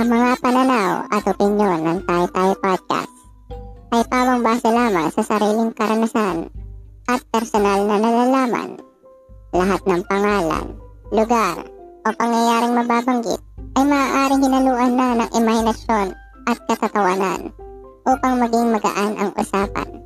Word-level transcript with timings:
Ang 0.00 0.16
mga 0.16 0.40
pananaw 0.40 1.12
at 1.12 1.28
opinyon 1.28 1.84
ng 1.84 1.98
Tayo 2.08 2.24
Tayo 2.32 2.56
Podcast 2.56 3.12
ay 3.92 4.00
pawang 4.08 4.40
base 4.40 4.72
lamang 4.72 5.12
sa 5.12 5.20
sariling 5.20 5.76
karanasan 5.76 6.48
at 7.04 7.20
personal 7.28 7.84
na 7.84 8.00
nalalaman. 8.00 8.80
Lahat 9.52 9.84
ng 9.84 10.00
pangalan, 10.08 10.72
lugar 11.12 11.68
o 12.08 12.08
pangyayaring 12.16 12.80
mababanggit 12.80 13.44
ay 13.76 13.84
maaaring 13.84 14.40
hinaluan 14.40 14.92
na 14.96 15.20
ng 15.20 15.30
imahinasyon 15.36 16.16
at 16.48 16.56
katatawanan 16.64 17.52
upang 18.08 18.40
maging 18.40 18.72
magaan 18.72 19.12
ang 19.20 19.30
usapan. 19.36 20.00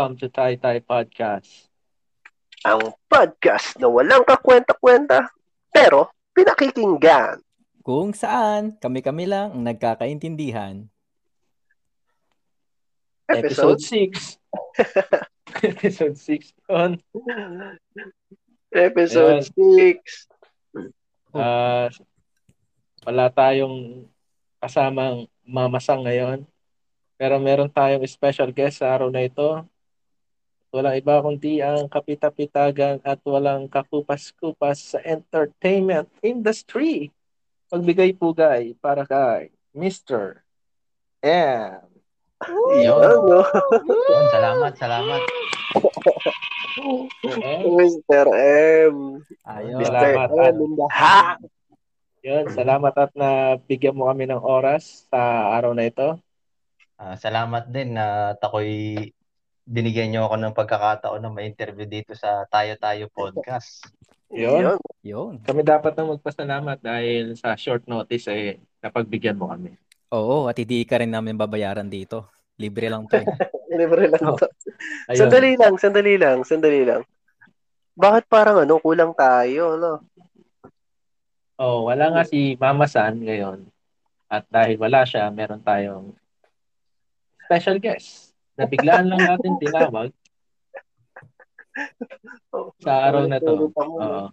Welcome 0.00 0.16
to 0.24 0.32
Tai 0.32 0.56
Tai 0.56 0.80
Podcast. 0.80 1.68
Ang 2.64 2.96
podcast 3.04 3.76
na 3.76 3.84
walang 3.84 4.24
kakwenta-kwenta 4.24 5.28
pero 5.68 6.08
pinakikinggan. 6.32 7.44
Kung 7.84 8.16
saan 8.16 8.80
kami-kami 8.80 9.28
lang 9.28 9.52
ang 9.52 9.60
nagkakaintindihan. 9.60 10.88
Episode 13.28 13.76
Episode 13.76 14.08
6. 14.08 15.68
Episode 15.68 16.16
6 16.16 16.48
yun. 16.48 16.90
Episode 18.72 19.44
6. 19.52 21.36
Ah, 21.36 21.92
wala 23.04 23.28
tayong 23.28 24.08
kasamang 24.64 25.28
mamasang 25.44 26.08
ngayon. 26.08 26.48
Pero 27.20 27.36
meron 27.36 27.68
tayong 27.68 28.00
special 28.08 28.48
guest 28.48 28.80
sa 28.80 28.96
araw 28.96 29.12
na 29.12 29.28
ito. 29.28 29.68
Walang 30.70 31.02
iba 31.02 31.18
kundi 31.18 31.58
ang 31.58 31.90
kapitapitagan 31.90 33.02
at 33.02 33.18
walang 33.26 33.66
kakupas-kupas 33.66 34.94
sa 34.94 34.98
entertainment 35.02 36.06
industry. 36.22 37.10
Pagbigay 37.66 38.14
pugay 38.14 38.78
para 38.78 39.02
kay 39.02 39.50
Mr. 39.74 40.46
M. 41.26 41.90
Yun, 42.86 44.24
salamat, 44.30 44.72
salamat. 44.78 45.20
Mr. 47.66 48.26
M. 48.86 49.26
Ayun. 49.42 49.78
Mr. 49.82 49.90
Salamat. 49.90 50.28
M 50.54 50.58
the 50.78 50.86
ha! 50.86 51.34
Yun, 52.22 52.46
salamat 52.52 52.94
at 52.94 53.10
nabigyan 53.18 53.98
mo 53.98 54.06
kami 54.06 54.30
ng 54.30 54.38
oras 54.38 55.08
sa 55.10 55.50
araw 55.50 55.74
na 55.74 55.90
ito. 55.90 56.14
Ah, 56.94 57.18
salamat 57.18 57.66
din 57.74 57.98
na 57.98 58.38
ako'y 58.38 59.10
binigyan 59.70 60.10
niyo 60.10 60.26
ako 60.26 60.34
ng 60.34 60.56
pagkakataon 60.58 61.22
na 61.22 61.30
ma-interview 61.30 61.86
dito 61.86 62.10
sa 62.18 62.42
Tayo 62.50 62.74
Tayo 62.74 63.06
Podcast. 63.06 63.86
Yun. 64.34 64.82
Yun. 65.06 65.38
Kami 65.46 65.62
dapat 65.62 65.94
na 65.94 66.10
magpasalamat 66.10 66.78
dahil 66.82 67.38
sa 67.38 67.54
short 67.54 67.86
notice 67.86 68.26
eh 68.30 68.58
napagbigyan 68.82 69.38
mo 69.38 69.50
kami. 69.50 69.78
Oo, 70.10 70.50
at 70.50 70.58
hindi 70.58 70.82
ka 70.82 70.98
rin 70.98 71.14
namin 71.14 71.38
babayaran 71.38 71.86
dito. 71.86 72.26
Libre 72.58 72.90
lang 72.90 73.06
to 73.06 73.22
eh. 73.22 73.26
Libre 73.78 74.10
lang 74.10 74.34
to. 74.34 74.46
Ayun. 75.06 75.18
Sandali 75.22 75.52
lang, 75.54 75.74
sandali 75.78 76.14
lang, 76.18 76.38
sandali 76.42 76.82
lang. 76.82 77.02
Bakit 77.94 78.26
parang 78.26 78.66
ano, 78.66 78.82
kulang 78.82 79.14
tayo, 79.14 79.78
no? 79.78 79.94
Oh, 81.58 81.86
wala 81.86 82.10
nga 82.10 82.22
si 82.26 82.58
Mama 82.58 82.90
San 82.90 83.22
ngayon. 83.22 83.66
At 84.30 84.46
dahil 84.50 84.78
wala 84.78 85.06
siya, 85.06 85.30
meron 85.30 85.62
tayong 85.62 86.14
special 87.46 87.82
guest 87.82 88.29
na 88.60 88.68
biglaan 88.68 89.08
lang 89.08 89.24
natin 89.24 89.56
tinawag 89.56 90.12
sa 92.84 92.92
araw 93.08 93.24
na 93.24 93.40
to. 93.40 93.72
Oo. 93.72 94.28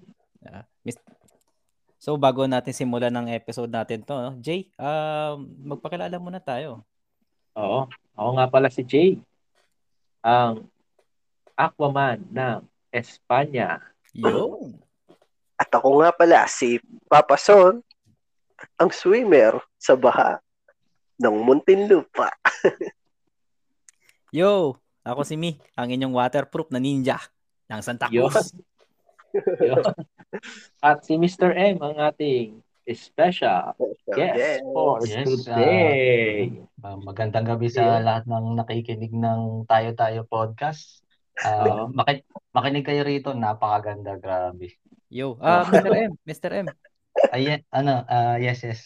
So 2.08 2.16
bago 2.16 2.48
natin 2.48 2.72
simulan 2.72 3.12
ng 3.12 3.32
episode 3.36 3.72
natin 3.72 4.04
to, 4.04 4.16
no? 4.16 4.32
Jay, 4.40 4.72
um, 4.80 5.48
magpakilala 5.76 6.16
muna 6.20 6.44
tayo. 6.44 6.84
Oo. 7.56 7.88
Ako 8.16 8.30
nga 8.36 8.48
pala 8.48 8.68
si 8.68 8.84
Jay. 8.84 9.20
Ang 10.24 10.68
Aquaman 11.58 12.22
ng 12.32 12.64
Espanya. 12.94 13.82
Yun. 14.14 14.78
At 15.58 15.68
ako 15.74 16.06
nga 16.06 16.14
pala 16.14 16.46
si 16.46 16.78
Papa 17.10 17.36
Son, 17.36 17.82
ang 18.78 18.90
swimmer 18.94 19.58
sa 19.76 19.98
baha 19.98 20.38
ng 21.18 21.36
Muntinlupa. 21.44 22.30
Yo, 24.36 24.76
ako 25.08 25.24
si 25.24 25.40
Mi, 25.40 25.56
ang 25.72 25.88
inyong 25.88 26.12
waterproof 26.12 26.68
na 26.68 26.84
ninja 26.84 27.16
ng 27.72 27.80
Santa. 27.80 28.12
Cruz. 28.12 28.52
Yun. 29.64 29.84
At 30.84 31.08
si 31.08 31.16
Mr. 31.16 31.56
M 31.56 31.80
ang 31.80 31.96
ating 31.96 32.60
special 32.92 33.72
guest 34.08 34.36
Yes. 34.36 34.60
for 34.68 35.00
Yes, 35.04 35.24
today. 35.24 36.60
Ah, 36.80 37.00
magandang 37.00 37.48
gabi 37.48 37.72
sa 37.72 38.00
Yeah. 38.00 38.04
lahat 38.04 38.24
ng 38.28 38.46
nakikinig 38.56 39.12
ng 39.12 39.64
Tayo 39.64 39.96
Tayo 39.96 40.22
Podcast. 40.24 41.04
Oo. 41.38 41.88
maki- 41.94 42.26
makinig 42.50 42.84
kayo 42.84 43.06
rito, 43.06 43.32
napakaganda, 43.32 44.18
grabe. 44.18 44.76
Yo, 45.08 45.40
ah 45.40 45.64
Mr. 45.64 45.94
M, 45.94 46.12
Mr. 46.26 46.52
M. 46.64 46.68
Ay, 47.32 47.64
ano, 47.72 48.04
ah, 48.08 48.36
yes, 48.36 48.60
yes. 48.66 48.82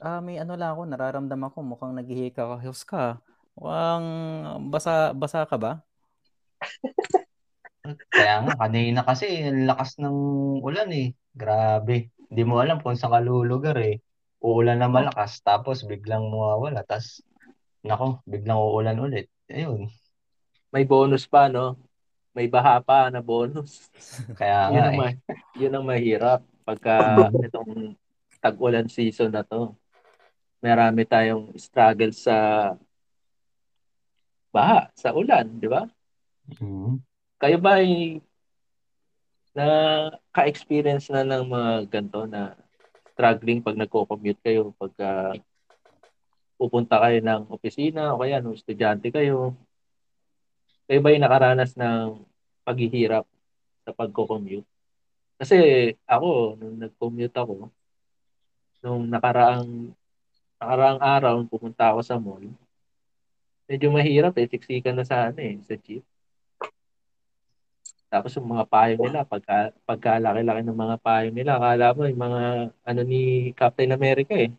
Ah, 0.00 0.20
may 0.20 0.40
ano 0.40 0.56
lang 0.56 0.72
ako, 0.72 0.88
nararamdaman 0.88 1.52
ko 1.52 1.60
mukhang 1.60 1.92
naghihika 1.92 2.46
ka. 2.86 3.20
Mukhang 3.56 4.06
basa 4.68 5.16
basa 5.16 5.48
ka 5.48 5.56
ba? 5.56 5.80
Kaya 8.10 8.42
nga, 8.42 8.54
kanina 8.66 9.00
kasi, 9.06 9.46
ang 9.46 9.64
lakas 9.64 9.96
ng 10.02 10.16
ulan 10.60 10.90
eh. 10.92 11.14
Grabe. 11.32 12.10
Hindi 12.26 12.42
mo 12.42 12.58
alam 12.58 12.82
kung 12.82 12.98
saan 12.98 13.14
ka 13.14 13.20
lulugar 13.22 13.78
eh. 13.78 14.02
Uulan 14.42 14.82
na 14.82 14.90
malakas, 14.90 15.40
tapos 15.40 15.86
biglang 15.86 16.26
mawawala. 16.26 16.82
Tapos, 16.82 17.22
nako, 17.86 18.20
biglang 18.26 18.58
uulan 18.58 18.98
ulit. 18.98 19.30
Ayun. 19.46 19.86
May 20.74 20.84
bonus 20.84 21.24
pa, 21.30 21.46
no? 21.46 21.78
May 22.36 22.50
baha 22.50 22.82
pa 22.82 23.08
na 23.08 23.22
bonus. 23.22 23.88
Kaya 24.36 24.68
Yun 24.68 24.76
nga 24.76 24.84
ang, 24.84 24.92
eh. 24.92 24.98
ma- 25.00 25.18
yun 25.56 25.72
ang 25.72 25.86
mahirap 25.86 26.40
pagka 26.66 26.96
itong 27.46 27.96
tag-ulan 28.42 28.90
season 28.90 29.32
na 29.32 29.46
to. 29.46 29.72
Marami 30.60 31.06
tayong 31.06 31.54
struggle 31.56 32.10
sa 32.10 32.36
baha, 34.56 34.88
sa 34.96 35.12
ulan, 35.12 35.44
di 35.60 35.68
ba? 35.68 35.84
Mhm. 36.56 37.04
Kayo 37.36 37.56
ba 37.60 37.76
ay 37.84 38.24
na 39.56 39.66
ka-experience 40.32 41.08
na 41.12 41.24
ng 41.24 41.44
mga 41.48 41.70
ganito 41.88 42.24
na 42.28 42.56
struggling 43.16 43.64
pag 43.64 43.76
nagko-commute 43.76 44.40
kayo 44.44 44.76
pagka 44.76 45.32
pupunta 46.60 47.00
kayo 47.00 47.20
ng 47.24 47.48
opisina 47.48 48.12
o 48.12 48.20
kaya 48.20 48.40
nung 48.40 48.56
estudyante 48.56 49.08
kayo? 49.08 49.56
Kayo 50.88 51.00
ba 51.00 51.08
ay 51.12 51.20
nakaranas 51.20 51.72
ng 51.76 52.20
paghihirap 52.68 53.24
sa 53.84 53.92
pagko-commute? 53.96 54.68
Kasi 55.36 55.56
ako, 56.08 56.56
nung 56.56 56.76
nag-commute 56.80 57.36
ako, 57.36 57.68
nung 58.84 59.08
nakaraang 59.08 59.92
nakaraang 60.56 61.00
araw, 61.00 61.34
pumunta 61.48 61.92
ako 61.92 62.00
sa 62.00 62.16
mall, 62.16 62.44
medyo 63.66 63.90
mahirap 63.90 64.34
eh, 64.38 64.46
siksikan 64.46 64.94
na 64.94 65.04
sa 65.06 65.30
ano 65.30 65.38
eh, 65.42 65.58
sa 65.66 65.74
jeep. 65.78 66.02
Tapos 68.06 68.30
yung 68.38 68.46
mga 68.46 68.64
payo 68.70 68.94
nila, 69.02 69.26
pagka, 69.26 69.74
pagkalaki-laki 69.82 70.62
ng 70.62 70.78
mga 70.78 70.96
payo 71.02 71.28
nila, 71.34 71.58
akala 71.58 71.90
mo 71.92 72.06
yung 72.06 72.22
mga 72.22 72.42
ano 72.86 73.00
ni 73.02 73.50
Captain 73.52 73.90
America 73.90 74.34
eh. 74.34 74.54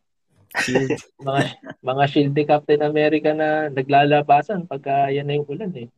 Shield. 0.57 0.95
Mga 1.27 1.41
mga 1.83 2.03
shield 2.07 2.33
ni 2.33 2.43
Captain 2.47 2.81
America 2.81 3.35
na 3.35 3.67
naglalabasan 3.67 4.63
pagka 4.63 5.11
yan 5.11 5.27
na 5.27 5.35
yung 5.35 5.47
ulan 5.49 5.73
eh. 5.75 5.89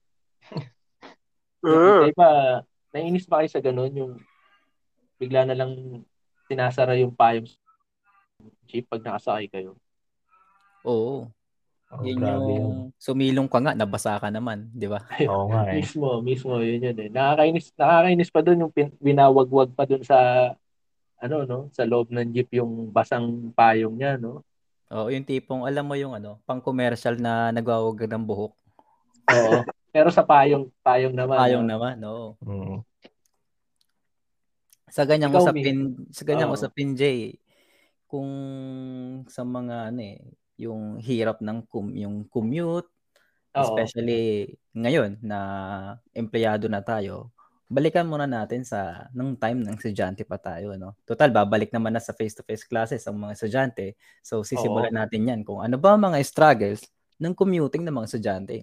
Mm. 1.59 1.75
Yung 1.75 2.11
iba, 2.15 2.29
nainis 2.95 3.27
ba 3.27 3.43
kayo 3.43 3.51
sa 3.51 3.59
ganun 3.59 3.91
yung 3.91 4.13
bigla 5.19 5.43
na 5.43 5.51
lang 5.59 5.75
sinasara 6.47 6.95
yung 6.95 7.11
payong 7.11 7.51
jeep 8.63 8.87
pag 8.87 9.03
nakasakay 9.03 9.51
kayo? 9.51 9.75
Oo. 10.87 11.27
Oh, 11.89 12.05
Yun 12.05 12.21
grabe 12.21 12.51
yung 12.53 12.75
yun. 12.93 13.01
sumilong 13.01 13.49
ka 13.49 13.57
nga, 13.65 13.73
nabasa 13.73 14.21
ka 14.21 14.29
naman, 14.29 14.69
di 14.69 14.85
ba? 14.85 15.01
Oo 15.25 15.49
nga 15.49 15.73
eh. 15.73 15.81
Mismo, 15.81 16.21
mismo, 16.21 16.61
yun 16.61 16.85
yun 16.85 16.97
eh. 17.01 17.09
Nakakainis, 17.09 17.73
nakakainis 17.73 18.29
pa 18.29 18.39
doon 18.45 18.61
yung 18.61 18.73
pin, 18.73 18.93
binawagwag 19.01 19.73
pa 19.73 19.89
doon 19.89 20.05
sa 20.05 20.17
ano 21.19 21.43
no, 21.43 21.67
sa 21.75 21.83
loob 21.83 22.13
ng 22.15 22.31
jeep 22.31 22.47
yung 22.55 22.93
basang 22.93 23.51
payong 23.57 23.97
niya, 23.97 24.21
no. 24.21 24.45
Oo, 24.93 25.09
yung 25.09 25.25
tipong, 25.25 25.65
alam 25.65 25.85
mo 25.85 25.97
yung 25.97 26.13
ano, 26.13 26.37
pang 26.45 26.61
commercial 26.61 27.17
na 27.17 27.49
nagwawag 27.49 28.05
ng 28.05 28.25
buhok. 28.25 28.53
Oo. 29.33 29.65
Pero 29.89 30.13
sa 30.13 30.21
payong, 30.21 30.69
payong 30.85 31.17
naman. 31.17 31.37
Payong 31.41 31.65
no? 31.65 31.71
naman, 31.73 31.95
oo. 32.05 32.27
Mm. 32.45 32.79
Sa 34.93 35.05
ganyang 35.09 35.33
Ikaw, 35.33 35.41
usapin, 35.41 35.77
sa 36.13 36.21
ganyang 36.21 36.53
Oo. 36.53 36.57
usapin, 36.57 36.93
Jay, 36.93 37.37
kung 38.05 38.29
sa 39.25 39.41
mga 39.41 39.89
ano 39.93 40.01
eh, 40.01 40.21
yung 40.59 40.99
hirap 40.99 41.39
ng 41.39 41.63
kum, 41.71 41.95
yung 41.95 42.27
commute, 42.27 42.91
Oo. 43.55 43.63
especially 43.63 44.53
ngayon 44.75 45.17
na 45.23 45.39
empleyado 46.11 46.67
na 46.67 46.83
tayo, 46.83 47.31
balikan 47.69 48.09
muna 48.09 48.25
natin 48.27 48.65
sa 48.65 49.07
nung 49.15 49.37
time 49.37 49.61
ng 49.63 49.77
estudyante 49.77 50.25
pa 50.27 50.35
tayo, 50.41 50.75
no? 50.75 50.97
Total, 51.07 51.29
babalik 51.31 51.71
naman 51.71 51.95
na 51.95 52.01
sa 52.03 52.11
face-to-face 52.17 52.65
classes 52.67 53.05
ang 53.07 53.15
mga 53.17 53.33
estudyante. 53.39 53.85
So, 54.25 54.41
sisimulan 54.43 54.91
natin 54.93 55.29
yan 55.29 55.41
kung 55.47 55.63
ano 55.63 55.77
ba 55.79 55.95
ang 55.95 56.01
mga 56.11 56.19
struggles 56.25 56.83
ng 57.21 57.31
commuting 57.37 57.85
ng 57.87 57.95
mga 57.95 58.07
estudyante. 58.09 58.57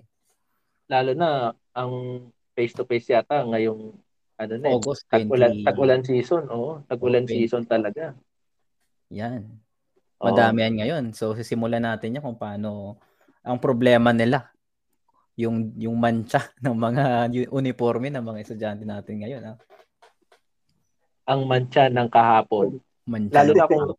Lalo 0.91 1.11
na 1.19 1.51
ang 1.75 1.93
face-to-face 2.55 3.11
yata 3.15 3.43
ngayong 3.43 3.95
ano 4.37 4.55
na, 4.61 4.67
eh, 4.69 4.75
August 4.77 5.03
tag-ulan, 5.09 5.53
20. 5.55 5.67
tag-ulan 5.67 6.03
season. 6.05 6.43
Oo, 6.53 6.85
tag-ulan 6.87 7.25
Okay. 7.25 7.41
season 7.41 7.65
talaga. 7.65 8.13
Yan. 9.11 9.66
Madami 10.17 10.65
yan 10.65 10.75
ngayon. 10.81 11.05
So, 11.13 11.37
sisimulan 11.37 11.85
natin 11.85 12.17
yan 12.17 12.25
kung 12.25 12.41
paano 12.41 12.97
ang 13.45 13.61
problema 13.61 14.11
nila. 14.17 14.49
Yung 15.37 15.77
yung 15.77 15.97
mancha 16.01 16.41
ng 16.65 16.73
mga 16.73 17.05
uni- 17.29 17.51
uniforme 17.53 18.09
ng 18.09 18.25
mga 18.25 18.41
estudyante 18.41 18.85
natin 18.89 19.21
ngayon. 19.21 19.43
Ha? 19.45 19.55
Ang 21.29 21.41
mancha 21.45 21.93
ng 21.93 22.09
kahapon. 22.09 22.81
Mancha 23.05 23.45
Lalo 23.45 23.53
na 23.53 23.67
kung-. 23.69 23.93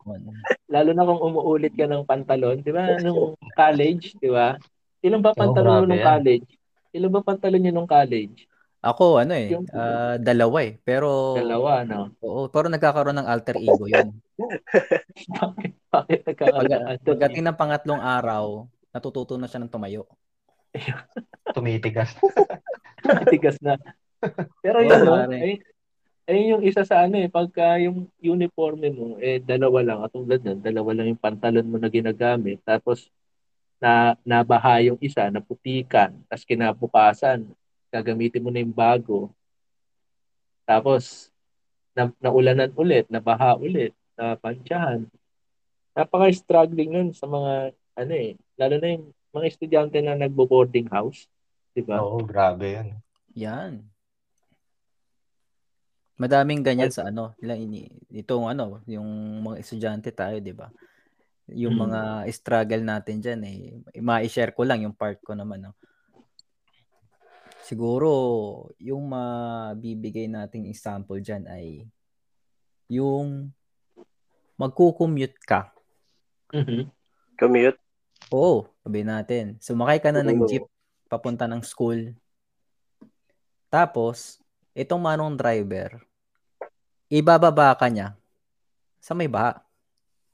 Lalo 0.68 0.90
na 0.92 1.04
kung 1.08 1.22
umuulit 1.22 1.72
ka 1.78 1.86
ng 1.88 2.04
pantalon, 2.04 2.60
'di 2.60 2.74
ba? 2.76 2.98
Nung 3.00 3.38
college, 3.56 4.18
'di 4.20 4.30
ba? 4.34 4.58
Ilan 5.00 5.22
ba 5.24 5.32
pantalon 5.32 5.72
mo 5.72 5.80
grabe 5.80 5.88
nung 5.88 6.04
college? 6.04 6.48
Ilan 6.92 7.12
ba 7.14 7.22
pantalon 7.24 7.62
niyo 7.62 7.72
nung 7.72 7.88
college? 7.88 8.50
Ako, 8.84 9.22
ano 9.22 9.34
eh, 9.34 9.58
Yung- 9.58 9.70
ah, 9.74 10.16
dalawa 10.22 10.58
eh. 10.64 10.78
Pero, 10.86 11.34
Dalawa, 11.34 11.82
no? 11.84 12.14
oo, 12.22 12.48
pero 12.48 12.70
nagkakaroon 12.70 13.18
ng 13.20 13.30
alter 13.30 13.58
ego 13.58 13.90
yun. 13.90 14.14
Bakit, 15.42 15.74
bakit 15.90 16.20
nagkakaroon 16.24 16.72
Pag, 16.78 17.02
pagdating 17.04 17.44
ng 17.46 17.58
pangatlong 17.58 18.02
araw, 18.02 18.70
natututo 18.94 19.36
na 19.36 19.50
siya 19.50 19.62
ng 19.62 19.72
tumayo. 19.74 20.06
Tumitigas. 21.56 22.14
Tigas 23.34 23.58
na. 23.62 23.78
Pero 24.62 24.82
yun, 24.82 25.02
no? 25.06 25.16
Ay, 25.30 25.62
ayun 26.28 26.60
yung 26.60 26.64
isa 26.66 26.84
sa 26.84 27.06
ano 27.08 27.18
eh, 27.18 27.30
pagka 27.32 27.80
yung 27.82 28.10
uniforme 28.20 28.92
mo, 28.92 29.16
eh, 29.18 29.40
dalawa 29.40 29.80
lang. 29.82 30.00
At 30.04 30.12
tulad 30.12 30.42
nun, 30.44 30.60
dalawa 30.60 30.92
lang 30.94 31.16
yung 31.16 31.22
pantalon 31.22 31.68
mo 31.68 31.78
na 31.80 31.90
ginagamit. 31.90 32.60
Tapos, 32.68 33.08
na 33.78 34.18
nabaha 34.26 34.82
yung 34.82 34.98
isa, 35.00 35.30
naputikan. 35.30 36.18
Tapos 36.26 36.46
kinabukasan, 36.46 37.46
gagamitin 37.94 38.42
mo 38.42 38.50
na 38.50 38.62
yung 38.62 38.74
bago. 38.74 39.30
Tapos, 40.66 41.30
na, 41.94 42.10
naulanan 42.20 42.74
ulit, 42.76 43.06
nabaha 43.08 43.56
ulit, 43.58 43.94
napansyahan. 44.18 45.06
Napaka-struggling 45.94 46.92
nun 46.92 47.10
sa 47.14 47.26
mga, 47.30 47.72
ano 47.98 48.14
eh, 48.14 48.34
lalo 48.58 48.76
na 48.82 48.88
yung 48.98 49.06
mga 49.34 49.46
estudyante 49.48 49.98
na 50.02 50.18
nagbo-boarding 50.18 50.90
house. 50.90 51.30
Diba? 51.74 52.02
Oo, 52.02 52.26
grabe 52.26 52.74
yan. 52.74 52.88
Yan. 53.38 53.74
Madaming 56.18 56.66
ganyan 56.66 56.90
sa 56.90 57.14
ano, 57.14 57.38
ilang 57.38 57.62
ini 57.62 57.94
itong 58.10 58.50
ano, 58.50 58.82
yung 58.90 59.06
mga 59.46 59.62
estudyante 59.62 60.10
tayo, 60.10 60.42
'di 60.42 60.50
ba? 60.50 60.74
Yung 61.54 61.78
Mm. 61.78 61.84
mga 61.86 62.02
struggle 62.34 62.82
natin 62.82 63.22
diyan 63.22 63.42
eh, 63.46 63.62
ma-share 64.02 64.50
ko 64.50 64.66
lang 64.66 64.82
yung 64.82 64.98
part 64.98 65.22
ko 65.22 65.38
naman, 65.38 65.70
no. 65.70 65.78
Siguro 67.62 68.10
yung 68.82 69.06
mabibigay 69.14 70.26
nating 70.26 70.66
example 70.66 71.22
diyan 71.22 71.46
ay 71.46 71.86
yung 72.90 73.54
magko-commute 74.58 75.38
ka. 75.46 75.72
Mhm. 76.52 76.90
Commute. 77.38 77.80
Oo, 78.34 78.68
sabi 78.84 79.06
natin. 79.06 79.62
Sumakay 79.62 80.02
ka 80.02 80.10
na 80.12 80.26
ng 80.26 80.44
Oo. 80.44 80.50
jeep 80.50 80.66
papunta 81.08 81.46
ng 81.48 81.64
school. 81.64 82.12
Tapos, 83.70 84.42
itong 84.76 85.00
manong 85.00 85.38
driver, 85.38 86.02
ibababa 87.08 87.72
ka 87.78 87.88
niya 87.88 88.18
sa 89.00 89.16
may 89.16 89.30
baha. 89.32 89.64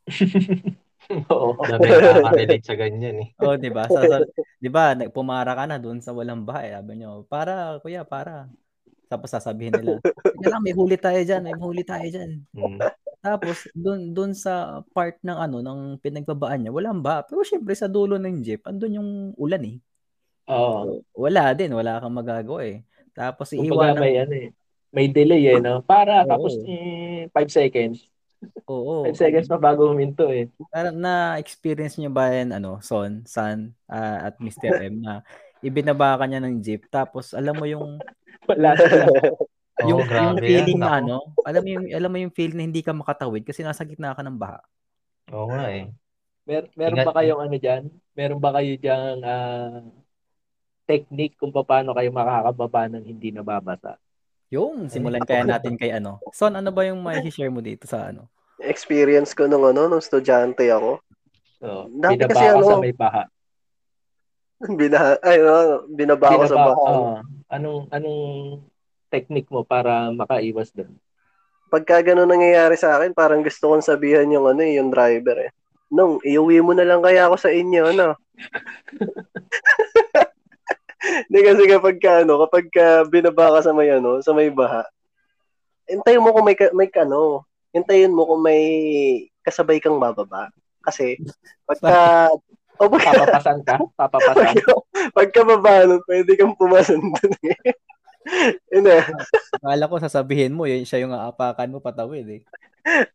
Oo. 1.30 1.60
Dami 1.60 1.86
nakaka-relate 1.92 2.66
sa 2.66 2.76
ganyan 2.80 3.18
eh. 3.22 3.30
Oh, 3.44 3.60
'di 3.60 3.70
ba? 3.70 3.86
Sa, 3.92 4.08
sa- 4.08 4.24
'di 4.64 4.70
ba, 4.72 4.96
pumara 5.12 5.52
ka 5.52 5.68
na 5.68 5.76
doon 5.76 6.00
sa 6.00 6.16
walang 6.16 6.48
baha, 6.48 6.62
eh. 6.64 6.72
sabi 6.80 7.04
niyo, 7.04 7.28
"Para, 7.28 7.78
kuya, 7.84 8.08
para." 8.08 8.48
Tapos 9.12 9.30
sasabihin 9.30 9.76
nila, 9.76 10.00
"Teka 10.02 10.48
lang, 10.48 10.64
may 10.64 10.72
huli 10.72 10.96
tayo 10.96 11.20
diyan, 11.20 11.44
may 11.44 11.58
huli 11.60 11.84
tayo 11.84 12.08
diyan." 12.08 12.32
Mm. 12.56 12.80
Tapos 13.24 13.72
doon 13.72 14.12
doon 14.12 14.32
sa 14.36 14.84
part 14.92 15.16
ng 15.24 15.38
ano 15.40 15.64
ng 15.64 15.80
pinagbabaan 16.04 16.68
niya, 16.68 16.76
walang 16.76 17.00
baha. 17.00 17.24
Pero 17.24 17.40
syempre 17.48 17.72
sa 17.72 17.88
dulo 17.88 18.20
ng 18.20 18.44
jeep, 18.44 18.68
andun 18.68 19.00
yung 19.00 19.10
ulan 19.40 19.64
eh. 19.64 19.78
Oo. 20.52 21.00
Wala 21.16 21.56
din, 21.56 21.72
wala 21.72 22.04
kang 22.04 22.12
magagawa 22.12 22.68
eh. 22.68 22.84
Tapos 23.16 23.56
Kumbaga 23.56 23.96
iiwanan 23.96 24.02
may 24.04 24.16
ano 24.20 24.36
eh. 24.36 24.50
May 24.94 25.08
delay 25.10 25.50
eh, 25.50 25.58
no? 25.58 25.82
Para, 25.82 26.22
Oo. 26.22 26.30
tapos 26.30 26.54
eh, 26.68 27.26
5 27.32 27.50
seconds. 27.50 28.12
Oo. 28.68 29.08
5 29.08 29.16
seconds 29.18 29.48
pa 29.48 29.58
bago 29.58 29.90
huminto 29.90 30.28
eh. 30.30 30.52
Parang 30.70 30.94
na-experience 30.94 31.98
niyo 31.98 32.12
ba 32.14 32.30
yan, 32.30 32.54
ano, 32.54 32.84
Son, 32.84 33.24
San, 33.26 33.74
ah, 33.90 34.30
at 34.30 34.36
Mr. 34.38 34.84
M 34.84 35.02
na 35.02 35.24
ibinaba 35.64 36.20
ka 36.20 36.28
niya 36.28 36.44
ng 36.44 36.60
jeep 36.60 36.92
tapos 36.92 37.32
alam 37.32 37.56
mo 37.56 37.64
yung 37.64 37.98
Wala 38.52 38.76
Oo, 39.82 39.90
yung, 39.90 40.00
yung 40.06 40.10
grabe 40.38 40.46
feeling 40.46 40.78
yan. 40.78 40.86
na 40.86 40.92
ano, 41.02 41.18
alam 41.42 41.62
mo 41.66 41.70
yung 41.74 41.86
alam 41.90 42.10
mo 42.14 42.18
yung 42.22 42.36
feeling 42.36 42.58
na 42.62 42.66
hindi 42.70 42.86
ka 42.86 42.94
makatawid 42.94 43.42
kasi 43.42 43.66
nasa 43.66 43.82
gitna 43.82 44.14
ka 44.14 44.22
ng 44.22 44.38
baha. 44.38 44.62
Oo 45.34 45.50
nga 45.50 45.74
eh. 45.74 45.90
Mer 46.46 46.70
meron 46.78 46.98
Ingat 47.00 47.08
ba 47.10 47.14
kayong 47.18 47.42
ano 47.42 47.56
diyan? 47.58 47.84
Meron 48.14 48.40
ba 48.44 48.52
kayo 48.60 48.74
diyan 48.78 49.16
technique 50.84 51.40
kung 51.40 51.50
paano 51.56 51.96
kayo 51.96 52.12
makakababa 52.12 52.92
ng 52.92 53.04
hindi 53.08 53.32
nababasa? 53.32 53.96
Yung 54.54 54.92
simulan 54.92 55.26
kaya 55.26 55.48
natin 55.48 55.80
kay 55.80 55.96
ano. 55.96 56.22
Son, 56.30 56.54
ano 56.54 56.70
ba 56.70 56.86
yung 56.86 57.02
may 57.02 57.26
share 57.34 57.50
mo 57.50 57.64
dito 57.64 57.90
sa 57.90 58.14
ano? 58.14 58.30
Experience 58.62 59.34
ko 59.34 59.50
nung 59.50 59.66
ano, 59.66 59.90
nung 59.90 60.04
estudyante 60.04 60.70
ako. 60.70 61.02
So, 61.58 61.90
Dati 61.90 62.22
binaba 62.22 62.30
kasi 62.30 62.44
ka 62.46 62.54
ano, 62.54 62.68
sa 62.70 62.78
may 62.78 62.94
baha. 62.94 63.24
Bina, 64.80 65.18
ay, 65.26 65.42
ano, 65.42 65.88
binaba 65.90 66.38
ako 66.38 66.44
sa 66.46 66.58
Binaba, 66.60 66.70
baha. 66.70 66.84
oo. 66.86 67.14
anong 67.50 67.82
anong 67.90 68.22
technique 69.14 69.50
mo 69.54 69.62
para 69.62 70.10
makaiwas 70.10 70.74
doon? 70.74 70.98
Pagka 71.70 72.02
ganun 72.02 72.30
nangyayari 72.30 72.74
sa 72.74 72.98
akin, 72.98 73.14
parang 73.14 73.46
gusto 73.46 73.70
kong 73.70 73.86
sabihan 73.86 74.26
yung 74.34 74.50
ano, 74.50 74.62
eh, 74.66 74.82
yung 74.82 74.90
driver 74.90 75.50
eh. 75.50 75.52
Nung, 75.94 76.18
iuwi 76.26 76.58
mo 76.66 76.74
na 76.74 76.86
lang 76.86 77.06
kaya 77.06 77.30
ako 77.30 77.38
sa 77.38 77.54
inyo, 77.54 77.94
ano? 77.94 78.18
Hindi 81.30 81.40
kasi 81.46 81.64
kapag 81.70 81.98
ka, 82.02 82.26
ano, 82.26 82.42
kapag 82.46 82.66
ka 82.74 83.06
binaba 83.06 83.54
ka 83.58 83.70
sa 83.70 83.72
may, 83.78 83.94
ano, 83.94 84.18
sa 84.26 84.34
may 84.34 84.50
baha, 84.50 84.82
hintayin 85.86 86.22
mo 86.22 86.34
kung 86.34 86.46
may, 86.46 86.58
may, 86.74 86.90
ano, 86.98 87.46
hintayin 87.74 88.14
mo 88.14 88.26
kung 88.26 88.42
may 88.42 88.62
kasabay 89.46 89.78
kang 89.78 90.02
bababa. 90.02 90.50
Kasi, 90.82 91.18
pagka, 91.66 92.30
o 92.78 92.90
pagka, 92.90 93.12
Papapasan 93.14 93.60
ka? 93.66 93.76
Papapasan? 94.00 94.54
pagka 95.18 95.42
baba, 95.46 95.86
nun, 95.86 96.02
pwede 96.06 96.32
kang 96.38 96.58
pumasan 96.58 97.02
dun 97.02 97.34
eh. 97.50 97.74
Yun 98.74 98.86
eh. 98.88 99.04
Akala 99.60 99.90
ko 99.92 99.96
sasabihin 100.00 100.56
mo, 100.56 100.68
yun, 100.68 100.88
siya 100.88 101.04
yung 101.04 101.14
aapakan 101.16 101.72
mo 101.72 101.80
patawid 101.84 102.28
eh. 102.28 102.42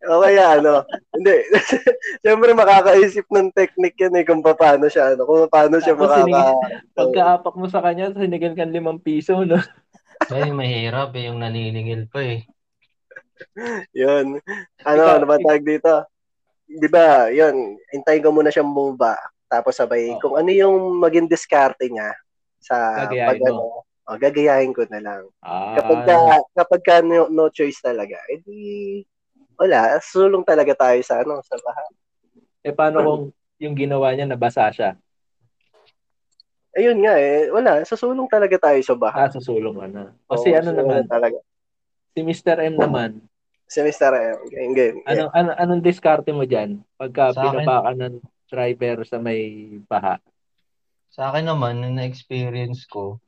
O 0.08 0.24
kaya 0.24 0.56
ano, 0.56 0.80
hindi. 1.12 1.44
Siyempre 2.24 2.56
makakaisip 2.56 3.28
ng 3.28 3.52
technique 3.52 4.00
yan 4.00 4.16
eh 4.16 4.24
kung 4.24 4.40
paano 4.40 4.88
siya, 4.88 5.12
ano, 5.12 5.28
kung 5.28 5.44
paano 5.52 5.76
siya 5.76 5.92
Tapos 5.92 6.24
makaka... 6.24 6.52
Pagkaapak 6.96 7.54
mo 7.60 7.66
sa 7.68 7.84
kanya, 7.84 8.08
sinigan 8.16 8.56
ka 8.56 8.64
limang 8.64 9.00
piso, 9.00 9.44
no? 9.44 9.60
Ay, 10.32 10.50
mahirap 10.50 11.12
eh. 11.14 11.28
Yung 11.28 11.38
naniningil 11.44 12.08
pa 12.08 12.24
eh. 12.24 12.48
Yun. 13.92 14.40
Ano, 14.88 15.02
ano 15.04 15.24
ba 15.28 15.36
tawag 15.36 15.62
dito? 15.62 16.08
Di 16.64 16.88
ba, 16.88 17.28
yun, 17.28 17.76
hintayin 17.92 18.24
ko 18.24 18.32
muna 18.32 18.48
siyang 18.48 18.72
bumaba. 18.72 19.16
Tapos 19.48 19.76
sabay, 19.76 20.16
Oo. 20.16 20.20
kung 20.20 20.34
ano 20.36 20.48
yung 20.52 21.00
maging 21.00 21.28
diskarte 21.28 21.88
niya 21.88 22.12
sa 22.60 23.08
Gagayahin 23.08 23.28
pag 23.32 23.40
ano, 23.48 23.87
o, 24.08 24.16
gagayahin 24.16 24.72
ko 24.72 24.88
na 24.88 24.98
lang. 24.98 25.22
Ah, 25.38 25.76
Kapag 25.76 26.00
ka, 26.02 26.16
kapag 26.56 26.82
ka 26.82 26.94
no, 27.04 27.28
no 27.28 27.52
choice 27.52 27.78
talaga, 27.78 28.16
edi 28.26 29.04
wala, 29.54 30.00
sulong 30.00 30.42
talaga 30.42 30.72
tayo 30.72 31.00
sa 31.04 31.20
ano, 31.20 31.44
sa 31.44 31.58
bahay. 31.60 31.90
eh 32.62 32.72
paano 32.72 32.96
kung 33.02 33.22
yung 33.58 33.74
ginawa 33.74 34.14
niya 34.14 34.24
nabasa 34.24 34.70
siya? 34.70 34.96
Ayun 36.78 37.02
nga 37.02 37.14
eh, 37.18 37.50
wala, 37.50 37.82
susulong 37.82 38.30
talaga 38.30 38.54
tayo 38.70 38.78
sa 38.84 38.94
baha. 38.94 39.26
Ah, 39.26 39.30
susulong 39.32 39.74
ka 39.74 39.86
na. 39.90 40.04
Kasi 40.30 40.54
Oo, 40.54 40.58
ano 40.62 40.70
naman, 40.70 41.02
talaga. 41.10 41.38
si 42.14 42.20
Mr. 42.22 42.56
M 42.70 42.74
naman, 42.78 43.10
Si 43.68 43.84
Mr. 43.84 44.12
M, 44.16 44.38
game, 44.48 44.72
game. 44.72 44.98
ano, 45.04 45.28
ano, 45.34 45.50
anong 45.52 45.84
diskarte 45.84 46.32
mo 46.32 46.48
dyan 46.48 46.80
pagka 46.96 47.36
Sa 47.36 47.40
akin- 47.44 47.44
binaba 47.60 47.84
ka 47.84 47.92
ng 47.92 48.14
driver 48.48 48.96
sa 49.04 49.18
may 49.20 49.40
baha? 49.84 50.16
Sa 51.12 51.28
akin 51.28 51.44
naman, 51.44 51.82
yung 51.84 51.98
na-experience 51.98 52.86
ko, 52.86 53.18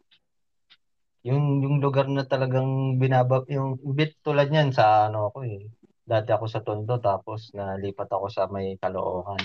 yung 1.27 1.61
yung 1.65 1.77
lugar 1.85 2.07
na 2.09 2.25
talagang 2.25 2.97
binaba, 2.97 3.45
yung 3.53 3.77
bit 3.93 4.17
tulad 4.25 4.49
niyan 4.49 4.73
sa 4.73 5.09
ano 5.13 5.29
ako 5.33 5.39
eh. 5.45 5.69
Dati 6.07 6.33
ako 6.33 6.45
sa 6.49 6.65
Tondo 6.65 6.97
tapos 6.99 7.53
nalipat 7.53 8.09
ako 8.11 8.27
sa 8.33 8.49
may 8.49 8.75
Caloocan. 8.81 9.39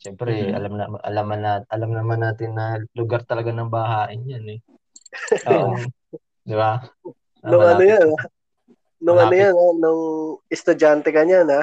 Siyempre, 0.00 0.32
Mhm. 0.32 0.54
alam 0.54 0.72
na 0.78 0.84
alam 1.02 1.26
na 1.34 1.52
alam 1.66 1.90
naman 1.90 2.20
natin 2.22 2.54
na 2.54 2.78
lugar 2.94 3.26
talaga 3.26 3.50
ng 3.50 3.68
bahain 3.72 4.22
'yan 4.22 4.46
eh. 4.54 4.60
Oo. 5.50 5.82
Di 6.46 6.54
ba? 6.54 6.78
Ah, 7.42 7.50
Nung 7.50 7.64
ano 7.66 7.82
yan, 7.82 8.02
ah. 8.14 8.24
Nung 9.02 9.18
ano 9.20 9.34
yan, 9.34 9.54
ah, 9.54 9.74
nung 9.78 10.02
estudyante 10.50 11.10
ka 11.12 11.22
niyan, 11.26 11.48
ha? 11.52 11.62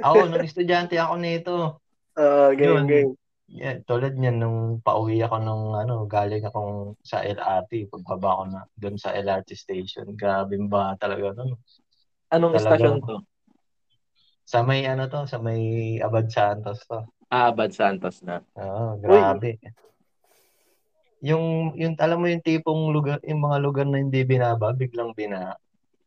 Ako, 0.00 0.26
nung 0.30 0.44
estudyante 0.44 0.96
ako 0.98 1.14
nito. 1.20 1.54
Ah, 2.18 2.52
game, 2.52 2.82
Yun. 2.82 2.86
game. 2.90 3.12
Yeah, 3.50 3.82
tulad 3.82 4.14
niyan 4.14 4.38
nung 4.38 4.60
pauwi 4.78 5.18
ako 5.26 5.42
nung 5.42 5.74
ano, 5.74 6.06
galing 6.06 6.46
akong 6.46 6.94
sa 7.02 7.18
LRT, 7.26 7.90
pagbaba 7.90 8.38
ko 8.38 8.42
na 8.46 8.60
doon 8.78 8.94
sa 8.94 9.10
LRT 9.10 9.58
station. 9.58 10.06
Grabe 10.14 10.54
ba 10.70 10.94
talaga 10.94 11.34
no? 11.42 11.58
Anong 12.30 12.54
Talagang- 12.54 12.62
istasyon 12.62 12.96
to? 13.02 13.16
Sa 14.46 14.62
may 14.62 14.86
ano 14.86 15.10
to, 15.10 15.26
sa 15.26 15.42
may 15.42 15.98
Abad 15.98 16.30
Santos 16.30 16.86
to. 16.86 17.02
Ah, 17.26 17.50
Abad 17.50 17.74
Santos 17.74 18.22
na. 18.22 18.42
Oo, 18.54 18.98
grabe. 19.02 19.58
Yung 21.22 21.74
yung 21.74 21.94
alam 21.98 22.18
mo 22.22 22.26
yung 22.30 22.42
tipong 22.42 22.90
lugar, 22.94 23.18
yung 23.26 23.42
mga 23.42 23.58
lugar 23.62 23.86
na 23.86 23.98
hindi 23.98 24.22
binaba, 24.22 24.70
biglang 24.74 25.10
bina. 25.14 25.58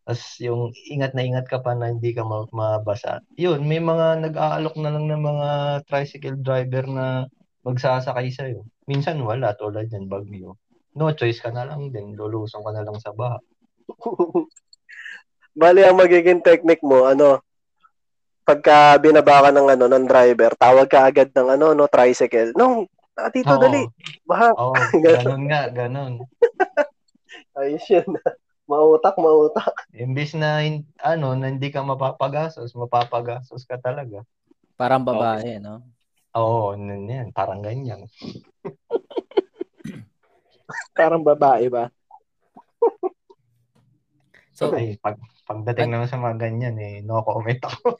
Tapos 0.03 0.23
yung 0.43 0.75
ingat 0.91 1.15
na 1.15 1.23
ingat 1.23 1.47
ka 1.47 1.63
pa 1.63 1.71
na 1.71 1.87
hindi 1.87 2.11
ka 2.11 2.27
ma- 2.27 2.51
mabasa. 2.51 3.23
Yun, 3.39 3.63
may 3.63 3.79
mga 3.79 4.19
nag-aalok 4.19 4.75
na 4.75 4.91
lang 4.91 5.07
ng 5.07 5.23
mga 5.23 5.49
tricycle 5.87 6.39
driver 6.43 6.83
na 6.91 7.31
magsasakay 7.63 8.27
sa'yo. 8.27 8.67
Minsan 8.83 9.23
wala, 9.23 9.55
tulad 9.55 9.87
yan, 9.87 10.11
bagyo. 10.11 10.59
No 10.93 11.15
choice 11.15 11.39
ka 11.39 11.55
na 11.55 11.63
lang 11.63 11.89
din, 11.95 12.19
lulusong 12.19 12.67
ka 12.67 12.71
na 12.75 12.83
lang 12.83 12.99
sa 12.99 13.15
baha. 13.15 13.39
Bali, 15.59 15.87
ang 15.87 15.95
magiging 15.95 16.43
technique 16.43 16.83
mo, 16.83 17.07
ano, 17.07 17.39
pagka 18.43 18.99
binaba 18.99 19.47
ka 19.47 19.49
ng, 19.55 19.67
ano, 19.71 19.85
ng 19.87 20.05
driver, 20.05 20.51
tawag 20.59 20.91
ka 20.91 21.07
agad 21.07 21.31
ng, 21.31 21.47
ano, 21.47 21.71
no, 21.71 21.87
tricycle. 21.87 22.51
No, 22.59 22.83
ah, 23.15 23.31
dito, 23.31 23.55
Oo. 23.55 23.61
dali. 23.63 23.87
Baha. 24.27 24.51
Oo, 24.51 24.75
ganun 25.15 25.47
nga, 25.47 25.71
ganun. 25.71 26.19
Ayos 27.57 27.85
yun. 27.87 28.19
Mautak, 28.67 29.15
mautak. 29.19 29.75
Imbis 29.91 30.33
na, 30.33 30.63
ano, 31.03 31.35
na 31.35 31.51
hindi 31.51 31.69
ka 31.69 31.83
mapapagastos, 31.83 32.75
mapapagastos 32.75 33.67
ka 33.67 33.77
talaga. 33.79 34.23
Parang 34.79 35.05
babae, 35.05 35.61
no? 35.61 35.83
Oo, 36.33 36.73
nun 36.73 37.05
yan, 37.05 37.29
parang 37.29 37.61
ganyan. 37.61 38.09
Parang 40.93 41.25
babae 41.25 41.69
ba? 41.69 41.89
So, 44.53 44.69
Ay, 44.69 45.01
pag, 45.01 45.17
pagdating 45.49 45.89
naman 45.89 46.05
sa 46.05 46.21
mga 46.21 46.45
ganyan, 46.45 46.77
eh, 46.77 47.01
no 47.01 47.25
comment 47.25 47.57
ako. 47.57 47.97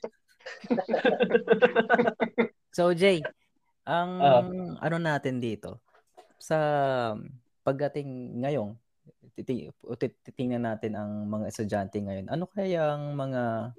so 2.78 2.94
Jay, 2.94 3.26
ang 3.90 4.22
Ah. 4.22 4.46
ano 4.86 4.98
natin 5.02 5.42
dito 5.42 5.82
sa 6.38 6.58
pagdating 7.66 8.38
ngayong 8.46 8.78
titingnan 9.36 10.64
natin 10.64 10.94
ang 10.94 11.26
mga 11.26 11.50
estudyante 11.50 11.98
ngayon. 11.98 12.30
Ano 12.30 12.46
kaya 12.46 12.94
ang 12.94 13.18
mga 13.18 13.74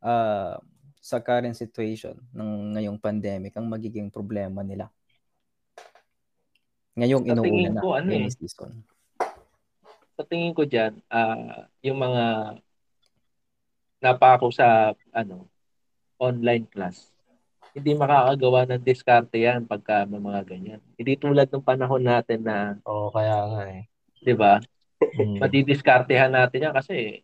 ah, 0.00 0.56
sa 1.00 1.22
current 1.22 1.54
situation 1.54 2.16
ng 2.32 2.74
ngayong 2.74 2.98
pandemic 2.98 3.54
ang 3.54 3.68
magiging 3.68 4.08
problema 4.08 4.64
nila? 4.64 4.88
Ngayong 6.96 7.24
Sa 7.28 7.30
inuuna 7.36 7.44
tingin 7.44 7.72
na 7.76 7.82
ko, 7.84 7.88
ano 7.92 8.08
eh. 8.16 8.32
season. 8.32 8.72
Sa 10.16 10.24
tingin 10.24 10.56
ko 10.56 10.64
dyan, 10.64 10.96
ah, 11.12 11.68
yung 11.84 12.00
mga 12.00 12.56
napako 14.00 14.48
sa 14.48 14.96
ano 15.12 15.44
online 16.16 16.64
class, 16.72 17.12
hindi 17.76 17.92
makakagawa 17.92 18.64
ng 18.64 18.80
diskarte 18.80 19.36
yan 19.36 19.68
pagka 19.68 20.08
may 20.08 20.16
mga 20.16 20.40
ganyan. 20.48 20.80
Hindi 20.96 21.20
tulad 21.20 21.52
ng 21.52 21.60
panahon 21.60 22.00
natin 22.00 22.40
na, 22.40 22.80
Oo, 22.88 23.12
kaya 23.12 23.36
nga 23.52 23.62
eh. 23.68 23.84
di 24.24 24.32
ba, 24.32 24.56
Mm. 24.96 25.44
madidiskartehan 25.44 26.32
natin 26.32 26.68
yan 26.68 26.74
kasi 26.74 27.20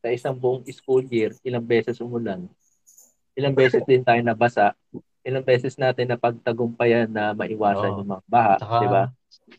sa 0.00 0.08
isang 0.10 0.34
buong 0.34 0.66
school 0.72 1.04
year, 1.06 1.36
ilang 1.44 1.62
beses 1.62 2.00
umulan, 2.02 2.48
ilang 3.36 3.54
beses 3.54 3.84
din 3.84 4.02
tayo 4.02 4.18
nabasa, 4.24 4.74
ilang 5.22 5.44
beses 5.44 5.76
natin 5.76 6.08
na 6.08 6.18
pagtagumpayan 6.18 7.06
na 7.06 7.36
maiwasan 7.36 7.94
Oo. 7.94 7.98
yung 8.02 8.10
mga 8.16 8.24
baha, 8.26 8.54
di 8.80 8.88
ba? 8.88 9.04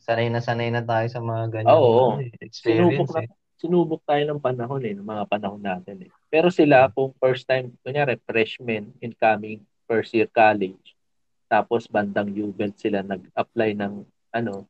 sanay 0.01 0.27
na 0.31 0.39
sanay 0.39 0.69
na 0.71 0.83
tayo 0.83 1.07
sa 1.07 1.19
mga 1.19 1.61
ganyan 1.61 1.71
Oo, 1.75 2.17
ano, 2.17 2.23
eh, 2.23 2.31
experience 2.41 3.07
Sinubok 3.07 3.09
na 3.15 3.21
eh. 3.23 3.29
sinubok 3.61 4.01
tayo 4.07 4.23
ng 4.25 4.41
panahon 4.41 4.81
eh, 4.83 4.93
ng 4.97 5.05
mga 5.05 5.23
panahon 5.29 5.61
natin 5.61 5.95
eh. 6.07 6.11
Pero 6.31 6.49
sila, 6.49 6.89
kung 6.89 7.13
first 7.21 7.45
time, 7.45 7.69
kunyari, 7.85 8.17
freshman, 8.25 8.89
incoming, 8.97 9.61
first 9.85 10.11
year 10.17 10.25
college, 10.25 10.97
tapos 11.45 11.85
bandang 11.85 12.31
U-Belt 12.33 12.79
sila 12.79 13.05
nag-apply 13.05 13.77
ng, 13.77 13.93
ano, 14.33 14.65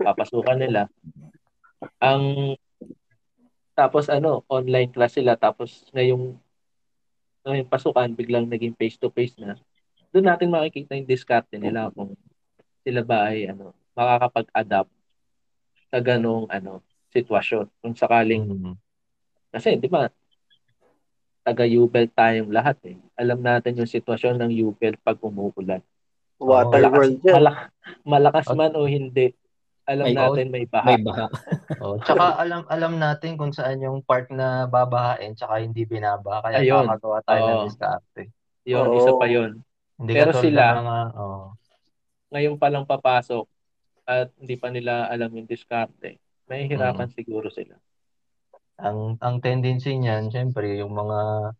papasukan 0.00 0.58
nila. 0.58 0.90
Ang, 2.00 2.54
tapos 3.74 4.06
ano, 4.06 4.46
online 4.46 4.90
class 4.90 5.18
sila, 5.18 5.34
tapos 5.34 5.86
ngayong, 5.90 6.36
ngayong 7.44 7.70
pasukan, 7.70 8.10
biglang 8.14 8.46
naging 8.48 8.76
face-to-face 8.78 9.36
na. 9.42 9.58
Doon 10.14 10.30
natin 10.30 10.52
makikita 10.54 10.94
yung 10.94 11.10
diskarte 11.10 11.58
nila 11.58 11.90
kung 11.90 12.14
sila 12.86 13.02
ba 13.02 13.32
ay, 13.32 13.50
ano, 13.50 13.74
makakapag-adapt 13.96 14.92
sa 15.90 15.98
ganong, 16.00 16.46
ano, 16.50 16.80
sitwasyon. 17.14 17.66
Kung 17.82 17.94
sakaling 17.94 18.44
Mm. 18.46 18.74
kasi, 19.54 19.78
di 19.78 19.86
ba, 19.86 20.10
taga-UBEL 21.44 22.08
tayong 22.10 22.50
lahat 22.50 22.80
eh. 22.88 22.96
Alam 23.20 23.44
natin 23.44 23.76
yung 23.76 23.90
sitwasyon 23.90 24.40
ng 24.40 24.50
UBEL 24.64 24.96
pag 25.04 25.20
umuulan. 25.20 25.84
Water 26.40 26.80
Malakas, 26.80 26.98
world 26.98 27.18
yan. 27.20 27.34
malak- 27.36 27.70
malakas 28.02 28.46
man 28.56 28.72
o 28.74 28.88
hindi, 28.88 29.36
alam 29.84 30.04
May- 30.06 30.16
natin 30.16 30.46
may 30.48 30.64
baha. 30.64 30.86
May 30.86 31.00
baha. 31.00 31.26
Oh, 31.80 31.96
tsaka 31.98 32.38
alam 32.38 32.64
alam 32.66 32.96
natin 32.96 33.36
kung 33.36 33.50
saan 33.50 33.78
yung 33.78 34.00
part 34.00 34.28
na 34.30 34.64
babahain 34.64 35.32
tsaka 35.32 35.60
hindi 35.60 35.84
binaba 35.84 36.40
kaya 36.40 36.60
Ayun. 36.60 36.84
makakagawa 36.84 37.18
tayo 37.22 37.40
ng 37.42 37.52
Oo. 37.54 37.64
diskarte. 37.66 38.22
Yun, 38.64 38.86
Oo. 38.86 38.96
isa 38.96 39.12
pa 39.14 39.26
yun. 39.26 39.50
Hindi 39.94 40.12
Pero 40.12 40.30
sila- 40.34 40.72
ng 40.72 40.80
mga 40.80 40.98
oh, 41.14 41.44
Ngayon 42.30 42.54
pa 42.56 42.68
lang 42.68 42.84
papasok 42.84 43.44
at 44.04 44.28
hindi 44.36 44.54
pa 44.54 44.68
nila 44.68 45.06
alam 45.06 45.28
yung 45.30 45.44
diskarte. 45.44 46.16
May 46.44 46.64
hirapan 46.64 47.08
siguro 47.08 47.48
sila. 47.48 47.76
ang 48.76 49.14
ang 49.20 49.38
tendency 49.38 49.94
niyan, 49.94 50.28
syempre 50.28 50.66
yung 50.76 50.90
mga 50.90 51.52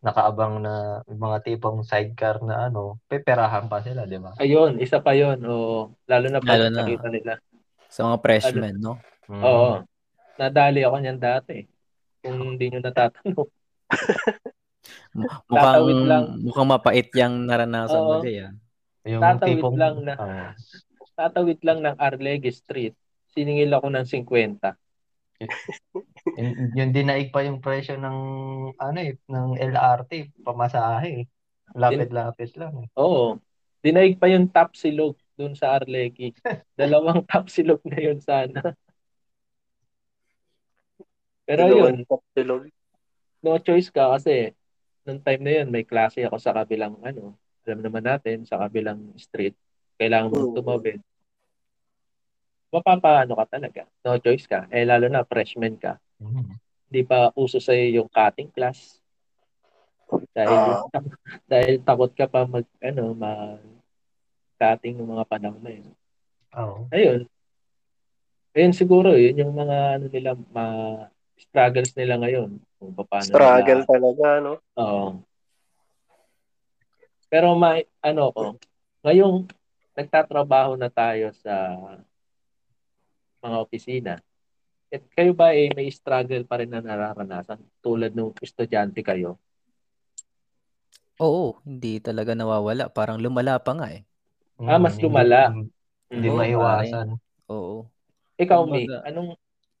nakaabang 0.00 0.62
na 0.62 0.74
yung 1.04 1.18
mga 1.20 1.42
tipong 1.42 1.82
sidecar 1.82 2.38
na 2.40 2.68
ano, 2.68 3.02
peperahan 3.04 3.66
pa 3.66 3.82
sila, 3.82 4.06
di 4.06 4.16
ba? 4.16 4.38
Ayun, 4.38 4.78
isa 4.78 5.02
pa 5.02 5.10
yun. 5.12 5.42
Oo. 5.42 5.98
Lalo 6.06 6.26
na 6.28 6.38
pag 6.38 6.56
Lalo 6.56 6.66
na. 6.70 6.78
nakita 6.80 7.08
nila. 7.10 7.42
Sa 7.90 8.06
mga 8.06 8.16
freshmen, 8.22 8.76
no? 8.78 8.96
Mm. 9.26 9.42
Oo. 9.42 9.70
Nadali 10.38 10.80
ako 10.80 10.96
niyan 10.96 11.18
dati. 11.18 11.66
Kung 12.22 12.54
hindi 12.54 12.70
nyo 12.70 12.80
natatanong. 12.80 13.48
Mukhang, 15.10 15.44
Tatawid 15.50 16.00
lang. 16.06 16.24
mukhang 16.40 16.70
mapait 16.70 17.08
yung 17.12 17.44
naranasan 17.44 18.00
mo, 18.00 18.14
Oo. 18.16 18.22
Jay, 18.22 18.40
ah. 18.40 18.54
Yung 19.04 19.22
Tatawid 19.22 19.58
tipong 19.58 19.76
lang 19.76 19.96
na. 20.06 20.14
Oo. 20.16 20.46
Tatawid 21.14 21.58
lang 21.60 21.78
ng 21.82 21.96
Arlegue 21.98 22.48
Street. 22.48 22.94
Siningil 23.28 23.74
ako 23.74 23.90
ng 23.90 24.06
50. 24.06 24.74
Yung, 26.36 26.50
yung 26.76 26.90
dinaig 26.92 27.32
pa 27.32 27.42
yung 27.42 27.58
presyo 27.58 27.96
ng 27.96 28.18
ano 28.76 28.98
eh, 28.98 29.16
ng 29.24 29.56
LRT, 29.56 30.42
pamasahe. 30.42 31.24
eh. 31.24 31.26
Lapit-lapit 31.72 32.50
lang. 32.56 32.74
eh. 32.82 32.88
Oo. 32.96 33.38
Dinaig 33.80 34.18
pa 34.18 34.28
yung 34.28 34.50
top 34.50 34.74
silog 34.74 35.14
dun 35.40 35.56
sa 35.56 35.80
Arleque. 35.80 36.36
Dalawang 36.76 37.24
top 37.30 37.48
silog 37.48 37.80
na 37.88 37.96
yun 37.96 38.20
sana. 38.20 38.76
Pero 41.48 41.64
yun, 41.66 42.04
Silog. 42.36 42.68
no 43.40 43.56
choice 43.56 43.88
ka 43.88 44.12
kasi 44.12 44.52
nung 45.02 45.18
time 45.18 45.42
na 45.42 45.52
yun, 45.64 45.68
may 45.72 45.82
klase 45.82 46.20
ako 46.22 46.36
sa 46.36 46.52
kabilang 46.52 47.00
ano, 47.00 47.34
alam 47.64 47.80
naman 47.80 48.04
natin, 48.04 48.44
sa 48.44 48.60
kabilang 48.60 49.00
street. 49.16 49.56
Kailangan 49.96 50.28
mong 50.30 50.54
tumawid. 50.54 51.00
Mapapaano 52.70 53.34
ka 53.34 53.58
talaga. 53.58 53.82
No 54.06 54.14
choice 54.22 54.46
ka. 54.46 54.70
Eh, 54.70 54.86
lalo 54.86 55.10
na 55.10 55.26
freshman 55.26 55.74
ka. 55.74 55.98
Hindi 56.86 57.00
pa 57.02 57.34
uso 57.34 57.58
sa'yo 57.58 57.98
yung 57.98 58.08
cutting 58.12 58.52
class. 58.52 59.00
Dahil, 60.30 60.54
Ah. 60.54 60.86
dahil 61.50 61.82
takot 61.82 62.10
ka 62.14 62.30
pa 62.30 62.46
mag, 62.46 62.66
ano, 62.78 63.14
mag 63.14 63.58
cutting 64.60 65.00
ng 65.00 65.08
mga 65.16 65.24
panahon 65.24 65.62
na 65.64 65.72
yun. 65.72 65.88
Oo. 66.60 66.84
Ayun, 66.92 67.24
Ayun 68.50 68.74
siguro, 68.74 69.14
yun 69.14 69.46
yung 69.46 69.54
mga 69.54 69.94
ano 69.94 70.06
nila, 70.10 70.34
ma 70.50 70.66
struggles 71.38 71.94
nila 71.94 72.18
ngayon. 72.18 72.58
Kung 72.82 72.90
paano 72.98 73.30
Struggle 73.30 73.82
nila, 73.86 73.86
talaga, 73.86 74.26
no? 74.42 74.52
oo. 74.74 75.06
Pero 77.30 77.54
may, 77.54 77.86
ano 78.02 78.34
ko, 78.34 78.58
ngayong 79.06 79.46
nagtatrabaho 79.94 80.74
na 80.74 80.90
tayo 80.90 81.30
sa 81.38 81.78
mga 83.38 83.56
opisina, 83.62 84.14
at 84.90 85.02
kayo 85.14 85.30
ba 85.30 85.54
eh, 85.54 85.70
may 85.70 85.86
struggle 85.94 86.42
pa 86.42 86.58
rin 86.58 86.74
na 86.74 86.82
nararanasan 86.82 87.62
tulad 87.78 88.10
nung 88.10 88.34
estudyante 88.42 88.98
kayo? 89.06 89.38
Oo, 91.22 91.62
hindi 91.62 92.02
talaga 92.02 92.34
nawawala. 92.34 92.90
Parang 92.90 93.22
lumala 93.22 93.62
pa 93.62 93.78
nga 93.78 93.94
eh. 93.94 94.02
Ah, 94.60 94.76
mas 94.76 94.96
Mm, 95.00 95.04
lumala. 95.08 95.40
Hindi, 95.48 95.70
hindi 96.12 96.28
Oo, 96.28 96.36
maiwasan. 96.36 97.06
Oo. 97.48 97.88
Ikaw, 98.36 98.60
May, 98.68 98.84
anong, 99.08 99.30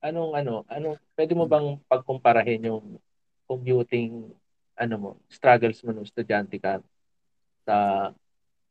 anong, 0.00 0.30
ano, 0.36 0.52
anong, 0.68 0.96
pwede 1.16 1.32
mo 1.36 1.44
bang 1.44 1.76
pagkumparahin 1.88 2.68
yung 2.68 2.96
commuting, 3.44 4.32
ano 4.76 4.94
mo, 4.96 5.10
struggles 5.28 5.80
mo 5.84 5.92
nung 5.92 6.06
estudyante 6.08 6.56
ka 6.56 6.80
sa 7.68 7.76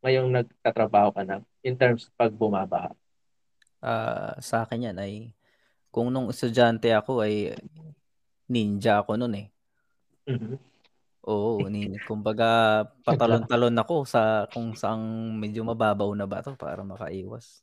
ngayong 0.01 0.29
nagtatrabaho 0.33 1.13
ka 1.13 1.21
na 1.27 1.35
in 1.61 1.77
terms 1.77 2.09
pag 2.17 2.33
bumabaha? 2.33 2.89
Ah, 3.83 4.33
sa 4.41 4.65
akin 4.65 4.89
yan 4.91 4.97
ay 4.97 5.31
kung 5.93 6.09
nung 6.09 6.29
estudyante 6.33 6.89
ako 6.93 7.21
ay 7.21 7.53
ninja 8.49 9.01
ako 9.01 9.17
noon 9.17 9.35
eh. 9.45 9.47
Mhm. 10.27 10.68
Oo, 11.27 11.67
nin 11.73 11.99
kumbaga 12.07 12.83
patalon-talon 13.03 13.75
ako 13.75 14.07
sa 14.07 14.47
kung 14.53 14.71
saang 14.75 15.35
medyo 15.35 15.67
mababaw 15.67 16.09
na 16.15 16.23
bato 16.23 16.55
para 16.55 16.81
makaiwas. 16.85 17.59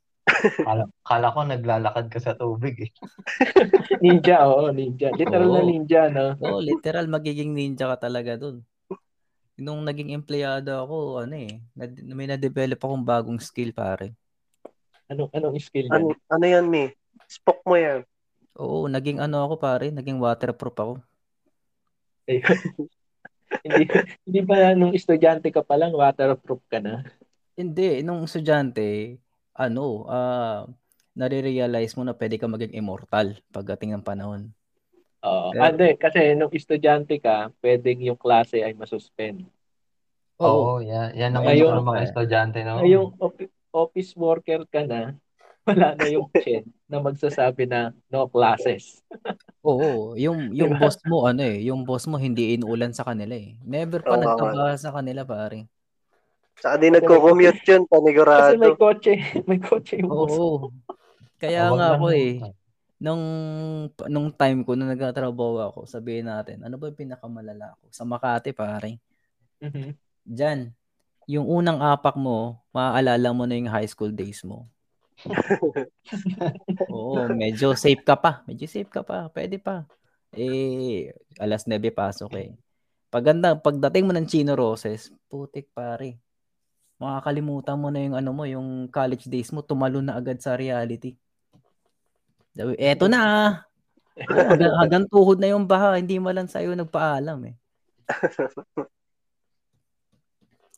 Kala, 0.66 0.84
kala 1.06 1.26
ko 1.32 1.40
naglalakad 1.46 2.06
ka 2.10 2.18
sa 2.20 2.34
tubig 2.36 2.90
eh. 2.90 2.90
Ninja, 4.02 4.44
oo, 4.44 4.68
ninja. 4.75 5.14
Literal 5.14 5.48
na 5.48 5.62
Oo. 5.62 5.68
ninja, 5.70 6.02
no? 6.12 6.36
Oo, 6.42 6.58
literal 6.60 7.06
magiging 7.08 7.56
ninja 7.56 7.88
ka 7.96 8.10
talaga 8.10 8.36
dun. 8.36 8.60
Nung 9.56 9.88
naging 9.88 10.12
empleyado 10.12 10.68
ako, 10.84 11.25
ano 11.25 11.34
eh, 11.40 11.64
nad- 11.72 11.96
may 12.12 12.28
na-develop 12.28 12.76
akong 12.76 13.04
bagong 13.08 13.40
skill 13.40 13.72
pare. 13.72 14.12
Anong, 15.08 15.30
anong 15.32 15.56
skill 15.62 15.88
Ano, 15.88 16.12
yan? 16.12 16.18
ano 16.28 16.44
yan, 16.44 16.66
Mi? 16.68 16.84
Spock 17.25 17.64
mo 17.64 17.78
yan. 17.78 18.04
Oo, 18.60 18.84
naging 18.90 19.16
ano 19.22 19.48
ako 19.48 19.54
pare, 19.56 19.88
naging 19.88 20.20
waterproof 20.20 20.76
ako. 20.76 20.94
hindi, 23.66 23.85
hindi 24.23 24.40
ba 24.42 24.73
nung 24.73 24.94
estudyante 24.94 25.50
ka 25.50 25.61
pa 25.61 25.75
lang, 25.75 25.90
waterproof 25.90 26.62
ka 26.70 26.78
na? 26.78 27.02
Hindi, 27.52 28.00
nung 28.00 28.25
estudyante, 28.25 29.18
ano, 29.52 30.06
ah, 30.06 30.64
nare-realize 31.12 31.96
mo 31.96 32.04
na 32.04 32.12
pwede 32.12 32.37
ka 32.37 32.46
maging 32.46 32.76
immortal 32.76 33.35
pagdating 33.50 33.96
ng 33.96 34.04
panahon. 34.04 34.52
Oo. 35.25 35.50
Pero- 35.50 35.62
Ah, 35.64 35.68
hindi, 35.73 35.88
kasi 35.96 36.37
nung 36.37 36.52
estudyante 36.52 37.16
ka, 37.16 37.50
pwedeng 37.58 38.04
yung 38.04 38.20
klase 38.20 38.61
ay 38.61 38.76
masuspend. 38.76 39.49
Oo, 40.37 40.85
yan, 40.85 41.16
yan 41.16 41.32
ang 41.32 41.44
Ngayon- 41.49 41.80
mga 41.80 42.02
estudyante 42.04 42.61
no? 42.61 42.85
Ngayong 42.85 43.08
op- 43.16 43.52
office 43.73 44.12
worker 44.12 44.68
ka 44.68 44.85
na, 44.85 45.16
wala 45.66 45.99
na 45.99 46.06
yung 46.06 46.30
chen 46.40 46.62
na 46.87 47.02
magsasabi 47.02 47.66
na 47.66 47.90
no 48.08 48.30
classes. 48.30 49.02
Oo, 49.66 50.14
yung 50.14 50.54
yung 50.54 50.70
Diba? 50.70 50.87
boss 50.87 50.96
mo 51.02 51.26
ano 51.26 51.42
eh, 51.42 51.58
yung 51.66 51.82
boss 51.82 52.06
mo 52.06 52.16
hindi 52.16 52.54
inuulan 52.54 52.94
sa 52.94 53.02
kanila 53.02 53.35
eh. 53.35 53.58
Never 53.66 54.00
pa 54.06 54.14
Oo, 54.14 54.23
nagkabasa 54.23 54.78
sa 54.78 54.94
kanila 54.94 55.26
pare. 55.26 55.66
Saka 56.56 56.80
di 56.80 56.88
nagko-commute 56.88 57.60
yun, 57.69 57.82
Kasi 57.84 58.56
may 58.56 58.73
panigurado. 58.73 58.80
kotse, 58.80 59.12
may 59.49 59.58
kotse 59.60 60.00
yung 60.00 60.08
boss. 60.08 60.32
Oo. 60.32 60.73
Kaya 61.36 61.69
Wag 61.69 61.78
nga 61.78 61.88
ako 62.00 62.06
eh, 62.17 62.32
nung 62.97 63.23
nung 64.08 64.28
time 64.32 64.64
ko 64.64 64.73
nung 64.73 64.88
nagtatrabaho 64.88 65.60
ako, 65.69 65.80
sabihin 65.84 66.30
natin, 66.32 66.64
ano 66.64 66.80
ba 66.80 66.88
yung 66.88 66.97
pinakamalala 66.97 67.76
ko? 67.76 67.84
Sa 67.93 68.08
Makati 68.08 68.56
pare. 68.56 68.97
Mhm. 69.60 69.97
Diyan, 70.26 70.73
yung 71.28 71.47
unang 71.47 71.78
apak 71.82 72.17
mo, 72.17 72.62
maaalala 72.73 73.30
mo 73.36 73.45
na 73.45 73.54
yung 73.58 73.71
high 73.71 73.86
school 73.91 74.10
days 74.14 74.43
mo. 74.47 74.67
Oo, 76.93 77.29
medyo 77.33 77.73
safe 77.73 78.05
ka 78.05 78.17
pa. 78.17 78.45
Medyo 78.45 78.67
safe 78.69 78.91
ka 78.91 79.00
pa. 79.00 79.29
Pwede 79.33 79.57
pa. 79.57 79.89
Eh, 80.37 81.13
alas 81.41 81.65
9 81.65 81.89
pasok 81.89 82.33
eh. 82.37 82.52
Paganda, 83.09 83.57
pagdating 83.57 84.05
mo 84.11 84.13
ng 84.13 84.29
Chino 84.29 84.52
Roses, 84.52 85.09
putik 85.31 85.73
pare. 85.73 86.21
Makakalimutan 87.00 87.81
mo 87.81 87.89
na 87.89 88.00
yung 88.05 88.17
ano 88.17 88.31
mo, 88.33 88.45
yung 88.45 88.89
college 88.93 89.29
days 89.29 89.52
mo, 89.52 89.65
tumalon 89.65 90.05
na 90.05 90.17
agad 90.17 90.37
sa 90.41 90.57
reality. 90.57 91.17
Eto 92.76 93.09
na 93.09 93.21
ah. 93.21 93.50
Hanggang, 94.17 94.75
hanggang 94.81 95.05
tuhod 95.09 95.37
na 95.41 95.52
yung 95.52 95.69
baha, 95.69 96.00
hindi 96.00 96.17
mo 96.17 96.33
lang 96.33 96.49
sa'yo 96.49 96.73
nagpaalam 96.73 97.52
eh. 97.52 97.57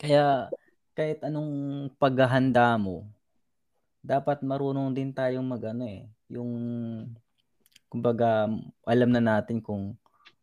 Kaya 0.03 0.51
kahit 0.95 1.23
anong 1.27 1.51
paghahanda 1.99 2.75
mo, 2.79 3.07
dapat 4.03 4.41
marunong 4.47 4.95
din 4.95 5.11
tayong 5.11 5.45
magano 5.45 5.85
eh, 5.85 6.07
yung 6.31 6.51
kumbaga 7.89 8.47
alam 8.85 9.11
na 9.11 9.23
natin 9.23 9.65
kung 9.65 9.97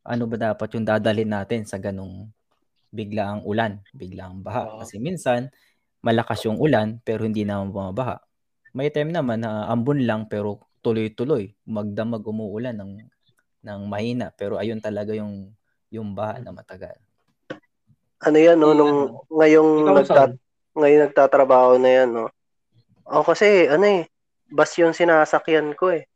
ano 0.05 0.23
ba 0.29 0.53
dapat 0.53 0.69
yung 0.77 0.85
dadalhin 0.85 1.29
natin 1.29 1.65
sa 1.65 1.81
ganong 1.81 2.29
biglaang 2.93 3.41
ulan, 3.43 3.81
biglaang 3.91 4.41
baha. 4.41 4.69
Oo. 4.69 4.77
Kasi 4.85 5.01
minsan 5.01 5.49
malakas 6.05 6.45
yung 6.45 6.61
ulan 6.61 7.01
pero 7.01 7.25
hindi 7.25 7.41
naman 7.41 7.73
bumabaha. 7.73 8.21
May 8.75 8.93
time 8.93 9.09
naman 9.09 9.41
na 9.41 9.65
ambon 9.71 10.03
lang 10.05 10.29
pero 10.29 10.61
tuloy-tuloy, 10.85 11.57
magdamag 11.65 12.21
umuulan 12.21 12.77
ng 12.77 13.01
ng 13.65 13.81
mahina 13.89 14.29
pero 14.29 14.61
ayun 14.61 14.77
talaga 14.77 15.17
yung 15.17 15.49
yung 15.89 16.13
baha 16.13 16.37
na 16.43 16.53
matagal. 16.53 16.97
Ano 18.25 18.37
yan, 18.37 18.57
no? 18.57 18.73
Nung, 18.73 18.95
ano, 19.11 19.27
ngayong, 19.29 19.69
nagtat, 19.85 20.31
ngayon 20.73 21.01
nagtatrabaho 21.07 21.77
na 21.77 21.89
yan, 21.89 22.09
no? 22.09 22.25
O 23.05 23.21
kasi, 23.21 23.69
ano 23.69 23.85
eh, 23.85 24.01
bus 24.49 24.73
yung 24.81 24.97
sinasakyan 24.97 25.77
ko 25.77 25.93
eh. 25.93 26.09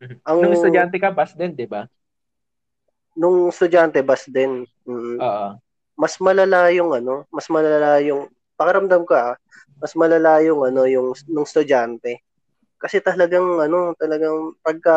Ang, 0.28 0.44
nung 0.44 0.54
estudyante 0.56 0.96
ka, 1.00 1.08
bus 1.08 1.32
din, 1.32 1.56
di 1.56 1.64
ba? 1.64 1.88
Nung 3.16 3.48
estudyante, 3.48 4.04
bus 4.04 4.28
din. 4.28 4.68
Mm. 4.84 5.18
Oo. 5.20 5.48
mas 5.92 6.16
malala 6.18 6.72
yung 6.72 6.90
ano, 6.96 7.28
mas 7.30 7.46
malala 7.52 8.00
yung 8.02 8.26
pakiramdam 8.56 9.04
ko 9.06 9.14
ah, 9.14 9.36
mas 9.78 9.92
malala 9.94 10.40
yung 10.42 10.64
ano 10.66 10.88
yung 10.88 11.14
nung 11.30 11.46
estudyante. 11.46 12.24
Kasi 12.80 12.98
talagang 12.98 13.62
ano, 13.62 13.94
talagang 13.94 14.56
pagka 14.64 14.96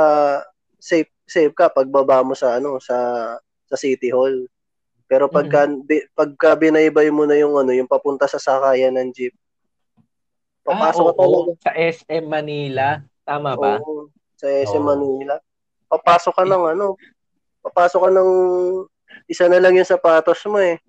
safe 0.81 1.11
safe 1.27 1.53
ka 1.53 1.69
pagbaba 1.69 2.25
mo 2.25 2.33
sa 2.33 2.57
ano 2.57 2.81
sa 2.81 2.97
sa 3.69 3.77
City 3.77 4.09
Hall. 4.09 4.49
Pero 5.05 5.29
pagka 5.29 5.69
bi- 5.69 6.07
pagka 6.17 6.57
binaybay 6.57 7.13
mo 7.13 7.29
na 7.29 7.37
yung 7.37 7.53
ano, 7.53 7.69
yung 7.75 7.89
papunta 7.89 8.25
sa 8.25 8.41
sakayan 8.41 8.97
ng 8.97 9.13
jeep. 9.13 9.35
Ah, 10.65 10.73
Papasok 10.73 11.07
talaga. 11.13 11.21
oo, 11.21 11.53
sa 11.61 11.71
SM 11.73 12.25
Manila. 12.25 12.87
Tama 13.21 13.53
ba? 13.53 13.77
Oo, 13.79 14.09
sa 14.33 14.49
SM 14.49 14.81
Oo. 14.81 14.89
Manila. 14.89 15.37
Papasok 15.85 16.33
ka 16.33 16.43
ng 16.43 16.63
ano, 16.73 16.97
papasok 17.61 18.01
ka 18.01 18.09
ng 18.09 18.31
isa 19.29 19.45
na 19.45 19.61
lang 19.61 19.77
yung 19.77 19.85
sapatos 19.85 20.41
mo 20.49 20.57
eh. 20.57 20.81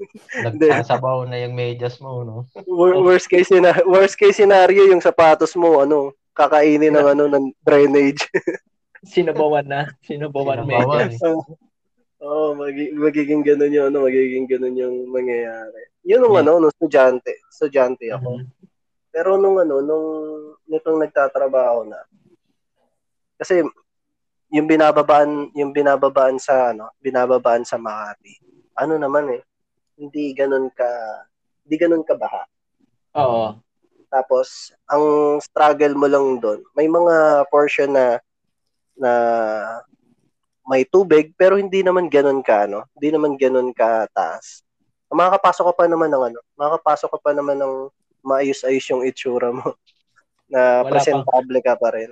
Nagsasabaw 0.44 1.28
na 1.30 1.38
yung 1.38 1.54
medyas 1.54 2.02
mo, 2.02 2.26
no? 2.26 2.36
Wor- 2.66 2.98
worst 3.06 3.30
case 3.30 3.46
scenario, 3.46 3.86
worst 3.86 4.18
case 4.18 4.34
scenario 4.34 4.90
yung 4.90 4.98
sapatos 4.98 5.54
mo 5.54 5.78
ano, 5.78 6.10
kakainin 6.34 6.90
ng 6.90 7.08
ano 7.14 7.24
ng 7.30 7.44
drainage. 7.62 8.26
Sinabawan 9.06 9.64
na. 9.64 9.80
Sinabawan 10.02 10.66
Sinabawan. 10.66 11.06
medyas. 11.06 11.22
Oo, 11.22 11.46
oh, 12.20 12.50
magi- 12.52 12.92
magiging 12.92 13.40
ganun 13.40 13.72
yung 13.72 13.86
ano, 13.88 14.04
magiging 14.04 14.44
ganun 14.44 14.76
yung 14.76 15.08
mangyayari. 15.08 15.88
Yun 16.02 16.26
yung 16.26 16.34
Yeah. 16.34 16.42
ano, 16.42 16.52
nung 16.58 16.72
estudyante, 16.74 17.32
estudyante 17.48 18.10
ako. 18.10 18.42
Mhm. 18.42 18.44
Pero 19.10 19.36
nung 19.36 19.58
ano, 19.58 19.82
nung 19.82 20.06
nitong 20.70 21.02
nagtatrabaho 21.02 21.86
na. 21.86 21.98
Kasi 23.34 23.66
yung 24.50 24.66
binababaan, 24.66 25.50
yung 25.54 25.70
binababaan 25.74 26.38
sa 26.38 26.74
ano, 26.74 26.90
binababaan 27.02 27.66
sa 27.66 27.78
Makati. 27.78 28.38
Ano 28.78 28.98
naman 28.98 29.30
eh, 29.34 29.42
hindi 29.98 30.34
ganun 30.34 30.70
ka 30.74 30.88
hindi 31.66 31.76
ganun 31.76 32.02
ka 32.06 32.14
baha. 32.18 32.42
Oo. 33.18 33.58
Tapos 34.10 34.74
ang 34.90 35.38
struggle 35.38 35.94
mo 35.94 36.06
lang 36.10 36.42
doon, 36.42 36.60
may 36.74 36.90
mga 36.90 37.46
portion 37.46 37.94
na 37.94 38.18
na 38.98 39.12
may 40.66 40.86
tubig 40.86 41.34
pero 41.34 41.58
hindi 41.58 41.82
naman 41.82 42.10
ganun 42.10 42.42
ka 42.42 42.66
ano, 42.66 42.86
hindi 42.98 43.08
naman 43.14 43.38
ganun 43.38 43.70
ka 43.70 44.06
taas. 44.10 44.62
Makakapasok 45.10 45.70
ka 45.70 45.74
pa 45.74 45.86
naman 45.90 46.10
ng 46.10 46.24
ano, 46.34 46.38
makakapasok 46.54 47.10
ka 47.14 47.18
pa 47.18 47.30
naman 47.34 47.58
ng 47.58 47.74
maayos-ayos 48.22 48.86
yung 48.90 49.02
itsura 49.04 49.50
mo 49.50 49.74
na 50.52 50.82
Wala 50.84 50.90
presentable 50.90 51.60
ka 51.62 51.74
pa 51.78 51.94
rin. 51.94 52.10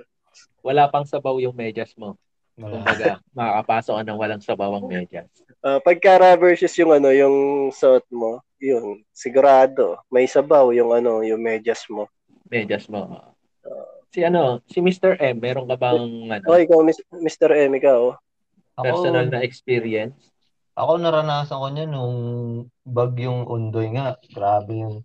Wala 0.63 0.91
pang 0.91 1.07
sabaw 1.07 1.39
yung 1.39 1.55
medyas 1.55 1.95
mo. 1.95 2.15
Wala. 2.59 2.83
Kumbaga, 2.83 3.05
makakapasok 3.37 3.93
ka 3.95 4.03
ng 4.03 4.19
walang 4.19 4.43
sabaw 4.43 4.71
ang 4.75 4.85
medyas. 4.87 5.29
Uh, 5.59 5.79
pagka 5.83 6.19
shoes 6.55 6.75
yung 6.79 6.95
ano, 6.95 7.11
yung 7.11 7.35
suot 7.71 8.07
mo, 8.11 8.39
yun, 8.59 9.03
sigurado, 9.15 9.99
may 10.11 10.27
sabaw 10.27 10.71
yung 10.75 10.91
ano, 10.91 11.23
yung 11.23 11.39
medyas 11.39 11.83
mo. 11.87 12.07
Medyas 12.47 12.87
mo. 12.91 13.07
oo. 13.07 13.87
Si 14.09 14.25
ano, 14.25 14.57
si 14.65 14.81
Mr. 14.81 15.21
M, 15.21 15.37
meron 15.37 15.69
ka 15.69 15.77
bang 15.77 16.33
ano, 16.33 16.45
Okay, 16.49 16.65
ikaw, 16.65 16.81
Mr. 17.21 17.49
M, 17.53 17.77
ikaw. 17.77 18.17
Ako, 18.79 18.83
personal 18.83 19.29
na 19.29 19.45
experience? 19.45 20.29
ako 20.79 20.91
naranasan 20.95 21.59
ko 21.59 21.67
niya 21.67 21.85
nung 21.91 22.17
bagyong 22.87 23.43
Undoy 23.51 23.91
nga. 23.91 24.15
Grabe 24.31 24.79
yung 24.79 25.03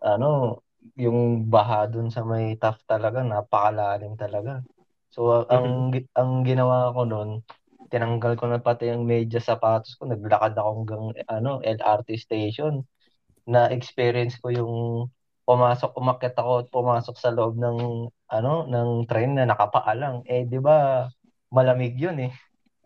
ano, 0.00 0.60
yung 0.96 1.46
baha 1.48 1.86
dun 1.88 2.08
sa 2.08 2.24
may 2.24 2.56
Taft 2.56 2.84
talaga, 2.88 3.20
napakalalim 3.24 4.16
talaga. 4.16 4.64
So, 5.10 5.44
ang 5.46 5.90
ang 6.16 6.30
ginawa 6.46 6.92
ko 6.94 7.04
noon, 7.04 7.30
tinanggal 7.90 8.38
ko 8.38 8.46
na 8.46 8.62
pati 8.62 8.88
yung 8.88 9.04
medyas 9.04 9.50
sapatos 9.50 9.98
ko, 9.98 10.06
naglakad 10.06 10.54
ako 10.54 10.68
hanggang 10.82 11.04
ano, 11.26 11.50
LRT 11.60 12.16
station. 12.16 12.86
Na 13.50 13.66
experience 13.72 14.38
ko 14.38 14.52
yung 14.54 14.74
pumasok, 15.42 15.90
umakyat 15.98 16.36
ako 16.38 16.50
at 16.62 16.66
pumasok 16.70 17.16
sa 17.18 17.34
loob 17.34 17.58
ng 17.58 18.06
ano, 18.30 18.52
ng 18.70 18.88
train 19.10 19.34
na 19.34 19.48
nakapaalang. 19.48 20.22
Eh, 20.30 20.46
'di 20.46 20.62
ba? 20.62 21.08
Malamig 21.50 21.98
'yun 21.98 22.30
eh. 22.30 22.32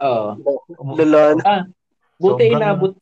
Oo. 0.01 0.41
Umu- 0.81 0.97
Lalan. 0.97 1.37
Buti 2.17 2.49
Sobrang- 2.49 2.57
inabot 2.57 2.93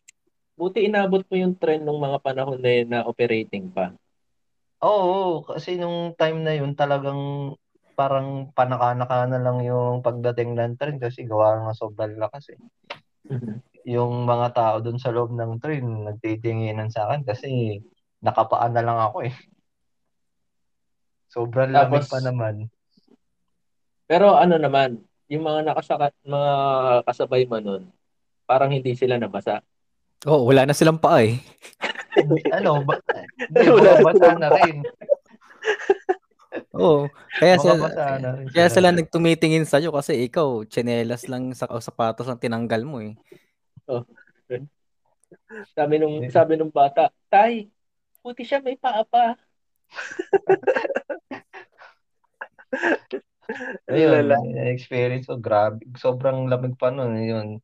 buti 0.58 0.78
inabot 0.86 1.22
mo 1.26 1.34
yung 1.38 1.54
trend 1.58 1.82
nung 1.86 1.98
mga 2.02 2.18
panahon 2.22 2.58
na 2.58 2.70
yun 2.70 2.88
na 2.90 3.00
operating 3.06 3.70
pa. 3.70 3.94
Oo, 4.82 5.46
kasi 5.46 5.78
nung 5.78 6.18
time 6.18 6.42
na 6.42 6.58
yun 6.58 6.74
talagang 6.74 7.54
parang 7.94 8.50
panaka-naka 8.50 9.30
na 9.30 9.38
lang 9.38 9.62
yung 9.62 10.02
pagdating 10.02 10.58
ng 10.58 10.74
train 10.74 10.98
kasi 10.98 11.22
gawa 11.22 11.62
nga 11.62 11.72
sobrang 11.76 12.18
lakas 12.18 12.56
eh. 12.56 12.60
Yung 13.86 14.26
mga 14.26 14.50
tao 14.54 14.76
dun 14.82 14.98
sa 14.98 15.14
loob 15.14 15.30
ng 15.34 15.62
train 15.62 15.86
nagtitinginan 15.86 16.90
sa 16.90 17.06
akin 17.06 17.22
kasi 17.22 17.78
nakapaan 18.22 18.74
na 18.74 18.82
lang 18.82 18.98
ako 18.98 19.22
eh. 19.22 19.34
Sobrang 21.30 21.70
lamig 21.70 22.02
Tapos- 22.02 22.10
pa 22.10 22.18
naman. 22.18 22.66
Pero 24.10 24.34
ano 24.34 24.58
naman, 24.58 24.98
yung 25.30 25.46
mga 25.46 25.72
nakasaka 25.72 26.12
mga 26.26 26.52
kasabay 27.06 27.46
mo 27.46 27.62
nun, 27.62 27.88
parang 28.44 28.68
hindi 28.68 28.92
sila 28.98 29.16
nabasa. 29.16 29.62
Oh, 30.26 30.42
wala 30.44 30.66
na 30.66 30.74
silang 30.74 30.98
paa 30.98 31.22
eh. 31.22 31.38
ano, 32.52 32.84
ba, 32.84 32.94
bumabasa 33.52 34.36
na 34.38 34.48
rin. 34.60 34.84
Oo. 36.76 37.08
Kaya 37.40 37.56
na 38.20 38.36
rin 38.36 38.46
kaya 38.52 38.68
sila. 38.68 38.92
nagtumitingin 38.92 39.64
sa'yo 39.64 39.88
kasi 39.92 40.24
ikaw, 40.28 40.64
tsinelas 40.68 41.24
lang 41.28 41.52
sa 41.56 41.68
o 41.72 41.80
sapatos 41.80 42.28
ang 42.28 42.40
tinanggal 42.40 42.84
mo 42.84 43.00
eh. 43.00 43.16
Sabi 45.76 45.96
nung 45.96 46.20
Yeah. 46.20 46.32
sabi 46.32 46.56
nung 46.60 46.72
bata, 46.72 47.08
"Tay, 47.32 47.72
puti 48.20 48.44
siya 48.44 48.60
may 48.60 48.76
paa 48.76 49.04
pa." 49.04 49.36
Ayun, 53.92 54.32
Lala. 54.32 54.40
experience 54.72 55.28
ko, 55.28 55.36
grabe. 55.36 55.84
Sobrang 56.00 56.48
lamig 56.48 56.72
pa 56.80 56.88
nun, 56.88 57.20
yun. 57.20 57.60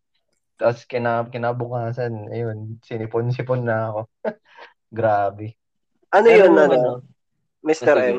Tapos 0.58 0.82
kina, 0.90 1.22
kinabukasan, 1.30 2.34
ayun, 2.34 2.82
sinipon-sipon 2.82 3.62
na 3.62 3.94
ako. 3.94 4.00
grabe. 4.98 5.54
Ano 6.10 6.26
Pero 6.26 6.38
yun, 6.42 6.52
ano, 6.58 6.74
ano, 6.74 6.90
Mr. 7.62 7.96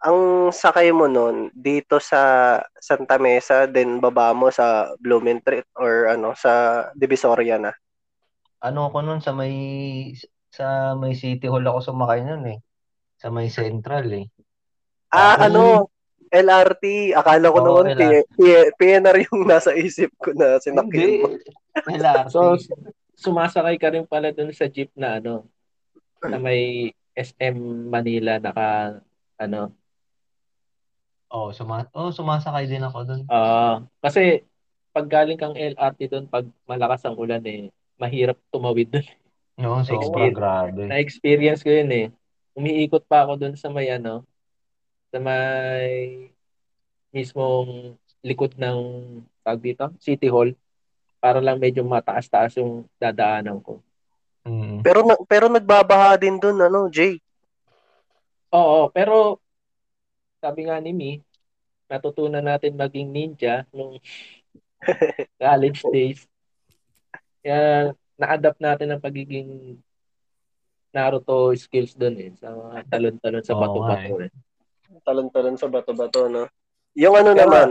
Ang 0.00 0.48
sakay 0.48 0.96
mo 0.96 1.04
nun, 1.12 1.52
dito 1.52 2.00
sa 2.00 2.56
Santa 2.80 3.20
Mesa, 3.20 3.68
then 3.68 4.00
baba 4.00 4.32
mo 4.32 4.48
sa 4.48 4.96
Blumentritt 4.96 5.68
or 5.76 6.08
ano, 6.08 6.32
sa 6.32 6.88
Divisoria 6.96 7.60
na. 7.60 7.76
Ano 8.64 8.88
ako 8.88 9.04
nun 9.04 9.20
sa 9.20 9.36
may 9.36 9.52
sa 10.48 10.96
may 10.96 11.12
City 11.12 11.48
Hall 11.52 11.64
ako 11.68 11.92
sumakay 11.92 12.24
nun 12.24 12.48
eh. 12.48 12.58
Sa 13.20 13.28
may 13.28 13.52
Central 13.52 14.08
eh. 14.08 14.26
Ah, 15.12 15.36
Tapos- 15.36 15.44
ano, 15.52 15.62
LRT. 16.30 17.12
Akala 17.18 17.50
ko 17.50 17.58
Oo, 17.58 17.82
naman, 17.82 17.98
P- 17.98 18.26
P- 18.38 18.70
PNR 18.78 19.26
yung 19.26 19.44
nasa 19.44 19.74
isip 19.74 20.14
ko 20.16 20.30
na 20.32 20.62
sinakyan 20.62 21.26
mo. 21.26 21.28
LRT. 21.90 22.30
So, 22.30 22.54
sumasakay 23.18 23.76
ka 23.76 23.92
rin 23.92 24.06
pala 24.08 24.30
dun 24.32 24.54
sa 24.54 24.70
jeep 24.70 24.88
na 24.96 25.18
ano, 25.18 25.44
na 26.24 26.38
may 26.40 26.94
SM 27.12 27.56
Manila 27.90 28.38
naka 28.38 29.02
ano, 29.36 29.74
oh, 31.28 31.52
suma 31.52 31.84
oh, 31.92 32.12
sumasakay 32.12 32.64
din 32.64 32.84
ako 32.84 32.98
dun. 33.04 33.22
ah 33.28 33.84
kasi 34.00 34.44
pag 34.90 35.06
galing 35.06 35.38
kang 35.38 35.54
LRT 35.54 36.00
doon 36.10 36.26
pag 36.26 36.48
malakas 36.66 37.04
ang 37.06 37.16
ulan 37.16 37.44
eh, 37.46 37.68
mahirap 38.00 38.40
tumawid 38.50 38.90
doon. 38.90 39.06
No, 39.60 39.84
sobrang 39.84 40.32
Experience. 40.32 40.38
grabe. 40.40 40.82
Na-experience 40.88 41.60
ko 41.60 41.70
yun 41.70 41.90
eh. 41.92 42.06
Umiikot 42.56 43.04
pa 43.04 43.28
ako 43.28 43.36
doon 43.36 43.54
sa 43.60 43.68
may 43.68 43.92
ano, 43.92 44.24
sa 45.10 45.18
may 45.18 46.30
mismong 47.10 47.98
likod 48.22 48.54
ng 48.54 48.78
tag 49.42 49.58
dito, 49.58 49.90
City 49.98 50.30
Hall 50.30 50.54
para 51.18 51.42
lang 51.42 51.58
medyo 51.60 51.82
mataas-taas 51.84 52.56
yung 52.56 52.86
dadaanan 52.96 53.58
ko. 53.60 53.82
Mm. 54.46 54.80
Pero 54.80 55.00
na- 55.04 55.22
pero 55.28 55.46
nagbabaha 55.52 56.16
din 56.16 56.40
dun, 56.40 56.56
ano, 56.62 56.88
Jay. 56.88 57.20
Oo, 58.50 58.88
pero 58.90 59.38
sabi 60.40 60.66
nga 60.66 60.80
ni 60.80 60.96
Mi, 60.96 61.12
natutunan 61.90 62.42
natin 62.42 62.78
maging 62.78 63.10
ninja 63.12 63.68
nung 63.74 64.00
college 65.42 65.84
days. 65.92 66.20
Kaya 67.44 67.92
na-adapt 68.16 68.60
natin 68.62 68.94
ang 68.94 69.02
pagiging 69.02 69.76
Naruto 70.90 71.54
skills 71.54 71.94
doon 71.94 72.16
eh. 72.18 72.30
Sa 72.34 72.50
mga 72.50 72.82
talon-talon 72.90 73.44
sa 73.46 73.54
Oo 73.54 73.60
bato-bato 73.62 74.14
eh. 74.26 74.30
Talon-talon 75.00 75.56
sa 75.56 75.70
bato-bato, 75.70 76.26
no? 76.26 76.50
Yung 76.94 77.14
ano 77.14 77.32
Pero- 77.32 77.40
naman, 77.46 77.68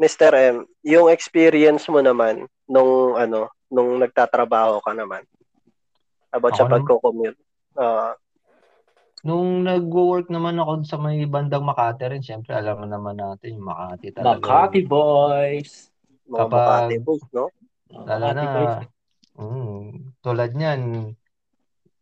Mr. 0.00 0.32
M, 0.32 0.56
yung 0.82 1.06
experience 1.06 1.86
mo 1.86 2.00
naman 2.00 2.48
nung 2.66 3.14
ano, 3.14 3.52
nung 3.68 4.00
nagtatrabaho 4.00 4.80
ka 4.80 4.96
naman. 4.96 5.22
About 6.32 6.56
sa 6.56 6.64
pagko-commute. 6.64 7.36
Ah, 7.76 8.16
Nung 9.22 9.62
nag-work 9.62 10.26
naman 10.34 10.58
ako 10.58 10.82
sa 10.82 10.98
may 10.98 11.22
bandang 11.30 11.62
Makati 11.62 12.10
rin, 12.10 12.26
syempre 12.26 12.58
alam 12.58 12.82
mo 12.82 12.86
naman 12.90 13.14
natin 13.14 13.54
yung 13.54 13.70
Makati 13.70 14.10
talaga. 14.10 14.42
Makati 14.42 14.80
boys! 14.82 15.94
mga 16.26 16.38
Kapag- 16.42 16.50
Makati 16.50 16.96
boys, 16.98 17.24
no? 17.30 17.44
Makati 17.86 18.32
na, 18.34 18.42
boys. 18.50 18.76
mm, 19.38 19.82
tulad 20.18 20.50
niyan, 20.50 20.80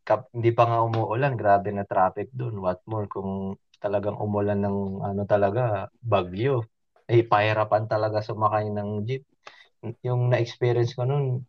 kap, 0.01 0.33
hindi 0.33 0.49
pa 0.49 0.64
nga 0.64 0.81
umuulan, 0.81 1.37
grabe 1.37 1.69
na 1.69 1.85
traffic 1.85 2.33
doon. 2.33 2.57
What 2.57 2.81
more 2.88 3.05
kung 3.05 3.61
talagang 3.81 4.21
umulan 4.21 4.61
ng 4.61 5.01
ano 5.03 5.23
talaga, 5.25 5.88
bagyo. 6.05 6.62
Eh, 7.11 7.25
pahirapan 7.27 7.88
talaga 7.90 8.23
sumakay 8.23 8.71
ng 8.71 9.03
jeep. 9.09 9.25
Yung 10.05 10.29
na-experience 10.31 10.95
ko 10.95 11.09
noon, 11.09 11.43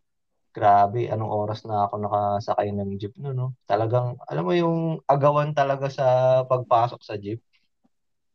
grabe, 0.52 1.06
anong 1.12 1.32
oras 1.32 1.62
na 1.68 1.86
ako 1.86 1.94
nakasakay 2.00 2.72
ng 2.72 2.96
jeep 2.96 3.14
noon, 3.20 3.36
no? 3.36 3.48
Talagang, 3.68 4.16
alam 4.26 4.44
mo 4.44 4.52
yung 4.56 5.00
agawan 5.06 5.52
talaga 5.52 5.92
sa 5.92 6.06
pagpasok 6.48 7.00
sa 7.04 7.14
jeep. 7.20 7.40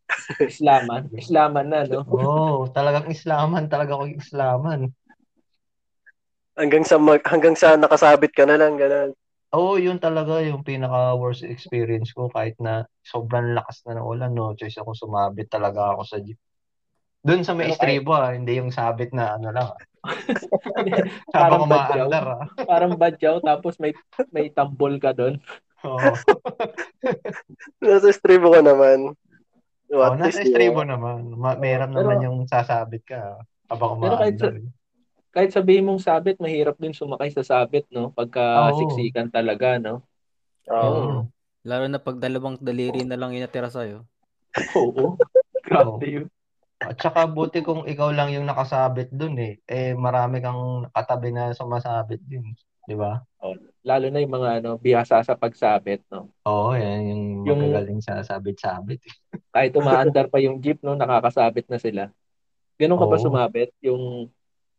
Islaman. 0.53 1.11
Islaman 1.13 1.67
na, 1.67 1.83
no? 1.85 2.05
Oo, 2.13 2.69
talagang 2.71 3.09
islaman, 3.11 3.67
talaga 3.67 3.97
ako 3.97 4.05
islaman. 4.17 4.93
Hanggang 6.57 6.81
sa 6.81 6.97
mag, 6.97 7.21
hanggang 7.21 7.53
sa 7.53 7.77
nakasabit 7.77 8.33
ka 8.33 8.45
na 8.49 8.57
lang, 8.57 8.81
ganun. 8.81 9.13
Oo, 9.49 9.79
yun 9.79 9.95
talaga 9.97 10.43
yung 10.43 10.59
pinaka 10.61 11.15
worst 11.15 11.41
experience 11.41 12.11
ko 12.11 12.27
kahit 12.27 12.59
na 12.59 12.83
sobrang 12.99 13.55
lakas 13.55 13.79
na 13.83 13.95
ng 13.95 14.05
ulan, 14.05 14.31
no 14.31 14.51
choice 14.53 14.75
ako 14.75 14.91
sumabit 14.91 15.47
talaga 15.47 15.95
ako 15.95 16.03
sa 16.03 16.17
jeep. 16.19 16.35
Doon 17.23 17.41
sa 17.41 17.51
may 17.51 17.67
Pero 17.67 17.75
estribo 17.75 18.11
ah, 18.11 18.31
hindi 18.31 18.55
yung 18.55 18.71
sabit 18.71 19.11
na 19.11 19.35
ano 19.35 19.49
lang. 19.51 19.67
ah. 19.67 19.79
Parang 21.33 21.63
Habang 21.63 21.63
badyaw. 21.65 21.95
umaandar 22.05 22.25
ah. 22.27 22.43
Parang 22.63 22.93
badyaw 22.93 23.35
tapos 23.39 23.79
may 23.79 23.91
may 24.31 24.47
tambol 24.47 24.99
ka 24.99 25.11
doon. 25.11 25.39
Oo. 25.83 26.11
Nasa 27.83 28.07
estribo 28.07 28.51
ka 28.51 28.61
naman. 28.61 29.13
Oh, 29.87 30.03
At 30.03 30.19
nasa 30.19 30.43
estribo 30.43 30.83
naman. 30.83 31.31
Ma- 31.31 31.55
meron 31.55 31.91
Pero- 31.91 32.03
naman 32.03 32.19
yung 32.19 32.37
sasabit 32.43 33.07
ka 33.07 33.19
ah, 33.35 33.39
habang 33.67 33.99
Pero 33.99 34.15
kahit 34.17 34.35
umaandar. 34.35 34.53
eh. 34.59 34.67
Kahit 35.37 35.53
sabihin 35.53 35.85
mong 35.85 36.01
sabit, 36.01 36.41
mahirap 36.41 36.81
din 36.81 36.97
sumakay 36.97 37.29
sa 37.29 37.45
sabit, 37.45 37.85
no? 37.93 38.09
Pagka 38.09 38.73
Oo. 38.73 38.81
siksikan 38.81 39.29
talaga, 39.29 39.77
no? 39.77 40.01
Oo. 40.65 40.81
Oo. 40.81 41.17
Lalo 41.61 41.85
na 41.85 42.01
pag 42.01 42.17
dalawang 42.17 42.57
daliri 42.57 43.05
na 43.05 43.13
lang 43.13 43.37
yung 43.37 43.45
natira 43.45 43.69
sa'yo. 43.69 44.01
Oo. 44.81 45.13
Grabe 45.61 46.05
yun. 46.09 46.27
At 46.81 46.97
saka 46.97 47.29
buti 47.29 47.61
kung 47.61 47.85
ikaw 47.85 48.09
lang 48.09 48.33
yung 48.33 48.49
nakasabit 48.49 49.13
dun 49.13 49.37
eh. 49.37 49.61
Eh 49.69 49.93
marami 49.93 50.41
kang 50.41 50.89
katabi 50.89 51.29
na 51.29 51.53
sumasabit 51.53 52.21
din. 52.25 52.57
Di 52.89 52.97
ba? 52.97 53.21
Lalo 53.85 54.05
na 54.09 54.17
yung 54.17 54.33
mga 54.33 54.49
ano, 54.57 54.81
bihasa 54.81 55.21
sa 55.21 55.37
pagsabit, 55.37 56.01
no? 56.09 56.33
Oo, 56.49 56.73
yan 56.73 57.13
yung, 57.13 57.23
Yung- 57.45 57.61
magagaling 57.61 58.01
sa 58.01 58.25
sabit-sabit. 58.25 59.05
Kahit 59.53 59.77
umaandar 59.77 60.33
pa 60.33 60.41
yung 60.41 60.65
jeep, 60.65 60.81
no? 60.81 60.97
Nakakasabit 60.97 61.69
na 61.69 61.77
sila. 61.77 62.03
Ganun 62.81 62.97
ka 62.97 63.05
ba 63.05 63.17
Oo. 63.21 63.25
sumabit? 63.27 63.69
Yung, 63.85 64.33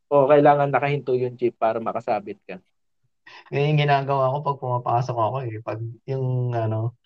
o 0.09 0.25
kailangan 0.29 0.73
nakahinto 0.73 1.13
yung 1.13 1.37
jeep 1.37 1.57
para 1.61 1.79
makasabit 1.79 2.41
ka. 2.49 2.57
Ngayon 3.53 3.69
yung 3.77 3.83
ginagawa 3.85 4.33
ko 4.33 4.37
pag 4.41 4.61
pumapasok 4.61 5.17
ako 5.17 5.37
eh. 5.45 5.61
Pag 5.61 5.81
yung 6.09 6.57
ano, 6.57 6.97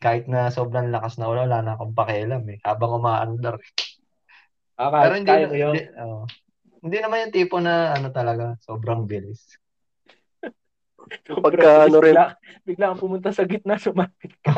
kahit 0.00 0.28
na 0.28 0.52
sobrang 0.52 0.92
lakas 0.92 1.16
na 1.16 1.28
ulan, 1.28 1.48
wala 1.48 1.60
na 1.64 1.72
akong 1.76 1.96
pakialam 1.96 2.44
eh. 2.52 2.58
Habang 2.60 3.00
umaandar. 3.00 3.56
Ah, 4.80 4.92
Pero 5.04 5.14
hindi, 5.16 5.28
kaya 5.28 5.48
na, 5.48 5.56
yun. 5.56 5.74
hindi, 5.76 5.84
oh. 6.00 6.24
hindi 6.80 6.96
naman 7.00 7.28
yung 7.28 7.36
tipo 7.36 7.56
na 7.60 7.96
ano 7.96 8.08
talaga, 8.12 8.56
sobrang 8.64 9.04
bilis. 9.04 9.60
Pagka 11.44 11.88
ano 11.88 11.96
rin- 12.00 12.16
Bigla, 12.16 12.26
bigla 12.64 12.84
kang 12.92 13.02
pumunta 13.02 13.28
sa 13.32 13.44
gitna, 13.44 13.76
sumapit 13.76 14.32
ka. 14.40 14.52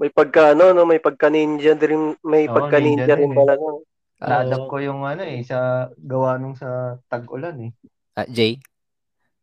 May 0.00 0.08
pagka 0.08 0.56
ano, 0.56 0.72
no, 0.72 0.88
may 0.88 0.96
pagka 0.96 1.28
ninja 1.28 1.76
din, 1.76 2.16
may 2.24 2.48
Oo, 2.48 2.56
pagka 2.56 2.80
ninja, 2.80 3.04
ninja 3.04 3.20
rin 3.20 3.36
din 3.36 3.44
eh. 3.44 3.84
Na-adapt 4.20 4.68
ko 4.68 4.76
yung 4.84 5.00
ano 5.08 5.22
eh, 5.24 5.40
sa 5.46 5.88
gawa 5.96 6.36
nung 6.36 6.56
sa 6.56 7.00
tag-ulan 7.08 7.56
eh. 7.68 7.72
Ah, 8.16 8.26
Jay, 8.28 8.60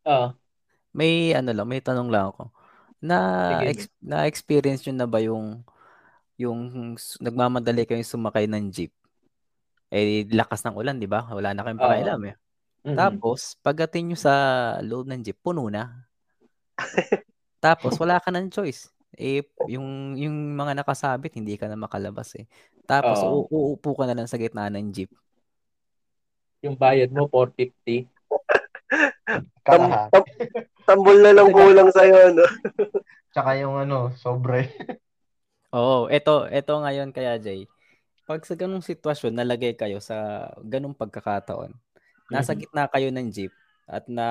Ah, 0.05 0.35
may 0.95 1.33
ano 1.37 1.51
lang, 1.55 1.67
may 1.69 1.81
tanong 1.83 2.09
lang 2.09 2.31
ako. 2.33 2.49
Na 3.01 3.17
Sige, 3.49 3.65
ex- 3.71 3.93
na 4.01 4.25
experience 4.29 4.83
nyo 4.87 4.93
na 4.97 5.07
ba 5.09 5.19
yung 5.23 5.61
yung 6.37 6.59
nagmamadali 7.21 7.85
kayong 7.87 8.07
sumakay 8.07 8.45
ng 8.49 8.69
jeep? 8.73 8.93
Eh 9.91 10.27
lakas 10.31 10.61
ng 10.67 10.75
ulan, 10.75 10.97
'di 10.99 11.07
ba? 11.09 11.27
Wala 11.31 11.55
na 11.55 11.63
kayong 11.65 11.79
Oo. 11.81 11.87
pakialam 11.87 12.21
eh. 12.31 12.35
mm. 12.85 12.97
Tapos 12.97 13.39
pagdating 13.65 14.13
nyo 14.13 14.17
sa 14.19 14.33
loob 14.83 15.07
ng 15.09 15.21
jeep, 15.25 15.37
puno 15.43 15.67
na. 15.71 16.07
Tapos 17.63 17.93
wala 18.01 18.17
ka 18.23 18.29
ng 18.33 18.49
choice. 18.53 18.89
Eh 19.17 19.41
yung 19.65 20.13
yung 20.15 20.35
mga 20.53 20.77
nakasabit, 20.77 21.33
hindi 21.35 21.57
ka 21.57 21.65
na 21.67 21.75
makalabas 21.75 22.37
eh. 22.37 22.45
Tapos 22.85 23.19
Oo. 23.25 23.49
u- 23.49 23.73
uupo 23.73 23.97
ka 23.97 24.05
na 24.07 24.15
lang 24.15 24.29
sa 24.29 24.37
gitna 24.39 24.69
ng 24.71 24.93
jeep. 24.93 25.11
yung 26.65 26.73
bayad 26.77 27.09
mo, 27.13 27.29
450. 27.29 28.09
Kalahat. 29.65 30.09
Tam- 30.13 30.31
tambol 30.87 31.17
na 31.21 31.31
lang 31.35 31.51
kulang 31.53 31.91
sa'yo, 31.91 32.33
no? 32.33 32.45
Tsaka 33.33 33.59
yung 33.61 33.75
ano, 33.77 34.09
sobre. 34.17 34.71
Oo, 35.75 36.07
eto, 36.07 36.47
eto 36.47 36.79
ngayon 36.79 37.11
kaya 37.11 37.37
Jay. 37.37 37.67
Pag 38.27 38.43
sa 38.47 38.55
ganung 38.55 38.83
sitwasyon 38.83 39.33
nalagay 39.35 39.75
kayo 39.75 39.99
sa 39.99 40.47
ganung 40.63 40.95
pagkakataon, 40.95 41.71
nasa 42.31 42.55
Mhm. 42.55 42.59
gitna 42.63 42.87
kayo 42.91 43.09
ng 43.11 43.27
jeep 43.31 43.53
at 43.87 44.03
na 44.07 44.27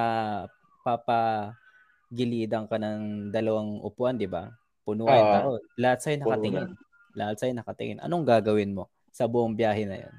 papagilidan 0.85 2.65
ka 2.69 2.77
ng 2.81 3.31
dalawang 3.33 3.81
upuan, 3.85 4.17
'di 4.17 4.29
ba? 4.29 4.53
Puno 4.87 5.11
yung 5.11 5.19
Oo. 5.19 5.35
tao. 5.35 5.51
Lahat 5.75 5.99
sa'yo 5.99 6.23
nakatingin. 6.23 6.71
Lahat 7.19 7.35
sa'yo 7.43 7.53
nakatingin. 7.59 7.99
Anong 7.99 8.23
gagawin 8.23 8.71
mo 8.71 8.87
sa 9.11 9.27
buong 9.27 9.59
biyahe 9.59 9.83
na 9.83 9.99
'yon? 9.99 10.15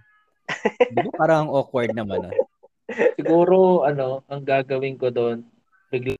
Di 0.91 0.99
ba 1.07 1.11
parang 1.15 1.47
awkward 1.47 1.95
naman, 1.95 2.27
ah? 2.27 2.35
Siguro, 3.19 3.87
ano, 3.87 4.27
ang 4.27 4.43
gagawin 4.43 4.99
ko 4.99 5.07
doon, 5.07 5.47
bigla 5.87 6.19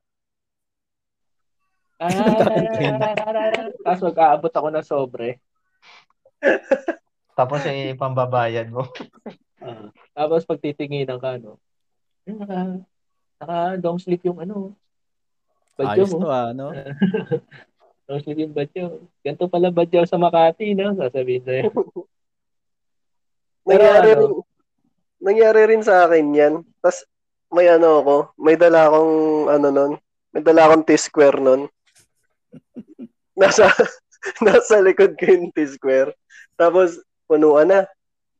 Ah, 2.00 2.38
tapos 3.84 4.00
mag-aabot 4.06 4.52
ako 4.54 4.68
ng 4.70 4.86
sobre. 4.86 5.42
Tapos 7.34 7.58
yung 7.66 7.98
pambabayad 8.00 8.70
mo. 8.70 8.86
Ah, 9.58 9.90
tapos 10.14 10.46
pag 10.46 10.62
titinginan 10.62 11.18
ka, 11.18 11.36
no, 11.42 11.58
"Hmm, 12.22 12.38
naka, 12.38 12.58
naka 13.42 13.58
long 13.82 13.98
sleeve 13.98 14.22
yung 14.30 14.38
ano, 14.38 14.78
badyo 15.74 16.06
Ayos 16.06 16.10
mo. 16.14 16.18
to, 16.22 16.28
ah, 16.30 16.54
no? 16.54 16.70
Sleeve 18.16 18.48
yung 18.48 18.56
badyo. 18.56 19.04
Ganito 19.20 19.44
pala 19.52 19.68
badyo 19.68 20.08
sa 20.08 20.16
Makati, 20.16 20.72
no? 20.72 20.96
Sasabihin 20.96 21.44
sa'yo. 21.44 21.68
Pero 23.68 23.84
Nangyari 23.84 24.10
ano? 24.16 24.16
rin, 24.16 24.32
nangyari 25.20 25.60
rin 25.68 25.82
sa 25.84 26.08
akin 26.08 26.26
yan. 26.32 26.54
Tapos, 26.80 27.04
may 27.52 27.68
ano 27.68 28.00
ako, 28.00 28.16
may 28.40 28.56
dala 28.56 28.88
akong, 28.88 29.14
ano 29.52 29.68
nun, 29.68 29.92
may 30.32 30.40
dala 30.40 30.72
akong 30.72 30.88
T-square 30.88 31.36
nun. 31.36 31.68
Nasa, 33.40 33.68
nasa 34.44 34.80
likod 34.80 35.14
ko 35.20 35.24
yung 35.28 35.52
T-square. 35.52 36.16
Tapos, 36.56 36.96
punuan 37.28 37.68
na. 37.68 37.84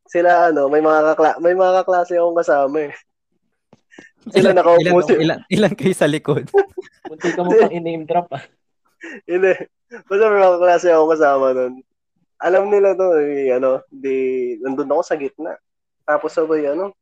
Sila, 0.08 0.48
ano, 0.48 0.72
may 0.72 0.80
mga 0.80 1.12
kakla 1.12 1.36
may 1.44 1.52
mga 1.52 1.84
kaklase 1.84 2.16
akong 2.16 2.40
kasama 2.40 2.88
eh. 2.88 2.92
Sila 4.32 4.56
nakaupo 4.56 4.80
ilan, 4.80 5.20
ilan, 5.20 5.40
ilan 5.52 5.72
kayo 5.76 5.94
sa 5.94 6.08
likod? 6.08 6.48
Munti 7.06 7.28
ka 7.36 7.44
mo 7.44 7.52
pang 7.52 7.72
in-name 7.72 8.08
drop, 8.08 8.32
ah. 8.32 8.42
Hindi. 9.30 9.52
Basta 9.88 10.24
may 10.28 10.40
mga 10.42 10.60
klase 10.60 10.86
akong 10.92 11.12
kasama 11.16 11.46
nun. 11.54 11.74
Alam 12.38 12.70
nila 12.70 12.94
to, 12.94 13.18
eh, 13.18 13.50
ano, 13.50 13.82
di, 13.90 14.54
nandun 14.62 14.92
ako 14.94 15.02
sa 15.02 15.18
gitna. 15.18 15.58
Tapos 16.06 16.30
sabay, 16.30 16.70
ano, 16.70 16.94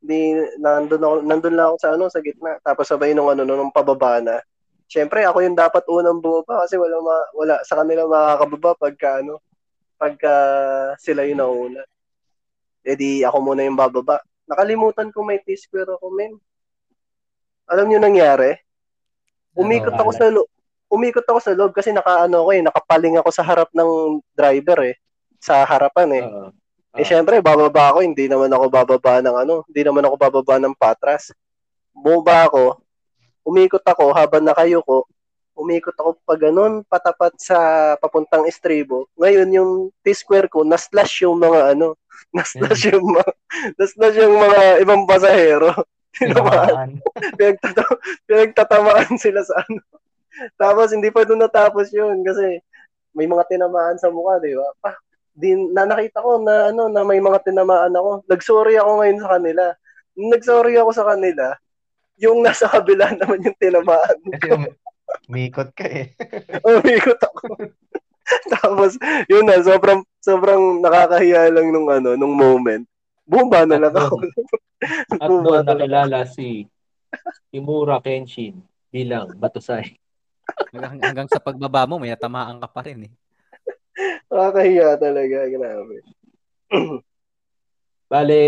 di, 0.00 0.32
nandun, 0.56 1.02
ako, 1.02 1.14
nandun 1.24 1.54
lang 1.56 1.66
ako 1.72 1.76
sa, 1.76 1.90
ano, 1.92 2.04
sa 2.08 2.24
gitna. 2.24 2.56
Tapos 2.64 2.88
sabay 2.88 3.12
nung, 3.12 3.28
ano, 3.28 3.44
nung 3.44 3.74
pababa 3.74 4.22
na. 4.24 4.40
Siyempre, 4.88 5.20
ako 5.28 5.44
yung 5.44 5.58
dapat 5.58 5.84
unang 5.84 6.24
bumaba 6.24 6.64
kasi 6.64 6.80
wala, 6.80 6.96
ma, 7.04 7.16
wala 7.36 7.54
sa 7.68 7.76
kanila 7.76 8.08
makakababa 8.08 8.70
pagka, 8.80 9.20
ano, 9.20 9.44
pagka 10.00 10.34
sila 10.96 11.28
yung 11.28 11.44
nauna. 11.44 11.84
E 12.80 12.96
di, 12.96 13.20
ako 13.20 13.36
muna 13.44 13.68
yung 13.68 13.76
bababa. 13.76 14.24
Nakalimutan 14.48 15.12
ko 15.12 15.20
may 15.20 15.44
T-square 15.44 16.00
ako, 16.00 16.08
men. 16.16 16.32
Alam 17.68 17.92
niyo 17.92 18.00
nangyari? 18.00 18.56
Umikot 19.52 19.92
Ano, 19.92 20.08
ako 20.08 20.10
sa 20.16 20.32
loob. 20.32 20.48
Umikot 20.88 21.24
ako 21.24 21.38
sa 21.38 21.52
loob 21.52 21.76
kasi 21.76 21.92
nakaano 21.92 22.48
ko 22.48 22.50
eh, 22.52 22.64
nakapaling 22.64 23.20
ako 23.20 23.28
sa 23.28 23.44
harap 23.44 23.68
ng 23.76 24.20
driver 24.32 24.88
eh. 24.88 24.96
Sa 25.38 25.62
harapan 25.62 26.08
eh. 26.16 26.24
Oo. 26.24 26.48
Eh 26.98 27.04
syempre, 27.06 27.38
bababa 27.44 27.94
ako, 27.94 28.02
hindi 28.02 28.26
naman 28.26 28.50
ako 28.50 28.64
bababa 28.72 29.20
ng 29.20 29.36
ano, 29.46 29.54
hindi 29.68 29.82
naman 29.84 30.02
ako 30.08 30.14
bababa 30.18 30.56
ng 30.58 30.74
patras. 30.74 31.30
Bumaba 31.92 32.48
ako, 32.48 32.80
umikot 33.46 33.84
ako 33.84 34.10
habang 34.16 34.42
nakayuko, 34.42 35.04
umikot 35.58 35.94
ako 35.98 36.16
pa 36.22 36.34
ganun, 36.38 36.86
patapat 36.86 37.34
sa 37.36 37.58
papuntang 37.98 38.46
estribo. 38.46 39.10
Ngayon, 39.18 39.48
yung 39.50 39.72
T-square 40.02 40.46
ko, 40.46 40.62
na-slash 40.62 41.26
yung 41.26 41.36
mga 41.36 41.76
ano, 41.76 41.98
na-slash 42.36 42.94
yung 42.94 43.06
mga, 43.14 43.30
na-slash 43.78 44.16
yung 44.18 44.36
mga 44.38 44.60
ibang 44.82 45.02
pasahero. 45.04 45.70
Tinamaan. 46.14 46.46
Tinamaan. 46.54 46.90
Pinagtata- 47.38 48.00
pinagtatamaan 48.26 49.14
sila 49.18 49.42
sa 49.44 49.60
ano. 49.62 49.80
Tapos 50.60 50.94
hindi 50.94 51.10
pa 51.10 51.26
doon 51.26 51.44
natapos 51.44 51.90
yun 51.90 52.22
kasi 52.22 52.62
may 53.16 53.26
mga 53.26 53.44
tinamaan 53.50 53.98
sa 53.98 54.12
mukha, 54.12 54.38
di 54.38 54.54
ba? 54.54 54.68
Pa, 54.78 54.94
din 55.38 55.70
na 55.70 55.86
nakita 55.86 56.18
ko 56.18 56.42
na 56.42 56.74
ano 56.74 56.90
na 56.90 57.06
may 57.06 57.22
mga 57.22 57.42
tinamaan 57.46 57.94
ako. 57.94 58.26
Nagsorry 58.26 58.74
ako 58.78 58.90
ngayon 59.02 59.20
sa 59.22 59.30
kanila. 59.38 59.64
Nung 60.18 60.30
nagsorry 60.34 60.74
ako 60.78 60.90
sa 60.90 61.06
kanila, 61.06 61.46
yung 62.18 62.42
nasa 62.42 62.66
kabila 62.74 63.14
naman 63.14 63.46
yung 63.46 63.58
tinamaan. 63.58 64.16
Kasi 64.34 64.48
um, 64.50 64.66
umikot 65.30 65.70
ka 65.72 65.86
eh. 65.86 66.14
Umikot 66.66 67.18
ako. 67.22 67.70
Tapos, 68.52 69.00
yun 69.24 69.48
na, 69.48 69.56
sobrang, 69.64 70.04
sobrang 70.20 70.84
nakakahiya 70.84 71.48
lang 71.48 71.72
nung 71.72 71.88
ano, 71.88 72.12
nung 72.12 72.36
moment. 72.36 72.84
Bumba 73.24 73.64
na 73.64 73.80
lang 73.80 73.94
ako. 73.96 74.20
At 75.16 75.28
doon 75.28 75.64
nakilala 75.64 76.28
si 76.28 76.68
Imura 77.52 78.04
Kenshin 78.04 78.60
bilang 78.92 79.32
Batusay. 79.36 79.96
Hanggang, 80.68 80.94
hanggang 81.00 81.28
sa 81.28 81.40
pagbaba 81.40 81.88
mo, 81.88 81.96
may 81.96 82.12
natamaan 82.12 82.60
ka 82.60 82.68
pa 82.68 82.84
rin 82.84 83.08
eh. 83.08 83.12
Nakakahiya 84.28 85.00
talaga. 85.00 85.38
Grabe. 85.48 85.96
Bale, 88.12 88.42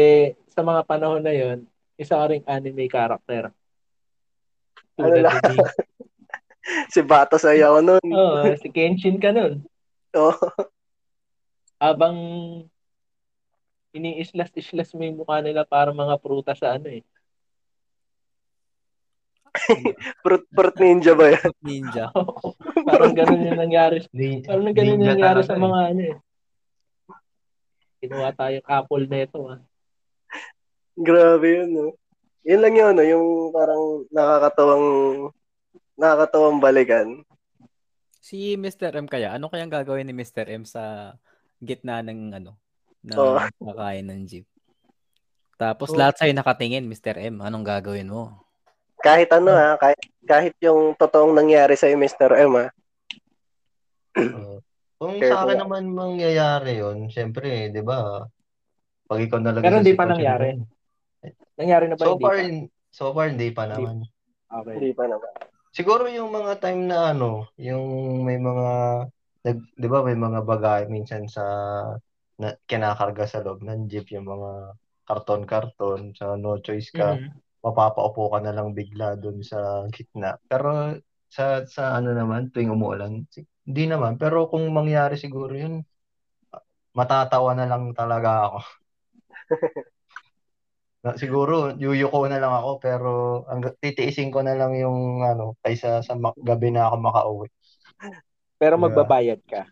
sa 0.49 0.61
mga 0.65 0.83
panahon 0.89 1.21
na 1.21 1.33
yon, 1.37 1.65
isa 2.01 2.17
ka 2.17 2.33
ring 2.33 2.45
anime 2.49 2.89
character. 2.89 3.53
Ano 4.97 5.17
lang? 5.17 5.41
Si 6.93 7.01
Bata 7.03 7.41
saya 7.41 7.73
ako 7.73 7.81
nun. 7.83 8.09
Oo, 8.15 8.47
si 8.61 8.69
Kenshin 8.71 9.17
ka 9.17 9.33
nun. 9.33 9.65
Oo. 10.15 10.37
Habang 11.81 12.15
ini-islas-islas 13.91 14.95
mo 14.95 15.03
yung 15.03 15.19
mukha 15.19 15.41
nila 15.43 15.67
para 15.67 15.91
mga 15.91 16.15
prutas 16.21 16.61
sa 16.61 16.79
ano 16.79 16.93
eh. 16.93 17.03
Fruit, 20.23 20.45
fruit 20.55 20.77
ninja 20.79 21.13
ba 21.15 21.27
yan? 21.35 21.53
Ninja. 21.63 22.05
parang 22.89 23.13
ganun 23.15 23.47
yung 23.47 23.61
nangyari. 23.61 23.99
Ni- 24.15 24.47
Parang 24.47 24.71
ganun 24.71 24.91
yung 24.95 25.01
ninja 25.03 25.15
nangyari 25.17 25.41
sa 25.43 25.57
mga 25.59 25.79
ano 25.95 26.03
eh. 26.03 26.17
Kinuha 28.01 28.31
tayong 28.33 28.69
apple 28.69 29.05
na 29.11 29.19
ito 29.27 29.39
ah. 29.45 29.61
Grabe 30.97 31.47
yun, 31.49 31.69
no? 31.73 31.87
Yun 32.45 32.61
lang 32.61 32.75
yun, 32.77 32.93
no? 32.97 33.05
Yung 33.05 33.27
parang 33.53 33.83
nakakatawang 34.09 34.87
nakakatawang 36.01 36.59
balikan. 36.59 37.09
Si 38.21 38.57
Mr. 38.57 38.97
M 38.97 39.09
kaya, 39.09 39.37
ano 39.37 39.53
kayang 39.53 39.73
gagawin 39.73 40.09
ni 40.09 40.15
Mr. 40.17 40.49
M 40.49 40.65
sa 40.65 41.17
gitna 41.61 42.01
ng 42.01 42.37
ano, 42.41 42.57
ng 43.05 43.17
Oo. 43.17 43.37
kakain 43.37 44.09
ng 44.09 44.25
jeep? 44.25 44.49
Tapos 45.61 45.93
Oo. 45.93 46.01
lahat 46.01 46.17
sa'yo 46.17 46.33
nakatingin, 46.33 46.89
Mr. 46.89 47.21
M, 47.21 47.45
anong 47.45 47.65
gagawin 47.69 48.09
mo? 48.09 48.50
Kahit 49.01 49.33
ano 49.33 49.51
ha, 49.57 49.81
kahit, 49.81 50.01
kahit 50.29 50.55
yung 50.61 50.93
totoong 50.95 51.33
nangyari 51.33 51.73
sa 51.75 51.89
Mr. 51.89 52.37
M 52.37 52.53
ha. 52.61 52.67
Oo. 54.37 54.61
Kung 55.01 55.17
Careful 55.17 55.33
sa 55.33 55.37
akin 55.49 55.57
lang. 55.57 55.61
naman 55.65 55.85
mangyayari 55.97 56.73
yun, 56.77 57.09
syempre, 57.09 57.73
di 57.73 57.81
ba, 57.81 58.21
pag 59.09 59.21
ikaw 59.25 59.41
nalagay 59.41 59.65
Pero 59.65 59.81
hindi 59.81 59.97
pa 59.97 60.05
nangyari. 60.05 60.61
Nangyari 61.57 61.85
na 61.89 61.97
ba 61.97 62.05
So 62.05 62.13
hindi 62.15 62.25
far, 62.29 62.37
pa? 62.37 62.45
so 62.93 63.05
far, 63.17 63.27
hindi 63.33 63.49
pa 63.49 63.65
naman. 63.65 64.05
Okay. 64.53 64.75
Hindi 64.77 64.93
pa 64.93 65.09
naman. 65.09 65.31
Siguro 65.73 66.05
yung 66.05 66.29
mga 66.29 66.53
time 66.61 66.85
na 66.85 67.17
ano, 67.17 67.49
yung 67.57 67.87
may 68.29 68.37
mga, 68.37 68.69
di 69.81 69.89
ba 69.89 70.05
may 70.05 70.19
mga 70.19 70.45
bagay 70.45 70.81
minsan 70.93 71.25
sa 71.25 71.45
na, 72.37 72.53
kinakarga 72.69 73.25
sa 73.25 73.41
loob 73.41 73.65
ng 73.65 73.89
jeep, 73.89 74.13
yung 74.13 74.29
mga 74.29 74.77
karton-karton, 75.09 76.13
sa 76.13 76.37
no 76.37 76.61
choice 76.61 76.93
ka, 76.93 77.17
Mhm. 77.17 77.31
Mapapaupo 77.61 78.33
ka 78.33 78.39
na 78.41 78.53
lang 78.57 78.73
bigla 78.73 79.17
dun 79.21 79.45
sa 79.45 79.85
gitna. 79.93 80.37
Pero 80.49 80.97
sa 81.31 81.63
sa 81.69 81.97
ano 82.01 82.11
naman, 82.17 82.51
tuwing 82.51 82.73
umuulan, 82.75 83.25
hindi 83.67 83.85
naman. 83.87 84.17
Pero 84.17 84.49
kung 84.51 84.67
mangyari 84.73 85.15
siguro 85.21 85.53
yun, 85.55 85.85
matatawa 86.97 87.55
na 87.55 87.67
lang 87.71 87.95
talaga 87.95 88.51
ako. 88.51 88.59
Siguro, 91.17 91.73
yuyuko 91.81 92.29
na 92.29 92.37
lang 92.37 92.53
ako, 92.53 92.77
pero 92.77 93.11
ang 93.49 93.65
titiisin 93.81 94.29
ko 94.29 94.45
na 94.45 94.53
lang 94.53 94.77
yung 94.77 95.25
ano, 95.25 95.57
kaysa 95.65 96.05
sa 96.05 96.13
ma- 96.13 96.37
gabi 96.37 96.69
na 96.69 96.93
ako 96.93 96.97
makauwi. 97.01 97.49
Pero 98.61 98.77
magbabayad 98.77 99.41
ka. 99.49 99.65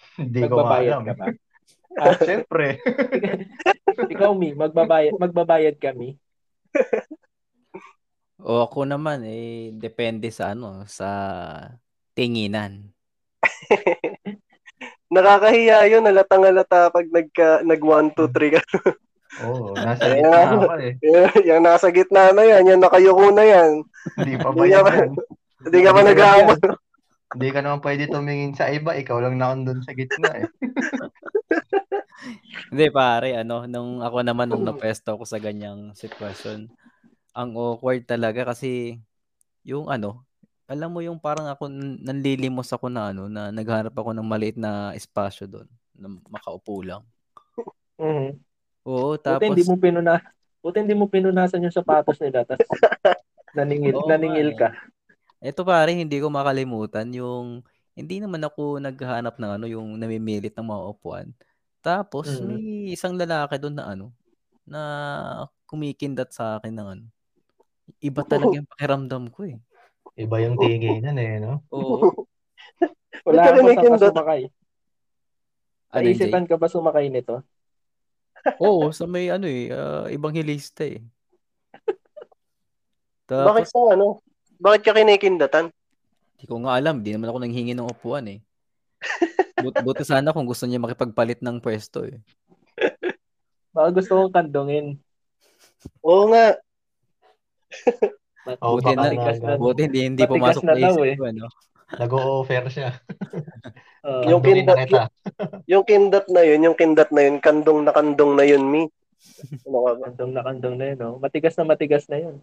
Hindi 0.16 0.48
ko 0.48 0.64
alam. 0.64 1.04
ka 1.04 1.12
ba? 1.12 1.28
Ah, 1.94 2.18
Siyempre. 2.18 2.82
Ikaw, 4.14 4.30
Mi, 4.34 4.50
magbabayad, 4.54 5.14
magbabayad 5.14 5.76
kami. 5.78 6.18
O 8.42 8.66
ako 8.66 8.84
naman 8.84 9.22
eh 9.24 9.70
depende 9.72 10.28
sa 10.34 10.52
ano, 10.52 10.82
sa 10.90 11.08
tinginan. 12.12 12.90
Nakakahiya 15.14 15.86
yun, 15.86 16.04
halatang 16.04 16.42
halata 16.42 16.90
pag 16.90 17.06
nagka, 17.08 17.62
nag 17.62 17.78
1, 17.78 18.18
2, 18.18 18.26
3 18.34 18.54
ka. 18.58 18.60
Oo, 19.46 19.74
nasa 19.74 20.10
Ayan. 20.10 20.22
gitna 20.22 20.66
ka 20.66 20.76
eh. 20.78 20.94
yung 21.46 21.62
nasa 21.62 21.86
gitna 21.90 22.30
na 22.34 22.42
yan, 22.42 22.70
yan 22.74 22.80
nakayuko 22.82 23.30
na 23.30 23.44
yan. 23.46 23.70
Hindi 24.18 24.34
pa 24.38 24.50
pa- 24.50 24.66
yan. 24.66 25.10
Hindi 25.64 25.78
ka 25.80 25.90
pa 25.94 26.02
nag-aamon. 26.02 26.58
Hindi 27.34 27.48
ka 27.50 27.58
naman 27.62 27.80
pwede 27.82 28.06
tumingin 28.06 28.54
sa 28.54 28.70
iba, 28.70 28.94
ikaw 28.94 29.18
lang 29.18 29.38
nakandun 29.38 29.82
sa 29.82 29.90
gitna 29.94 30.44
eh. 30.44 30.46
Hindi 32.70 32.86
pare, 32.90 33.38
ano, 33.38 33.68
nung 33.70 34.02
ako 34.02 34.24
naman 34.24 34.50
nung 34.50 34.64
napesto 34.66 35.14
ako 35.14 35.24
sa 35.28 35.38
ganyang 35.38 35.92
sitwasyon, 35.94 36.70
ang 37.34 37.50
awkward 37.58 38.06
talaga 38.06 38.46
kasi 38.54 38.98
yung 39.66 39.90
ano, 39.90 40.22
alam 40.64 40.88
mo 40.90 41.04
yung 41.04 41.20
parang 41.20 41.50
ako 41.50 41.68
nanlilimos 42.00 42.72
ako 42.72 42.88
na 42.88 43.12
ano, 43.12 43.28
na 43.28 43.52
naghanap 43.52 43.92
ako 43.92 44.16
ng 44.16 44.26
maliit 44.26 44.56
na 44.56 44.96
espasyo 44.96 45.44
doon 45.44 45.68
na 45.94 46.08
makaupo 46.30 46.80
lang. 46.80 47.02
Mhm. 48.00 48.40
Oo, 48.84 49.16
Buti 49.16 49.24
tapos 49.24 49.54
hindi 49.54 49.64
mo 49.64 49.76
pinuna 49.80 50.14
Buti 50.64 50.80
hindi 50.80 50.96
mo 50.96 51.06
pinunasan 51.08 51.60
yung 51.60 51.72
sapatos 51.76 52.16
nila 52.20 52.44
tapos 52.48 52.64
naningil 53.56 54.00
Oo 54.00 54.08
naningil 54.08 54.56
ka. 54.56 54.72
Ito 55.44 55.60
pare, 55.60 55.92
hindi 55.92 56.16
ko 56.24 56.32
makalimutan 56.32 57.12
yung 57.12 57.60
hindi 57.94 58.18
naman 58.18 58.40
ako 58.42 58.80
naghahanap 58.80 59.36
ng 59.36 59.50
ano, 59.60 59.66
yung 59.68 60.00
namimilit 60.00 60.56
ng 60.56 60.66
mga 60.66 60.82
upuan. 60.88 61.26
Tapos 61.84 62.26
Mhm. 62.40 62.48
may 62.48 62.64
isang 62.96 63.12
lalaki 63.20 63.60
doon 63.60 63.76
na 63.76 63.84
ano, 63.92 64.06
na 64.64 64.80
kumikindat 65.68 66.32
sa 66.32 66.56
akin 66.56 66.72
ng 66.72 66.88
ano. 66.96 67.04
Iba 68.00 68.24
talaga 68.24 68.56
yung 68.56 68.64
pakiramdam 68.64 69.28
ko 69.28 69.44
eh. 69.44 69.60
Iba 70.16 70.40
yung 70.40 70.56
tinginan 70.56 71.20
eh, 71.20 71.36
no? 71.44 71.60
Oo. 71.68 72.00
Wala 73.28 73.44
ka 73.44 73.60
pa 73.60 73.60
kinikindot? 73.60 74.12
sumakay. 74.16 74.40
Ano? 75.92 76.00
Naisipan 76.08 76.44
ka 76.48 76.56
ba 76.56 76.66
sumakay 76.72 77.06
nito? 77.12 77.44
Oo, 78.64 78.88
sa 78.96 79.04
may 79.04 79.28
ano 79.28 79.44
eh, 79.44 79.68
ah, 79.68 80.08
ibang 80.08 80.32
hilista 80.32 80.88
eh. 80.88 81.04
Bakit 83.44 83.64
Tapos, 83.64 83.68
sa 83.68 83.80
ano? 83.92 84.24
Bakit 84.56 84.80
ka 84.80 84.92
kinikindatan? 84.96 85.68
di 86.40 86.44
ko 86.48 86.60
nga 86.60 86.76
alam, 86.76 87.00
di 87.00 87.12
naman 87.12 87.30
ako 87.32 87.38
nanghingi 87.40 87.72
ng 87.76 87.88
upuan 87.88 88.26
eh. 88.28 88.38
But, 89.56 89.80
buti 89.80 90.04
sana 90.04 90.30
kung 90.30 90.44
gusto 90.44 90.64
niya 90.64 90.76
makipagpalit 90.78 91.40
ng 91.40 91.56
pwesto 91.58 92.04
eh. 92.04 92.20
Baka 93.70 93.88
gusto 93.92 94.12
kong 94.14 94.34
kandungin. 94.34 95.00
Oo 96.00 96.28
nga. 96.28 96.54
Oo, 98.60 98.76
Buti 98.76 98.92
na, 98.92 99.08
na. 99.10 99.56
buti 99.56 99.80
hindi, 99.88 100.00
hindi 100.04 100.22
pumasok 100.24 100.62
na 100.62 100.76
na 100.76 100.88
isip 100.92 101.04
eh. 101.04 101.16
ko, 101.16 101.24
ano. 101.24 101.44
Nag-o-offer 101.94 102.64
siya. 102.68 102.90
Oo. 104.08 104.22
Yung 104.28 104.42
na 104.42 104.46
kindat- 104.46 104.78
kita. 104.84 105.02
Yung 105.64 105.84
kindat 105.84 106.26
na 106.28 106.42
yun, 106.44 106.60
yung 106.60 106.76
kindat 106.76 107.08
na 107.08 107.22
yun, 107.24 107.40
kandong 107.40 107.88
na 107.88 107.92
kandong 107.92 108.36
na 108.36 108.44
yun, 108.44 108.64
mi. 108.64 108.84
Ano 109.64 109.78
ka 109.80 109.90
ba? 109.96 110.02
Kandong 110.04 110.32
na 110.36 110.42
kandong 110.44 110.76
na 110.76 110.84
yun, 110.92 110.98
no? 111.00 111.16
Matigas 111.16 111.56
na 111.56 111.64
matigas 111.64 112.04
na 112.06 112.20
yun. 112.20 112.36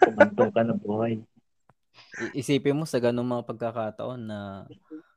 Kumantong 0.00 0.52
ka 0.52 0.62
ng 0.64 0.80
buhay. 0.80 1.20
I- 2.18 2.40
Isipin 2.40 2.72
mo 2.72 2.88
sa 2.88 2.96
ganung 2.96 3.28
mga 3.28 3.44
pagkakataon 3.44 4.20
na 4.22 4.64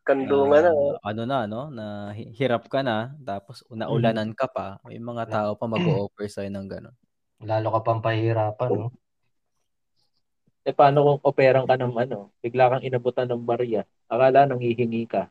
Kandungan 0.02 0.66
na. 0.66 0.72
ah, 0.74 1.14
ano 1.14 1.22
na 1.30 1.40
no 1.46 1.70
na 1.70 1.86
hi- 2.18 2.34
hirap 2.34 2.66
ka 2.66 2.82
na 2.82 3.14
tapos 3.22 3.62
unaulanan 3.70 4.34
ka 4.34 4.50
pa 4.50 4.82
may 4.82 4.98
mga 4.98 5.30
tao 5.30 5.52
pa 5.54 5.70
mag-o-offer 5.74 6.26
sa'yo 6.26 6.50
ng 6.50 6.68
gano'n. 6.68 6.96
Lalo 7.46 7.68
ka 7.74 7.80
pang 7.86 8.02
pahihirapan, 8.02 8.70
no? 8.70 8.88
Eh, 10.62 10.78
paano 10.78 11.02
kung 11.02 11.20
operang 11.26 11.66
ka 11.66 11.74
ng 11.74 11.94
ano? 11.98 12.30
Bigla 12.38 12.78
kang 12.78 12.86
inabutan 12.86 13.26
ng 13.26 13.42
barya. 13.42 13.82
Akala 14.06 14.46
nang 14.46 14.62
hihingi 14.62 15.10
ka. 15.10 15.26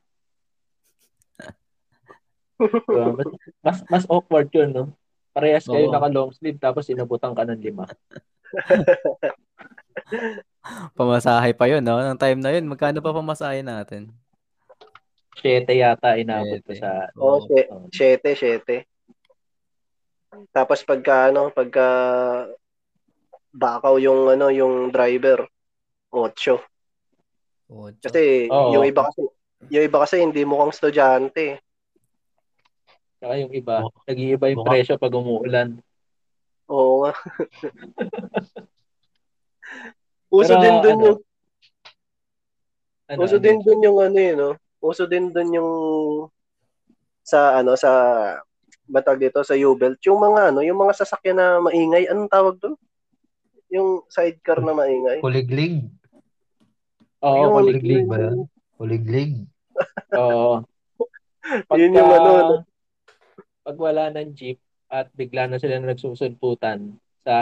Diba? 2.60 3.14
mas, 3.14 3.30
mas, 3.62 3.78
mas 3.86 4.04
awkward 4.10 4.50
yun, 4.50 4.74
no? 4.74 4.84
Parehas 5.30 5.70
kayo 5.70 5.86
Oo. 5.86 5.94
naka 5.94 6.10
long 6.10 6.34
sleeve 6.34 6.58
tapos 6.58 6.90
inabutan 6.90 7.30
ka 7.30 7.46
ng 7.46 7.62
lima. 7.62 7.86
Pamasahe 10.98 11.54
pa 11.54 11.70
'yun 11.70 11.80
no. 11.80 12.02
Nung 12.02 12.20
time 12.20 12.42
na 12.42 12.50
'yun, 12.52 12.66
magkano 12.66 12.98
pa 12.98 13.14
pamasahe 13.14 13.62
natin? 13.62 14.10
Siyete 15.38 15.72
yata 15.78 16.18
inabot 16.18 16.58
ko 16.66 16.72
sa... 16.74 17.06
Oo, 17.14 17.46
she- 17.46 17.68
Oo. 17.70 17.86
Siyete, 17.88 18.30
siyete. 18.34 18.76
Tapos 20.50 20.82
pagka, 20.82 21.30
ano, 21.30 21.50
pagka 21.50 21.86
bakaw 23.50 23.98
yung, 23.98 24.30
ano, 24.30 24.50
yung 24.50 24.90
driver, 24.90 25.46
ocho. 26.10 26.58
Ocho. 27.70 28.02
Kasi, 28.02 28.50
Oo. 28.50 28.74
yung 28.74 28.84
iba 28.86 29.06
kasi, 29.06 29.22
yung 29.70 29.84
iba 29.86 29.98
kasi 30.02 30.14
hindi 30.18 30.42
mukhang 30.42 30.74
estudyante. 30.74 31.62
Saka 33.20 33.36
yung 33.38 33.52
iba, 33.52 33.84
Bu- 33.86 33.94
nag-iiba 34.06 34.46
yung 34.50 34.60
buka- 34.64 34.70
presyo 34.74 34.94
pag 34.98 35.14
umuulan. 35.14 35.68
Oo 36.70 37.04
nga. 37.06 37.12
Uso 40.30 40.54
Pero, 40.54 40.62
din 40.62 40.76
dun 40.78 40.94
ano, 40.94 41.06
yung, 41.10 41.18
Ano, 43.10 43.26
uso 43.26 43.36
ano? 43.38 43.42
din 43.42 43.58
dun 43.66 43.82
yung 43.82 43.98
ano 43.98 44.18
yun, 44.18 44.36
no? 44.38 44.52
Uso 44.80 45.04
din 45.04 45.28
dun 45.28 45.52
yung 45.52 45.70
sa 47.20 47.60
ano 47.60 47.76
sa 47.76 47.90
batag 48.90 49.22
dito 49.22 49.44
sa 49.46 49.54
U-belt, 49.54 50.02
yung 50.02 50.18
mga 50.18 50.50
ano, 50.50 50.66
yung 50.66 50.80
mga 50.82 50.98
sasakyan 50.98 51.38
na 51.38 51.62
maingay, 51.62 52.10
anong 52.10 52.26
tawag 52.26 52.58
doon? 52.58 52.74
Yung 53.70 54.02
sidecar 54.10 54.58
na 54.58 54.74
maingay. 54.74 55.22
Kuliglig. 55.22 55.86
Oo, 57.22 57.36
Yung- 57.38 57.54
kuliglig. 57.54 58.02
ba 58.10 58.18
yan? 58.18 58.38
Kuliglig. 58.74 59.32
Oo. 60.20 60.66
Yun 61.78 61.94
yung 61.94 62.10
ano, 62.10 62.30
ano. 62.34 62.54
Pag 63.62 63.76
wala 63.78 64.10
ng 64.10 64.34
jeep 64.34 64.58
at 64.90 65.06
bigla 65.14 65.46
na 65.46 65.62
sila 65.62 65.78
nagsusulputan 65.78 66.98
sa 67.22 67.36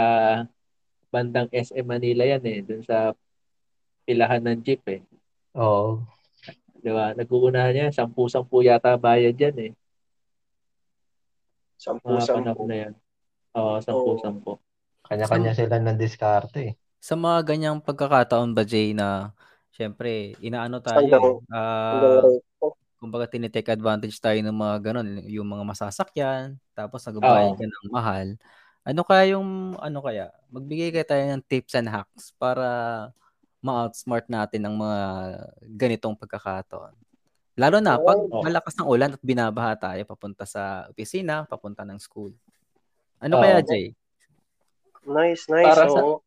bandang 1.09 1.49
SM 1.49 1.87
Manila 1.89 2.29
yan 2.29 2.45
eh, 2.45 2.61
dun 2.61 2.85
sa 2.85 3.17
pilahan 4.05 4.45
ng 4.45 4.61
jeep 4.61 4.85
eh. 4.85 5.01
Oo. 5.57 6.05
Di 6.89 6.97
ba? 6.97 7.13
Nag-uunahan 7.13 7.77
yan, 7.77 7.91
sampu-sampu 7.93 8.65
yata 8.65 8.97
bayad 8.97 9.37
yan 9.37 9.57
eh. 9.61 9.73
Sampu, 11.77 12.17
Mga 12.17 12.33
panahon 12.33 12.57
sampu. 12.57 12.65
na 12.65 12.77
yan. 12.81 12.93
Oo, 13.53 13.77
sampu-sampu. 13.85 14.53
Kanya-kanya 15.05 15.53
sila 15.53 15.77
ng 15.77 16.01
diskarte 16.01 16.61
eh. 16.65 16.73
Sa 16.97 17.13
mga 17.13 17.45
ganyang 17.45 17.85
pagkakataon 17.85 18.57
ba 18.57 18.65
Jay 18.65 18.97
na 18.97 19.37
syempre 19.69 20.33
inaano 20.41 20.81
tayo 20.81 21.13
eh. 21.13 21.37
Ah, 21.53 22.25
recto. 22.25 22.75
kumbaga 22.97 23.29
tinitake 23.31 23.69
advantage 23.69 24.17
tayo 24.19 24.41
ng 24.41 24.57
mga 24.57 24.77
ganun, 24.91 25.23
yung 25.29 25.47
mga 25.47 25.65
masasakyan, 25.69 26.57
tapos 26.73 27.05
nagbabayad 27.05 27.53
Oo. 27.53 27.61
ka 27.61 27.65
ng 27.69 27.89
mahal. 27.93 28.27
Ano 28.83 29.05
kaya 29.05 29.37
yung, 29.37 29.77
ano 29.77 29.99
kaya, 30.01 30.33
magbigay 30.51 30.89
kaya 30.91 31.05
tayo 31.07 31.23
ng 31.31 31.45
tips 31.45 31.77
and 31.79 31.93
hacks 31.93 32.33
para 32.41 32.67
ma-outsmart 33.59 34.31
natin 34.31 34.63
ang 34.67 34.75
mga 34.79 34.99
ganitong 35.75 36.15
pagkakataon. 36.15 36.95
Lalo 37.59 37.83
na 37.83 37.99
pag 37.99 38.19
malakas 38.31 38.79
ng 38.79 38.87
ulan 38.87 39.11
at 39.19 39.23
binabaha 39.23 39.75
tayo 39.75 40.03
papunta 40.07 40.47
sa 40.47 40.87
opisina, 40.87 41.43
papunta 41.43 41.83
ng 41.83 41.99
school. 41.99 42.31
Ano 43.19 43.35
Oo. 43.39 43.43
kaya, 43.43 43.59
Jay? 43.67 43.91
Nice, 45.03 45.51
nice. 45.51 45.67
Para 45.67 45.85
sa- 45.91 46.03
oo. 46.07 46.23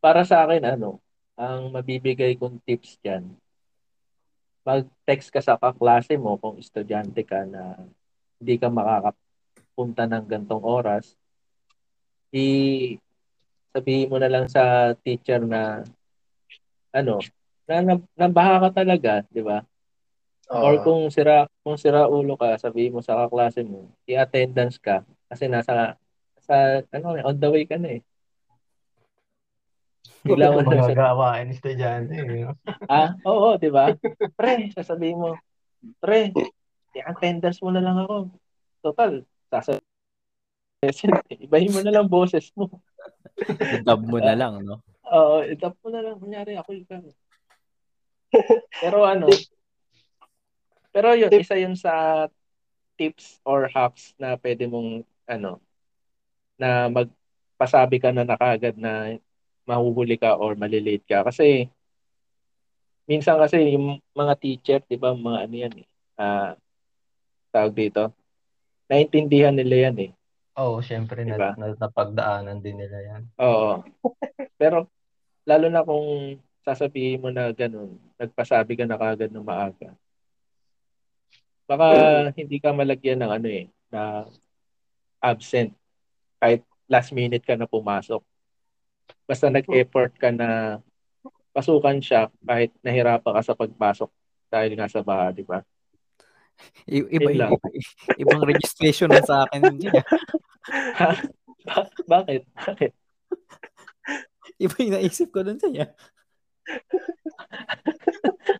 Para 0.00 0.22
sa 0.24 0.48
akin, 0.48 0.64
ano, 0.64 0.96
ang 1.36 1.68
mabibigay 1.68 2.40
kong 2.40 2.64
tips 2.64 2.96
dyan, 3.04 3.36
mag-text 4.64 5.28
ka 5.28 5.44
sa 5.44 5.60
kaklase 5.60 6.16
mo 6.16 6.40
kung 6.40 6.56
estudyante 6.56 7.20
ka 7.20 7.44
na 7.44 7.76
hindi 8.40 8.56
ka 8.56 8.72
makakapunta 8.72 10.08
ng 10.08 10.24
gantong 10.24 10.64
oras, 10.64 11.12
i 12.32 12.96
sabihin 13.76 14.08
mo 14.08 14.16
na 14.16 14.32
lang 14.32 14.48
sa 14.48 14.96
teacher 15.04 15.44
na 15.44 15.84
ano, 16.96 17.20
na, 17.68 17.84
na 17.84 17.94
nabaha 18.16 18.68
ka 18.68 18.80
talaga, 18.80 19.20
di 19.28 19.44
ba? 19.44 19.60
Or 20.48 20.78
Oo. 20.78 20.82
kung 20.86 21.02
sira 21.12 21.50
kung 21.60 21.76
sira 21.76 22.06
ulo 22.08 22.38
ka, 22.38 22.56
sabihin 22.56 22.96
mo 22.96 23.02
sa 23.02 23.18
kaklase 23.26 23.66
mo, 23.66 23.90
i-attendance 24.08 24.78
ka 24.80 25.02
kasi 25.26 25.50
nasa 25.50 25.98
sa 26.40 26.80
ano 26.94 27.18
on 27.26 27.36
the 27.36 27.48
way 27.50 27.66
ka 27.66 27.76
na 27.76 27.98
eh. 27.98 28.02
Bigla 30.22 30.54
mo 30.54 30.62
sa 30.62 30.94
gawain 30.94 31.50
estudyante. 31.50 32.14
eh, 32.14 32.46
ah, 32.90 33.14
oo, 33.26 33.58
di 33.58 33.70
ba? 33.70 33.94
Pre, 34.38 34.70
sasabihin 34.74 35.18
mo, 35.18 35.30
pre, 35.98 36.30
i-attendance 36.94 37.58
mo 37.62 37.74
na 37.74 37.82
lang 37.82 38.06
ako. 38.06 38.30
Total, 38.82 39.12
sasa 39.50 39.78
Ibahin 41.46 41.72
mo 41.74 41.80
na 41.82 41.92
lang 41.94 42.06
boses 42.06 42.52
mo. 42.54 42.70
Dub 43.86 44.02
mo 44.06 44.18
na 44.22 44.34
lang, 44.38 44.62
no? 44.62 44.82
Oo, 45.06 45.46
itap 45.46 45.74
mo 45.82 45.88
na 45.94 46.02
lang. 46.02 46.18
Kunyari, 46.18 46.58
ako 46.58 46.70
ikaw. 46.74 47.02
Pero 48.82 49.06
ano, 49.06 49.30
pero 50.90 51.12
yun, 51.14 51.30
isa 51.32 51.54
yun 51.60 51.76
sa 51.76 52.26
tips 52.96 53.38
or 53.44 53.68
hacks 53.68 54.16
na 54.16 54.34
pwede 54.40 54.64
mong, 54.66 55.04
ano, 55.28 55.60
na 56.56 56.88
magpasabi 56.88 58.00
ka 58.00 58.10
na 58.10 58.24
nakagad 58.24 58.74
na 58.80 59.20
mahuhuli 59.68 60.16
ka 60.16 60.34
or 60.40 60.56
malilate 60.56 61.04
ka. 61.04 61.20
Kasi, 61.20 61.68
minsan 63.04 63.36
kasi 63.38 63.76
yung 63.76 64.00
mga 64.16 64.34
teacher, 64.40 64.80
di 64.88 64.96
ba, 64.96 65.12
mga 65.12 65.38
ano 65.46 65.54
yan 65.54 65.74
eh, 65.84 65.88
ah, 66.16 66.52
tawag 67.52 67.76
dito, 67.76 68.10
naintindihan 68.88 69.54
nila 69.54 69.90
yan 69.90 69.96
eh. 70.08 70.12
Oo, 70.56 70.80
syempre 70.80 71.28
Diba? 71.28 71.52
na, 71.60 71.76
napagdaanan 71.76 72.64
din 72.64 72.80
nila 72.80 72.98
yan. 73.04 73.22
Oo. 73.36 73.84
Pero 74.56 74.88
lalo 75.46 75.66
na 75.70 75.86
kung 75.86 76.36
sasabihin 76.66 77.22
mo 77.22 77.30
na 77.30 77.54
ganun, 77.54 77.94
nagpasabi 78.18 78.74
ka 78.74 78.84
na 78.84 78.98
kagad 78.98 79.30
ng 79.30 79.46
maaga. 79.46 79.94
Baka 81.70 81.86
hindi 82.34 82.58
ka 82.58 82.74
malagyan 82.74 83.22
ng 83.22 83.30
ano 83.30 83.48
eh, 83.48 83.70
na 83.90 84.26
absent 85.22 85.70
kahit 86.42 86.66
last 86.90 87.14
minute 87.14 87.46
ka 87.46 87.54
na 87.54 87.70
pumasok. 87.70 88.22
Basta 89.26 89.46
nag-effort 89.46 90.18
ka 90.18 90.34
na 90.34 90.78
pasukan 91.54 92.02
siya 92.02 92.26
kahit 92.42 92.74
nahirapan 92.82 93.32
ka 93.38 93.42
sa 93.42 93.54
pagpasok 93.54 94.10
dahil 94.50 94.74
nga 94.74 94.90
sa 94.90 95.02
baha, 95.02 95.30
di 95.30 95.46
ba? 95.46 95.62
I- 96.86 97.10
iba, 97.16 97.30
iba, 97.30 97.46
ibang 98.18 98.42
registration 98.42 99.12
na 99.12 99.22
sa 99.22 99.46
akin 99.46 99.62
bakit? 102.12 102.42
Bakit? 102.54 102.92
Iba 104.56 104.74
yung 104.78 104.94
naisip 104.94 105.28
ko 105.30 105.42
dun 105.42 105.58
sa'yo. 105.58 105.86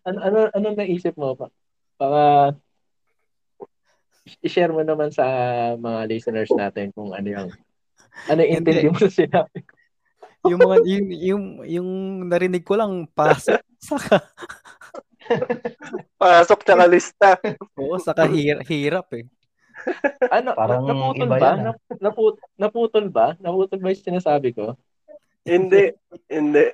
Ano 0.07 0.18
ano 0.22 0.39
ano 0.51 0.66
naisip 0.74 1.18
mo 1.18 1.34
pa? 1.34 1.51
Baka 1.99 2.55
i-share 4.39 4.70
mo 4.70 4.82
naman 4.82 5.11
sa 5.11 5.26
mga 5.74 6.07
listeners 6.07 6.51
natin 6.53 6.91
kung 6.91 7.11
ano 7.11 7.26
yung 7.26 7.49
ano 8.26 8.41
yung 8.43 8.62
intindi 8.62 8.87
mo 8.87 8.99
sa 8.99 9.11
sinabi 9.11 9.62
ko. 9.62 9.72
Yung 10.47 10.62
mga 10.62 10.76
yung 10.87 11.07
yung 11.11 11.45
yung 11.66 11.89
narinig 12.30 12.62
ko 12.62 12.78
lang 12.78 13.11
pasok 13.11 13.59
saka 13.82 14.22
Pasok 16.22 16.62
tsaka 16.62 16.87
lista. 16.87 17.34
oo, 17.74 17.99
saka 17.99 18.30
hir, 18.30 18.62
hirap 18.62 19.11
eh. 19.18 19.26
Ano, 20.30 20.55
Parang 20.55 20.87
naputol 20.87 21.26
ba? 21.34 21.51
ah. 21.51 21.57
Nap, 21.59 21.76
naput, 21.99 22.34
naputol 22.55 23.07
ba? 23.11 23.34
Naputol 23.43 23.82
ba 23.82 23.91
yung 23.91 24.07
sinasabi 24.07 24.55
ko? 24.55 24.78
Hindi. 25.47 25.94
Hindi. 26.26 26.64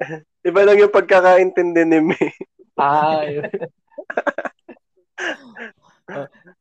Iba 0.43 0.61
lang 0.67 0.81
yung 0.81 0.91
pagkakaintindi 0.91 1.83
ni 1.87 1.99
May. 2.03 2.29
Ah, 2.81 3.23
yun. 3.29 3.45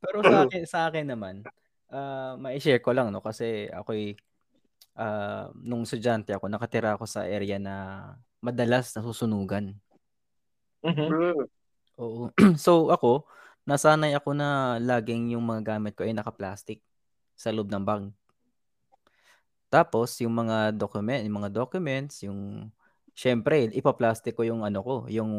Pero 0.03 0.17
sa 0.21 0.37
akin 0.45 0.63
sa 0.67 0.79
akin 0.91 1.05
naman, 1.07 1.43
ah 1.91 2.35
mai-share 2.39 2.83
ko 2.83 2.91
lang 2.95 3.11
no 3.11 3.23
kasi 3.23 3.67
ako'y 3.71 4.15
ah 4.95 5.49
nung 5.55 5.87
estudyante 5.87 6.35
ako, 6.35 6.51
nakatira 6.51 6.93
ako 6.95 7.07
sa 7.07 7.25
area 7.25 7.57
na 7.57 7.75
madalas 8.43 8.91
nasusunugan. 8.93 9.75
Mhm. 10.83 11.07
Hmm. 11.09 11.43
Oo. 12.01 12.29
so 12.59 12.89
ako, 12.91 13.25
nasanay 13.65 14.13
ako 14.17 14.33
na 14.35 14.77
laging 14.81 15.33
yung 15.37 15.45
mga 15.45 15.77
gamit 15.77 15.93
ko 15.95 16.03
ay 16.03 16.13
naka-plastic 16.15 16.81
sa 17.37 17.53
loob 17.53 17.69
ng 17.69 17.85
bag. 17.85 18.09
Tapos 19.71 20.19
yung 20.19 20.35
mga 20.35 20.75
document, 20.75 21.23
yung 21.23 21.37
mga 21.39 21.51
documents, 21.55 22.27
yung 22.27 22.67
syempre 23.15 23.71
ipa-plastic 23.71 24.35
ko 24.35 24.43
yung 24.43 24.67
ano 24.67 24.83
ko, 24.83 24.95
yung 25.07 25.31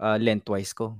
ah, 0.00 0.16
lengthwise 0.16 0.72
ko. 0.72 0.96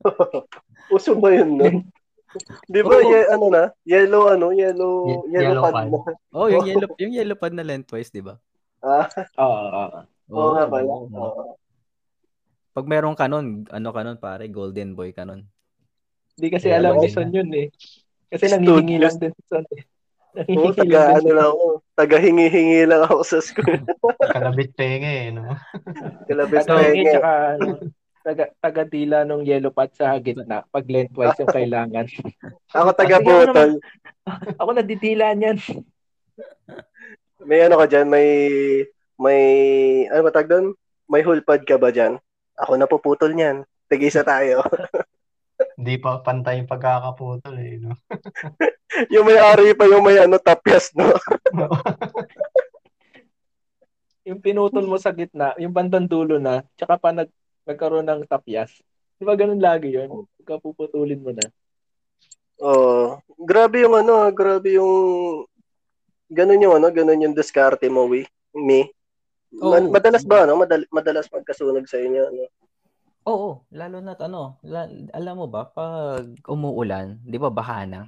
Uso 0.96 1.12
ba 1.20 1.36
yun, 1.36 1.60
no? 1.60 1.66
Di 2.72 2.80
ba, 2.84 3.00
Oo. 3.00 3.10
ye- 3.12 3.28
ano 3.32 3.46
na? 3.48 3.64
Yellow, 3.84 4.28
ano? 4.32 4.52
Yellow, 4.56 4.92
Ye- 5.04 5.36
yellow, 5.36 5.52
yellow 5.52 5.62
pad 5.64 5.74
pad. 5.76 5.88
na. 5.92 5.98
Oh, 6.32 6.48
yung 6.48 6.64
yellow 6.68 6.88
yung 6.96 7.12
yellow 7.12 7.36
pad 7.36 7.52
na 7.52 7.64
lengthwise, 7.64 8.08
'di 8.12 8.24
ba? 8.24 8.40
Ah, 8.80 9.08
Oo, 9.40 9.60
oo. 9.72 10.00
oo 10.32 10.48
nga 10.56 10.64
pala. 10.68 10.92
oo. 10.96 11.08
Oo. 11.12 11.44
Pag 12.76 12.86
meron 12.88 13.16
ka 13.16 13.24
nun, 13.24 13.64
ano 13.72 13.88
ka 13.88 14.00
nun 14.04 14.20
pare, 14.20 14.48
golden 14.52 14.92
boy 14.92 15.12
ka 15.16 15.24
nun. 15.24 15.48
Hindi 16.36 16.48
kasi 16.52 16.68
Kaya 16.68 16.76
alam 16.80 17.00
ni 17.00 17.08
din 17.08 17.12
Son 17.16 17.28
yun 17.32 17.50
eh. 17.56 17.66
Kasi 18.28 18.52
nangihingi 18.52 18.96
lang 19.00 19.16
din 19.16 19.32
si 19.32 19.42
Son 19.48 19.64
eh. 19.72 19.82
Oo, 20.36 20.44
Nangihingi 20.44 20.76
taga, 20.84 21.00
ano 21.16 21.30
lang 21.32 21.48
ako. 21.48 21.66
Taga 21.96 22.16
hingi-hingi 22.20 22.80
lang 22.84 23.02
ako 23.08 23.20
sa 23.24 23.38
school. 23.40 23.80
Kalabit 24.36 24.70
penge 24.76 25.08
eh, 25.08 25.28
no? 25.32 25.56
Kalabis 26.28 26.64
Taga 26.64 26.84
hingi. 26.92 27.08
tsaka 27.08 27.30
ano, 27.56 27.66
taga, 28.20 28.44
taga 28.60 28.82
dila 28.84 29.24
nung 29.24 29.42
yellow 29.42 29.72
pad 29.72 29.88
sa 29.96 30.12
gitna 30.18 30.66
pag 30.68 30.84
lengthwise 30.84 31.38
yung 31.40 31.54
kailangan. 31.58 32.04
Ako 32.70 32.88
taga 32.92 33.16
ako 33.16 33.24
botol. 33.24 33.70
Ako 34.60 34.70
nadidila 34.72 35.32
niyan. 35.32 35.56
May 37.40 37.62
ano 37.62 37.78
ka 37.78 37.86
dyan? 37.86 38.10
May, 38.10 38.28
may, 39.16 39.42
ano 40.10 40.20
ba 40.20 40.34
tag 40.34 40.50
doon? 40.50 40.74
May 41.06 41.22
hulpad 41.22 41.62
ka 41.62 41.78
ba 41.78 41.88
dyan? 41.88 42.18
Ako 42.58 42.74
napuputol 42.74 43.32
niyan. 43.32 43.62
Tigisa 43.86 44.20
tayo. 44.20 44.66
Hindi 45.76 45.94
pa 46.00 46.24
pantay 46.24 46.64
yung 46.64 46.70
pagkakaputol 46.72 47.56
eh, 47.60 47.76
no? 47.80 47.92
yung 49.12 49.28
may 49.28 49.36
ari 49.36 49.76
pa 49.76 49.84
yung 49.84 50.04
may 50.04 50.16
ano, 50.16 50.40
tapyas, 50.40 50.90
no? 50.96 51.04
Yung 54.26 54.42
pinutol 54.42 54.90
mo 54.90 54.98
sa 54.98 55.14
gitna, 55.14 55.54
yung 55.54 55.70
bandang 55.70 56.10
dulo 56.10 56.42
na, 56.42 56.66
tsaka 56.74 56.98
pa 56.98 57.14
nag, 57.14 57.30
nagkaroon 57.62 58.02
ng 58.02 58.26
tapyas. 58.26 58.74
Di 59.14 59.22
ba 59.22 59.38
ganun 59.38 59.62
lagi 59.62 59.94
yun? 59.94 60.26
Pagka 60.42 60.58
puputulin 60.58 61.22
mo 61.22 61.30
na. 61.30 61.46
Oh, 62.58 63.22
grabe 63.38 63.86
yung 63.86 63.94
ano, 63.94 64.26
grabe 64.34 64.74
yung 64.74 64.90
ganun 66.26 66.58
yung 66.58 66.74
ano, 66.74 66.90
ganun 66.90 67.22
yung 67.22 67.38
diskarte 67.38 67.86
mo, 67.86 68.10
we. 68.10 68.26
Me. 68.50 68.90
Oo. 69.62 69.78
madalas 69.94 70.26
ba 70.26 70.42
ano, 70.42 70.58
madal- 70.58 70.90
madalas 70.90 71.30
magkasunog 71.30 71.86
sa 71.86 72.02
inyo 72.02 72.22
ano? 72.26 72.50
Oo, 73.26 73.66
lalo 73.74 73.98
na 73.98 74.14
ano, 74.14 74.54
la- 74.62 74.86
alam 75.10 75.34
mo 75.34 75.46
ba 75.50 75.66
pag 75.66 76.22
umuulan, 76.46 77.18
'di 77.26 77.36
ba 77.42 77.50
baha 77.50 77.82
na? 77.82 78.00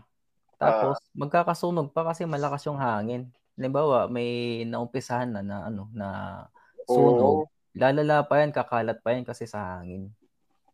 Tapos 0.59 0.99
magkakasunog 1.14 1.91
pa 1.91 2.07
kasi 2.07 2.23
malakas 2.27 2.66
yung 2.66 2.79
hangin. 2.79 3.31
Halimbawa, 3.59 4.07
may 4.07 4.62
naumpisahan 4.66 5.31
na 5.35 5.43
na 5.43 5.57
ano 5.66 5.91
na 5.91 6.09
sunog. 6.87 7.47
Oo. 7.47 7.51
Lalala 7.75 8.27
pa 8.27 8.43
yan, 8.43 8.51
kakalat 8.55 8.99
pa 9.03 9.14
yan 9.14 9.27
kasi 9.27 9.47
sa 9.47 9.79
hangin. 9.79 10.11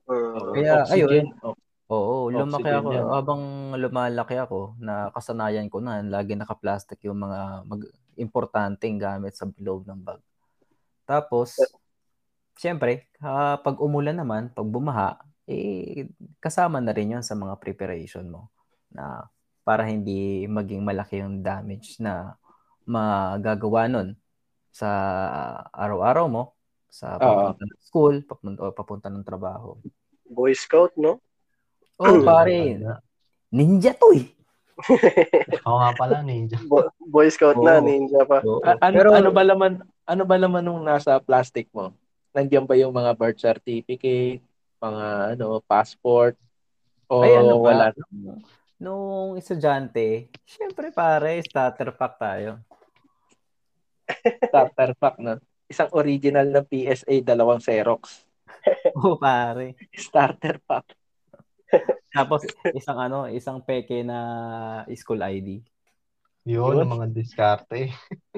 Oo. 0.09 0.53
Kaya, 0.57 0.85
Oxygen. 0.85 1.33
Oh, 1.45 1.57
Oo, 1.93 2.33
lumaki 2.33 2.65
Oxygen 2.65 2.81
ako. 2.81 2.91
yan. 2.97 3.07
Habang 3.13 3.43
lumalaki 3.77 4.37
ako, 4.41 4.77
nakasanayan 4.81 5.69
ko 5.69 5.85
na 5.85 6.01
lagi 6.01 6.33
naka-plastic 6.33 6.97
yung 7.05 7.21
mga 7.21 7.69
mag 7.69 7.83
importanteng 8.17 8.97
gamit 8.97 9.37
sa 9.37 9.45
loob 9.61 9.85
ng 9.85 10.01
bag. 10.01 10.21
Tapos, 11.05 11.61
siyempre, 12.59 13.11
ah, 13.23 13.59
pag 13.61 13.77
umulan 13.83 14.17
naman, 14.19 14.51
pag 14.55 14.67
bumaha, 14.67 15.19
eh, 15.45 16.09
kasama 16.41 16.81
na 16.81 16.95
rin 16.97 17.19
yun 17.19 17.25
sa 17.25 17.37
mga 17.37 17.61
preparation 17.61 18.25
mo 18.25 18.49
na 18.89 19.29
para 19.65 19.85
hindi 19.85 20.45
maging 20.49 20.85
malaki 20.85 21.21
yung 21.21 21.41
damage 21.45 22.01
na 22.01 22.37
magagawa 22.85 23.89
nun 23.89 24.17
sa 24.75 24.89
araw-araw 25.73 26.27
mo, 26.29 26.43
sa 26.91 27.19
papunta 27.19 27.65
ng 27.67 27.81
school, 27.83 28.15
papunta, 28.23 28.59
o 28.63 28.71
papunta 28.71 29.09
ng 29.11 29.27
trabaho. 29.27 29.79
Boy 30.31 30.55
Scout, 30.55 30.95
no? 30.99 31.19
Oh, 31.99 32.23
pare, 32.27 32.81
ninja 33.55 33.95
to 33.95 34.15
eh. 34.15 34.27
Ako 35.63 35.71
nga 35.79 35.91
pala, 35.95 36.17
ninja. 36.27 36.59
Bo- 36.67 36.91
Boy 36.99 37.31
Scout 37.31 37.59
na, 37.63 37.79
Oo. 37.79 37.87
ninja 37.87 38.23
pa. 38.27 38.43
Oo. 38.43 38.63
A- 38.63 38.79
ano, 38.83 38.97
Pero, 38.99 39.09
ano 39.15 39.31
ba 39.31 39.43
laman 39.47 39.73
ano 40.05 40.23
ba 40.29 40.37
laman 40.37 40.63
nung 40.67 40.83
nasa 40.85 41.17
plastic 41.23 41.71
mo? 41.73 41.95
Nandiyan 42.35 42.67
ba 42.67 42.75
yung 42.75 42.91
mga 42.91 43.15
birth 43.15 43.39
certificate, 43.39 44.43
mga 44.83 45.39
ano, 45.39 45.63
passport 45.63 46.35
o 47.07 47.23
ay 47.23 47.39
ano 47.39 47.63
ba? 47.63 47.65
wala? 47.71 47.87
Nung 48.83 49.39
estudyante, 49.39 50.29
syempre 50.43 50.91
pare, 50.91 51.39
starter 51.47 51.95
pack 51.95 52.15
tayo. 52.19 52.59
Starter 54.51 54.93
pack 54.99 55.17
na. 55.23 55.39
isang 55.65 55.89
original 55.97 56.45
na 56.53 56.61
PSA, 56.61 57.25
dalawang 57.25 57.57
Xerox. 57.63 58.29
Oo, 59.01 59.17
pare. 59.17 59.81
Starter 59.97 60.61
pack. 60.61 60.93
Tapos 62.13 62.45
isang 62.77 63.01
ano, 63.01 63.27
isang 63.33 63.65
peke 63.65 64.05
na 64.05 64.19
school 64.93 65.25
ID. 65.25 65.65
Yun, 66.45 66.77
Yun. 66.77 66.83
ang 66.85 66.93
mga 67.01 67.07
diskarte. 67.11 67.89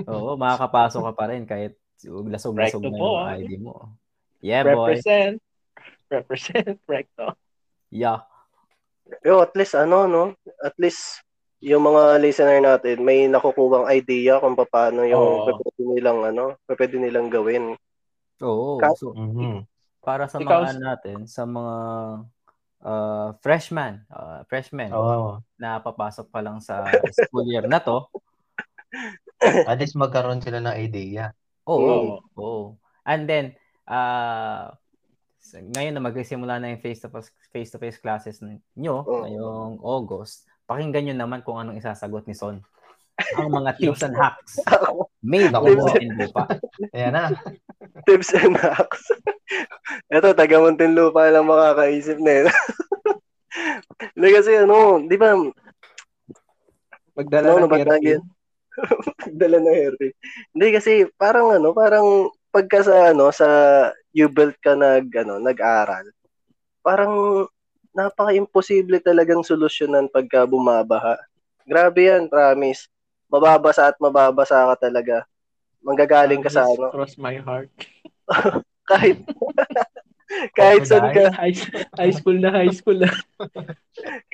Oo, 0.07 0.39
makakapasok 0.39 1.03
ka 1.11 1.13
pa 1.13 1.25
rin 1.35 1.43
kahit 1.43 1.75
lasog-lasog 2.05 2.83
na 2.85 2.99
yung 2.99 3.17
ah. 3.17 3.37
ID 3.39 3.53
mo. 3.61 3.97
Yeah, 4.45 4.67
boy. 4.67 4.97
Represent. 4.99 5.41
Represent. 6.13 6.77
Recto. 6.85 7.33
Yeah. 7.89 8.27
Yo, 9.23 9.41
at 9.41 9.55
least 9.55 9.79
ano, 9.79 10.05
no? 10.11 10.23
At 10.61 10.75
least 10.77 11.23
yung 11.63 11.89
mga 11.89 12.21
listener 12.21 12.61
natin 12.61 13.01
may 13.01 13.25
nakukuhang 13.27 13.89
idea 13.89 14.37
kung 14.43 14.55
paano 14.59 15.07
yung 15.09 15.47
Oo. 15.47 15.57
pwede 15.57 15.83
nilang 15.83 16.21
ano, 16.27 16.45
pwede 16.69 16.97
nilang 17.01 17.33
gawin. 17.33 17.75
Oo. 18.45 18.77
Ka- 18.77 18.93
So, 18.99 19.17
Mhm. 19.17 19.65
para 20.05 20.29
sa 20.29 20.37
Ikaw, 20.39 20.63
mga 20.63 20.69
ano 20.77 20.81
natin, 20.85 21.19
sa 21.27 21.43
mga 21.49 21.77
uh, 22.87 23.29
freshman, 23.43 24.05
uh, 24.13 24.47
freshmen 24.47 24.93
Oo. 24.95 25.43
na 25.59 25.81
papasok 25.83 26.31
pa 26.31 26.45
lang 26.45 26.61
sa 26.63 26.87
school 27.11 27.49
year 27.49 27.67
na 27.67 27.81
to, 27.83 28.05
At 29.43 29.77
least 29.77 29.99
magkaroon 29.99 30.41
sila 30.41 30.65
ng 30.65 30.77
idea. 30.81 31.35
Oo. 31.67 32.23
Oo. 32.39 32.79
And 33.07 33.27
then, 33.27 33.55
uh, 33.87 34.75
ngayon 35.55 35.95
na 35.95 36.03
magsisimula 36.03 36.59
na 36.59 36.75
yung 36.75 36.83
face-to-face, 36.83 37.31
face-to-face 37.55 37.99
classes 38.03 38.43
nyo, 38.75 39.07
Oo. 39.07 39.23
ngayong 39.27 39.75
August, 39.83 40.47
pakinggan 40.67 41.07
nyo 41.11 41.15
naman 41.15 41.41
kung 41.47 41.59
anong 41.59 41.79
isasagot 41.79 42.27
ni 42.27 42.35
Son. 42.35 42.59
Ang 43.41 43.49
mga 43.49 43.81
tips 43.81 44.05
and 44.05 44.13
hacks 44.13 44.61
made 45.25 45.49
Naku 45.49 45.73
in 45.73 45.81
po. 45.81 45.89
Muntinlupa. 45.89 46.43
Ayan 46.93 47.13
na. 47.17 47.33
Tips 48.05 48.31
and 48.37 48.55
hacks. 48.61 49.09
Ito, 50.15 50.37
taga 50.37 50.61
Muntinlupa 50.61 51.33
lang 51.33 51.49
makakaisip 51.49 52.21
na 52.21 52.33
yun. 52.45 52.47
Hindi 54.15 54.29
kasi 54.37 54.51
ano, 54.61 55.01
di 55.01 55.17
ba, 55.17 55.33
Magdala 57.17 57.57
Ano, 57.57 57.65
ng 57.65 57.73
hairpin. 57.73 58.21
dala 59.41 59.59
na 59.61 59.73
hairpin. 59.73 60.13
Hindi 60.53 60.69
kasi 60.77 61.09
parang 61.17 61.53
ano, 61.57 61.73
parang 61.73 62.31
pagka 62.53 62.81
sa 62.85 62.97
ano 63.13 63.29
sa 63.33 63.49
U-belt 64.17 64.57
ka 64.65 64.73
nag 64.73 65.13
ano, 65.13 65.37
nag-aral. 65.37 66.09
Parang 66.81 67.45
napaka-imposible 67.93 69.01
talagang 69.01 69.45
solusyonan 69.45 70.09
pagka 70.09 70.45
bumabaha. 70.45 71.17
Grabe 71.65 72.09
yan, 72.09 72.29
promise. 72.29 72.89
Mababasa 73.27 73.91
at 73.91 73.97
mababasa 73.99 74.69
ka 74.73 74.89
talaga. 74.89 75.27
Manggagaling 75.85 76.41
ka 76.45 76.53
sa 76.53 76.65
ano, 76.65 76.93
Cross 76.93 77.17
my 77.21 77.37
heart. 77.41 77.73
kahit 78.91 79.19
kahit 80.59 80.83
saan 80.87 81.11
ka, 81.15 81.31
High, 81.35 81.57
high 81.99 82.15
school 82.15 82.39
na 82.39 82.51
high 82.51 82.75
school 82.75 82.99
na. 82.99 83.11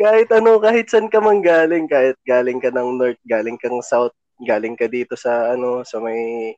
kahit 0.01 0.28
ano, 0.32 0.59
kahit 0.61 0.88
saan 0.88 1.09
ka 1.09 1.20
man 1.20 1.40
galing, 1.45 1.86
kahit 1.88 2.16
galing 2.24 2.59
ka 2.59 2.72
ng 2.72 2.97
north, 2.97 3.20
galing 3.28 3.57
kang 3.61 3.80
south, 3.84 4.14
galing 4.43 4.74
ka 4.74 4.90
dito 4.90 5.14
sa 5.14 5.55
ano, 5.55 5.86
sa 5.86 6.03
may 6.03 6.53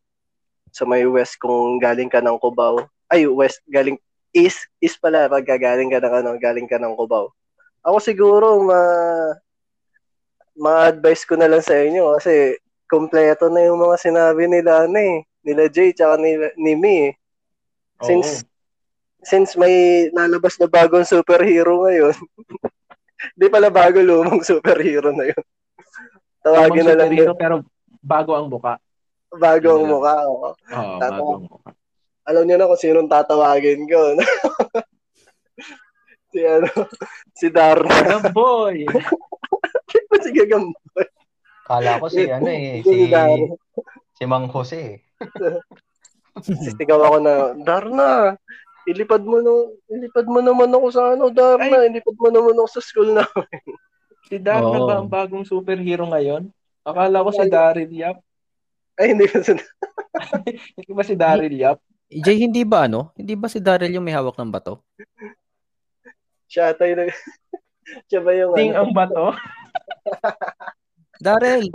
sa 0.74 0.82
may 0.88 1.06
west 1.06 1.38
kung 1.38 1.78
galing 1.78 2.10
ka 2.10 2.18
ng 2.18 2.40
Cubao. 2.40 2.82
Ay, 3.06 3.28
west, 3.30 3.62
galing 3.70 3.94
east, 4.34 4.66
east 4.82 4.98
pala 4.98 5.30
pag 5.30 5.46
galing 5.46 5.92
ka 5.92 6.02
ng 6.02 6.14
ano, 6.24 6.30
galing 6.40 6.66
ka 6.66 6.80
ng 6.80 6.98
Cubao. 6.98 7.30
Ako 7.84 8.00
siguro 8.02 8.58
ma 8.64 8.80
ma-advise 10.54 11.26
ko 11.26 11.34
na 11.38 11.50
lang 11.50 11.62
sa 11.62 11.74
inyo 11.74 12.14
kasi 12.18 12.58
kompleto 12.86 13.50
na 13.50 13.66
yung 13.66 13.78
mga 13.82 13.96
sinabi 13.98 14.46
nila 14.46 14.86
ano 14.86 14.98
eh, 14.98 15.26
nila 15.42 15.66
Jay 15.66 15.90
tsaka 15.90 16.14
ni, 16.18 16.38
ni 16.56 16.72
Mi. 16.78 16.96
eh. 17.10 17.12
Since 18.02 18.46
since 19.24 19.56
may 19.56 20.08
lalabas 20.12 20.60
na 20.60 20.68
bagong 20.68 21.08
superhero 21.08 21.86
ngayon, 21.88 22.14
di 23.40 23.46
pala 23.48 23.72
bago 23.72 23.98
lumang 24.04 24.44
superhero 24.44 25.10
na 25.10 25.32
yun. 25.32 25.44
Tawagin 26.44 26.86
na 26.86 26.96
lang 26.98 27.12
yun. 27.16 27.32
pero 27.34 27.64
bago 28.04 28.36
ang 28.36 28.46
buka. 28.46 28.76
Bago 29.32 29.68
ang 29.72 29.84
mukha. 29.88 30.14
oo. 30.28 30.52
Oo, 30.52 30.94
Tatawa. 31.00 31.16
bago 31.16 31.30
ang 31.34 31.46
buka. 31.48 31.70
Alam 32.24 32.42
niyo 32.44 32.56
na 32.56 32.68
kung 32.68 32.80
sinong 32.80 33.10
tatawagin 33.10 33.84
ko. 33.84 34.00
si 36.32 36.40
ano, 36.44 36.68
si 37.32 37.46
Darna. 37.48 37.88
Gagam 37.90 38.24
boy! 38.32 38.84
si 40.24 40.30
Gagam. 40.32 40.72
Kala 41.64 41.96
ko 41.96 42.06
si 42.08 42.28
ano 42.28 42.48
eh, 42.48 42.80
Si 42.80 42.88
si 42.88 43.04
Darna. 43.08 43.56
si 44.12 44.22
Mang 44.24 44.48
Jose. 44.52 44.80
eh. 44.80 44.96
Sisigaw 46.64 46.98
ako 46.98 47.16
na, 47.22 47.34
Darna, 47.62 48.08
ilipad 48.90 49.22
mo 49.22 49.38
no, 49.38 49.70
ilipad 49.86 50.26
mo 50.26 50.42
naman 50.42 50.66
ako 50.68 50.86
sa 50.90 51.14
ano, 51.14 51.30
Darna, 51.30 51.86
ilipad 51.86 52.16
mo 52.18 52.28
naman 52.28 52.58
ako 52.58 52.68
sa 52.68 52.82
school 52.82 53.14
na. 53.14 53.22
Si 54.26 54.40
Darna 54.42 54.76
Oo. 54.80 54.88
ba 54.88 54.94
ang 54.98 55.06
bagong 55.06 55.46
superhero 55.46 56.08
ngayon? 56.10 56.50
Akala 56.84 57.24
ko 57.24 57.30
si 57.32 57.44
Daryl 57.48 57.92
Yap. 57.92 58.16
Ay, 59.00 59.16
hindi 59.16 59.24
ko 59.26 59.40
sa 59.40 59.56
Hindi 60.76 60.92
ba 60.92 61.02
si 61.02 61.14
Daryl 61.16 61.56
Yap? 61.56 61.78
Jay, 62.12 62.36
hindi 62.38 62.62
ba 62.62 62.84
ano? 62.86 63.10
Hindi 63.16 63.34
ba 63.34 63.48
si 63.48 63.58
Daryl 63.58 63.90
yung 63.90 64.04
may 64.04 64.14
hawak 64.14 64.36
ng 64.36 64.52
bato? 64.52 64.84
siya 66.54 66.70
tayo 66.78 66.92
na, 66.94 67.10
siya 68.08 68.20
ba 68.22 68.30
yung 68.30 68.54
Ting 68.54 68.78
ano, 68.78 68.86
ang 68.86 68.92
bato? 68.94 69.24
Daryl! 71.24 71.66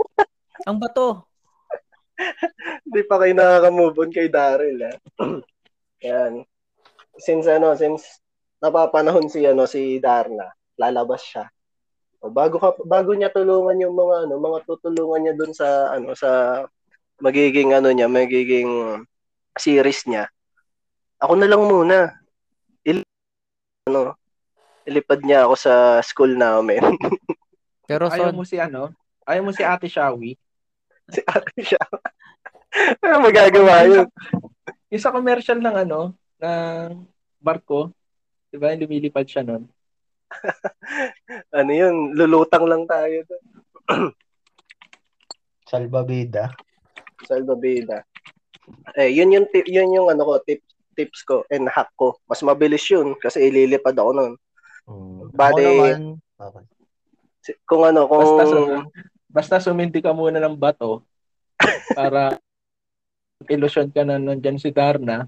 ang 0.64 0.78
bato! 0.80 1.28
Hindi 2.84 3.00
pa 3.04 3.16
kayo 3.20 3.32
nakaka-move 3.36 3.96
on 4.00 4.10
kay 4.12 4.32
Daryl, 4.32 4.78
ha? 4.88 4.92
Yan. 6.08 6.48
Since 7.20 7.44
ano, 7.44 7.76
since 7.76 8.24
napapanahon 8.64 9.28
si 9.28 9.44
ano 9.44 9.68
si 9.68 10.00
Darna, 10.00 10.48
lalabas 10.80 11.20
siya. 11.24 11.44
O, 12.20 12.28
bago 12.28 12.60
ka 12.60 12.76
bago 12.84 13.16
niya 13.16 13.32
tulungan 13.32 13.80
yung 13.80 13.96
mga 13.96 14.28
ano, 14.28 14.34
mga 14.36 14.58
tutulungan 14.68 15.20
niya 15.24 15.34
doon 15.40 15.52
sa 15.56 15.68
ano 15.96 16.12
sa 16.12 16.62
magiging 17.20 17.72
ano 17.72 17.88
niya, 17.92 18.08
magiging 18.12 19.00
series 19.56 20.04
niya. 20.04 20.28
Ako 21.20 21.36
na 21.36 21.48
lang 21.48 21.64
muna. 21.64 22.12
Il 22.84 23.00
ano, 23.88 24.16
ilipad 24.84 25.24
niya 25.24 25.48
ako 25.48 25.54
sa 25.56 25.74
school 26.04 26.36
namin. 26.36 26.80
Pero 27.88 28.08
Ayaw 28.12 28.30
Son, 28.30 28.36
mo 28.36 28.44
si 28.44 28.56
ano? 28.60 28.92
Ayaw 29.24 29.42
mo 29.44 29.52
si 29.52 29.64
Ate 29.64 29.88
Shawi? 29.88 30.36
si 31.14 31.20
ate 31.26 31.58
siya. 31.58 31.82
ano 33.02 33.26
magagawa 33.26 33.82
yun? 33.82 34.06
Yung 34.94 35.02
sa 35.02 35.10
commercial 35.10 35.58
ng 35.58 35.76
ano, 35.88 36.14
ng 36.38 37.02
barko, 37.42 37.90
di 38.46 38.56
ba? 38.62 38.70
Lumilipad 38.78 39.26
siya 39.26 39.42
nun. 39.42 39.66
Ano 41.58 41.70
yun? 41.70 42.14
Lulutang 42.14 42.66
lang 42.66 42.86
tayo 42.86 43.26
doon. 43.26 43.44
Salbabida. 45.70 46.50
Salvavida. 47.26 48.02
Eh, 48.98 49.10
yun 49.14 49.34
yung 49.34 49.46
tip, 49.50 49.66
yun 49.66 49.94
yung 49.94 50.10
ano 50.10 50.22
ko, 50.26 50.32
tip, 50.42 50.62
tips 50.94 51.22
ko 51.22 51.46
and 51.50 51.70
hack 51.70 51.90
ko. 51.94 52.18
Mas 52.26 52.42
mabilis 52.42 52.82
yun 52.90 53.14
kasi 53.18 53.50
ililipad 53.50 53.94
ako 53.94 54.10
noon. 54.14 54.34
Mm. 54.90 55.18
Ako 55.38 55.58
naman, 55.58 55.98
okay. 56.38 56.64
Kung 57.64 57.82
ano, 57.86 58.04
kung 58.06 58.20
Basta, 58.20 58.44
sum- 58.46 58.90
basta 59.30 59.56
sumindi 59.62 59.98
ka 60.02 60.12
muna 60.12 60.42
ng 60.42 60.58
bato 60.58 61.06
para 61.98 62.36
ilusyon 63.48 63.88
ka 63.94 64.04
na 64.04 64.20
nandyan 64.20 64.60
si 64.60 64.68
Darna. 64.74 65.24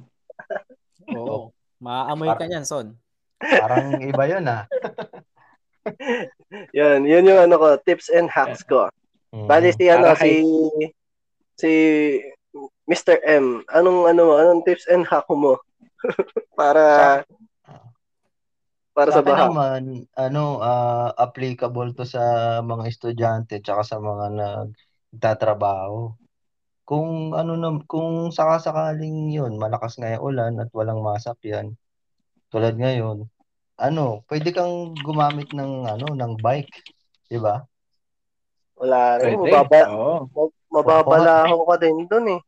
oo. 1.08 1.54
Maaamoy 1.82 2.30
ka 2.36 2.46
niyan, 2.46 2.66
Son. 2.66 2.94
Parang 3.42 3.98
iba 4.00 4.24
yun 4.30 4.44
ah. 4.46 4.64
yan, 6.78 7.02
yun 7.02 7.26
yung 7.26 7.40
ano 7.42 7.54
ko, 7.58 7.68
tips 7.82 8.08
and 8.14 8.30
hacks 8.30 8.62
ko. 8.62 8.86
Mm. 9.34 9.46
Bali 9.50 9.70
si 9.74 9.84
ano, 9.90 10.14
Para 10.14 10.22
si 10.22 10.30
si 11.58 11.72
Mr. 12.86 13.18
M, 13.24 13.64
anong 13.72 14.10
ano 14.12 14.36
anong 14.38 14.62
tips 14.62 14.86
and 14.90 15.08
hack 15.08 15.26
mo? 15.30 15.58
para 16.58 17.22
para 18.92 19.08
sa 19.08 19.20
Sa 19.20 19.24
akin 19.24 19.32
baha. 19.32 19.44
naman, 19.48 19.82
ano, 20.12 20.60
ah, 20.60 21.08
applicable 21.16 21.96
to 21.96 22.04
sa 22.04 22.60
mga 22.60 22.84
estudyante 22.92 23.56
tsaka 23.64 23.82
sa 23.88 23.96
mga 23.96 24.26
nagtatrabaho. 24.36 26.12
Kung 26.84 27.32
ano 27.32 27.56
na, 27.56 27.80
kung 27.88 28.28
sakasakaling 28.28 29.32
yun, 29.32 29.56
malakas 29.56 29.96
nga 29.96 30.12
yung 30.12 30.24
ulan 30.28 30.60
at 30.60 30.68
walang 30.76 31.00
masakyan, 31.00 31.72
tulad 32.52 32.76
ngayon, 32.76 33.24
ano, 33.80 34.22
pwede 34.28 34.52
kang 34.52 34.92
gumamit 35.00 35.48
ng 35.50 35.88
ano, 35.88 36.12
ng 36.12 36.32
bike, 36.38 36.70
'di 37.32 37.40
ba? 37.40 37.64
Wala 38.76 39.18
rin, 39.18 39.40
Pwede. 39.40 39.56
mababa, 39.56 39.80
Oo. 39.90 40.28
mababalaho 40.70 41.64
ka 41.66 41.76
din 41.80 42.06
doon 42.06 42.26
eh. 42.38 42.40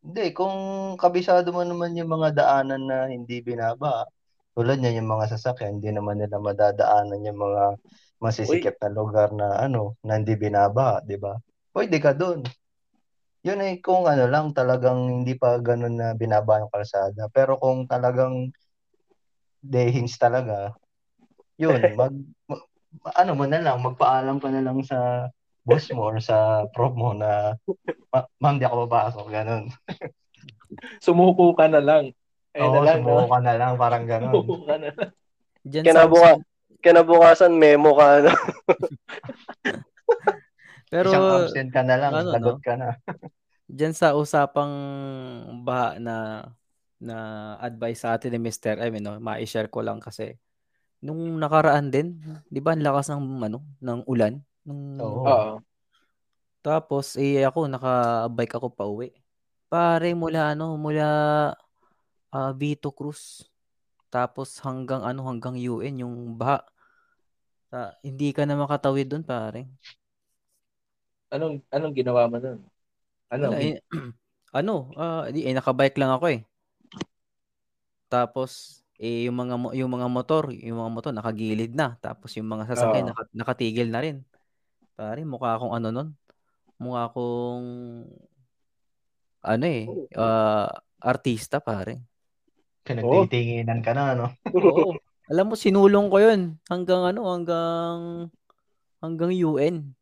Hindi, 0.00 0.32
kung 0.32 0.56
kabisado 0.96 1.52
mo 1.52 1.60
naman 1.60 1.92
yung 1.98 2.08
mga 2.08 2.32
daanan 2.32 2.82
na 2.88 2.98
hindi 3.10 3.44
binaba, 3.44 4.08
tulad 4.56 4.80
niya 4.80 4.96
yung 4.96 5.08
mga 5.12 5.36
sasakyan, 5.36 5.76
hindi 5.76 5.92
naman 5.92 6.20
nila 6.20 6.40
madadaanan 6.40 7.20
yung 7.20 7.40
mga 7.40 7.64
masisikip 8.20 8.76
na 8.80 8.90
lugar 8.92 9.32
na 9.32 9.60
ano, 9.60 9.96
na 10.04 10.16
hindi 10.20 10.36
binaba, 10.36 11.00
'di 11.04 11.16
ba? 11.20 11.36
Pwede 11.72 11.96
ka 12.00 12.12
doon. 12.16 12.44
Yun 13.40 13.64
ay 13.64 13.80
kung 13.80 14.04
ano 14.04 14.28
lang, 14.28 14.52
talagang 14.52 15.08
hindi 15.08 15.32
pa 15.32 15.56
ganun 15.60 15.96
na 15.96 16.12
binaba 16.12 16.60
ng 16.60 16.68
kalsada. 16.68 17.32
Pero 17.32 17.56
kung 17.56 17.88
talagang 17.88 18.52
dehins 19.60 20.16
talaga, 20.16 20.74
yun, 21.56 21.76
mag, 22.00 22.12
ma- 22.48 22.66
ano 23.14 23.32
mo 23.36 23.44
na 23.46 23.60
lang, 23.60 23.78
magpaalam 23.80 24.40
ka 24.40 24.48
na 24.50 24.64
lang 24.64 24.80
sa 24.82 25.28
boss 25.62 25.86
mo 25.92 26.08
or 26.10 26.18
sa 26.18 26.64
prof 26.72 26.96
mo 26.96 27.12
na 27.12 27.54
"Ma- 28.10 28.26
ma'am, 28.42 28.58
di 28.58 28.64
ako 28.66 28.88
papasok, 28.88 29.26
ganun. 29.30 29.64
Sumuko 31.04 31.52
ka 31.54 31.68
na 31.70 31.78
lang. 31.78 32.10
Eh, 32.56 32.64
Oo, 32.64 32.82
na 32.82 32.90
lang, 32.90 32.96
sumuko 32.98 33.22
no? 33.22 33.30
ka 33.30 33.38
na 33.44 33.54
lang, 33.54 33.72
parang 33.78 34.04
ganun. 34.08 34.34
Sumuko 34.34 34.66
ka 34.66 34.76
na 34.80 34.88
lang. 34.90 35.10
Diyan 35.60 35.84
Kinabuka, 35.86 36.30
sa, 36.34 36.40
kinabukasan 36.80 37.52
memo 37.54 37.92
ka 37.94 38.06
ano. 38.24 38.32
pero 40.90 41.08
Isang 41.12 41.28
absent 41.30 41.70
ka 41.70 41.82
na 41.86 41.96
lang, 42.00 42.12
ano, 42.16 42.30
lagot 42.34 42.58
no? 42.58 42.64
ka 42.64 42.74
na. 42.74 42.88
Diyan 43.70 43.94
sa 43.94 44.18
usapang 44.18 44.72
baha 45.62 46.02
na 46.02 46.16
na 47.00 47.56
advice 47.58 48.04
sa 48.04 48.14
atin 48.16 48.36
ni 48.36 48.40
Mr. 48.44 48.76
I 48.80 48.92
mean, 48.92 49.02
no, 49.04 49.16
ma-share 49.18 49.72
ko 49.72 49.80
lang 49.80 49.98
kasi 50.04 50.36
nung 51.00 51.40
nakaraan 51.40 51.88
din, 51.88 52.20
'di 52.52 52.60
ba, 52.60 52.76
ang 52.76 52.84
lakas 52.84 53.08
ng 53.12 53.40
ano, 53.40 53.64
ng 53.80 54.00
ulan 54.04 54.40
nung 54.68 55.00
Oo. 55.00 55.24
Oo. 55.24 55.52
tapos 56.60 57.16
eh 57.16 57.40
ako 57.40 57.72
naka-bike 57.72 58.54
ako 58.60 58.68
pauwi. 58.76 59.08
Pare 59.72 60.12
mula 60.12 60.52
ano, 60.52 60.76
mula 60.76 61.06
ah, 62.32 62.52
Vito 62.52 62.92
Cruz 62.92 63.48
tapos 64.12 64.58
hanggang 64.60 65.00
ano, 65.06 65.24
hanggang 65.24 65.56
UN 65.56 66.04
yung 66.04 66.16
baha. 66.36 66.66
Ah, 67.70 67.94
hindi 68.02 68.34
ka 68.34 68.42
na 68.44 68.58
makatawid 68.58 69.06
doon, 69.06 69.22
pare. 69.22 69.70
Anong 71.30 71.62
anong 71.70 71.94
ginawa 71.94 72.26
mo 72.26 72.42
nun? 72.42 72.58
Ano? 73.30 73.54
Wala, 73.54 73.62
eh, 73.62 73.78
ano, 74.58 74.90
di, 75.30 75.46
eh, 75.46 75.54
nakabike 75.54 75.94
lang 75.94 76.10
ako 76.10 76.26
eh. 76.34 76.49
Tapos, 78.10 78.82
eh, 78.98 79.30
yung 79.30 79.38
mga, 79.38 79.54
yung 79.78 79.90
mga 79.94 80.08
motor, 80.10 80.50
yung 80.50 80.82
mga 80.82 80.90
motor 80.92 81.12
nakagilid 81.14 81.72
na. 81.72 81.94
Tapos 82.02 82.34
yung 82.34 82.50
mga 82.50 82.68
sasakyan 82.74 83.06
Oo. 83.06 83.10
naka, 83.14 83.22
nakatigil 83.32 83.88
na 83.88 84.02
rin. 84.02 84.26
Pare, 84.98 85.22
mukha 85.24 85.56
akong 85.56 85.72
ano 85.72 85.88
nun. 85.94 86.08
Mukha 86.76 87.08
akong, 87.08 87.64
ano 89.40 89.64
eh, 89.64 89.88
ah, 90.18 90.68
artista 91.00 91.62
pare. 91.62 92.02
Pinagtitinginan 92.84 93.80
ka 93.80 93.94
na, 93.94 94.12
no? 94.12 94.26
Oo. 94.58 94.98
Alam 95.30 95.44
mo, 95.48 95.54
sinulong 95.54 96.10
ko 96.10 96.18
yun. 96.18 96.58
Hanggang 96.66 97.06
ano, 97.06 97.30
hanggang, 97.30 97.98
hanggang 98.98 99.30
UN. 99.30 99.94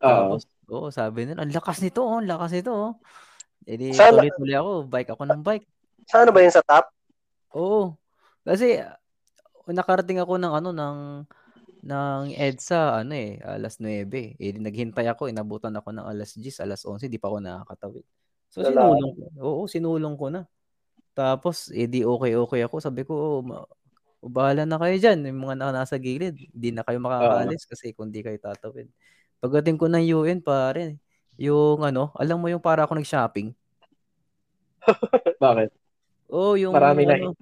Oo. 0.00 0.08
Tapos, 0.08 0.42
oo, 0.72 0.88
sabi 0.88 1.28
nila, 1.28 1.44
ang 1.44 1.52
lakas 1.52 1.84
nito, 1.84 2.00
oh, 2.00 2.18
ang 2.18 2.26
lakas 2.26 2.56
nito, 2.56 2.72
oh. 2.72 2.92
Eh 3.68 3.76
di, 3.76 3.92
tuloy-tuloy 3.92 4.56
ako, 4.56 4.72
bike 4.88 5.10
ako 5.12 5.22
ng 5.28 5.42
bike. 5.44 5.66
Saan 6.06 6.30
ba 6.30 6.40
yun 6.40 6.54
sa 6.54 6.62
top? 6.62 6.95
Oo. 7.56 7.96
Kasi 8.44 8.84
uh, 8.84 8.92
nakarating 9.72 10.20
ako 10.20 10.36
ng 10.36 10.52
ano 10.52 10.70
ng 10.70 10.98
ng 11.86 12.22
EDSA 12.34 13.02
ano 13.02 13.14
eh 13.14 13.38
alas 13.40 13.80
9. 13.80 14.36
Eh 14.36 14.50
di 14.52 14.60
naghintay 14.60 15.06
ako, 15.08 15.32
inabutan 15.32 15.74
ako 15.74 15.96
ng 15.96 16.06
alas 16.06 16.36
10, 16.36 16.60
alas 16.60 16.84
11, 16.84 17.08
di 17.08 17.18
pa 17.18 17.32
ako 17.32 17.38
nakakatawid. 17.40 18.04
So 18.52 18.60
Wala. 18.62 18.70
sinulong 18.70 19.12
ko. 19.14 19.22
Oo, 19.40 19.62
sinulong 19.70 20.14
ko 20.18 20.26
na. 20.28 20.42
Tapos 21.16 21.72
eh 21.72 21.88
di 21.88 22.04
okay-okay 22.04 22.60
ako. 22.66 22.76
Sabi 22.82 23.02
ko, 23.08 23.12
oh, 23.14 23.40
ma- 23.40 23.64
o, 24.20 24.28
bahala 24.28 24.66
na 24.66 24.76
kayo 24.80 24.96
diyan, 24.98 25.28
yung 25.30 25.40
mga 25.46 25.54
na 25.56 25.72
nasa 25.84 25.96
gilid. 25.96 26.34
Hindi 26.34 26.68
na 26.74 26.82
kayo 26.82 26.98
makakaalis 27.00 27.64
kasi 27.68 27.94
kung 27.94 28.10
di 28.10 28.20
kayo 28.20 28.36
tatawid. 28.40 28.90
Pagdating 29.38 29.76
ko 29.78 29.86
ng 29.86 30.04
UN, 30.16 30.40
pare, 30.40 30.98
yung 31.36 31.84
ano, 31.84 32.10
alam 32.16 32.40
mo 32.40 32.48
yung 32.48 32.60
para 32.60 32.82
ako 32.82 32.96
nag-shopping. 32.96 33.52
Bakit? 35.44 35.70
Oh, 36.26 36.58
yung 36.58 36.74
Marami 36.74 37.06
na 37.06 37.14
ano, 37.20 37.36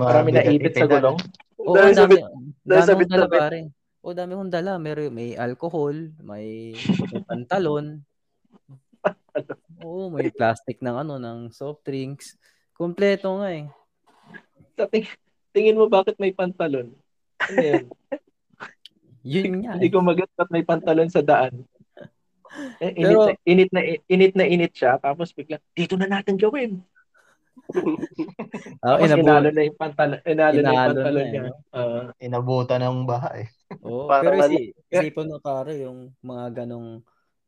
Marami 0.00 0.28
na 0.32 0.42
ipit 0.46 0.74
sa 0.76 0.88
gulong. 0.88 1.16
Oo, 1.60 1.76
dami. 1.76 2.16
dami 2.64 2.80
kong 2.88 3.00
bit 3.04 3.10
dala, 3.10 3.28
pare. 3.28 3.60
O, 4.00 4.16
dami 4.16 4.32
kong 4.32 4.52
dala. 4.52 4.80
May, 4.80 4.94
may 5.12 5.30
alcohol, 5.36 5.92
may, 6.24 6.72
may 7.12 7.22
pantalon. 7.28 8.00
Oo, 9.84 10.08
may 10.12 10.32
plastic 10.32 10.80
ng 10.80 10.96
ano, 11.04 11.20
ng 11.20 11.52
soft 11.52 11.84
drinks. 11.84 12.36
Kompleto 12.72 13.36
nga 13.40 13.52
eh. 13.52 13.68
Sa 14.76 14.88
ting- 14.88 15.20
tingin 15.52 15.76
mo 15.76 15.84
bakit 15.88 16.16
may 16.16 16.32
pantalon? 16.32 16.92
Ano 17.44 17.60
yan? 17.60 17.84
Yun 19.20 19.52
nga 19.64 19.76
Hindi 19.76 19.88
eh. 19.88 19.92
ko 19.92 20.00
magat 20.00 20.32
may 20.48 20.64
pantalon 20.64 21.12
sa 21.12 21.20
daan. 21.20 21.64
Eh, 22.80 22.96
init, 22.98 23.14
Pero- 23.14 23.28
na, 23.30 23.34
init 23.46 23.70
na 23.70 23.80
init 24.10 24.32
na 24.34 24.44
init 24.48 24.72
siya 24.74 24.98
tapos 24.98 25.30
bigla 25.30 25.60
dito 25.76 25.94
na 25.94 26.08
natin 26.10 26.34
gawin. 26.34 26.82
Ah, 28.80 28.96
Tapos 28.96 29.06
inabu- 29.06 29.26
inalo 29.26 29.48
na 29.52 29.62
yung 29.64 29.78
pantalon, 29.78 30.18
inalo, 30.24 30.58
na 30.58 30.70
yung 30.70 30.74
Inalo 30.74 30.90
pantalon 30.94 31.24
na, 31.24 31.30
niya. 31.30 31.42
no? 31.42 31.52
Ah, 31.70 32.06
Inabutan 32.18 32.80
ng 32.82 32.98
baha 33.06 33.30
eh. 33.44 33.48
Oo, 33.84 34.06
Parang 34.10 34.34
pero 34.36 34.44
ano- 34.44 34.56
isi, 34.56 34.74
isipin 34.94 35.28
mo 35.30 35.38
pare 35.38 35.72
yung 35.80 35.98
mga 36.20 36.44
ganong 36.64 36.88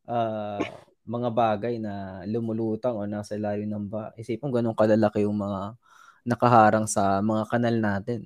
ah, 0.06 0.60
mga 1.02 1.28
bagay 1.34 1.74
na 1.82 2.22
lumulutang 2.26 2.94
o 2.94 3.04
nasa 3.04 3.34
ilalim 3.34 3.66
ng 3.66 3.86
ba. 3.90 4.14
Isipin 4.14 4.48
mo 4.48 4.54
ganong 4.54 4.78
kalalaki 4.78 5.26
yung 5.26 5.34
mga 5.36 5.74
nakaharang 6.22 6.86
sa 6.86 7.18
mga 7.18 7.42
kanal 7.50 7.76
natin. 7.78 8.20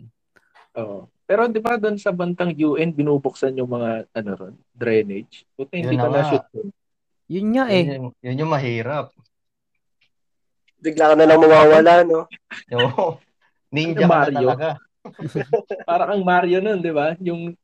oo. 0.77 1.09
Pero 1.27 1.51
di 1.51 1.59
ba 1.59 1.75
doon 1.75 1.99
sa 1.99 2.15
bantang 2.15 2.55
UN 2.55 2.95
binubuksan 2.95 3.59
yung 3.59 3.67
mga 3.67 4.07
ano 4.15 4.31
ron, 4.39 4.55
drainage. 4.71 5.43
Buti 5.59 5.83
hindi 5.83 5.99
Yun 5.99 6.05
ko 6.07 6.09
na 6.13 6.23
shoot 6.23 6.47
yun. 6.55 6.69
Yun 7.27 7.47
nga 7.59 7.65
Yun, 7.67 7.75
eh. 7.75 7.85
yung, 7.99 8.09
yun 8.23 8.41
yung 8.47 8.53
mahirap. 8.53 9.11
Bigla 10.81 11.13
ka 11.13 11.15
na 11.17 11.27
lang 11.27 11.41
mawawala, 11.41 11.93
no? 12.05 12.29
Oo. 12.77 13.19
Ninja 13.73 14.07
ka 14.07 14.29
Mario. 14.29 14.49
talaga. 14.53 14.69
Para 15.89 16.05
kang 16.11 16.23
Mario 16.23 16.59
nun, 16.61 16.81
di 16.83 16.93
ba? 16.93 17.17
Yung 17.23 17.55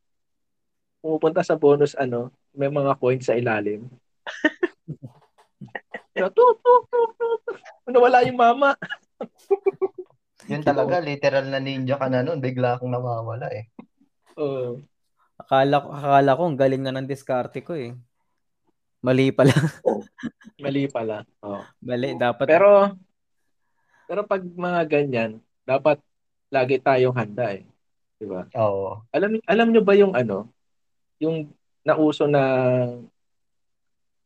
pumupunta 1.02 1.42
sa 1.42 1.58
bonus 1.58 1.98
ano, 1.98 2.30
may 2.54 2.70
mga 2.70 2.94
coins 2.96 3.26
sa 3.26 3.34
ilalim. 3.34 3.90
tu, 6.14 6.26
tu, 6.30 6.44
tu, 6.62 6.72
tu, 6.90 7.00
tu. 7.18 7.52
Nawala 7.90 8.22
yung 8.24 8.38
mama. 8.38 8.78
Yun 10.50 10.62
talaga, 10.62 10.98
literal 10.98 11.46
na 11.46 11.62
ninja 11.62 11.98
ka 11.98 12.10
na 12.10 12.22
nun. 12.26 12.42
Bigla 12.42 12.78
akong 12.78 12.90
nawawala 12.90 13.46
eh. 13.54 13.70
Oo. 14.38 14.82
Akala, 15.38 15.82
ko- 15.82 15.92
akala 15.94 16.38
ko 16.38 16.42
ang 16.46 16.58
galing 16.58 16.82
na 16.82 16.94
ng 16.94 17.06
diskarte 17.06 17.62
ko 17.62 17.74
eh. 17.74 17.94
Mali 19.02 19.34
pala. 19.34 19.50
mali 20.62 20.86
pala. 20.86 21.26
Oo. 21.42 21.62
Mali. 21.82 22.14
Dapat 22.14 22.46
Pero 22.46 22.94
pero 24.06 24.22
pag 24.22 24.42
mga 24.46 24.82
ganyan, 24.86 25.42
dapat 25.66 25.98
lagi 26.54 26.78
tayong 26.78 27.16
handa 27.16 27.58
eh. 27.58 27.66
Di 28.22 28.26
ba? 28.30 28.46
Oo. 28.54 29.02
Alam 29.10 29.42
alam 29.50 29.68
nyo 29.74 29.82
ba 29.82 29.98
yung 29.98 30.14
ano, 30.14 30.46
yung 31.18 31.50
nauso 31.82 32.30
na 32.30 32.42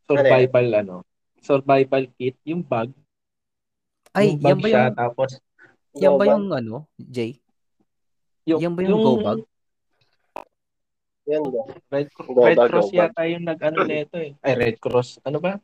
survival 0.05 0.67
ano, 0.77 0.97
survival 1.41 2.05
kit, 2.21 2.37
yung 2.45 2.61
bag, 2.61 2.93
Ay, 4.13 4.37
yung 4.37 4.41
bag 4.43 4.51
yan 4.53 4.59
ba 4.61 4.69
siya, 4.69 4.83
yung, 4.85 4.97
tapos 4.97 5.31
yan 5.97 6.13
ba 6.21 6.25
yung 6.29 6.47
ano, 6.53 6.75
Jay? 7.01 7.41
yung, 8.45 8.61
Yan 8.61 8.73
ba 8.77 8.81
yung 8.85 9.01
go 9.03 9.15
bag? 9.25 9.41
Yan 11.27 11.43
ba? 11.51 11.63
Red, 11.91 12.09
Go 12.15 12.43
Red 12.47 12.59
Cross 12.71 12.91
go 12.91 12.97
yata 12.97 13.23
yung 13.27 13.45
nag-ano 13.45 13.83
nito 13.83 14.15
eh. 14.15 14.39
Ay, 14.41 14.55
Red 14.55 14.77
Cross. 14.79 15.19
Ano 15.27 15.43
ba? 15.43 15.59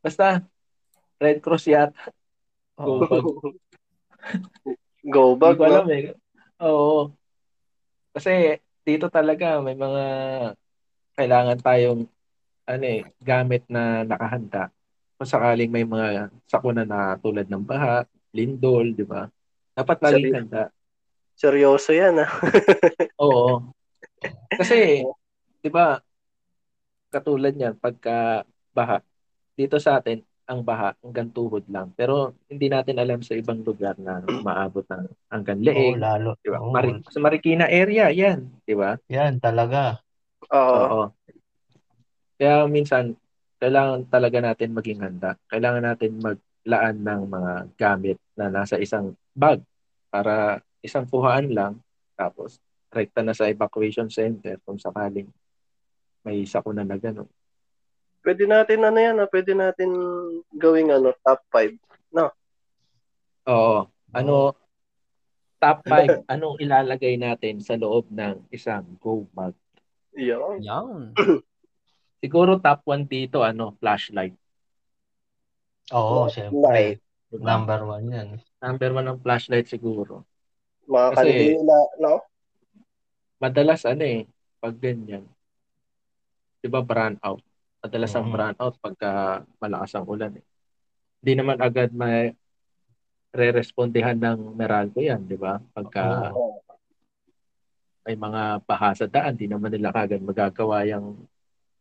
Basta, 0.00 0.40
Red 1.20 1.44
Cross 1.44 1.68
yata. 1.68 2.08
Go 2.80 3.04
bag. 3.04 3.24
Go 5.00 5.32
Hindi 5.32 5.40
bag, 5.40 5.56
ko 5.56 5.64
alam 5.64 5.84
no? 5.88 5.92
eh. 5.92 6.04
Oo. 6.60 6.98
Kasi 8.12 8.56
dito 8.84 9.08
talaga 9.08 9.60
may 9.60 9.76
mga 9.76 10.04
kailangan 11.16 11.58
tayong 11.60 12.02
ano 12.64 12.84
eh, 12.84 13.02
gamit 13.20 13.64
na 13.68 14.04
nakahanda. 14.04 14.68
Kung 15.16 15.28
sakaling 15.28 15.68
may 15.68 15.84
mga 15.84 16.28
sakuna 16.48 16.84
na 16.84 17.16
tulad 17.20 17.44
ng 17.44 17.64
baha, 17.64 18.04
lindol, 18.32 18.92
di 18.96 19.04
ba? 19.04 19.28
Dapat 19.76 19.96
laging 20.00 20.24
Sabi- 20.32 20.36
handa. 20.36 20.62
Seryoso 21.36 21.96
yan, 21.96 22.20
ah. 22.20 22.28
Oo. 23.24 23.64
Kasi, 24.54 25.04
di 25.60 25.70
ba, 25.72 25.96
katulad 27.10 27.52
niyan, 27.56 27.76
pagka 27.76 28.44
baha, 28.70 29.02
dito 29.56 29.76
sa 29.80 29.98
atin, 29.98 30.22
ang 30.50 30.66
baha 30.66 30.98
hanggang 30.98 31.30
tuhod 31.30 31.62
lang. 31.70 31.94
Pero 31.94 32.34
hindi 32.50 32.66
natin 32.66 32.98
alam 32.98 33.22
sa 33.22 33.38
ibang 33.38 33.62
lugar 33.62 33.94
na 34.02 34.18
maabot 34.22 34.82
ng 34.82 35.06
hanggang 35.30 35.62
Oo, 35.62 35.94
leeg. 35.94 36.02
lalo. 36.02 36.34
Di 36.42 36.50
ba? 36.50 36.58
Oo. 36.58 36.74
Mari- 36.74 37.06
sa 37.06 37.22
Marikina 37.22 37.70
area, 37.70 38.10
yan. 38.10 38.50
Di 38.66 38.74
ba? 38.74 38.98
Yan, 39.06 39.38
talaga. 39.38 40.02
Oo. 40.50 40.74
Oo. 40.74 41.02
Kaya 42.34 42.66
minsan, 42.66 43.14
kailangan 43.62 44.10
talaga 44.10 44.42
natin 44.42 44.74
maging 44.74 45.00
handa. 45.06 45.38
Kailangan 45.46 45.84
natin 45.86 46.18
maglaan 46.18 46.96
ng 46.98 47.20
mga 47.30 47.52
gamit 47.78 48.18
na 48.34 48.50
nasa 48.50 48.80
isang 48.80 49.14
bag 49.36 49.62
para 50.10 50.64
isang 50.82 51.06
kuhaan 51.06 51.52
lang 51.52 51.72
tapos 52.16 52.58
rekta 52.90 53.22
na 53.22 53.32
sa 53.32 53.46
evacuation 53.46 54.10
center 54.10 54.58
kung 54.62 54.76
sakaling 54.76 55.30
may 56.20 56.42
sakuna 56.44 56.82
na 56.82 56.98
gano'n. 56.98 57.26
Pwede 58.20 58.44
natin 58.44 58.84
ano 58.84 58.98
yan, 59.00 59.16
ah, 59.16 59.30
pwede 59.30 59.56
natin 59.56 59.88
gawing 60.52 60.92
ano, 60.92 61.14
top 61.24 61.40
5. 61.48 61.72
Oo. 63.48 63.88
Ano, 64.12 64.52
top 65.56 65.78
5, 65.88 66.28
anong 66.28 66.60
ilalagay 66.60 67.16
natin 67.16 67.62
sa 67.64 67.74
loob 67.74 68.10
ng 68.12 68.44
isang 68.52 68.84
go 69.00 69.24
bag? 69.32 69.56
Yan. 70.18 70.60
Yan. 70.60 71.16
Siguro 72.20 72.60
top 72.60 72.84
1 72.84 73.08
dito, 73.08 73.40
ano, 73.40 73.72
flashlight. 73.80 74.36
Oo, 75.90 76.28
Light. 76.28 76.34
syempre. 76.36 76.82
Diba? 77.30 77.46
Number 77.46 77.80
one 77.86 78.06
yan. 78.10 78.28
Number 78.58 78.90
1 78.92 79.06
ang 79.06 79.18
flashlight 79.22 79.70
siguro. 79.70 80.26
Mga 80.84 81.08
Kasi- 81.14 81.30
kandila, 81.30 81.78
no? 82.02 82.14
Madalas 83.40 83.88
ano 83.88 84.04
eh, 84.04 84.28
pag 84.60 84.76
ganyan, 84.76 85.24
di 86.60 86.68
ba 86.68 86.84
brown 86.84 87.16
out? 87.24 87.40
Madalas 87.80 88.12
ang 88.12 88.28
Mhm. 88.28 88.34
brown 88.36 88.56
out 88.60 88.74
pagka 88.76 89.10
malakas 89.56 89.96
ang 89.96 90.04
ulan 90.04 90.36
eh. 90.36 90.44
Hindi 91.24 91.32
naman 91.40 91.56
agad 91.56 91.88
may 91.90 92.36
re-respondehan 93.32 94.20
ng 94.20 94.52
Meralco 94.52 95.00
yan, 95.00 95.24
di 95.24 95.40
ba? 95.40 95.56
Pagka 95.72 96.36
may 98.04 98.16
mga 98.16 98.42
baha 98.64 98.90
sa 98.92 99.08
daan, 99.08 99.36
di 99.36 99.48
naman 99.48 99.72
nila 99.72 99.88
kagad 99.88 100.20
magagawa 100.20 100.84
yung 100.84 101.24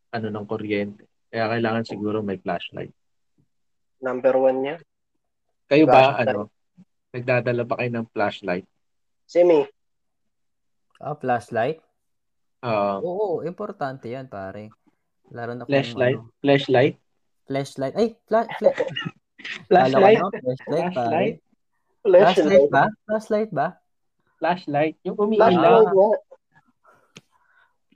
ano 0.09 0.27
ng 0.31 0.45
kuryente. 0.47 1.03
Kaya 1.27 1.51
kailangan 1.51 1.83
siguro 1.83 2.23
may 2.23 2.39
flashlight. 2.39 2.95
Number 3.99 4.39
one 4.39 4.57
niya. 4.63 4.75
Kayo 5.67 5.85
ba, 5.85 6.15
Flashlight. 6.15 6.23
ano, 6.23 6.39
nagdadala 7.11 7.61
ba 7.67 7.75
kayo 7.77 7.91
ng 7.91 8.07
flashlight? 8.09 8.65
Simi. 9.27 9.67
Ah, 10.99 11.15
flashlight? 11.15 11.79
Uh, 12.59 12.99
Oo, 12.99 13.39
importante 13.41 14.11
yan, 14.11 14.27
pare. 14.27 14.67
Lalo 15.31 15.55
na 15.55 15.63
flashlight? 15.63 16.19
ano, 16.19 16.27
Flashlight? 16.39 16.95
flashlight. 17.47 17.95
Ay, 17.95 18.07
fla- 18.27 18.49
fla- 18.51 18.75
Flashlight? 19.71 20.19
Flashlight. 20.19 20.59
Flashlight? 20.67 21.35
Flashlight 21.99 22.35
Flashlight. 22.35 22.67
ba? 22.69 22.83
Flashlight 23.05 23.51
ba? 23.51 23.67
Flashlight? 24.37 24.95
Yung 25.01 25.15
Flashlight 25.15 25.55
umiilaw. 25.55 25.79
nga. 25.87 26.09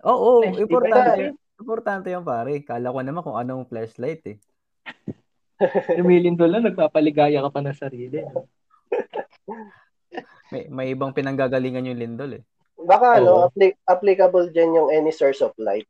Oo, 0.05 0.29
Flashlight. 0.41 0.63
importante. 0.63 1.21
Iba- 1.27 1.41
Importante 1.53 2.07
yung 2.11 2.25
pare. 2.25 2.59
Kala 2.61 2.91
ko 2.91 2.99
naman 2.99 3.23
kung 3.23 3.37
anong 3.37 3.69
flashlight 3.69 4.19
eh. 4.25 4.37
Lumilindol 5.95 6.49
lang, 6.49 6.65
nagpapaligaya 6.65 7.39
ka 7.39 7.49
pa 7.49 7.61
ng 7.61 7.77
sarili. 7.77 8.19
May, 10.51 10.67
may 10.67 10.87
ibang 10.91 11.11
pinanggagalingan 11.11 11.87
yung 11.87 11.99
lindol 11.99 12.35
eh. 12.35 12.43
Baka 12.83 13.17
ano, 13.17 13.47
appli- 13.47 13.79
applicable 13.83 14.49
dyan 14.49 14.71
yung 14.73 14.89
any 14.89 15.09
source 15.09 15.39
of 15.39 15.55
light. 15.57 15.87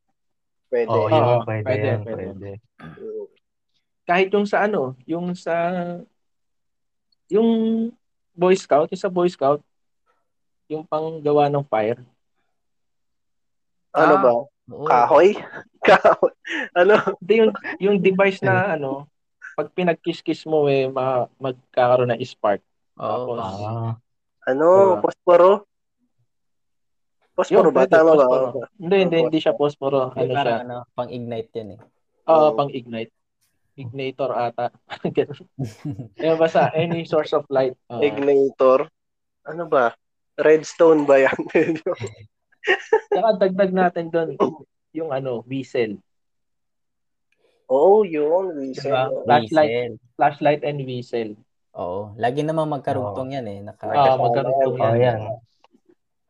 Pwede. 0.67 0.89
Oo, 0.89 1.05
Oo, 1.05 1.09
yun. 1.09 1.41
Pwede, 1.43 1.63
pwede, 1.63 1.85
yan. 1.87 1.99
pwede. 2.01 2.23
Pwede. 2.29 2.51
Mm. 2.79 3.25
Kahit 4.03 4.29
yung 4.29 4.43
sa 4.43 4.57
ano, 4.61 4.81
yung 5.05 5.31
sa 5.33 5.53
yung 7.27 7.49
Boy 8.31 8.53
Scout, 8.53 8.89
yung 8.89 8.99
sa 8.99 9.09
Boy 9.09 9.27
Scout, 9.27 9.61
yung 10.67 10.83
panggawa 10.83 11.47
ng 11.47 11.63
fire. 11.63 12.01
Ano 13.93 14.13
Ah. 14.15 14.21
ba? 14.21 14.31
Oo. 14.33 14.85
Kahoy? 14.85 15.37
Kahoy. 15.87 16.33
ano? 16.73 16.93
Hindi 17.19 17.33
yung 17.37 17.51
yung 17.79 17.97
device 17.99 18.41
na 18.41 18.53
ano, 18.75 19.05
pag 19.53 19.69
pinagkiss-kiss 19.69 20.45
mo 20.45 20.65
eh 20.65 20.89
ma- 20.89 21.29
magkakaroon 21.37 22.09
ng 22.11 22.21
spark. 22.23 22.61
Oo. 22.97 23.37
Tapos, 23.37 23.39
Ah, 23.39 23.93
Ano? 24.43 24.99
Diba? 24.99 25.03
Posporo? 25.07 25.63
Posporo 27.33 27.73
ba? 27.73 27.89
Tama 27.89 28.13
ba? 28.13 28.25
Hindi, 28.77 28.95
hindi, 29.09 29.17
hindi 29.25 29.39
siya 29.41 29.57
posporo. 29.57 30.13
Ano 30.13 30.33
siya? 30.33 30.61
ano, 30.61 30.85
pang-ignite 30.93 31.51
yan 31.57 31.69
eh. 31.77 31.79
Ah, 32.29 32.53
Oo. 32.53 32.57
pang-ignite. 32.57 33.13
Ignitor 33.73 34.29
ata. 34.37 34.69
Ayun, 36.21 36.37
basta 36.37 36.69
any 36.77 37.09
source 37.09 37.33
of 37.33 37.49
light. 37.49 37.73
Ah, 37.89 37.97
Ignitor? 38.05 38.85
Ano 39.49 39.65
ba? 39.65 39.97
Redstone 40.37 41.09
ba 41.09 41.17
yan? 41.25 41.37
Saka 43.13 43.29
dagdag 43.41 43.73
natin 43.73 44.13
doon 44.13 44.37
yung 44.93 45.09
ano, 45.09 45.41
whistle. 45.49 45.97
Oo, 47.73 48.01
oh, 48.01 48.05
yun. 48.05 48.53
Listen. 48.61 48.93
Diba? 48.93 49.03
Flashlight. 49.25 49.69
Diesel. 49.73 49.93
Flashlight 50.13 50.61
and 50.61 50.79
whistle. 50.85 51.31
Oo. 51.73 52.13
Lagi 52.21 52.45
namang 52.45 52.69
magkarugtong 52.69 53.33
yan 53.33 53.45
eh. 53.49 53.59
Naka, 53.65 53.89
oh, 53.89 54.77
yan. 54.77 55.01
yan. 55.01 55.21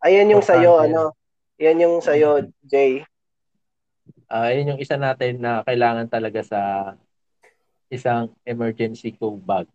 Ayan 0.04 0.36
yung 0.36 0.44
sa'yo, 0.44 0.84
yan. 0.84 0.92
ano? 0.92 1.16
Yan 1.64 1.80
yung 1.80 1.98
sa'yo, 2.04 2.52
Jay. 2.68 3.08
Ah, 4.28 4.52
yun 4.52 4.76
yung 4.76 4.82
isa 4.82 5.00
natin 5.00 5.40
na 5.40 5.64
kailangan 5.64 6.12
talaga 6.12 6.44
sa 6.44 6.60
isang 7.88 8.34
emergency 8.44 9.16
go 9.16 9.38
bag. 9.40 9.70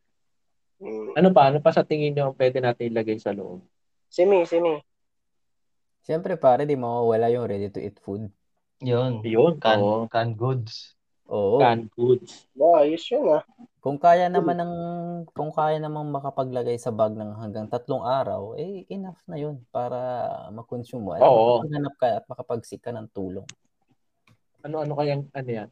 Mm. 0.82 1.14
Ano 1.16 1.28
pa? 1.30 1.48
Ano 1.48 1.62
pa 1.64 1.72
sa 1.72 1.86
tingin 1.86 2.12
nyo 2.12 2.30
ang 2.30 2.36
pwede 2.36 2.58
natin 2.60 2.90
ilagay 2.90 3.16
sa 3.16 3.32
loob? 3.32 3.62
Simi, 4.10 4.44
simi. 4.44 4.82
Siyempre 6.02 6.34
pare, 6.36 6.66
di 6.66 6.74
mawawala 6.74 7.30
yung 7.30 7.46
ready 7.46 7.70
to 7.70 7.80
eat 7.80 7.96
food. 8.02 8.28
Yun. 8.84 9.22
Yun. 9.22 9.56
Can, 9.62 9.78
Oo. 9.80 10.10
can 10.10 10.34
goods. 10.34 10.97
Oo. 11.28 11.60
Canned 11.60 11.92
goods. 11.92 12.48
Ba, 12.56 12.82
ayos 12.84 13.04
yun 13.12 13.28
ah. 13.28 13.44
Kung 13.78 14.00
kaya 14.00 14.26
naman 14.32 14.58
ng 14.58 14.74
kung 15.36 15.52
kaya 15.52 15.76
namang 15.78 16.08
makapaglagay 16.10 16.80
sa 16.80 16.90
bag 16.90 17.14
ng 17.14 17.36
hanggang 17.36 17.68
tatlong 17.68 18.02
araw, 18.02 18.56
eh 18.56 18.88
enough 18.88 19.20
na 19.28 19.36
'yun 19.38 19.60
para 19.68 19.96
ma-consume 20.50 21.04
mo. 21.04 21.10
At 21.14 21.22
Oo. 21.22 21.62
makapaghanap 21.62 21.94
ka 22.00 22.06
at 22.20 22.24
makapagsik 22.26 22.80
ka 22.82 22.90
ng 22.90 23.06
tulong. 23.12 23.46
Ano-ano 24.64 24.92
kayang 24.98 25.28
ano 25.30 25.50
yan? 25.52 25.68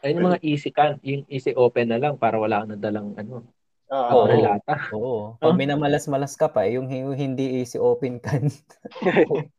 Ayun 0.00 0.16
yung 0.16 0.28
mga 0.32 0.40
easy 0.46 0.70
can. 0.72 0.96
Yung 1.04 1.24
easy 1.28 1.52
open 1.56 1.92
na 1.92 2.00
lang 2.00 2.16
para 2.16 2.40
wala 2.40 2.64
kang 2.64 2.72
nadalang 2.78 3.12
ano. 3.18 3.44
Ah, 3.90 4.14
Oo. 4.14 4.24
Umbrellata. 4.28 4.74
Oo. 4.94 5.14
Pag 5.42 5.58
minamalas-malas 5.58 6.38
ka 6.38 6.46
pa, 6.48 6.64
eh, 6.64 6.78
yung 6.78 6.86
yung 6.88 7.16
hindi 7.18 7.60
easy 7.60 7.76
open 7.76 8.22
can. 8.22 8.46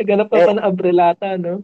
Naghanap 0.00 0.26
ka 0.32 0.38
Eh. 0.42 0.46
pa 0.48 0.52
ng 0.56 0.66
umbrellata, 0.66 1.26
no? 1.38 1.62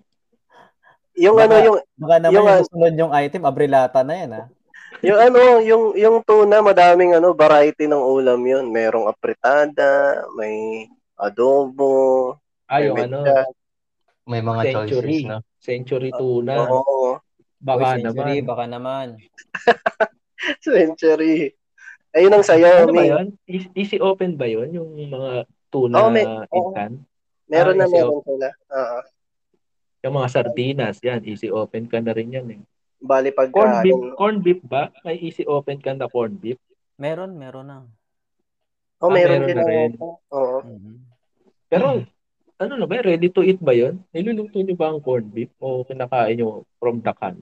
Yung 1.16 1.34
Baka- 1.34 1.46
ano, 1.46 1.56
yung, 1.60 1.78
Baka 1.94 2.14
naman 2.18 2.32
Yung, 2.32 2.36
yung, 2.36 2.48
ah, 2.48 2.60
susunod 2.60 2.94
yung 2.96 3.12
item, 3.12 3.42
abrilata 3.42 4.00
na 4.00 4.14
'yan 4.14 4.30
ah. 4.32 4.46
yung 5.00 5.18
ano, 5.18 5.38
yung, 5.60 5.84
yung 5.94 6.16
tuna, 6.20 6.60
madaming 6.60 7.12
ano, 7.12 7.32
variety 7.32 7.84
ng 7.84 7.98
ulam 8.00 8.38
yun. 8.38 8.68
Merong 8.68 9.06
apritada, 9.06 9.88
may 10.32 10.86
adobo, 11.16 12.36
Ah, 12.66 12.80
yung 12.80 12.94
may 12.94 13.06
ano. 13.06 13.24
May 14.24 14.40
mga 14.40 14.62
century. 14.62 14.86
choices, 15.16 15.26
no? 15.26 15.38
Century 15.58 16.10
tuna. 16.12 16.54
Oo, 16.68 17.18
Baka 17.58 17.92
Uy, 17.92 18.00
century, 18.00 18.34
naman. 18.38 18.46
baka 18.46 18.64
naman. 18.66 19.06
century. 20.62 21.52
Ayun 22.10 22.32
ang 22.32 22.42
sayo, 22.42 22.66
Ano 22.66 22.90
ba 22.90 22.96
Mi. 22.96 23.06
yun? 23.06 23.26
Easy, 23.74 24.00
open 24.00 24.34
ba 24.34 24.46
yun? 24.46 24.72
Yung 24.72 24.90
mga 25.06 25.44
tuna 25.68 25.96
Oo, 26.00 26.10
may- 26.10 26.26
can? 26.72 27.04
Meron 27.46 27.76
Ah, 27.76 27.80
na 27.80 27.86
meron 27.86 28.22
sila. 28.22 28.48
Oo. 28.70 28.98
Yung 30.00 30.16
mga 30.16 30.28
sardinas, 30.32 30.96
yan, 31.04 31.20
easy 31.28 31.52
open 31.52 31.84
ka 31.84 32.00
na 32.00 32.16
rin 32.16 32.32
yan 32.32 32.48
eh. 32.48 32.60
Bali 33.00 33.32
pagka, 33.32 33.52
Corn 33.52 33.72
beef, 33.80 34.00
corn 34.16 34.36
beef 34.40 34.60
ba? 34.64 34.88
May 35.04 35.20
easy 35.20 35.44
open 35.44 35.80
ka 35.80 35.92
na 35.92 36.08
corn 36.08 36.36
beef? 36.36 36.56
Meron, 36.96 37.36
meron 37.36 37.66
na. 37.68 37.78
oh, 39.00 39.08
Ah, 39.08 39.12
meron 39.12 39.44
meron 39.44 39.48
din 39.48 39.56
na 39.56 39.64
rin. 39.64 39.90
Oo. 40.32 40.58
Mhm. 40.64 40.94
Pero, 41.68 41.86
ano 42.60 42.72
na 42.76 42.84
ba? 42.84 43.00
Ready 43.00 43.28
to 43.28 43.40
eat 43.40 43.60
ba 43.60 43.72
yun? 43.72 44.00
Niluluto 44.12 44.60
nyo 44.60 44.76
ba 44.76 44.92
ang 44.92 45.00
corn 45.00 45.24
beef? 45.28 45.52
O 45.60 45.84
kinakain 45.84 46.36
nyo 46.36 46.64
from 46.76 47.00
the 47.00 47.12
can? 47.12 47.36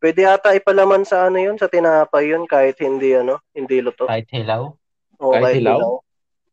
Pwede 0.00 0.24
ata 0.24 0.56
ipalaman 0.56 1.04
sa 1.04 1.28
ano 1.28 1.36
yun, 1.36 1.60
sa 1.60 1.68
tinapay 1.68 2.32
yun, 2.32 2.48
kahit 2.48 2.80
hindi 2.80 3.12
ano, 3.12 3.40
hindi 3.52 3.84
luto. 3.84 4.08
Kahit 4.08 4.28
hilaw. 4.32 4.72
O, 5.20 5.36
kahit 5.36 5.60
hilaw? 5.60 6.00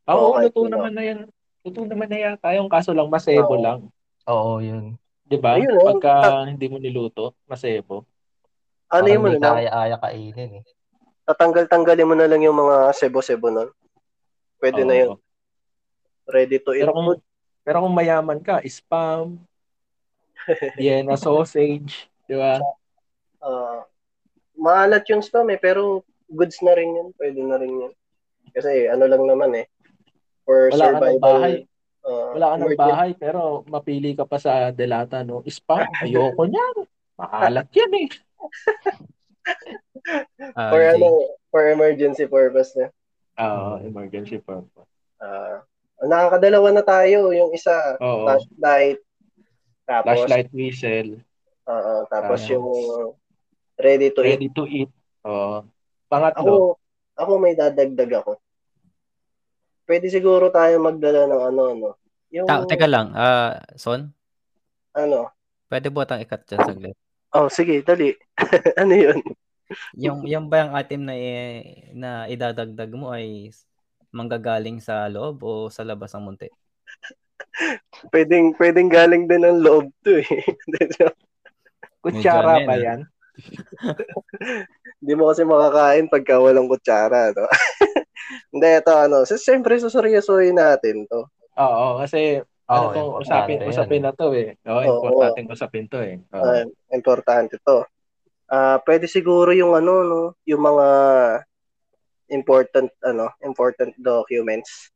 Ah, 0.04 0.16
Oo, 0.16 0.32
Oo, 0.32 0.36
kahit 0.36 0.52
luto 0.52 0.60
hilaw. 0.64 0.72
naman 0.80 0.92
na 0.96 1.04
yan. 1.04 1.20
Luto 1.64 1.80
naman 1.84 2.08
na 2.08 2.20
yata. 2.20 2.52
Yung 2.56 2.68
kaso 2.68 2.92
lang, 2.92 3.08
masebo 3.08 3.56
Oo. 3.56 3.64
lang. 3.64 3.80
Oo, 4.28 4.60
yun. 4.60 5.00
Di 5.24 5.40
ba? 5.40 5.56
Ayun, 5.56 5.76
oh. 5.80 5.88
Pagka 5.88 6.48
hindi 6.48 6.68
mo 6.68 6.78
niluto, 6.80 7.36
masebo. 7.48 8.04
Ano 8.92 9.08
yun 9.08 9.24
mo 9.24 9.32
na 9.32 9.40
lang? 9.40 9.56
kaya-aya 9.60 9.98
kainin 10.00 10.64
eh. 10.64 10.64
Tatanggal-tanggalin 11.28 12.08
mo 12.08 12.16
na 12.16 12.28
lang 12.28 12.40
yung 12.44 12.56
mga 12.56 12.96
sebo-sebo 12.96 13.52
nun. 13.52 13.70
Pwede 14.60 14.88
na 14.88 14.96
Oo. 14.96 15.02
yun. 15.04 15.12
Ready 16.28 16.60
to 16.60 16.76
eat 16.76 16.84
Pero 16.88 16.92
kung, 16.96 17.10
pero 17.64 17.78
kung 17.84 17.96
mayaman 17.96 18.40
ka, 18.40 18.64
spam, 18.68 19.40
Vienna 20.80 21.20
sausage, 21.20 22.08
di 22.28 22.36
ba? 22.36 22.64
Ah, 23.44 23.84
maalat 24.56 25.04
yung 25.12 25.24
spam 25.24 25.48
eh, 25.52 25.60
pero 25.60 26.04
goods 26.32 26.60
na 26.64 26.76
rin 26.76 26.96
yun. 26.96 27.08
Pwede 27.16 27.40
na 27.44 27.60
rin 27.60 27.72
yun. 27.72 27.94
Kasi 28.56 28.88
ano 28.88 29.08
lang 29.08 29.24
naman 29.28 29.52
eh. 29.64 29.66
For 30.48 30.72
Wala 30.72 30.80
ka 30.80 30.88
ng 30.88 30.96
survival. 30.96 31.20
bahay. 31.20 31.54
Ah, 32.08 32.32
Wala 32.34 32.46
ka 32.48 32.56
ng 32.58 32.80
bahay, 32.80 33.12
pero 33.14 33.62
mapili 33.68 34.16
ka 34.16 34.24
pa 34.24 34.40
sa 34.40 34.72
delata, 34.72 35.22
no? 35.28 35.44
Spam, 35.44 35.84
ayoko 36.00 36.48
niyan. 36.48 36.88
Maalat 37.20 37.68
yan 37.76 37.92
eh. 37.94 38.10
Ah, 40.56 40.72
For 40.72 40.82
ano, 40.84 41.08
for 41.52 41.64
emergency 41.68 42.28
purpose 42.28 42.72
na. 42.80 42.88
Oo, 43.38 43.84
emergency 43.84 44.40
purpose. 44.40 44.88
Ah, 45.20 45.62
nakakadalawa 46.04 46.72
na 46.72 46.84
tayo. 46.86 47.32
Yung 47.36 47.52
isa, 47.52 47.74
Oo. 48.00 48.24
flashlight. 48.24 49.00
Tapos, 49.88 50.24
Flashlight 50.24 50.52
whistle. 50.52 51.12
Oo, 51.68 51.94
tapos 52.08 52.40
Tama. 52.44 52.52
yung 52.56 52.68
ready 53.80 54.12
to 54.12 54.22
eat. 54.24 54.30
Ready 54.36 54.50
to 54.52 54.64
eat. 54.68 54.92
Oo. 55.28 55.64
Pangatlo, 56.08 56.40
Ako, 56.40 56.56
ako 57.20 57.32
may 57.40 57.54
dadagdag 57.56 58.12
ako. 58.24 58.40
Pwede 59.88 60.12
siguro 60.12 60.52
tayo 60.52 60.84
magdala 60.84 61.26
ng 61.32 61.42
ano, 61.50 61.64
no? 61.74 61.90
Yung, 62.36 62.48
Ta- 62.48 62.68
teka 62.68 62.88
lang, 62.92 63.16
ah, 63.16 63.64
Son, 63.80 64.12
ano? 64.94 65.32
pwede 65.72 65.88
ba 65.96 66.04
tang 66.08 66.22
ikat 66.24 66.42
dyan 66.48 66.62
saglit? 66.68 66.98
Oh, 67.36 67.48
sige, 67.52 67.84
dali. 67.84 68.16
ano 68.82 68.94
yun? 68.96 69.20
Yung, 70.00 70.24
yung 70.28 70.48
ba 70.48 70.64
yung 70.64 70.74
item 70.80 71.02
na, 71.08 71.16
i- 71.16 71.92
na 71.92 72.10
idadagdag 72.32 72.92
mo 72.96 73.12
ay 73.12 73.52
manggagaling 74.16 74.80
sa 74.80 75.08
loob 75.12 75.44
o 75.44 75.68
sa 75.68 75.84
labas 75.84 76.16
ng 76.16 76.24
munti? 76.24 76.48
Pwedeng, 78.14 78.54
pwedeng 78.58 78.90
galing 78.90 79.24
din 79.28 79.44
ng 79.44 79.60
loob 79.64 79.90
to 80.06 80.22
eh. 80.22 80.28
kutsara 82.04 82.64
ba 82.68 82.76
ano 82.76 82.84
yan? 82.86 83.00
Hindi 85.02 85.14
mo 85.14 85.30
kasi 85.30 85.44
makakain 85.46 86.10
pagka 86.10 86.42
walang 86.42 86.70
kutsara, 86.72 87.34
no? 87.36 87.46
Hindi, 88.52 88.68
ito 88.80 88.92
ano. 88.92 89.24
So, 89.24 89.40
siyempre, 89.40 89.80
suseryosohin 89.80 90.58
natin 90.58 91.08
to. 91.08 91.28
Oo, 91.58 91.98
kasi 92.04 92.42
ano 92.68 92.92
Oo, 92.92 92.94
tong 92.94 93.08
importante 93.16 93.24
usapin, 93.24 93.58
yan 93.64 93.70
usapin 93.72 94.02
na 94.04 94.12
to 94.14 94.28
eh. 94.36 94.50
Oo, 94.68 94.76
Oo. 94.76 94.84
importanteng 95.00 95.48
usapin 95.50 95.86
to 95.88 96.00
eh. 96.04 96.16
Oo. 96.36 96.44
Ah, 96.44 96.64
importante 96.92 97.56
to. 97.64 97.78
Ah, 98.48 98.78
pwede 98.84 99.08
siguro 99.08 99.52
yung 99.56 99.74
ano, 99.76 99.94
no? 100.04 100.22
Yung 100.44 100.64
mga 100.64 100.88
important, 102.30 102.92
ano, 103.04 103.32
important 103.44 103.96
documents. 103.96 104.92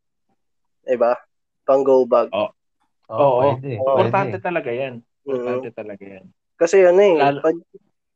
Diba? 0.84 1.16
Pang 1.64 1.84
go 1.84 2.04
bag. 2.04 2.28
Oo, 2.36 2.52
Oo. 3.08 3.40
pwede. 3.56 3.80
Importante 3.80 4.38
pwede. 4.40 4.46
talaga 4.46 4.72
yan. 4.72 4.94
Mhm. 5.00 5.32
Importante 5.32 5.70
talaga 5.72 6.04
yan. 6.04 6.26
Kasi 6.60 6.78
ano 6.86 7.00
eh, 7.02 7.16
Lalo- 7.18 7.42
pag, 7.42 7.58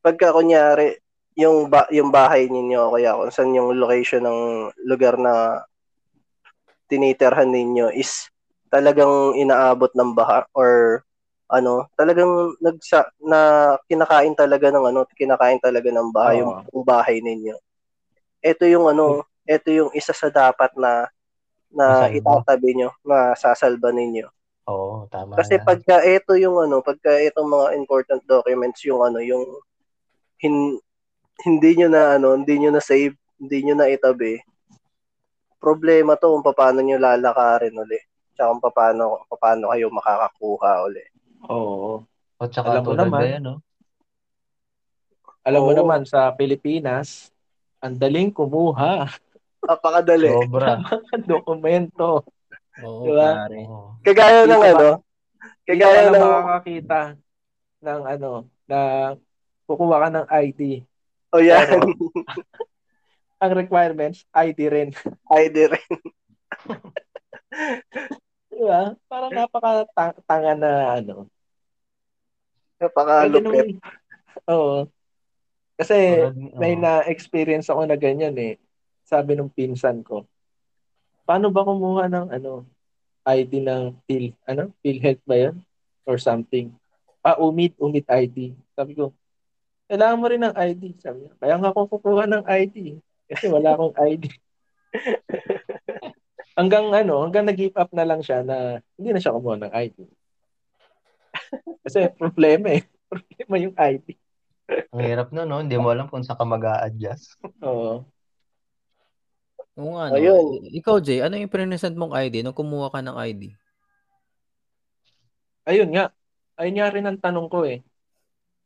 pagka 0.03 0.27
kunyari, 0.35 0.99
yung, 1.35 1.67
ba, 1.67 1.83
yung 1.91 2.09
bahay 2.09 2.47
ninyo, 2.47 2.95
kaya 2.95 3.15
kung 3.19 3.31
saan 3.31 3.55
yung 3.55 3.75
location 3.75 4.23
ng 4.23 4.71
lugar 4.87 5.19
na 5.19 5.63
tinitirhan 6.87 7.51
ninyo 7.51 7.91
is 7.91 8.31
talagang 8.71 9.35
inaabot 9.35 9.91
ng 9.91 10.15
baha 10.15 10.47
or 10.55 11.01
ano, 11.45 11.85
talagang 11.93 12.57
nagsa 12.57 13.05
na 13.21 13.73
kinakain 13.85 14.33
talaga 14.33 14.73
ng 14.73 14.85
ano, 14.89 15.05
kinakain 15.13 15.61
talaga 15.61 15.93
ng 15.93 16.09
baha 16.09 16.31
yung, 16.41 16.51
Oo. 16.51 16.63
yung 16.73 16.83
bahay 16.87 17.21
ninyo. 17.21 17.55
Ito 18.41 18.65
yung 18.65 18.89
ano, 18.89 19.27
ito 19.45 19.69
yung 19.69 19.91
isa 19.93 20.15
sa 20.15 20.33
dapat 20.33 20.73
na 20.73 21.05
na 21.75 22.07
Masalba. 22.07 22.15
itatabi 22.17 22.71
nyo, 22.79 22.89
na 23.03 23.35
sasalba 23.35 23.91
ninyo. 23.91 24.25
Oo, 24.71 25.05
tama 25.11 25.37
Kasi 25.37 25.59
pagka 25.61 26.01
ito 26.07 26.33
yung 26.39 26.57
ano, 26.57 26.79
pagka 26.81 27.19
itong 27.19 27.45
mga 27.51 27.67
important 27.77 28.21
documents 28.25 28.81
yung 28.87 29.03
ano, 29.03 29.19
yung 29.21 29.43
hin, 30.39 30.79
hindi 31.43 31.69
nyo 31.75 31.87
na 31.91 32.15
ano, 32.15 32.39
hindi 32.39 32.55
nyo 32.61 32.71
na 32.71 32.79
save, 32.79 33.17
hindi 33.41 33.57
nyo 33.65 33.75
na 33.75 33.91
itabi. 33.91 34.39
Problema 35.59 36.15
to 36.15 36.31
kung 36.31 36.45
paano 36.55 36.79
nyo 36.79 36.95
lalakarin 36.95 37.75
uli. 37.75 37.99
Tsaka 38.37 38.53
kung 38.55 38.63
paano, 38.71 39.03
paano 39.35 39.73
kayo 39.73 39.91
makakakuha 39.91 40.71
uli. 40.87 41.03
Oo. 41.49 42.05
O 42.35 42.43
tsaka 42.47 42.79
Alam 42.79 42.83
mo 42.85 42.93
naman. 42.95 43.21
na 43.23 43.27
yan, 43.27 43.43
no? 43.43 43.55
Alam 45.45 45.61
mo 45.61 45.71
Oo. 45.73 45.79
naman 45.83 46.01
sa 46.07 46.31
Pilipinas, 46.33 47.29
ang 47.83 47.97
daling 47.97 48.31
kumuha 48.33 49.09
Napakadali. 49.65 50.29
Sobra. 50.29 50.77
dokumento. 51.25 52.21
Oo, 52.81 53.01
Diba? 53.09 53.49
pare. 53.49 53.59
Kagaya 54.05 54.45
ng 54.45 54.61
ano, 54.61 54.87
kagaya 55.65 55.99
ka 56.05 56.11
ng, 56.13 56.21
makakakita 56.21 56.99
ng 57.81 58.01
ano, 58.05 58.31
na 58.69 58.79
kukuha 59.65 59.95
ka 60.05 60.09
ng 60.13 60.27
ID. 60.29 60.61
O 61.35 61.43
yan, 61.43 61.67
Pero, 61.67 61.91
ang 63.43 63.51
requirements, 63.51 64.23
ID 64.31 64.59
rin. 64.71 64.89
ID 65.43 65.57
rin. 65.75 65.91
Diba? 68.55 68.95
Parang 69.11 69.31
napaka-tanga 69.35 70.53
na 70.55 70.71
ano. 71.03 71.27
Napakalupit. 72.79 73.75
Oo. 74.47 74.87
Kasi 75.75 76.23
may 76.55 76.79
na-experience 76.79 77.67
ako 77.67 77.83
na 77.83 77.99
ganyan 77.99 78.35
eh. 78.39 78.55
Sabi 79.03 79.35
nung 79.35 79.51
pinsan 79.51 79.99
ko, 80.07 80.23
paano 81.27 81.51
ba 81.51 81.67
kumuha 81.67 82.07
ng 82.07 82.27
ano, 82.31 82.63
ID 83.27 83.59
ng 83.59 83.83
Phil, 84.07 84.31
ano, 84.47 84.71
PhilHealth 84.79 85.23
ba 85.27 85.35
yan? 85.35 85.55
Or 86.07 86.15
something. 86.15 86.71
Ah, 87.25 87.35
UMID, 87.41 87.75
UMID 87.81 88.05
ID. 88.07 88.37
Sabi 88.77 88.93
ko, 88.95 89.11
kailangan 89.85 90.19
mo 90.19 90.25
rin 90.29 90.41
ng 90.43 90.55
ID. 90.55 90.83
Sabi 91.01 91.25
niya, 91.25 91.33
kaya 91.37 91.55
nga 91.61 91.69
ako 91.71 91.79
kukuha 91.97 92.25
ng 92.25 92.43
ID. 92.45 92.97
Kasi 93.29 93.45
wala 93.49 93.73
akong 93.73 93.95
ID. 93.97 94.23
hanggang 96.59 96.87
ano, 96.95 97.27
hanggang 97.27 97.45
nag-give 97.45 97.75
up 97.75 97.91
na 97.91 98.07
lang 98.07 98.23
siya 98.23 98.41
na 98.41 98.79
hindi 98.95 99.11
na 99.11 99.21
siya 99.21 99.35
kumuha 99.35 99.59
ng 99.59 99.73
ID. 99.75 99.97
Kasi 101.83 102.09
problema 102.15 102.79
eh. 102.79 102.83
Problema 103.11 103.55
yung 103.59 103.75
ID. 103.75 104.07
Ang 104.95 105.03
hirap 105.03 105.29
na, 105.29 105.45
no? 105.45 105.61
Hindi 105.61 105.77
mo 105.77 105.93
alam 105.93 106.09
kung 106.09 106.25
saan 106.25 106.39
ka 106.39 106.47
mag-a-adjust. 106.47 107.37
Oo. 107.67 108.07
Oo 109.75 109.91
nga, 109.99 110.09
no? 110.09 110.17
Ayun. 110.17 110.71
Ikaw, 110.71 110.97
Jay, 111.03 111.21
ano 111.21 111.37
yung 111.37 111.51
present 111.51 111.93
mong 111.93 112.15
ID 112.15 112.41
nung 112.41 112.55
kumuha 112.55 112.89
ka 112.89 113.03
ng 113.03 113.13
ID? 113.13 113.53
Ayun 115.67 115.91
nga. 115.93 116.09
Ayun 116.55 116.75
nga 116.79 116.87
rin 116.89 117.05
ang 117.05 117.19
tanong 117.19 117.51
ko 117.51 117.67
eh. 117.67 117.83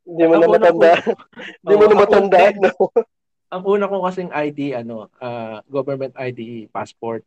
Hindi 0.10 0.24
mo 0.26 0.34
na 0.41 0.47
matanda. 0.49 0.91
Hindi 1.62 1.74
mo 1.78 1.84
Oo, 1.86 1.89
na 1.93 1.95
una- 2.01 2.57
no? 2.57 2.72
Ang 3.49 3.64
una 3.66 3.86
ko 3.86 3.95
kasing 4.10 4.32
ID, 4.34 4.60
ano, 4.74 5.10
ah, 5.22 5.62
government 5.70 6.18
ID, 6.18 6.70
passport. 6.74 7.22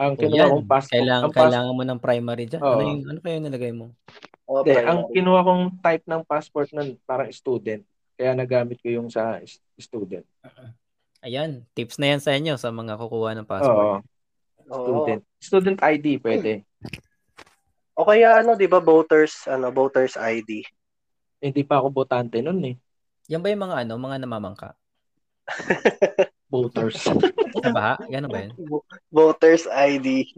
Ang 0.00 0.16
kinuha 0.16 0.48
kong 0.48 0.64
passport. 0.68 0.96
kailangan, 0.96 1.24
ang 1.24 1.32
pas- 1.32 1.40
kailangan 1.44 1.76
mo 1.76 1.84
ng 1.84 2.00
primary 2.00 2.44
dyan. 2.48 2.60
Oo. 2.64 2.72
Ano, 2.76 2.82
yung, 2.88 3.02
ano 3.04 3.18
kayo 3.20 3.36
nilagay 3.36 3.72
mo? 3.72 3.92
Oh, 4.48 4.64
Hindi, 4.64 4.76
ang 4.80 5.00
kinuha 5.12 5.40
kong 5.44 5.64
type 5.80 6.04
ng 6.08 6.22
passport 6.24 6.68
nun, 6.72 6.96
parang 7.04 7.28
student. 7.32 7.84
Kaya 8.16 8.32
nagamit 8.36 8.80
ko 8.80 8.88
yung 8.92 9.08
sa 9.08 9.40
student. 9.76 10.24
Ayan, 11.20 11.64
tips 11.76 12.00
na 12.00 12.16
yan 12.16 12.20
sa 12.20 12.32
inyo 12.32 12.56
sa 12.56 12.72
mga 12.72 12.96
kukuha 12.96 13.36
ng 13.36 13.44
Oo. 13.44 13.52
passport. 13.52 14.04
Oo. 14.68 14.84
Student. 14.84 15.22
Student 15.40 15.78
ID, 15.84 16.06
pwede. 16.24 16.64
O 17.92 18.08
kaya 18.08 18.40
ano, 18.40 18.56
'di 18.56 18.64
ba, 18.70 18.80
voters, 18.80 19.44
ano, 19.44 19.68
voters 19.68 20.16
ID. 20.16 20.64
Hindi 21.40 21.62
pa 21.64 21.80
ako 21.80 21.88
botante 21.90 22.38
nun 22.38 22.60
eh. 22.62 22.76
Yan 23.26 23.40
ba 23.40 23.48
yung 23.48 23.64
mga 23.64 23.76
ano, 23.82 23.92
mga 23.96 24.16
namamangka? 24.20 24.68
Voters. 26.52 27.00
Sa 27.00 27.70
baha? 27.70 27.94
Gano'n 28.04 28.28
ba 28.28 28.38
yun? 28.42 28.52
Voters 29.08 29.64
ID. 29.66 30.34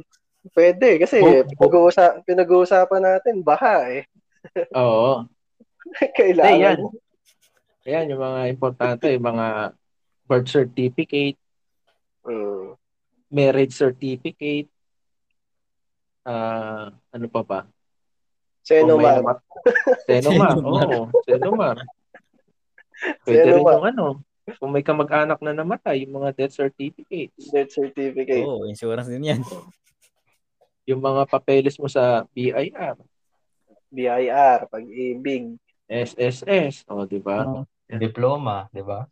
Pwede 0.52 1.00
kasi 1.00 1.18
Vo- 1.18 1.46
pinag-uusa- 1.48 2.20
pinag-uusapan 2.22 3.02
natin 3.02 3.40
baha 3.40 3.88
eh. 3.90 4.02
Oo. 4.78 5.24
Kailangan. 6.12 6.52
Hindi, 6.52 6.62
yan. 6.62 6.78
Ayan, 7.82 8.10
yung 8.14 8.22
mga 8.22 8.40
importante, 8.46 9.06
yung 9.10 9.26
mga 9.26 9.46
birth 10.24 10.48
certificate, 10.48 11.38
Mm. 12.22 12.78
marriage 13.34 13.74
certificate, 13.74 14.70
ah 16.22 16.86
ano 17.10 17.26
pa 17.26 17.42
ba? 17.42 17.60
Sino 17.66 17.66
Kung 17.66 17.66
may 17.66 17.66
man? 17.66 17.70
namat- 18.06 18.51
Senomar. 18.68 19.18
Senomar. 20.06 20.54
Oo, 20.56 21.10
Senomar. 21.22 21.76
Pwede 23.26 23.38
rin 23.42 23.58
Senomar. 23.58 23.74
yung 23.74 23.86
ano, 23.86 24.06
kung 24.58 24.70
may 24.70 24.82
kamag-anak 24.82 25.38
na 25.38 25.52
namatay, 25.52 26.02
yung 26.02 26.18
mga 26.18 26.30
death 26.34 26.54
certificates, 26.54 27.50
Death 27.50 27.70
certificate. 27.70 28.42
Oo, 28.42 28.66
insurance 28.66 29.06
din 29.06 29.26
yan. 29.26 29.40
yung 30.90 30.98
mga 30.98 31.26
papeles 31.26 31.78
mo 31.78 31.86
sa 31.86 32.26
BIR, 32.30 32.98
BIR, 33.86 34.66
pag-ibig. 34.66 35.54
SSS, 35.86 36.88
o, 36.88 37.04
di 37.04 37.20
ba? 37.20 37.44
Ano, 37.44 37.68
Diploma, 37.86 38.72
di 38.72 38.80
ba? 38.80 39.04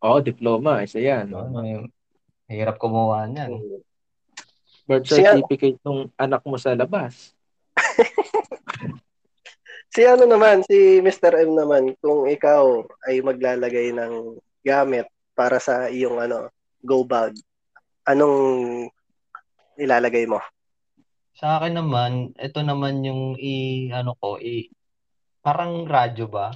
Oo, 0.00 0.24
diploma, 0.24 0.80
isa 0.80 0.96
yan. 0.96 1.28
No? 1.28 1.44
May- 1.52 1.84
Hirap 2.46 2.78
kumuha 2.78 3.26
niyan. 3.26 3.58
Birth 4.86 5.10
Siya- 5.10 5.34
certificate 5.34 5.76
ng 5.82 6.08
anak 6.16 6.40
mo 6.46 6.56
sa 6.56 6.72
labas. 6.72 7.35
Si 9.96 10.04
ano 10.04 10.28
naman, 10.28 10.60
si 10.66 11.00
Mr. 11.00 11.46
M 11.46 11.56
naman, 11.56 11.96
kung 12.04 12.28
ikaw 12.28 12.84
ay 13.08 13.24
maglalagay 13.24 13.96
ng 13.96 14.36
gamit 14.60 15.08
para 15.32 15.56
sa 15.56 15.88
iyong 15.88 16.20
ano, 16.20 16.52
go 16.84 17.00
bag, 17.06 17.32
anong 18.04 18.36
ilalagay 19.80 20.28
mo? 20.28 20.42
Sa 21.36 21.56
akin 21.60 21.80
naman, 21.80 22.36
ito 22.36 22.60
naman 22.60 23.04
yung 23.08 23.40
i 23.40 23.88
ano 23.88 24.16
ko, 24.20 24.36
i 24.36 24.68
parang 25.40 25.88
radyo 25.88 26.28
ba? 26.28 26.52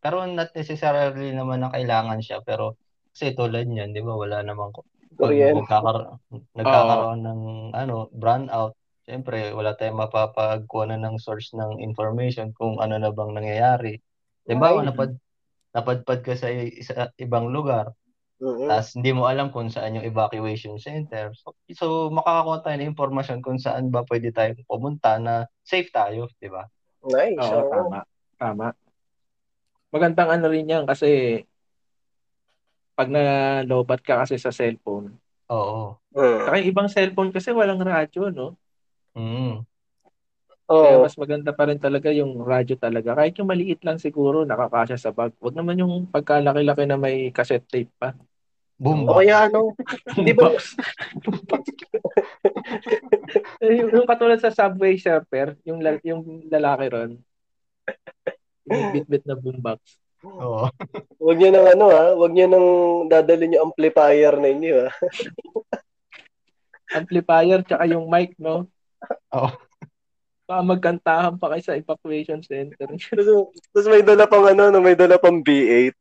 Pero 0.00 0.24
not 0.24 0.52
necessarily 0.56 1.36
naman 1.36 1.60
na 1.60 1.68
kailangan 1.68 2.24
siya, 2.24 2.40
pero 2.40 2.80
kasi 3.12 3.36
tulad 3.36 3.68
niyan, 3.68 3.92
'di 3.92 4.00
ba? 4.00 4.16
Wala 4.16 4.40
namang 4.40 4.72
ko- 4.72 4.88
pag 5.20 5.36
Kuryente. 5.36 5.60
nagkakaroon, 5.60 6.16
nagkakaroon 6.56 7.20
ng 7.20 7.40
ano, 7.76 8.08
brownout, 8.08 8.72
Siyempre, 9.10 9.50
wala 9.50 9.74
tayong 9.74 10.06
mapapagkuha 10.06 10.94
ng 10.94 11.18
source 11.18 11.50
ng 11.58 11.82
information 11.82 12.54
kung 12.54 12.78
ano 12.78 12.94
na 12.94 13.10
bang 13.10 13.34
nangyayari. 13.34 13.98
Diba, 14.46 14.70
Ay. 14.70 14.86
napad, 14.86 15.18
napadpad 15.74 16.22
ka 16.22 16.38
sa 16.38 16.46
isa, 16.46 17.10
ibang 17.18 17.50
lugar, 17.50 17.90
Mm-mm. 18.38 18.70
tapos 18.70 18.94
hindi 18.94 19.10
mo 19.10 19.26
alam 19.26 19.50
kung 19.50 19.66
saan 19.66 19.98
yung 19.98 20.06
evacuation 20.06 20.78
center. 20.78 21.34
So, 21.34 21.58
so 21.74 22.06
makakakuha 22.14 22.62
tayo 22.62 22.76
ng 22.78 22.94
impormasyon 22.94 23.42
kung 23.42 23.58
saan 23.58 23.90
ba 23.90 24.06
pwede 24.06 24.30
tayong 24.30 24.62
pumunta 24.70 25.18
na 25.18 25.50
safe 25.66 25.90
tayo, 25.90 26.30
di 26.38 26.46
ba? 26.46 26.70
Nice. 27.10 27.42
Oo, 27.42 27.66
tama. 27.66 28.06
Tama. 28.38 28.66
Magandang 29.90 30.30
ano 30.38 30.46
rin 30.54 30.70
yan 30.70 30.86
kasi 30.86 31.42
pag 32.94 33.10
nalobat 33.10 34.06
ka 34.06 34.22
kasi 34.22 34.38
sa 34.38 34.54
cellphone, 34.54 35.18
Oo. 35.50 35.98
Mm. 36.14 36.40
saka 36.46 36.56
yung 36.62 36.70
ibang 36.70 36.88
cellphone 36.92 37.30
kasi 37.34 37.50
walang 37.50 37.82
radyo, 37.82 38.30
no? 38.30 38.59
Mm. 39.16 39.64
Kaya 40.70 40.96
Oo. 40.96 41.02
mas 41.02 41.18
maganda 41.18 41.50
pa 41.50 41.66
rin 41.66 41.82
talaga 41.82 42.14
yung 42.14 42.46
radyo 42.46 42.78
talaga. 42.78 43.18
Kahit 43.18 43.34
yung 43.42 43.50
maliit 43.50 43.82
lang 43.82 43.98
siguro, 43.98 44.46
nakakasya 44.46 44.94
sa 45.02 45.10
bag. 45.10 45.34
Huwag 45.42 45.58
naman 45.58 45.82
yung 45.82 46.06
pagkalaki-laki 46.06 46.86
na 46.86 46.94
may 46.94 47.34
cassette 47.34 47.66
tape 47.66 47.90
pa. 47.98 48.14
Boom. 48.78 49.04
O 49.10 49.18
kaya 49.18 49.50
ano, 49.50 49.74
Di 50.26 50.30
ba- 50.30 50.54
Boombox. 50.54 50.62
Eh, 53.60 53.76
yung, 53.78 53.92
yung 53.92 54.08
katulad 54.08 54.40
sa 54.40 54.50
Subway 54.50 54.96
Surfer, 54.96 55.54
yung, 55.68 55.84
la- 55.84 56.02
yung 56.02 56.48
lalaki 56.48 56.86
ron, 56.90 57.10
yung 58.66 58.90
bit-bit 58.96 59.22
na 59.28 59.36
boombox. 59.36 59.78
Oo. 60.24 60.66
wag 61.28 61.36
niyo 61.38 61.50
nang 61.52 61.68
ano 61.76 61.86
ha, 61.92 62.04
wag 62.16 62.32
niyo 62.32 62.46
nang 62.48 62.68
dadalhin 63.06 63.54
yung 63.54 63.70
amplifier 63.70 64.34
ninyo 64.40 64.74
ha. 64.86 64.90
Amplifier, 66.90 67.62
tsaka 67.62 67.84
yung 67.86 68.08
mic, 68.10 68.34
no? 68.40 68.66
Oo. 69.36 69.50
Baka 70.50 70.62
magkantahan 70.66 71.34
pa 71.38 71.46
kayo 71.54 71.62
sa 71.62 71.78
evacuation 71.78 72.42
center. 72.42 72.90
Tapos, 72.90 73.54
tapos 73.70 73.86
may 73.86 74.02
dala 74.02 74.26
pang 74.26 74.42
ano, 74.50 74.74
no, 74.74 74.82
may 74.82 74.98
dala 74.98 75.14
pang 75.14 75.38
B8. 75.46 75.94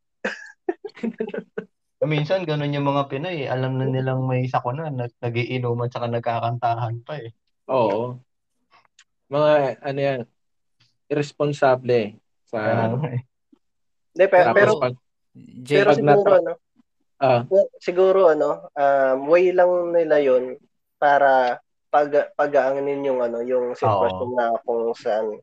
Minsan, 2.10 2.47
ganun 2.47 2.74
yung 2.74 2.88
mga 2.88 3.12
Pinoy. 3.12 3.45
eh. 3.45 3.52
Alam 3.52 3.78
na 3.78 3.86
nilang 3.86 4.26
may 4.26 4.47
sakuna, 4.50 4.89
nag 4.89 5.14
nagiinuman 5.22 5.91
tsaka 5.91 6.08
nagkakantahan 6.10 7.04
pa 7.06 7.20
eh. 7.22 7.30
Oo. 7.70 8.18
Mga, 9.30 9.78
ano 9.84 10.00
yan, 10.00 10.22
irresponsable 11.12 12.18
sa, 12.50 12.58
Kaya 12.58 12.89
ano, 12.89 12.95
nga 13.06 13.10
eh. 13.14 13.22
Hindi, 14.16 14.26
pero, 14.26 14.50
pero, 14.58 14.72
pag, 14.82 14.95
Jay, 15.38 15.78
pero 15.86 15.89
pag 15.93 16.00
siguro 16.00 16.10
natra- 16.10 16.39
ano, 16.41 16.54
ah, 17.22 17.41
siguro 17.78 18.20
ano, 18.34 18.50
um, 18.74 19.18
way 19.30 19.54
lang 19.54 19.93
nila 19.93 20.18
yon 20.24 20.58
para 20.97 21.62
pag 21.90 22.10
pagaangin 22.38 23.02
yung 23.06 23.20
ano, 23.20 23.42
yung 23.42 23.74
sitwasyon 23.74 24.30
na 24.38 24.54
kung 24.62 24.94
saan 24.94 25.42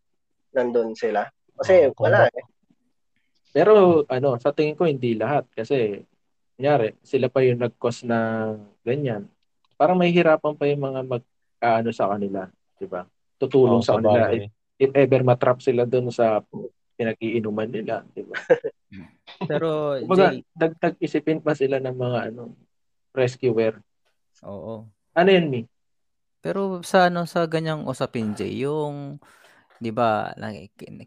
nandun 0.55 0.95
sila. 0.95 1.27
Kasi 1.59 1.91
Oo, 1.91 1.95
kung 1.95 2.07
wala 2.11 2.31
eh. 2.31 2.45
pero, 3.57 4.05
ano, 4.13 4.37
sa 4.37 4.53
tingin 4.53 4.77
ko, 4.77 4.85
hindi 4.85 5.17
lahat. 5.17 5.49
Kasi, 5.57 6.05
kunyari, 6.57 6.93
sila 7.01 7.27
pa 7.33 7.41
yung 7.41 7.61
nag-cause 7.61 8.05
na 8.05 8.53
ganyan. 8.85 9.27
Parang 9.81 9.97
may 9.97 10.13
hirapan 10.13 10.53
pa 10.57 10.69
yung 10.69 10.85
mga 10.85 11.01
mag, 11.05 11.25
ano 11.61 11.91
sa 11.93 12.13
kanila. 12.13 12.49
di 12.77 12.85
ba? 12.85 13.09
Tutulong 13.41 13.81
Oo, 13.81 13.87
sa 13.87 13.97
kanila. 13.97 14.29
If, 14.33 14.53
if 14.77 14.91
ever 14.93 15.25
matrap 15.25 15.65
sila 15.65 15.89
doon 15.89 16.13
sa 16.13 16.45
pinag-iinuman 17.01 17.69
nila. 17.69 18.05
di 18.13 18.25
ba? 18.25 18.37
pero 19.51 19.97
Kumbaga, 20.01 20.37
Jay, 20.37 20.45
dagdag 20.53 20.95
isipin 21.01 21.41
pa 21.41 21.57
sila 21.57 21.81
ng 21.81 21.97
mga 21.97 22.19
ano, 22.33 22.53
rescuer. 23.17 23.81
oo. 24.45 24.85
Ano 25.17 25.29
yun, 25.33 25.49
Mi? 25.49 25.61
Pero 26.47 26.79
sa 26.87 27.11
ano 27.11 27.27
sa 27.27 27.43
ganyang 27.51 27.83
usapin 27.91 28.31
Jay, 28.39 28.63
yung 28.63 29.19
'di 29.83 29.91
ba, 29.91 30.31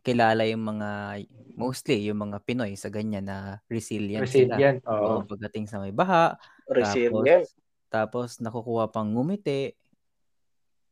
kilala 0.04 0.44
yung 0.44 0.68
mga 0.68 1.24
mostly 1.56 2.12
yung 2.12 2.28
mga 2.28 2.44
Pinoy 2.44 2.76
sa 2.76 2.92
ganyan 2.92 3.24
na 3.24 3.64
resilient 3.72 4.28
sila. 4.28 4.60
Resilient. 4.60 4.84
Oo, 4.84 5.24
Oo. 5.24 5.32
pagdating 5.32 5.72
sa 5.72 5.80
may 5.80 5.96
baha, 5.96 6.36
Resilient. 6.68 7.48
tapos 7.88 8.44
nakukuha 8.44 8.92
pang 8.92 9.16
ngumiti. 9.16 9.72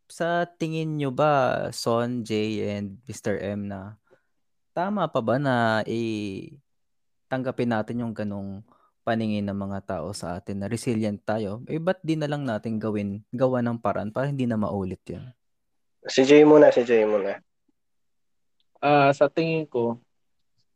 Sa 0.07 0.47
tingin 0.47 0.95
nyo 0.95 1.11
ba, 1.11 1.67
Son, 1.75 2.23
Jay, 2.23 2.63
and 2.63 3.03
Mr. 3.11 3.35
M 3.43 3.67
na 3.67 3.99
tama 4.71 5.11
pa 5.11 5.19
ba 5.19 5.35
na 5.35 5.83
i 5.83 6.47
tanggapin 7.27 7.67
natin 7.75 7.99
yung 8.07 8.15
ganong 8.15 8.63
paningin 9.07 9.47
ng 9.47 9.55
mga 9.55 9.79
tao 9.87 10.11
sa 10.11 10.35
atin 10.35 10.59
na 10.59 10.67
resilient 10.67 11.23
tayo? 11.23 11.63
Eh, 11.71 11.79
ba't 11.79 12.03
di 12.03 12.19
na 12.19 12.27
lang 12.27 12.43
natin 12.43 12.75
gawin, 12.75 13.23
gawa 13.31 13.63
ng 13.63 13.79
paraan 13.79 14.11
para 14.11 14.27
hindi 14.27 14.43
na 14.43 14.59
maulit 14.59 14.99
yun? 15.07 15.31
Si 16.03 16.27
Jay 16.27 16.43
muna, 16.43 16.67
si 16.75 16.83
Jay 16.83 17.07
muna. 17.07 17.39
Ah, 18.83 19.15
sa 19.15 19.31
tingin 19.31 19.63
ko, 19.63 19.95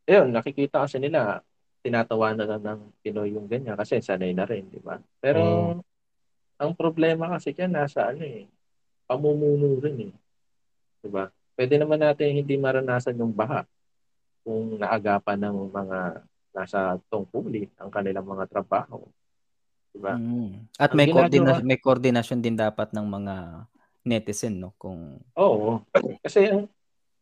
ayun, 0.08 0.32
nakikita 0.32 0.88
kasi 0.88 0.96
nila, 0.96 1.44
tinatawanan 1.84 2.48
na 2.48 2.58
ng 2.58 2.82
Pinoy 3.04 3.36
yung 3.36 3.52
ganyan 3.52 3.76
kasi 3.76 4.00
sanay 4.00 4.32
na 4.32 4.48
rin, 4.48 4.72
di 4.72 4.80
ba? 4.80 4.96
Pero, 5.20 5.42
Mm. 5.76 5.82
ang 6.62 6.72
problema 6.78 7.28
kasi 7.36 7.52
yan, 7.52 7.76
nasa 7.76 8.16
ano 8.16 8.24
eh, 8.24 8.48
pamumuno 9.10 9.76
rin 9.84 10.08
eh. 10.08 10.14
Di 11.04 11.10
ba? 11.12 11.28
Pwede 11.58 11.76
naman 11.76 12.00
natin 12.00 12.32
hindi 12.38 12.56
maranasan 12.56 13.20
yung 13.20 13.34
baha 13.36 13.68
kung 14.46 14.80
naagapan 14.80 15.38
ng 15.42 15.58
mga 15.74 16.00
nasa 16.52 17.00
tungkulin 17.08 17.72
ang 17.80 17.90
kanilang 17.92 18.28
mga 18.28 18.48
trabaho. 18.48 19.04
Di 19.92 20.00
ba? 20.00 20.16
Mm. 20.16 20.72
At 20.80 20.92
Ang 20.92 20.98
may 20.98 21.08
coordination, 21.12 21.66
may 21.68 21.80
coordination 21.80 22.40
din 22.40 22.56
dapat 22.56 22.92
ng 22.96 23.08
mga 23.08 23.36
netizen, 24.08 24.60
no? 24.60 24.72
Kung 24.80 25.20
Oo. 25.36 25.84
Kasi 26.24 26.48
ang 26.48 26.68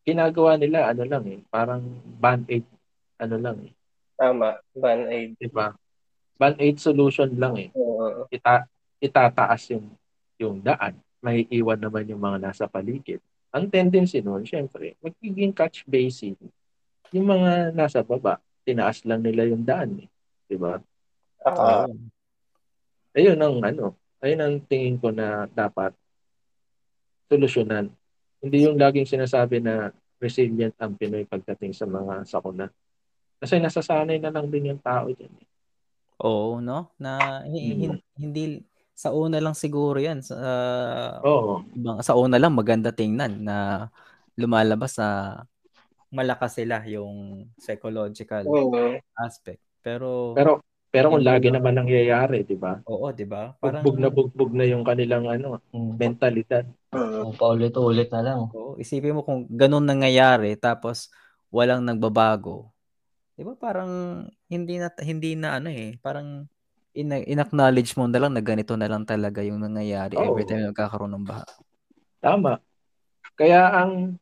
ginagawa 0.06 0.58
nila, 0.58 0.90
ano 0.90 1.04
lang 1.06 1.24
eh, 1.30 1.40
parang 1.50 1.82
band-aid, 2.18 2.66
ano 3.22 3.36
lang 3.38 3.58
eh. 3.66 3.74
Tama. 4.18 4.58
Band-aid. 4.74 5.38
Di 5.38 5.50
ba? 5.50 5.74
Band-aid 6.40 6.78
solution 6.82 7.30
lang 7.38 7.56
eh. 7.58 7.70
Oo. 7.76 8.26
ita 8.32 8.66
itataas 9.00 9.72
yung 9.72 9.88
yung 10.40 10.64
daan, 10.64 10.96
may 11.20 11.44
iwan 11.52 11.80
naman 11.80 12.08
yung 12.08 12.20
mga 12.20 12.40
nasa 12.40 12.66
paligid. 12.68 13.20
Ang 13.52 13.68
tendency 13.68 14.24
noon, 14.24 14.48
syempre, 14.48 14.96
magiging 15.04 15.52
catch 15.52 15.84
basin. 15.84 16.38
Yung 17.12 17.28
mga 17.28 17.76
nasa 17.76 18.00
baba, 18.00 18.40
tinaas 18.70 19.01
lang 19.03 19.26
nila 19.26 19.49
yung 19.49 19.65
daan, 19.65 20.05
eh. 20.05 20.07
'di 20.45 20.57
ba? 20.61 20.78
Ah, 21.41 21.89
Oo. 21.89 21.97
Ayun 23.17 23.41
ang 23.41 23.57
ano, 23.65 23.86
ayun 24.22 24.41
ang 24.45 24.55
tingin 24.70 25.01
ko 25.01 25.09
na 25.09 25.49
dapat 25.49 25.97
solusyonan. 27.26 27.89
Hindi 28.39 28.70
yung 28.70 28.78
laging 28.78 29.09
sinasabi 29.09 29.59
na 29.59 29.89
resilient 30.22 30.76
ang 30.78 30.93
Pinoy 30.95 31.26
pagdating 31.26 31.74
sa 31.74 31.89
mga 31.89 32.24
sakuna. 32.24 32.70
Kasi 33.39 33.57
nasasanay 33.57 34.20
na 34.20 34.30
lang 34.32 34.51
din 34.51 34.70
yung 34.76 34.82
tao 34.84 35.09
dyan. 35.09 35.32
eh. 35.32 35.47
Oo, 36.20 36.59
no? 36.59 36.91
Na 36.99 37.43
Mm. 37.47 37.55
hin- 37.55 38.03
hindi 38.20 38.43
sa 38.91 39.15
una 39.15 39.39
lang 39.39 39.55
siguro 39.55 39.95
'yan 39.95 40.20
sa 40.20 40.36
Oo. 41.24 41.63
ibang 41.72 42.03
sa 42.03 42.20
una 42.20 42.36
lang 42.36 42.51
maganda 42.51 42.91
tingnan 42.91 43.39
na 43.39 43.88
lumalabas 44.36 44.99
na 44.99 45.09
malakas 46.10 46.57
sila 46.57 46.82
yung 46.89 47.45
psychological 47.57 48.45
oo. 48.49 48.97
aspect. 49.18 49.62
Pero, 49.82 50.34
Pero 50.36 50.60
pero 50.89 51.14
kung 51.14 51.22
lagi 51.22 51.53
naman 51.53 51.78
nangyayari, 51.78 52.41
'di 52.41 52.57
ba? 52.57 52.82
oo, 52.89 53.14
'di 53.14 53.26
ba? 53.30 53.53
Parang 53.62 53.86
Bugbog 53.86 54.01
na 54.01 54.10
bugbog 54.10 54.51
na 54.57 54.66
yung 54.66 54.82
kanilang 54.82 55.30
ano, 55.30 55.62
Mm. 55.70 56.01
mentalidad. 56.01 56.66
Oo. 56.89 57.30
Kung 57.30 57.36
paulit-ulit 57.38 58.10
na 58.10 58.22
lang. 58.26 58.39
oo, 58.49 58.74
isipin 58.82 59.14
mo 59.14 59.22
kung 59.22 59.45
ganun 59.53 59.86
nangyayari 59.86 60.57
tapos 60.57 61.14
walang 61.53 61.86
nagbabago. 61.86 62.74
'Di 63.38 63.45
ba? 63.45 63.53
Parang 63.53 64.26
hindi 64.49 64.82
na 64.82 64.89
hindi 65.05 65.38
na 65.38 65.62
ano 65.62 65.70
eh, 65.70 65.93
parang 66.01 66.49
in- 66.97 67.26
in-acknowledge 67.30 67.93
mo 67.93 68.10
na 68.10 68.18
lang 68.18 68.34
na 68.34 68.41
ganito 68.41 68.74
na 68.74 68.89
lang 68.89 69.05
talaga 69.05 69.45
yung 69.45 69.62
nangyayari 69.62 70.18
Oo. 70.18 70.26
every 70.34 70.45
time 70.49 70.66
nagkakaroon 70.66 71.14
ng 71.14 71.26
baha. 71.30 71.45
Tama. 72.18 72.57
Kaya 73.38 73.62
ang 73.78 74.18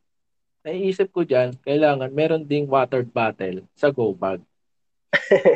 naiisip 0.68 1.08
ko 1.08 1.24
diyan, 1.24 1.56
kailangan 1.64 2.12
meron 2.12 2.44
ding 2.44 2.68
water 2.68 3.00
bottle 3.00 3.64
sa 3.72 3.88
go 3.88 4.12
bag. 4.12 4.44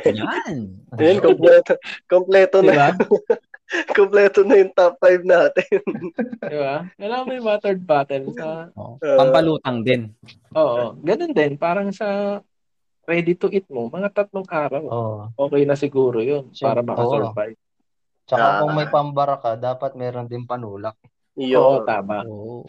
Yan. 0.08 0.80
Ayun, 0.96 1.20
kompleto, 1.20 1.76
kompleto 2.08 2.64
'Di 2.64 2.72
na, 2.72 2.74
ba? 2.74 2.88
kompleto 3.96 4.40
na 4.42 4.56
yung 4.64 4.72
top 4.72 4.96
5 4.96 5.20
natin. 5.22 5.80
'Di 6.40 6.56
ba? 6.56 6.88
Kailangan 6.96 7.26
may 7.28 7.40
water 7.44 7.76
bottle 7.76 8.26
sa 8.32 8.72
Oo. 8.72 8.96
Uh, 8.98 9.18
Pampalutang 9.20 9.84
din. 9.84 10.08
Oo, 10.56 10.96
ganun 11.04 11.36
din 11.36 11.60
parang 11.60 11.92
sa 11.92 12.40
ready 13.04 13.36
to 13.36 13.52
eat 13.52 13.68
mo, 13.68 13.92
mga 13.92 14.08
tatlong 14.16 14.48
araw. 14.48 14.82
Oo. 14.88 15.16
Okay 15.36 15.68
na 15.68 15.76
siguro 15.76 16.24
'yun 16.24 16.48
para 16.56 16.80
Siyempre, 16.80 16.88
makasurvive. 16.88 17.58
Tsaka 18.24 18.64
kung 18.64 18.72
Ah. 18.72 18.76
may 18.80 18.88
pambara 18.88 19.36
ka, 19.36 19.58
dapat 19.60 19.92
meron 19.98 20.24
din 20.30 20.48
panulak. 20.48 20.96
Oo, 21.36 21.82
Yun. 21.82 21.84
tama. 21.84 22.24
Oo. 22.24 22.64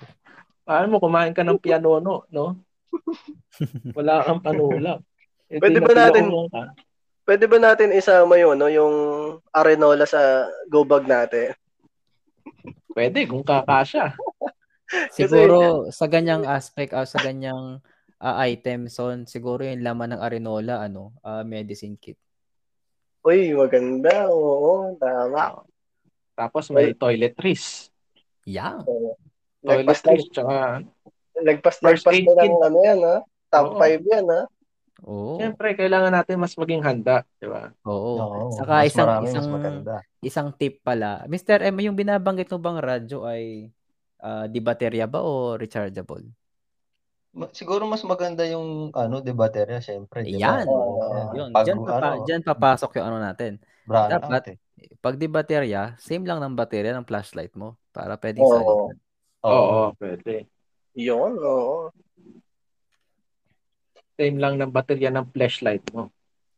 Paano 0.63 0.95
mo 0.95 0.97
kumain 1.03 1.35
ka 1.35 1.43
ng 1.43 1.59
pianono, 1.59 2.23
no? 2.31 2.55
Wala 3.97 4.23
kang 4.23 4.39
panulak. 4.39 5.03
Eh, 5.51 5.59
Pwede 5.59 5.83
ba 5.83 5.91
natin- 5.91 6.31
ka. 6.49 6.63
Pwede 7.23 7.47
ba 7.47 7.55
natin 7.55 7.95
isama 7.95 8.35
yun, 8.35 8.59
no, 8.59 8.67
yung 8.67 8.95
arenola 9.55 10.03
sa 10.03 10.43
go 10.67 10.83
bag 10.83 11.07
natin? 11.07 11.55
Pwede 12.91 13.23
kung 13.27 13.43
kakasya. 13.47 14.11
Siguro 15.15 15.87
sa 15.89 16.05
ganyang 16.05 16.43
aspect 16.43 16.91
o 16.91 17.01
sa 17.07 17.17
ganyang 17.23 17.79
ah, 18.23 18.39
item 18.47 18.87
son 18.87 19.27
siguro 19.27 19.65
yung 19.65 19.81
laman 19.83 20.15
ng 20.15 20.21
Arenola 20.21 20.85
ano, 20.85 21.11
ah, 21.25 21.41
medicine 21.41 21.97
kit. 21.97 22.15
Uy, 23.23 23.55
maganda. 23.55 24.27
Oo, 24.29 24.95
tama. 24.99 25.63
Tapos 26.35 26.67
may 26.69 26.91
toiletries. 26.91 27.87
Yeah. 28.43 28.83
Lagpas 29.63 29.99
Toiletries, 30.03 30.27
tsaka 30.29 30.83
lagpas 31.39 31.75
First 31.79 32.03
lagpas 32.05 32.13
aid 32.13 32.25
na 32.27 32.43
ng 32.45 32.63
ano 32.67 32.77
yan, 32.83 32.99
ha? 33.03 33.17
Top 33.49 33.65
Oo. 33.73 33.79
5 33.79 34.03
yan, 34.03 34.25
ha? 34.27 34.41
Oo. 35.03 35.35
Siyempre, 35.39 35.75
kailangan 35.75 36.13
natin 36.13 36.35
mas 36.39 36.55
maging 36.55 36.83
handa, 36.83 37.23
di 37.39 37.47
ba? 37.47 37.71
Oo. 37.87 38.13
Oo, 38.19 38.47
Saka 38.55 38.73
mas 38.83 38.87
isang 38.91 39.07
marami, 39.07 39.25
isang 39.27 39.45
mas 39.47 39.53
maganda. 39.55 39.95
isang 40.23 40.47
tip 40.55 40.79
pala. 40.83 41.23
Mr. 41.27 41.59
M, 41.71 41.75
yung 41.83 41.95
binabanggit 41.97 42.47
mo 42.51 42.59
bang 42.59 42.79
radyo 42.79 43.17
ay 43.27 43.71
ah, 44.23 44.45
di 44.47 44.59
baterya 44.63 45.07
ba 45.07 45.19
o 45.23 45.55
rechargeable? 45.59 46.23
Siguro 47.51 47.89
mas 47.89 48.05
maganda 48.05 48.45
yung 48.45 48.93
ano, 48.93 49.17
de 49.17 49.33
baterya, 49.33 49.81
syempre, 49.81 50.21
di 50.21 50.37
ba? 50.37 50.61
Yan. 50.61 50.67
Oo. 50.69 51.33
Yun, 51.33 51.49
Pag, 51.49 51.65
diyan, 51.65 51.77
papa, 51.81 52.07
ano, 52.13 52.23
diyan 52.29 52.41
papasok 52.45 52.91
yung 53.01 53.07
ano 53.09 53.17
natin. 53.17 53.51
brand 53.83 54.11
dapat, 54.11 54.31
out 54.31 54.47
eh. 54.53 54.57
Pag 55.01 55.15
di 55.17 55.27
baterya, 55.27 55.97
same 55.99 56.23
lang 56.29 56.39
ng 56.39 56.53
baterya 56.55 56.93
ng 56.95 57.07
flashlight 57.09 57.51
mo 57.57 57.75
para 57.91 58.15
pwedeng 58.21 58.45
salitan. 58.45 58.95
Oo, 59.43 59.91
pwede. 59.99 60.47
Yun, 60.95 61.35
oo. 61.35 61.91
Same 64.15 64.39
lang 64.39 64.55
ng 64.55 64.71
baterya 64.71 65.11
ng 65.11 65.27
flashlight 65.35 65.83
mo. 65.91 66.07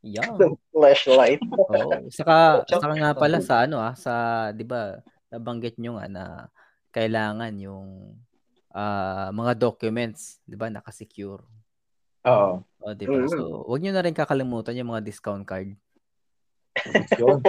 Yeah. 0.05 0.29
Flashlight. 0.75 1.41
Oo. 1.49 2.05
Saka, 2.13 2.61
saka 2.67 2.93
nga 2.99 3.15
pala 3.17 3.41
sa 3.41 3.63
ano 3.63 3.79
ah, 3.81 3.95
sa 3.97 4.13
'di 4.51 4.67
ba, 4.67 4.99
nabanggit 5.31 5.79
nyo 5.79 5.95
nga 5.97 6.05
na 6.11 6.23
kailangan 6.91 7.55
yung 7.57 8.13
ah, 8.75 9.31
mga 9.31 9.55
documents, 9.55 10.43
'di 10.45 10.59
ba, 10.59 10.67
naka-secure. 10.69 11.41
Oo. 12.27 12.61
O, 12.83 12.93
'di 12.93 13.07
ba? 13.07 13.23
So, 13.31 13.63
wag 13.65 13.81
niyo 13.81 13.95
na 13.95 14.03
rin 14.03 14.13
kakalimutan 14.13 14.75
yung 14.77 14.91
mga 14.93 15.01
discount 15.01 15.47
card. 15.47 15.73
Yun. 17.17 17.41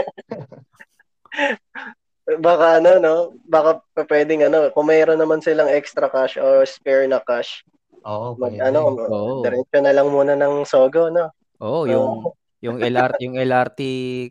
Baka 2.26 2.82
ano, 2.82 2.90
no? 2.98 3.14
Baka 3.46 3.78
pa- 3.94 4.08
pwedeng 4.10 4.50
ano, 4.50 4.66
kung 4.74 4.90
mayroon 4.90 5.18
naman 5.18 5.38
silang 5.38 5.70
extra 5.70 6.10
cash 6.10 6.34
or 6.34 6.66
spare 6.66 7.06
na 7.06 7.22
cash, 7.22 7.62
Oo, 8.02 8.34
mag, 8.34 8.50
pwede. 8.50 8.66
ano, 8.66 8.98
Oo. 8.98 9.46
diretso 9.46 9.78
na 9.78 9.94
lang 9.94 10.10
muna 10.10 10.34
ng 10.34 10.66
Sogo, 10.66 11.06
no? 11.06 11.30
Oo, 11.62 11.86
yung 11.86 12.10
yung 12.66 12.78
LRT 12.82 13.18
yung 13.22 13.38
LRT 13.38 13.80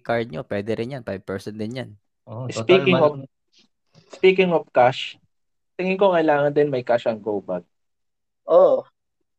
card 0.03 0.27
nyo, 0.27 0.43
pwede 0.43 0.75
rin 0.75 0.91
'yan, 0.99 1.03
5% 1.07 1.55
din 1.55 1.77
'yan. 1.79 1.89
Total 2.51 2.51
Speaking 2.51 2.95
man- 2.99 3.03
of 3.05 3.13
speaking 4.11 4.51
of 4.51 4.67
cash, 4.75 5.15
tingin 5.79 5.95
ko 5.95 6.11
kailangan 6.11 6.51
din 6.51 6.67
may 6.67 6.83
cash 6.83 7.07
ang 7.07 7.23
go 7.23 7.39
bag. 7.39 7.63
Oo. 8.51 8.83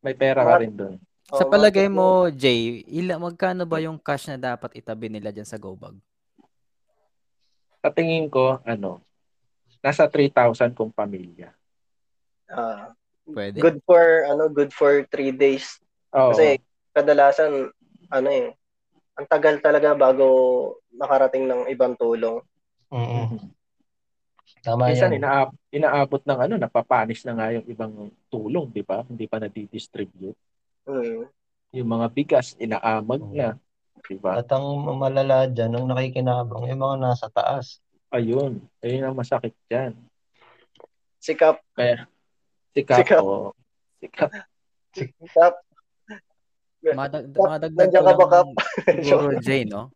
May 0.00 0.14
pera 0.16 0.46
ka 0.46 0.54
rin 0.62 0.72
doon. 0.72 0.96
Sa 1.26 1.42
palagay 1.42 1.90
mo, 1.90 2.30
Jay, 2.30 2.86
ila 2.86 3.18
magkano 3.18 3.66
ba 3.66 3.82
yung 3.82 3.98
cash 3.98 4.30
na 4.30 4.38
dapat 4.38 4.78
itabi 4.78 5.10
nila 5.10 5.34
diyan 5.34 5.48
sa 5.48 5.58
GoBag? 5.58 5.98
Sa 7.86 7.94
tingin 7.94 8.26
ko, 8.26 8.58
ano, 8.66 8.98
nasa 9.78 10.10
3,000 10.10 10.74
kung 10.74 10.90
pamilya. 10.90 11.54
Ah, 12.50 12.90
Pwede. 13.22 13.62
good 13.62 13.78
for, 13.86 14.26
ano, 14.26 14.50
good 14.50 14.74
for 14.74 15.06
three 15.06 15.30
days. 15.30 15.78
Oo. 16.10 16.34
Kasi, 16.34 16.58
kadalasan, 16.90 17.70
ano 18.10 18.28
eh, 18.34 18.50
ang 19.14 19.26
tagal 19.30 19.62
talaga 19.62 19.94
bago 19.94 20.26
nakarating 20.90 21.46
ng 21.46 21.70
ibang 21.70 21.94
tulong. 21.94 22.42
Mm-mm. 22.90 23.38
Mhm. 23.38 23.54
Tama 24.66 24.90
Minsan 24.90 25.14
yan. 25.14 25.22
inaab 25.22 25.54
inaabot 25.70 26.22
ng 26.26 26.38
ano, 26.42 26.54
napapanis 26.58 27.22
na 27.22 27.38
nga 27.38 27.54
yung 27.54 27.66
ibang 27.70 28.10
tulong, 28.26 28.66
di 28.74 28.82
ba? 28.82 29.06
Hindi 29.06 29.30
pa 29.30 29.38
nadidistribute. 29.38 30.34
Hmm. 30.82 31.30
Yung 31.70 31.86
mga 31.86 32.06
bigas, 32.10 32.58
inaamag 32.58 33.22
na. 33.30 33.54
Di 34.06 34.16
ba? 34.22 34.38
At 34.38 34.46
ang 34.54 34.66
malala 34.94 35.50
dyan, 35.50 35.74
ang 35.74 35.86
nakikinabang, 35.90 36.70
yung 36.70 36.78
mga 36.82 36.96
nasa 37.02 37.26
taas. 37.26 37.82
Ayun. 38.14 38.62
Ayun 38.80 39.02
ang 39.02 39.18
masakit 39.18 39.52
dyan. 39.66 39.98
Sikap, 41.18 41.58
Sikap. 42.70 43.02
Sikap. 43.02 43.18
oo. 43.18 43.50
Sikap. 43.98 44.30
sikap. 44.94 45.54
Madag, 46.86 47.26
Kap, 47.34 47.46
madagdag 47.50 47.74
nandiyan 47.74 47.98
ko 47.98 48.06
ka 48.06 48.14
ba, 48.14 48.26
lang 48.30 48.48
siguro, 49.02 49.34
Jay, 49.42 49.66
no? 49.66 49.90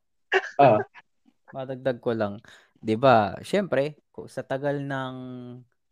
Ah. 0.59 0.83
Madagdag 1.55 2.03
ko 2.03 2.11
lang. 2.11 2.43
'Di 2.83 2.99
ba? 2.99 3.39
Syempre, 3.47 3.95
sa 4.27 4.43
tagal 4.43 4.83
ng 4.83 5.17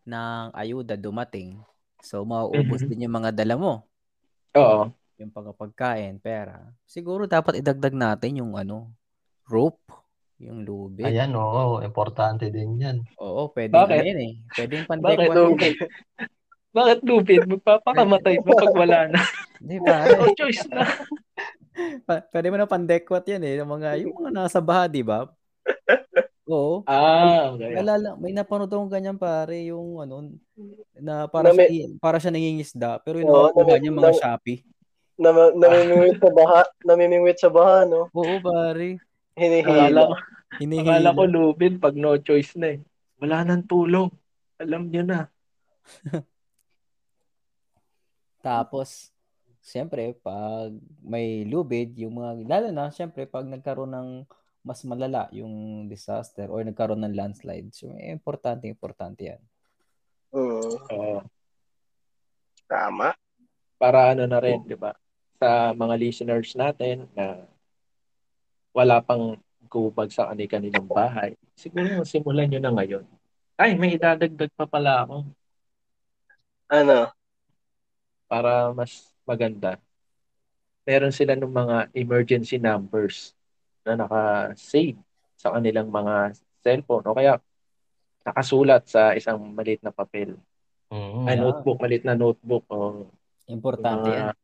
ng 0.08 0.44
ayuda 0.56 0.98
dumating, 0.98 1.60
so 2.02 2.26
mauubos 2.26 2.82
Mhm. 2.82 2.88
din 2.90 3.04
yung 3.06 3.14
mga 3.14 3.30
dala 3.30 3.54
mo, 3.54 3.86
Oo. 4.58 4.90
Yung 5.18 5.34
pagkapagkain, 5.34 6.22
pera. 6.22 6.62
Siguro 6.84 7.26
dapat 7.26 7.58
idagdag 7.58 7.90
natin 7.90 8.38
yung 8.38 8.54
ano, 8.54 8.94
rope, 9.50 9.82
yung 10.38 10.62
lubid. 10.62 11.02
Ayan, 11.04 11.34
oo, 11.34 11.82
importante 11.82 12.46
din 12.48 12.78
yan. 12.78 12.96
Oo, 13.18 13.50
pwedeng 13.50 13.74
Bakit? 13.76 14.02
yun 14.04 14.18
eh. 14.20 14.32
Pwedeng 14.48 14.82
Bakit 14.82 14.90
pandekwat 14.94 15.26
yun. 15.28 15.38
lubid? 15.44 15.74
Bakit 16.70 16.98
lubid? 17.02 17.40
Magpapakamatay 17.48 18.34
mo 18.38 18.50
pag 18.54 18.72
wala 18.72 18.98
na. 19.10 19.20
Di 19.58 19.78
ba? 19.82 20.06
No 20.06 20.30
choice 20.32 20.62
na. 20.70 20.86
Pa- 22.06 22.22
pwede 22.30 22.46
mo 22.48 22.56
na 22.56 22.70
pandekwat 22.70 23.26
yan 23.26 23.42
eh. 23.42 23.58
Yung 23.58 23.70
mga, 23.72 23.88
yung 23.98 24.14
mga 24.14 24.30
nasa 24.32 24.62
baha, 24.62 24.86
di 24.86 25.02
ba? 25.02 25.26
Oo. 26.46 26.86
Ah, 26.86 27.50
okay. 27.52 27.74
Nalala, 27.74 28.14
may 28.14 28.30
napanood 28.30 28.70
akong 28.70 28.88
ganyan 28.88 29.18
pare, 29.18 29.66
yung 29.66 29.98
ano, 29.98 30.30
na 30.94 31.26
para 31.26 31.50
Na 31.50 31.58
may- 31.58 31.66
siya, 31.68 31.98
para 31.98 32.16
siya 32.16 32.30
nangingisda, 32.30 33.02
pero 33.02 33.18
yung 33.18 33.28
Oo, 33.28 33.50
nakukuha 33.50 33.76
niya 33.76 33.92
mga 33.92 34.06
na- 34.06 34.16
Shopee. 34.16 34.62
Na, 35.18 35.50
namimingwit 35.50 36.22
sa 36.22 36.30
baha, 36.30 36.62
namimingwit 36.86 37.38
sa 37.42 37.50
baha, 37.50 37.82
no? 37.82 38.06
Oo, 38.14 38.38
pare. 38.38 39.02
Hinihila. 39.34 40.14
Hinihila. 40.62 41.10
akala 41.10 41.18
ko 41.18 41.22
lubid 41.26 41.82
pag 41.82 41.98
no 41.98 42.14
choice 42.22 42.54
na 42.54 42.78
eh. 42.78 42.80
Wala 43.18 43.42
nang 43.42 43.66
tulong. 43.66 44.10
Alam 44.62 44.86
niyo 44.90 45.02
na. 45.02 45.26
Tapos, 48.46 49.10
siyempre, 49.58 50.14
pag 50.22 50.70
may 51.02 51.42
lubid, 51.42 51.98
yung 51.98 52.22
mga, 52.22 52.46
lalo 52.46 52.68
na, 52.70 52.94
siyempre, 52.94 53.26
pag 53.26 53.44
nagkaroon 53.44 53.90
ng 53.90 54.10
mas 54.62 54.82
malala 54.86 55.26
yung 55.34 55.86
disaster 55.90 56.50
or 56.50 56.62
nagkaroon 56.62 57.02
ng 57.02 57.16
landslide, 57.18 57.74
so, 57.74 57.90
eh, 57.98 58.10
importante, 58.14 58.70
importante 58.70 59.34
yan. 59.34 59.42
Hmm, 60.28 60.60
Oo. 60.92 61.24
tama. 62.68 63.16
para 63.78 64.12
ano 64.12 64.26
na 64.26 64.42
rin, 64.42 64.60
di 64.66 64.74
ba? 64.74 64.92
Sa 65.38 65.70
mga 65.70 65.94
listeners 66.02 66.50
natin 66.58 67.06
na 67.14 67.46
wala 68.74 68.98
pang 68.98 69.38
gubag 69.70 70.10
sa 70.10 70.34
kanilang 70.34 70.86
bahay, 70.86 71.38
siguro 71.54 72.02
simulan 72.02 72.50
nyo 72.50 72.58
na 72.58 72.74
ngayon. 72.74 73.04
Ay, 73.58 73.74
may 73.78 73.94
idadagdag 73.94 74.50
pa 74.54 74.66
pala 74.66 75.06
ako 75.06 75.26
Ano? 76.68 77.10
para 78.28 78.74
mas 78.76 79.08
maganda. 79.24 79.80
Meron 80.84 81.12
sila 81.14 81.32
ng 81.32 81.48
mga 81.48 81.76
emergency 81.96 82.56
numbers 82.60 83.32
na 83.86 83.96
naka-save 83.96 85.00
sa 85.38 85.54
kanilang 85.56 85.88
mga 85.88 86.36
cellphone 86.60 87.04
o 87.08 87.16
kaya 87.16 87.40
nakasulat 88.26 88.84
sa 88.84 89.16
isang 89.16 89.40
maliit 89.54 89.80
na 89.80 89.92
papel. 89.94 90.36
Mm, 90.92 91.24
Ay, 91.28 91.36
Yeah. 91.36 91.44
notebook, 91.44 91.78
maliit 91.80 92.04
na 92.04 92.16
notebook 92.16 92.64
o 92.68 93.08
Importante 93.48 94.12
yan. 94.12 94.36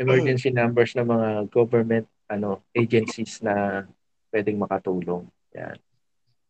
Emergency 0.00 0.48
numbers 0.48 0.96
ng 0.96 1.04
mga 1.04 1.28
government 1.52 2.08
ano 2.30 2.64
agencies 2.72 3.44
na 3.44 3.84
pwedeng 4.32 4.56
makatulong. 4.56 5.28
Yan. 5.52 5.76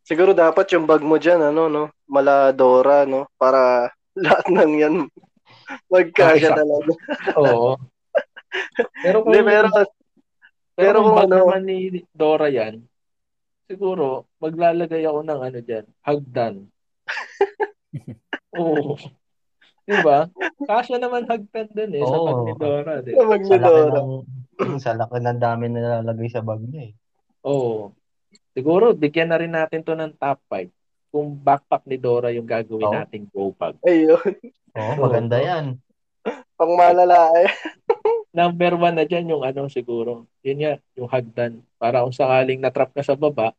Siguro 0.07 0.31
dapat 0.37 0.71
yung 0.75 0.87
bag 0.87 1.03
mo 1.03 1.19
dyan, 1.19 1.41
ano, 1.51 1.67
no? 1.67 1.85
Maladora, 2.07 3.03
no? 3.09 3.27
Para 3.35 3.91
lahat 4.19 4.47
ng 4.49 4.73
yan 4.79 4.95
magkasya 5.91 6.51
Makisa. 6.55 6.59
talaga. 6.59 6.93
Oo. 7.39 7.71
pero 9.05 9.17
kung, 9.23 9.33
Hindi, 9.35 9.47
pero, 9.47 9.69
pero 9.71 9.87
pero 10.75 10.99
kung 11.05 11.19
ano- 11.19 11.37
naman 11.47 11.63
ni 11.67 11.79
Dora 12.11 12.49
yan, 12.51 12.83
siguro 13.71 14.27
maglalagay 14.43 15.07
ako 15.07 15.21
ng 15.23 15.41
ano 15.41 15.59
dyan, 15.63 15.87
hagdan. 16.03 16.55
Oo. 18.59 18.99
Di 19.91 19.99
ba? 20.07 20.31
Kasya 20.71 21.03
naman 21.03 21.27
hagdan 21.27 21.67
dun 21.75 21.93
eh, 21.99 22.07
sa 22.07 22.15
Oo. 22.15 22.27
bag 22.31 22.41
ni 22.47 22.53
Dora. 22.55 22.93
Di 23.03 23.11
sa 23.19 23.27
bag 23.27 23.43
Sa 23.43 23.57
laki 23.59 23.81
ng, 23.91 24.11
sa 24.87 24.93
laki 24.95 25.17
ng 25.19 25.41
dami 25.43 25.65
na 25.67 25.79
nilalagay 25.83 26.29
sa 26.31 26.47
bag 26.47 26.63
niya 26.63 26.83
eh. 26.87 26.93
Oo. 27.43 27.91
Siguro, 28.55 28.95
bigyan 28.95 29.35
na 29.35 29.41
rin 29.43 29.51
natin 29.51 29.83
to 29.83 29.99
ng 29.99 30.15
top 30.15 30.39
5. 30.47 30.71
Kung 31.11 31.35
backpack 31.35 31.91
ni 31.91 31.99
Dora 31.99 32.31
yung 32.31 32.47
gagawin 32.47 32.87
Oo. 32.87 32.95
nating 33.03 33.27
go 33.35 33.51
bag. 33.51 33.75
Ayun. 33.83 34.31
Oo, 34.79 34.95
Oo. 34.95 35.03
maganda 35.11 35.43
yan. 35.43 35.75
Pang 36.55 36.73
malala 36.79 37.35
eh. 37.43 37.51
number 38.31 38.79
one 38.79 38.95
na 38.95 39.03
dyan 39.03 39.27
yung 39.27 39.43
ano 39.43 39.67
siguro. 39.67 40.31
Yun 40.47 40.59
nga, 40.63 40.75
yung 40.95 41.11
hagdan. 41.11 41.67
Para 41.83 42.07
kung 42.07 42.15
sakaling 42.15 42.63
natrap 42.63 42.95
ka 42.95 43.03
sa 43.03 43.19
baba, 43.19 43.51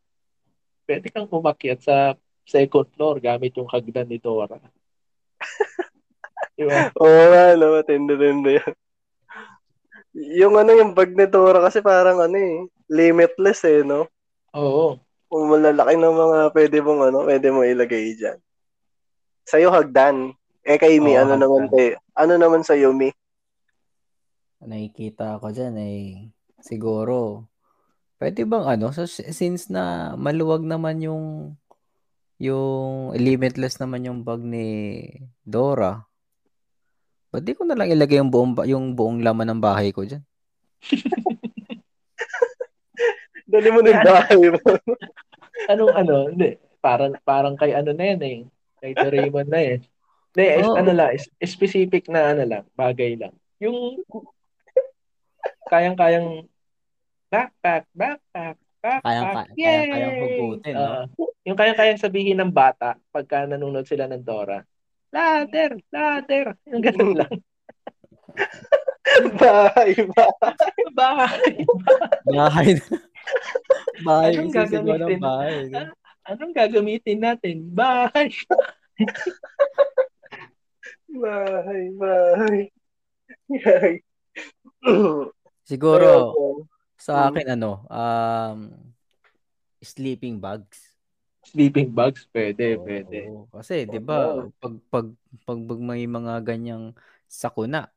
pwede 0.87 1.11
kang 1.11 1.27
umakyat 1.27 1.83
sa 1.83 2.15
second 2.47 2.87
floor 2.95 3.19
gamit 3.19 3.51
yung 3.59 3.67
hagdan 3.67 4.07
ni 4.07 4.15
Dora. 4.15 4.55
Di 6.61 6.65
ba? 6.69 6.93
Oo 7.01 7.21
nga, 7.33 7.57
no, 7.57 7.73
matindi-tindi 7.73 8.61
yan. 8.61 8.73
Yung 10.45 10.61
ano, 10.61 10.77
yung 10.77 10.93
bag 10.93 11.09
ni 11.17 11.25
Dora 11.25 11.57
kasi 11.65 11.81
parang 11.81 12.21
ano 12.21 12.37
eh, 12.37 12.69
limitless 12.85 13.65
eh, 13.65 13.81
no? 13.81 14.05
Oo. 14.53 15.01
Kung 15.25 15.49
malalaki 15.49 15.97
ng 15.97 16.13
mga 16.13 16.39
pwede 16.53 16.77
mong 16.85 17.01
ano, 17.09 17.17
pwede 17.25 17.47
mo 17.49 17.65
ilagay 17.65 18.13
dyan. 18.13 18.37
Sa'yo, 19.49 19.73
hagdan. 19.73 20.37
Eh, 20.61 20.77
kay 20.77 21.01
Mi, 21.01 21.17
Oo, 21.17 21.25
ano 21.25 21.33
hagdan. 21.33 21.41
naman 21.49 21.63
kay, 21.73 21.97
ano 22.13 22.33
naman 22.37 22.61
sa'yo, 22.61 22.93
Mi? 22.93 23.09
nakikita 24.61 25.41
ko 25.41 25.49
dyan 25.49 25.73
eh, 25.81 26.29
siguro, 26.61 27.49
pwede 28.21 28.45
bang 28.45 28.77
ano, 28.77 28.93
so, 28.93 29.09
since 29.09 29.73
na 29.73 30.13
maluwag 30.13 30.61
naman 30.61 31.01
yung, 31.01 31.57
yung 32.37 33.17
limitless 33.17 33.81
naman 33.81 34.05
yung 34.05 34.21
bag 34.21 34.45
ni 34.45 35.01
Dora, 35.41 36.05
ba't 37.31 37.41
di 37.41 37.55
ko 37.55 37.63
na 37.63 37.79
lang 37.79 37.87
ilagay 37.87 38.19
yung 38.19 38.29
buong, 38.29 38.51
ba- 38.51 38.67
yung 38.67 38.91
buong 38.91 39.23
laman 39.23 39.55
ng 39.55 39.61
bahay 39.63 39.95
ko 39.95 40.03
dyan? 40.03 40.21
Dali 43.51 43.67
mo 43.71 43.79
na 43.79 43.89
yung 43.91 44.05
bahay 44.05 44.37
mo. 44.51 44.59
Anong 45.71 45.93
ano? 45.95 46.15
Hindi. 46.31 46.59
Parang, 46.81 47.11
parang 47.23 47.55
kay 47.55 47.71
ano 47.71 47.95
na 47.95 48.03
yan 48.03 48.21
eh. 48.23 48.37
Kay 48.81 48.91
Doraemon 48.97 49.47
na 49.47 49.59
eh. 49.59 49.75
Hindi, 50.31 50.45
Oo. 50.63 50.79
ano 50.79 50.91
lang, 50.95 51.11
specific 51.43 52.07
na 52.07 52.31
ano 52.31 52.43
lang, 52.47 52.63
bagay 52.71 53.19
lang. 53.19 53.35
Yung 53.59 53.99
kayang-kayang 55.67 56.47
backpack, 57.27 57.83
backpack, 57.91 58.55
backpack, 58.79 59.03
Kayang- 59.03 59.59
yay! 59.59 59.91
kayang-kayang 59.91 60.15
hugutin, 60.23 60.73
no? 60.73 60.87
Oo. 60.87 61.03
yung 61.43 61.57
kayang-kayang 61.59 61.99
sabihin 61.99 62.39
ng 62.39 62.51
bata 62.51 62.95
pagka 63.11 63.43
nanonood 63.43 63.83
sila 63.83 64.07
ng 64.07 64.23
Dora, 64.23 64.63
ladder, 65.11 65.71
ladder. 65.91 66.45
Yung 66.71 66.83
ganun 66.83 67.13
lang. 67.19 67.35
bahay 69.37 69.91
ba? 70.15 70.25
Bahay. 70.95 71.51
Bahay 72.25 72.69
na. 72.79 72.85
bahay. 74.07 74.31
Anong 74.39 74.53
gagamitin? 74.55 75.19
bahay. 75.19 75.55
Anong 76.25 76.53
gagamitin 76.55 77.19
natin? 77.19 77.55
Bahay. 77.75 78.31
Bahay, 81.11 81.83
bahay. 81.99 82.59
Bahay. 83.51 83.95
Siguro, 85.67 86.11
sa 86.95 87.27
akin, 87.27 87.59
ano, 87.59 87.83
um, 87.91 88.71
sleeping 89.81 90.39
bags. 90.39 90.90
Sleeping 91.51 91.91
bags, 91.91 92.23
pwede, 92.31 92.79
Oo, 92.79 92.87
pwede. 92.87 93.19
Kasi, 93.51 93.83
di 93.83 93.99
ba, 93.99 94.47
pag, 94.55 94.75
pag, 94.87 95.07
pag, 95.43 95.59
pag 95.67 95.79
may 95.83 96.07
mga 96.07 96.39
ganyang 96.47 96.95
sakuna, 97.27 97.91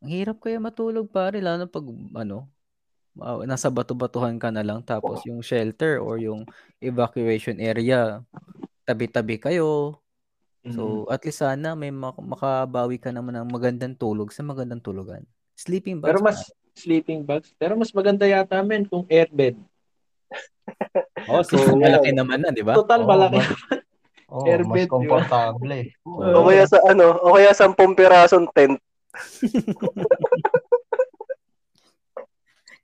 ang 0.00 0.08
hirap 0.08 0.40
kaya 0.40 0.56
matulog 0.56 1.12
pare, 1.12 1.36
lalo 1.44 1.68
pag, 1.68 1.84
ano, 2.16 2.48
nasa 3.44 3.68
bato-batuhan 3.68 4.40
ka 4.40 4.48
na 4.48 4.64
lang, 4.64 4.80
tapos 4.80 5.20
yung 5.28 5.44
shelter 5.44 6.00
or 6.00 6.16
yung 6.16 6.48
evacuation 6.80 7.60
area, 7.60 8.24
tabi-tabi 8.88 9.36
kayo. 9.36 10.00
Mm. 10.64 10.72
So, 10.72 11.04
at 11.12 11.20
least 11.28 11.44
sana 11.44 11.76
may 11.76 11.92
mak- 11.92 12.24
makabawi 12.24 12.96
ka 12.96 13.12
naman 13.12 13.36
ng 13.36 13.52
magandang 13.52 13.94
tulog 14.00 14.32
sa 14.32 14.40
magandang 14.40 14.80
tulugan. 14.80 15.28
Sleeping 15.60 16.00
bags. 16.00 16.08
Pero 16.08 16.20
mas 16.24 16.40
pare. 16.40 16.56
sleeping 16.72 17.20
bags. 17.20 17.52
Pero 17.60 17.76
mas 17.76 17.92
maganda 17.92 18.24
yata 18.24 18.64
men 18.64 18.88
kung 18.88 19.04
airbed. 19.12 19.60
Oh, 21.26 21.40
Oo. 21.40 21.76
malaki 21.84 22.10
naman 22.10 22.38
na, 22.40 22.50
di 22.50 22.60
ba? 22.60 22.74
Total 22.74 23.00
Oo, 23.00 23.08
malaki. 23.08 23.38
mas- 23.38 23.82
Oo, 24.26 24.44
Airbed, 24.44 24.66
mas 24.66 24.76
di 24.76 24.84
ba? 24.84 24.92
komportable. 24.92 25.78
O 26.04 26.44
kaya 26.44 26.64
sa 26.64 26.78
ano, 26.84 27.06
o 27.18 27.34
kaya 27.34 27.52
sampung 27.52 27.92
pirasong 27.92 28.48
tent. 28.50 28.76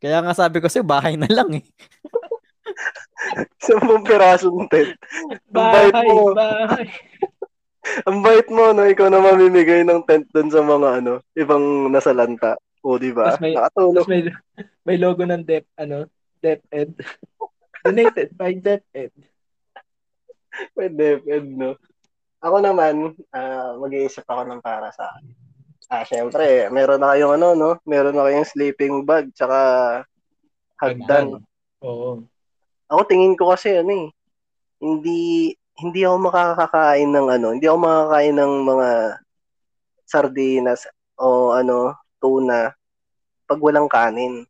Kaya 0.00 0.24
nga 0.24 0.32
sabi 0.32 0.58
ko 0.58 0.66
sa'yo, 0.66 0.80
bahay 0.80 1.12
na 1.12 1.28
lang 1.28 1.60
eh. 1.60 1.64
Sampung 3.60 4.00
pirasong 4.00 4.64
tent. 4.66 4.96
Ang 5.52 5.68
bait 5.68 5.92
Bahay, 5.92 6.08
mo. 6.08 6.32
bahay. 6.32 6.86
Ang 8.08 8.18
bait 8.24 8.48
mo, 8.48 8.72
no? 8.72 8.88
Ikaw 8.88 9.08
na 9.08 9.20
mamimigay 9.20 9.84
ng 9.84 10.00
tent 10.02 10.24
dun 10.32 10.48
sa 10.48 10.64
mga 10.64 11.04
ano, 11.04 11.20
ibang 11.34 11.60
nasa 11.92 12.16
lanta. 12.16 12.56
O, 12.80 12.96
di 12.96 13.12
ba? 13.12 13.36
May- 13.36 13.52
Nakatulog. 13.52 14.08
May, 14.08 14.24
may 14.86 14.96
logo 14.96 15.20
ng 15.20 15.44
Dep, 15.44 15.68
ano, 15.76 16.08
DepEd. 16.40 16.96
Donated 17.84 18.36
by 18.36 18.52
DepEd. 18.56 19.12
Pwede, 20.76 21.22
pwede, 21.24 21.48
no? 21.48 21.78
Ako 22.40 22.56
naman, 22.60 23.16
ah, 23.32 23.76
mag-iisip 23.76 24.24
ako 24.24 24.48
ng 24.48 24.60
para 24.64 24.88
sa 24.92 25.08
akin. 25.12 25.32
Ah, 25.90 26.04
syempre, 26.06 26.70
meron 26.70 27.02
na 27.02 27.12
kayong 27.12 27.34
ano, 27.34 27.48
no? 27.58 27.70
Meron 27.82 28.14
na 28.14 28.24
kayong 28.26 28.46
sleeping 28.46 29.02
bag, 29.02 29.28
tsaka 29.34 29.58
hagdan. 30.78 31.42
Oo. 31.82 32.24
Ako 32.90 33.00
tingin 33.06 33.38
ko 33.38 33.54
kasi 33.54 33.78
ano 33.78 33.92
eh, 33.94 34.08
hindi 34.82 35.54
hindi 35.80 36.00
ako 36.02 36.16
makakakain 36.26 37.10
ng 37.10 37.26
ano, 37.30 37.46
hindi 37.54 37.66
ako 37.70 37.78
makakain 37.78 38.36
ng 38.36 38.52
mga 38.66 38.88
sardinas 40.04 40.80
o 41.14 41.54
ano, 41.54 41.94
tuna 42.18 42.74
pag 43.46 43.60
walang 43.62 43.86
kanin. 43.86 44.42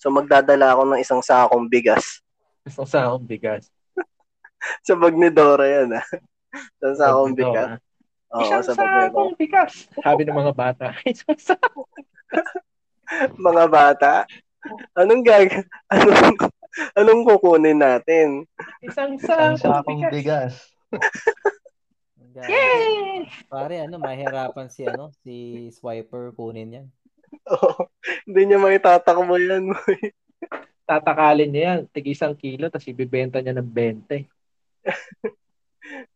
So 0.00 0.08
magdadala 0.08 0.72
ako 0.72 0.82
ng 0.88 1.00
isang 1.00 1.20
sakong 1.20 1.68
bigas. 1.68 2.23
Isang 2.64 2.88
sakong 2.88 3.28
bigas. 3.28 3.68
Sa 4.88 4.96
bag 4.96 5.12
ni 5.12 5.28
Dora 5.28 5.68
yan 5.68 6.00
ah. 6.00 6.06
Isang 6.80 6.96
sakong 6.96 7.34
bigas. 7.36 7.76
Oo, 8.32 8.40
Isang 8.40 8.64
sa 8.64 8.72
sakong 8.74 9.36
bigas. 9.36 9.72
Sabi 10.00 10.24
ng 10.24 10.34
mga 10.34 10.54
bata. 10.56 10.86
Isang 11.06 11.36
sakong 11.36 11.88
Mga 13.46 13.64
bata, 13.68 14.24
anong 14.96 15.22
gag 15.22 15.68
anong 15.92 16.34
anong 16.98 17.22
kukunin 17.28 17.78
natin? 17.78 18.48
Isang 18.80 19.20
Isang 19.20 19.54
sakong 19.54 19.60
sakong 19.60 20.02
bigas. 20.08 20.54
bigas. 20.90 22.48
Yay! 22.48 23.30
Pare, 23.46 23.86
ano, 23.86 24.02
mahirapan 24.02 24.66
si, 24.66 24.82
ano, 24.82 25.14
si 25.22 25.68
Swiper 25.70 26.34
kunin 26.34 26.82
yan. 26.82 26.86
Oo, 27.46 27.86
hindi 28.26 28.40
niya 28.50 28.58
maitatakbo 28.58 29.38
yan. 29.38 29.70
Tatakalin 30.84 31.48
niya 31.48 31.62
yan. 31.64 31.80
Tig 31.88 32.12
isang 32.12 32.36
kilo, 32.36 32.68
tapos 32.68 32.88
ibibenta 32.88 33.40
niya 33.40 33.56
ng 33.56 33.68
20. 33.72 34.28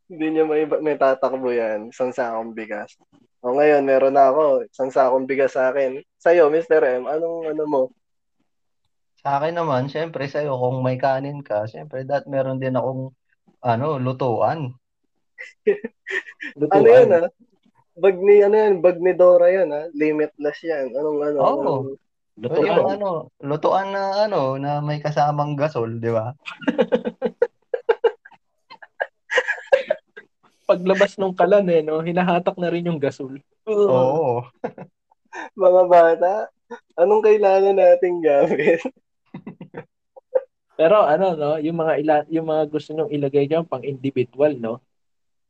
Hindi 0.09 0.27
niya 0.33 0.45
may, 0.49 0.65
may 0.81 0.97
tatakbo 0.97 1.53
yan. 1.53 1.93
Isang 1.93 2.13
sakong 2.13 2.53
bigas. 2.57 2.97
O 3.45 3.57
ngayon, 3.57 3.85
meron 3.85 4.17
na 4.17 4.33
ako. 4.33 4.65
Isang 4.69 4.93
sakong 4.93 5.29
bigas 5.29 5.53
sa 5.57 5.69
akin. 5.73 6.01
Sa'yo, 6.17 6.49
Mr. 6.49 6.81
M, 7.01 7.05
anong 7.09 7.53
ano 7.53 7.65
mo? 7.69 7.83
Sa 9.21 9.37
akin 9.41 9.57
naman, 9.57 9.93
syempre 9.93 10.25
sa'yo, 10.29 10.57
kung 10.57 10.81
may 10.81 10.97
kanin 10.97 11.45
ka, 11.45 11.69
syempre, 11.69 12.05
dat 12.09 12.25
meron 12.25 12.61
din 12.61 12.77
akong 12.77 13.13
ano, 13.61 14.01
lutuan. 14.01 14.73
Lutuan. 16.61 16.83
Ano 16.83 16.89
yan, 16.89 17.09
ah? 17.13 17.31
Bag 17.99 18.17
ni, 18.23 18.35
ano 18.41 18.55
yan, 18.55 18.75
bag 18.79 18.97
ni 19.03 19.13
Dora 19.13 19.51
yan, 19.51 19.69
ha? 19.75 19.91
Limitless 19.93 20.61
yan. 20.65 20.95
Anong, 20.95 21.19
ano? 21.25 21.39
Oo. 21.41 21.61
anong- 21.61 22.08
Lutuan. 22.39 22.71
yung 22.71 22.87
ano, 22.87 23.35
lutuan 23.43 23.91
na 23.91 24.31
ano, 24.31 24.55
na 24.63 24.79
may 24.79 25.03
kasamang 25.03 25.59
gasol, 25.59 25.99
di 25.99 26.15
ba? 26.15 26.39
Paglabas 30.71 31.19
ng 31.19 31.35
kalan 31.35 31.67
eh, 31.67 31.83
no, 31.83 31.99
hinahatak 31.99 32.55
na 32.63 32.71
rin 32.71 32.87
yung 32.87 33.03
gasol. 33.03 33.43
Oo. 33.67 34.47
Mga 35.59 35.83
bata, 35.91 36.47
anong 36.95 37.27
kailangan 37.27 37.75
nating 37.75 38.23
gamit? 38.23 38.87
Pero 40.79 41.03
ano, 41.03 41.35
no, 41.35 41.59
yung 41.59 41.75
mga 41.75 41.95
ila, 42.07 42.15
yung 42.31 42.47
mga 42.47 42.71
gusto 42.71 42.95
nyong 42.95 43.11
ilagay 43.11 43.51
diyan 43.51 43.67
pang 43.67 43.83
individual, 43.83 44.55
no? 44.55 44.79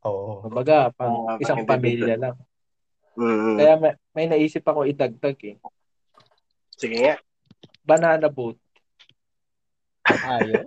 Oo. 0.09 0.49
Kumbaga, 0.49 0.89
pang 0.97 1.37
pang 1.37 1.41
isang 1.45 1.69
individual. 1.69 1.77
pamilya 1.77 2.17
lang. 2.17 2.37
Mm, 3.19 3.57
Kaya 3.61 3.75
may, 3.77 3.93
may 4.17 4.27
naisip 4.31 4.65
ako 4.65 4.89
idagdag 4.89 5.37
eh. 5.45 5.61
Sige 6.79 6.97
nga. 7.03 7.17
Banana 7.83 8.31
boat. 8.31 8.57
Ayos. 10.07 10.65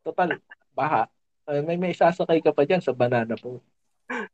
Total, 0.00 0.40
baha. 0.72 1.04
Ay, 1.44 1.60
may 1.60 1.76
may 1.76 1.92
isasakay 1.92 2.40
ka 2.40 2.54
pa 2.54 2.62
dyan 2.64 2.80
sa 2.80 2.94
banana 2.94 3.34
boat. 3.36 3.60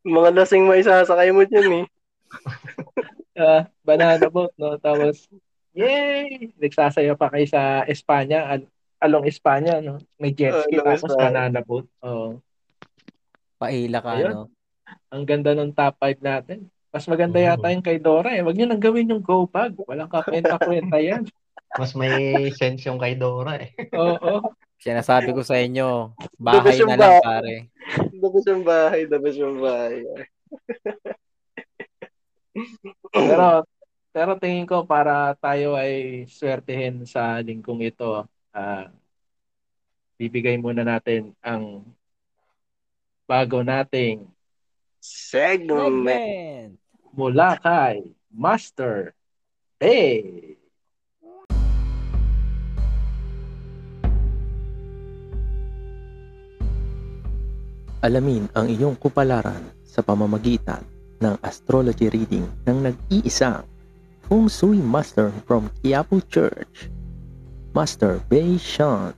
Mga 0.01 0.29
lasing 0.33 0.65
maisasakay 0.65 1.29
mo 1.33 1.43
dyan, 1.43 1.83
eh. 1.83 1.85
Ah, 3.37 3.69
banana 3.85 4.33
boat, 4.33 4.49
no? 4.57 4.81
Tapos, 4.81 5.29
yay! 5.69 6.49
Nagsasaya 6.57 7.13
pa 7.13 7.29
kayo 7.29 7.45
sa 7.45 7.85
Espanya, 7.85 8.49
al- 8.49 8.65
along 8.97 9.29
Espanya, 9.29 9.77
no? 9.77 10.01
May 10.17 10.33
jet 10.33 10.57
ski, 10.65 10.81
Along 10.81 10.97
tapos 10.97 11.13
Espanya. 11.13 11.21
banana 11.21 11.59
boat. 11.61 11.85
Oo. 12.01 12.41
Paila 13.61 14.01
ka, 14.01 14.17
Ayun. 14.17 14.33
no? 14.33 14.45
Ang 15.13 15.23
ganda 15.29 15.53
ng 15.53 15.69
top 15.69 16.01
5 16.01 16.17
natin. 16.17 16.65
Mas 16.97 17.05
maganda 17.05 17.37
yata 17.37 17.69
yung 17.69 17.85
kay 17.85 18.01
Dora 18.01 18.33
eh. 18.33 18.41
Huwag 18.41 18.57
niyo 18.57 18.65
nang 18.65 18.81
gawin 18.81 19.13
yung 19.13 19.21
go 19.21 19.45
bag. 19.45 19.77
Walang 19.85 20.09
kakwenta-kwenta 20.09 20.97
yan. 20.97 21.29
Mas 21.77 21.93
may 21.93 22.49
sense 22.57 22.89
yung 22.89 22.97
kay 22.97 23.13
Dora 23.13 23.61
eh. 23.61 23.69
Oo. 23.93 24.49
Sinasabi 24.81 25.29
ko 25.29 25.45
sa 25.45 25.61
inyo, 25.61 26.17
bahay 26.41 26.81
na 26.81 26.97
lang, 26.97 27.21
ba- 27.21 27.21
pare. 27.21 27.69
Dabas 28.17 28.45
yung 28.49 28.65
bahay, 28.65 29.01
dabas 29.05 29.35
yung 29.37 29.61
bahay. 29.61 30.01
Pero 33.13 33.61
pero 34.09 34.31
tingin 34.41 34.65
ko 34.65 34.81
para 34.81 35.37
tayo 35.37 35.77
ay 35.77 36.25
swertehin 36.25 37.05
sa 37.05 37.37
lingkong 37.45 37.85
ito, 37.85 38.25
ah 38.49 38.89
bibigay 40.17 40.57
muna 40.57 40.81
natin 40.81 41.37
ang 41.45 41.85
bago 43.29 43.61
nating 43.61 44.25
Segment. 45.07 46.03
Segment! 46.03 46.73
Mula 47.17 47.57
kay 47.57 48.13
Master 48.29 49.17
Bay. 49.81 50.53
Alamin 58.05 58.45
ang 58.53 58.69
iyong 58.69 58.93
kupalaran 59.01 59.65
sa 59.81 60.05
pamamagitan 60.05 60.85
ng 61.17 61.33
astrology 61.41 62.13
reading 62.13 62.45
ng 62.69 62.85
nag-iisang 62.85 63.65
Feng 64.29 64.45
Shui 64.45 64.77
Master 64.77 65.33
from 65.49 65.73
Quiapo 65.81 66.21
Church, 66.29 66.93
Master 67.73 68.21
Bei 68.29 68.53
Sean. 68.61 69.17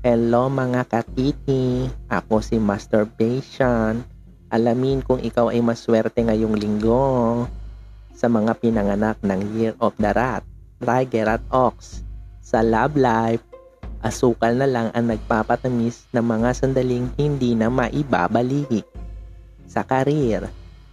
Hello 0.00 0.48
mga 0.48 0.88
katiti, 0.88 1.92
ako 2.08 2.40
si 2.40 2.56
Master 2.56 3.04
Bei 3.04 3.44
Sean. 3.44 4.00
Alamin 4.52 5.00
kung 5.00 5.16
ikaw 5.16 5.48
ay 5.48 5.64
maswerte 5.64 6.20
ngayong 6.20 6.52
linggo 6.52 7.48
sa 8.12 8.28
mga 8.28 8.52
pinanganak 8.60 9.16
ng 9.24 9.40
Year 9.56 9.72
of 9.80 9.96
the 9.96 10.12
Rat, 10.12 10.44
Tiger 10.76 11.40
at 11.40 11.42
Ox. 11.48 12.04
Sa 12.44 12.60
love 12.60 12.92
life, 13.00 13.40
asukal 14.04 14.52
na 14.52 14.68
lang 14.68 14.92
ang 14.92 15.08
nagpapatamis 15.08 16.04
ng 16.12 16.20
mga 16.20 16.52
sandaling 16.52 17.08
hindi 17.16 17.56
na 17.56 17.72
maibabalik. 17.72 18.84
Sa 19.64 19.88
karir, 19.88 20.44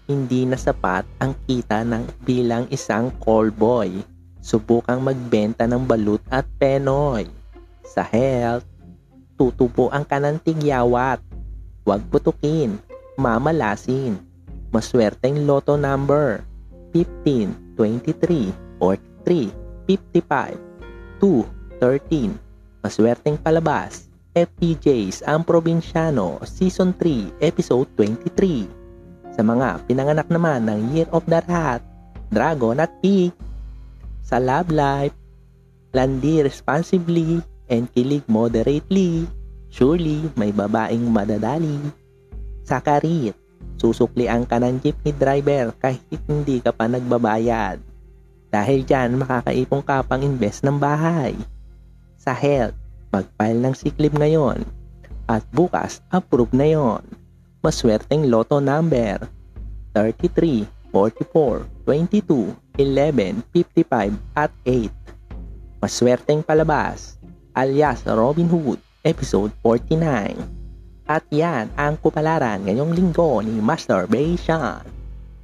hindi 0.07 0.47
na 0.47 0.55
sapat 0.55 1.03
ang 1.19 1.35
kita 1.43 1.83
ng 1.83 2.23
bilang 2.23 2.63
isang 2.71 3.11
call 3.19 3.51
boy. 3.51 3.91
Subukang 4.39 5.03
magbenta 5.03 5.67
ng 5.67 5.83
balut 5.83 6.23
at 6.31 6.47
penoy. 6.55 7.27
Sa 7.83 8.07
health, 8.07 8.63
tutubo 9.35 9.91
ang 9.91 10.07
kanang 10.07 10.39
tigyawat. 10.39 11.19
Huwag 11.83 12.07
putukin, 12.07 12.79
mamalasin. 13.19 14.15
Maswerteng 14.71 15.43
loto 15.43 15.75
number 15.75 16.39
15, 16.95 17.75
23, 17.75 18.79
43, 18.79 19.51
55, 19.83 20.55
2, 21.19 21.43
13. 21.83 22.33
Maswerteng 22.79 23.35
palabas, 23.35 24.07
FPJs 24.31 25.27
ang 25.27 25.43
Probinsyano 25.43 26.39
Season 26.47 26.95
3 26.95 27.43
Episode 27.43 27.91
23. 27.99 29.35
Sa 29.35 29.41
mga 29.43 29.83
pinanganak 29.83 30.31
naman 30.31 30.63
ng 30.69 30.95
Year 30.95 31.09
of 31.11 31.27
the 31.27 31.43
Rat, 31.49 31.83
Dragon 32.31 32.79
at 32.79 32.93
Pig. 33.03 33.35
Sa 34.23 34.39
love 34.39 34.71
life, 34.71 35.11
landi 35.91 36.45
responsibly 36.45 37.41
and 37.67 37.89
kilig 37.91 38.23
moderately. 38.29 39.25
Surely, 39.69 40.25
may 40.37 40.49
babaeng 40.53 41.09
madadali. 41.09 41.77
Sa 42.69 42.77
karir, 42.77 43.33
susuklian 43.81 44.45
ka 44.45 44.61
ng 44.61 44.77
jeepney 44.77 45.09
driver 45.17 45.73
kahit 45.81 46.21
hindi 46.29 46.61
ka 46.61 46.69
pa 46.69 46.85
nagbabayad. 46.85 47.81
Dahil 48.53 48.85
dyan, 48.85 49.17
makakaipong 49.17 49.81
ka 49.81 50.05
pang 50.05 50.21
invest 50.21 50.61
ng 50.61 50.77
bahay. 50.77 51.33
Sa 52.21 52.29
health, 52.29 52.77
mag-file 53.09 53.57
ng 53.57 53.73
sick 53.73 53.97
leave 53.97 54.13
ngayon. 54.13 54.61
At 55.25 55.41
bukas, 55.49 56.05
approve 56.13 56.53
na 56.53 56.69
yon. 56.69 57.01
Maswerteng 57.65 58.29
loto 58.29 58.61
number 58.61 59.25
33, 59.97 60.69
44, 60.93 61.65
22, 61.89 62.53
11, 62.77 63.49
55 63.49 64.13
at 64.37 64.53
8. 64.61 65.81
Maswerteng 65.81 66.45
palabas 66.45 67.17
alias 67.57 68.05
Robin 68.05 68.45
Hood 68.45 68.77
episode 69.01 69.49
49. 69.65 70.58
At 71.09 71.25
yan 71.33 71.73
ang 71.73 71.97
kupalaran 71.97 72.61
ngayong 72.69 72.93
linggo 72.93 73.41
ni 73.41 73.57
Sean. 74.37 74.85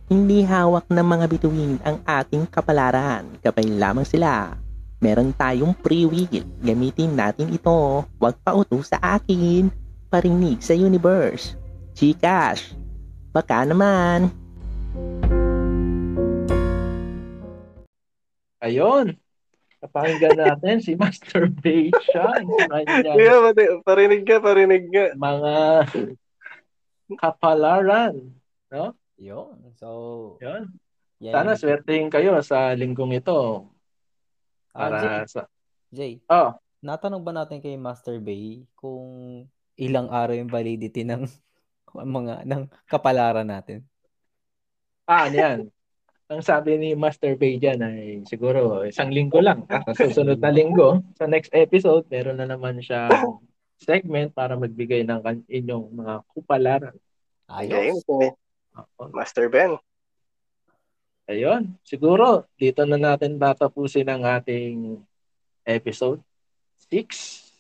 Hindi 0.06 0.46
hawak 0.46 0.86
ng 0.94 1.02
mga 1.02 1.26
bituin 1.26 1.82
ang 1.82 1.98
ating 2.06 2.46
kapalaran, 2.46 3.26
kapay 3.42 3.66
lamang 3.74 4.06
sila. 4.06 4.54
Meron 5.02 5.34
tayong 5.34 5.74
free 5.82 6.06
will, 6.06 6.46
gamitin 6.62 7.18
natin 7.18 7.50
ito. 7.50 8.06
Huwag 8.22 8.38
pa 8.46 8.54
uto 8.54 8.78
sa 8.86 9.02
akin. 9.02 9.74
Parinig 10.14 10.62
sa 10.62 10.78
universe. 10.78 11.58
Chikash, 11.98 12.78
baka 13.34 13.66
naman. 13.66 14.30
Ayun. 18.62 19.18
Napakinggan 19.86 20.34
natin 20.36 20.82
si 20.82 20.98
Master. 20.98 21.46
Kaya 21.54 23.36
pati- 23.46 23.78
parinig 23.86 24.26
ka, 24.26 24.42
parinig 24.42 24.90
ka. 24.90 25.14
mga 25.14 25.54
kapalaran. 27.16 28.34
Yun. 29.16 29.54
So, 29.78 29.88
Yun. 30.42 30.74
yan 31.22 31.32
Sana 31.32 31.54
swertehin 31.56 32.10
kayo 32.10 32.36
sa 32.42 32.74
linggong 32.74 33.16
ito. 33.16 33.70
Ah, 34.76 34.92
Jay, 34.92 35.00
Para 35.00 35.30
sa... 35.30 35.42
Jay, 35.88 36.14
Oh, 36.28 36.52
natanong 36.82 37.24
ba 37.24 37.32
natin 37.32 37.64
kay 37.64 37.80
Master 37.80 38.20
Bay 38.20 38.68
kung 38.76 39.46
ilang 39.76 40.12
araw 40.12 40.36
yung 40.36 40.52
validity 40.52 41.08
ng 41.08 41.24
mga 42.18 42.44
ng 42.44 42.68
kapalaran 42.84 43.48
natin? 43.48 43.86
ah, 45.06 45.30
ano 45.30 45.36
yan. 45.38 45.58
Ang 46.26 46.42
sabi 46.42 46.82
ni 46.82 46.98
Master 46.98 47.38
Bay 47.38 47.62
dyan 47.62 47.86
ay 47.86 48.26
siguro 48.26 48.82
isang 48.82 49.14
linggo 49.14 49.38
lang. 49.38 49.62
Sa 49.70 49.94
susunod 49.94 50.42
na 50.42 50.50
linggo, 50.50 51.06
sa 51.14 51.30
next 51.30 51.54
episode, 51.54 52.02
meron 52.10 52.42
na 52.42 52.50
naman 52.50 52.82
siya 52.82 53.06
segment 53.78 54.34
para 54.34 54.58
magbigay 54.58 55.06
ng 55.06 55.22
inyong 55.46 55.86
mga 55.94 56.14
kupalaran. 56.34 56.96
Ayos. 57.46 58.02
po. 58.10 58.34
Oo. 58.74 59.04
Master 59.14 59.54
Ben. 59.54 59.78
Ayun, 61.30 61.78
siguro 61.86 62.46
dito 62.58 62.86
na 62.90 62.98
natin 62.98 63.38
tatapusin 63.38 64.10
ang 64.10 64.26
ating 64.26 64.98
episode 65.62 66.22
6. 66.90 67.54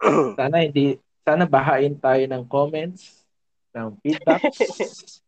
Sana 0.40 0.60
hindi 0.60 1.00
sana 1.24 1.48
bahain 1.48 1.96
tayo 1.96 2.20
ng 2.28 2.44
comments, 2.44 3.24
ng 3.72 3.96
feedbacks 4.04 4.60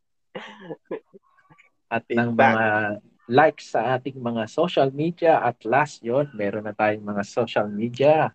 at 1.96 2.04
ng 2.04 2.30
Feedback. 2.30 2.52
mga 2.52 2.66
likes 3.26 3.74
sa 3.74 3.96
ating 3.96 4.16
mga 4.16 4.42
social 4.46 4.88
media 4.90 5.40
at 5.40 5.58
last 5.66 5.98
yon 6.00 6.30
meron 6.30 6.62
na 6.62 6.72
tayong 6.72 7.02
mga 7.02 7.22
social 7.24 7.66
media. 7.66 8.30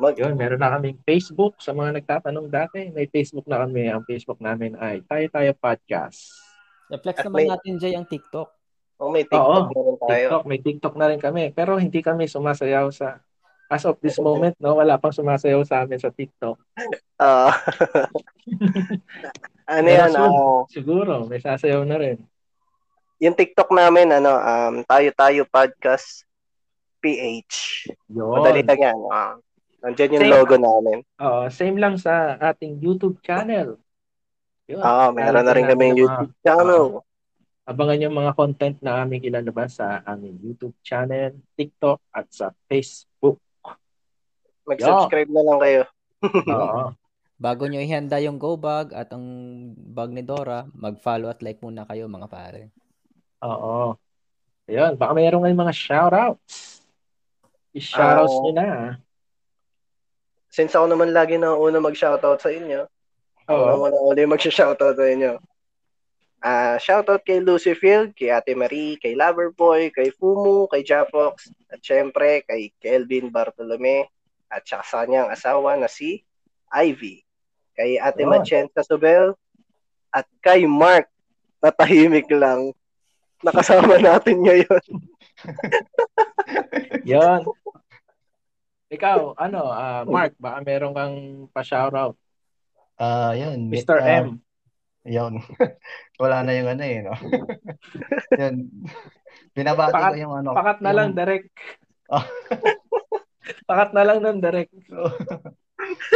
Mag, 0.00 0.16
Yun, 0.16 0.34
meron 0.34 0.56
na 0.56 0.72
kaming 0.72 0.96
Facebook 1.04 1.60
sa 1.60 1.70
mga 1.70 2.00
nagtatanong 2.00 2.48
dati. 2.48 2.88
May 2.88 3.06
Facebook 3.06 3.44
na 3.44 3.60
kami. 3.60 3.86
Ang 3.86 4.02
Facebook 4.02 4.40
namin 4.40 4.72
ay 4.80 5.04
Tayo 5.04 5.28
Tayo 5.28 5.52
Podcast. 5.52 6.32
I-flex 6.88 7.20
At 7.20 7.24
naman 7.28 7.38
may- 7.38 7.48
natin, 7.52 7.72
Jay, 7.76 7.92
ang 7.92 8.08
TikTok. 8.08 8.48
oh, 8.96 9.12
may 9.12 9.22
TikTok 9.22 9.44
Oo, 9.44 9.68
meron 9.68 9.96
tayo. 10.00 10.08
TikTok, 10.08 10.42
may 10.48 10.58
TikTok 10.58 10.94
na 10.96 11.06
rin 11.06 11.20
kami. 11.20 11.42
Pero 11.50 11.76
hindi 11.76 12.00
kami 12.00 12.24
sumasayaw 12.24 12.88
sa 12.88 13.20
as 13.68 13.84
of 13.84 14.00
this 14.00 14.16
moment, 14.24 14.56
no, 14.56 14.76
wala 14.76 14.96
pang 14.96 15.12
sumasayaw 15.12 15.60
sa 15.62 15.84
amin 15.84 15.96
sa 15.96 16.08
TikTok. 16.08 16.56
Ah. 17.16 17.52
ano 19.70 19.88
yan? 19.88 20.10
soon, 20.10 20.32
ah, 20.32 20.60
siguro, 20.68 21.12
may 21.24 21.38
sasayaw 21.38 21.82
na 21.84 21.96
rin. 21.96 22.18
Yung 23.22 23.38
TikTok 23.38 23.70
namin, 23.70 24.10
ano, 24.18 24.34
um, 24.34 24.74
tayo 24.82 25.08
tayo 25.14 25.40
podcast 25.46 26.26
PH. 26.98 27.54
Madali 28.10 28.66
Yun. 28.66 28.66
lang 28.66 28.80
yan. 28.82 28.98
Ah. 29.14 29.34
Nandiyan 29.82 30.14
yung 30.18 30.24
Same. 30.26 30.34
logo 30.34 30.54
namin. 30.58 30.98
Oo, 31.22 31.50
same 31.50 31.78
lang 31.78 31.94
sa 31.98 32.38
ating 32.38 32.82
YouTube 32.82 33.18
channel. 33.22 33.78
Yun. 34.66 34.82
Ah, 34.82 35.10
meron 35.14 35.42
na 35.42 35.54
rin 35.54 35.66
kami 35.66 35.94
namin 35.94 35.98
yung 35.98 35.98
YouTube 36.06 36.34
channel. 36.42 36.84
Abangan 37.62 38.02
yung 38.02 38.16
mga 38.18 38.32
content 38.34 38.76
na 38.82 39.02
aming 39.06 39.22
ilalabas 39.22 39.78
sa 39.78 40.02
aming 40.06 40.38
YouTube 40.42 40.74
channel, 40.82 41.34
TikTok, 41.54 42.02
at 42.10 42.26
sa 42.30 42.50
Facebook. 42.66 43.38
Mag-subscribe 44.66 45.30
na 45.30 45.42
lang 45.46 45.58
kayo. 45.62 45.82
Oo. 46.58 46.94
Bago 47.42 47.66
nyo 47.66 47.82
ihanda 47.82 48.22
yung 48.22 48.38
go 48.38 48.54
bag 48.54 48.94
at 48.94 49.10
ang 49.14 49.26
bag 49.74 50.14
ni 50.14 50.22
Dora, 50.22 50.66
mag-follow 50.74 51.26
at 51.26 51.42
like 51.42 51.58
muna 51.58 51.82
kayo 51.86 52.06
mga 52.06 52.30
pare. 52.30 52.70
Oo. 53.42 53.98
Ayun, 54.70 54.94
baka 54.94 55.12
mayroon 55.12 55.42
ngayong 55.42 55.62
mga 55.66 55.74
shoutouts. 55.74 56.80
I-shoutouts 57.74 58.34
Ah. 58.36 58.40
nyo 58.46 58.52
na. 58.54 58.68
Since 60.52 60.76
ako 60.76 60.86
naman 60.92 61.16
lagi 61.16 61.40
na 61.40 61.56
una 61.56 61.80
mag-shoutout 61.80 62.38
sa 62.38 62.52
inyo, 62.52 62.84
ako 63.48 63.56
Oo. 63.56 63.70
naman 63.72 63.90
ang 63.96 64.04
uli 64.04 64.22
mag-shoutout 64.28 64.94
sa 64.94 65.06
inyo. 65.08 65.40
Ah, 66.42 66.74
shoutout 66.76 67.22
kay 67.22 67.38
Lucy 67.38 67.72
Field, 67.72 68.12
kay 68.18 68.34
Ate 68.34 68.52
Marie, 68.52 68.98
kay 68.98 69.14
Loverboy, 69.14 69.94
kay 69.94 70.10
Fumu, 70.10 70.66
kay 70.68 70.82
Japox, 70.82 71.48
at 71.70 71.78
syempre 71.80 72.42
kay 72.44 72.74
Kelvin 72.82 73.30
Bartolome, 73.30 74.10
at 74.50 74.66
saka 74.66 74.84
sa 74.84 74.96
kanyang 75.06 75.30
asawa 75.32 75.78
na 75.78 75.86
si 75.88 76.20
Ivy. 76.68 77.22
Kay 77.72 77.96
Ate 77.96 78.26
Yun. 78.26 78.30
Machenza 78.36 78.82
Sobel, 78.84 79.32
at 80.12 80.26
kay 80.44 80.66
Mark 80.68 81.08
natahimik 81.62 82.28
lang. 82.28 82.74
Nakasama 83.42 83.98
natin 83.98 84.38
ngayon. 84.42 84.84
Yon. 87.10 87.42
Ikaw, 88.92 89.34
ano, 89.34 89.60
ah, 89.72 90.06
Mark, 90.06 90.38
baka 90.38 90.62
meron 90.62 90.94
kang 90.94 91.16
pa-shoutout. 91.50 92.14
Ah, 93.00 93.34
yun. 93.34 93.66
mi- 93.66 93.82
Mr. 93.82 93.98
ah, 93.98 94.22
M. 94.22 94.38
Yun. 95.02 95.42
Wala 96.22 96.46
na 96.46 96.54
yung 96.54 96.70
ano 96.70 96.82
eh, 96.86 96.98
no? 97.02 97.14
yun. 98.40 98.70
Binabati 99.56 99.90
Pakat- 99.96 100.12
ko 100.14 100.18
yung 100.22 100.34
ano. 100.38 100.50
Pakat 100.54 100.78
na 100.78 100.90
yung- 100.92 100.98
lang, 101.02 101.08
direct. 101.18 101.50
Oh. 102.12 102.26
Pakat 103.66 103.90
na 103.90 104.02
lang 104.06 104.18
ng 104.22 104.38
direct. 104.38 104.74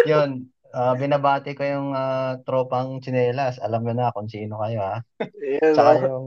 yun. 0.07 0.47
Ah, 0.71 0.95
binabati 0.95 1.57
ko 1.59 1.65
yung 1.65 1.97
ah, 1.97 2.39
tropang 2.47 3.03
chinelas. 3.03 3.59
Alam 3.59 3.83
mo 3.83 3.93
na 3.97 4.13
kung 4.15 4.31
sino 4.31 4.61
kayo, 4.63 4.85
ha? 4.85 4.97
Ayan, 5.43 5.75
Tsaka 5.75 5.91
oh. 5.91 6.03
yung... 6.05 6.27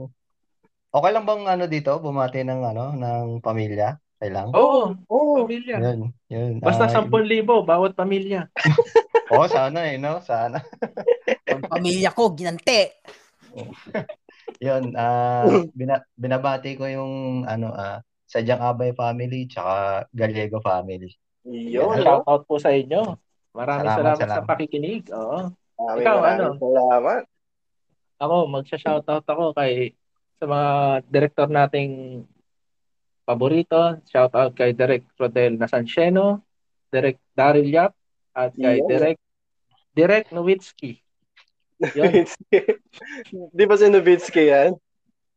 Okay 0.90 1.10
lang 1.14 1.22
bang 1.22 1.42
ano 1.46 1.64
dito, 1.70 2.02
bumati 2.02 2.42
ng 2.42 2.66
ano, 2.66 2.90
ng 2.98 3.38
pamilya? 3.38 3.94
Kailang? 4.18 4.50
Oo, 4.50 4.90
Oo. 5.06 5.46
pamilya. 5.46 5.78
Yun, 5.78 6.10
yun. 6.26 6.52
Basta 6.58 6.90
Ah, 6.90 6.98
10,000 6.98 7.62
bawat 7.62 7.94
pamilya. 7.94 8.50
Oo, 9.30 9.46
sana 9.46 9.86
eh, 9.86 10.02
no? 10.02 10.18
Sana. 10.18 10.58
Ang 11.54 11.62
pamilya 11.70 12.10
ko, 12.10 12.34
ginante. 12.34 12.98
Yun, 14.66 14.92
ah 14.98 15.46
bina- 15.72 16.04
binabati 16.14 16.76
ko 16.76 16.84
yung 16.86 17.46
ano 17.48 17.72
ah 17.72 17.98
Sadyang 18.30 18.62
Abay 18.62 18.94
family 18.94 19.48
tsaka 19.50 20.06
Gallego 20.14 20.62
family. 20.62 21.10
Yun. 21.46 21.96
no? 21.96 21.98
Shoutout 21.98 22.42
po 22.46 22.58
sa 22.62 22.70
inyo. 22.70 23.18
Maraming 23.56 23.90
Salamat, 23.90 23.98
salamat, 23.98 24.18
sa 24.18 24.26
salamat. 24.26 24.46
pakikinig. 24.46 25.02
Oo. 25.10 25.50
Maraming 25.80 26.02
Ikaw, 26.04 26.16
maraming 26.18 26.34
ano? 26.34 26.48
Salamat. 26.62 27.22
Ako, 28.20 28.36
magsha-shoutout 28.52 29.24
ako 29.26 29.44
kay 29.56 29.96
sa 30.40 30.48
mga 30.48 30.70
director 31.04 31.48
nating 31.52 32.24
paborito. 33.28 34.00
Shoutout 34.08 34.56
kay 34.56 34.72
Direk 34.72 35.04
Rodel 35.20 35.60
Nasancheno, 35.60 36.40
Direk 36.88 37.20
Daryl 37.36 37.68
Yap, 37.68 37.92
at 38.32 38.56
kay 38.56 38.80
Yun. 38.80 38.88
Direk 38.88 39.18
Direk 39.92 40.26
Nowitzki. 40.32 40.96
Di 43.56 43.64
ba 43.64 43.74
si 43.76 43.86
Novitsky 43.92 44.48
yan? 44.48 44.72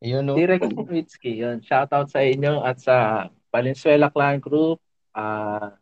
Yun, 0.00 0.24
no? 0.24 0.32
Direk 0.40 0.64
Nowitzki. 0.64 1.36
Yun, 1.44 1.60
shoutout 1.60 2.08
sa 2.08 2.24
inyo 2.24 2.64
at 2.64 2.80
sa 2.80 3.28
Valenzuela 3.52 4.08
Clan 4.08 4.40
Group, 4.40 4.80
ah 5.12 5.76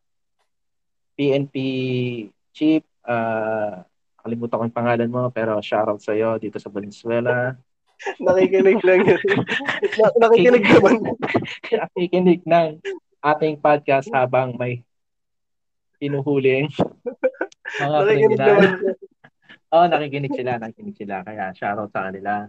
PNP 1.15 1.57
Chief, 2.51 2.83
ah 3.07 3.87
kalimutan 4.23 4.59
ko 4.59 4.65
yung 4.67 4.75
pangalan 4.75 5.11
mo, 5.11 5.31
pero 5.31 5.63
shoutout 5.63 6.03
sa 6.03 6.15
iyo 6.15 6.39
dito 6.43 6.59
sa 6.59 6.71
Valenzuela. 6.71 7.55
Nakikinig 8.19 8.81
lang 8.83 9.01
yun. 9.05 9.21
Na- 9.97 10.17
nakikinig 10.19 10.65
naman. 10.67 10.95
nakikinig 11.71 12.41
ng 12.43 12.69
ating 13.21 13.57
podcast 13.57 14.11
habang 14.11 14.55
may 14.55 14.83
pinuhuling 15.97 16.67
mga 17.73 17.97
Nakikinig 17.97 18.39
naman. 18.39 18.71
Oo, 19.73 19.87
nakikinig 19.89 20.33
sila, 20.35 20.61
nakikinig 20.61 20.97
sila. 20.97 21.23
Kaya 21.23 21.55
shoutout 21.55 21.89
sa 21.89 22.11
kanila. 22.11 22.45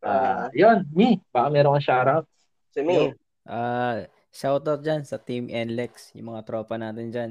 Ah, 0.00 0.06
Ah, 0.08 0.46
yun, 0.50 0.86
me, 0.90 1.22
baka 1.28 1.46
meron 1.48 1.74
kang 1.74 1.86
shoutout. 1.86 2.24
si 2.70 2.82
me. 2.82 3.14
Ah, 3.44 4.02
shoutout 4.30 4.80
dyan 4.80 5.02
sa 5.02 5.18
Team 5.18 5.46
NLEX, 5.46 6.14
yung 6.14 6.32
mga 6.32 6.42
tropa 6.42 6.74
natin 6.74 7.10
dyan. 7.10 7.30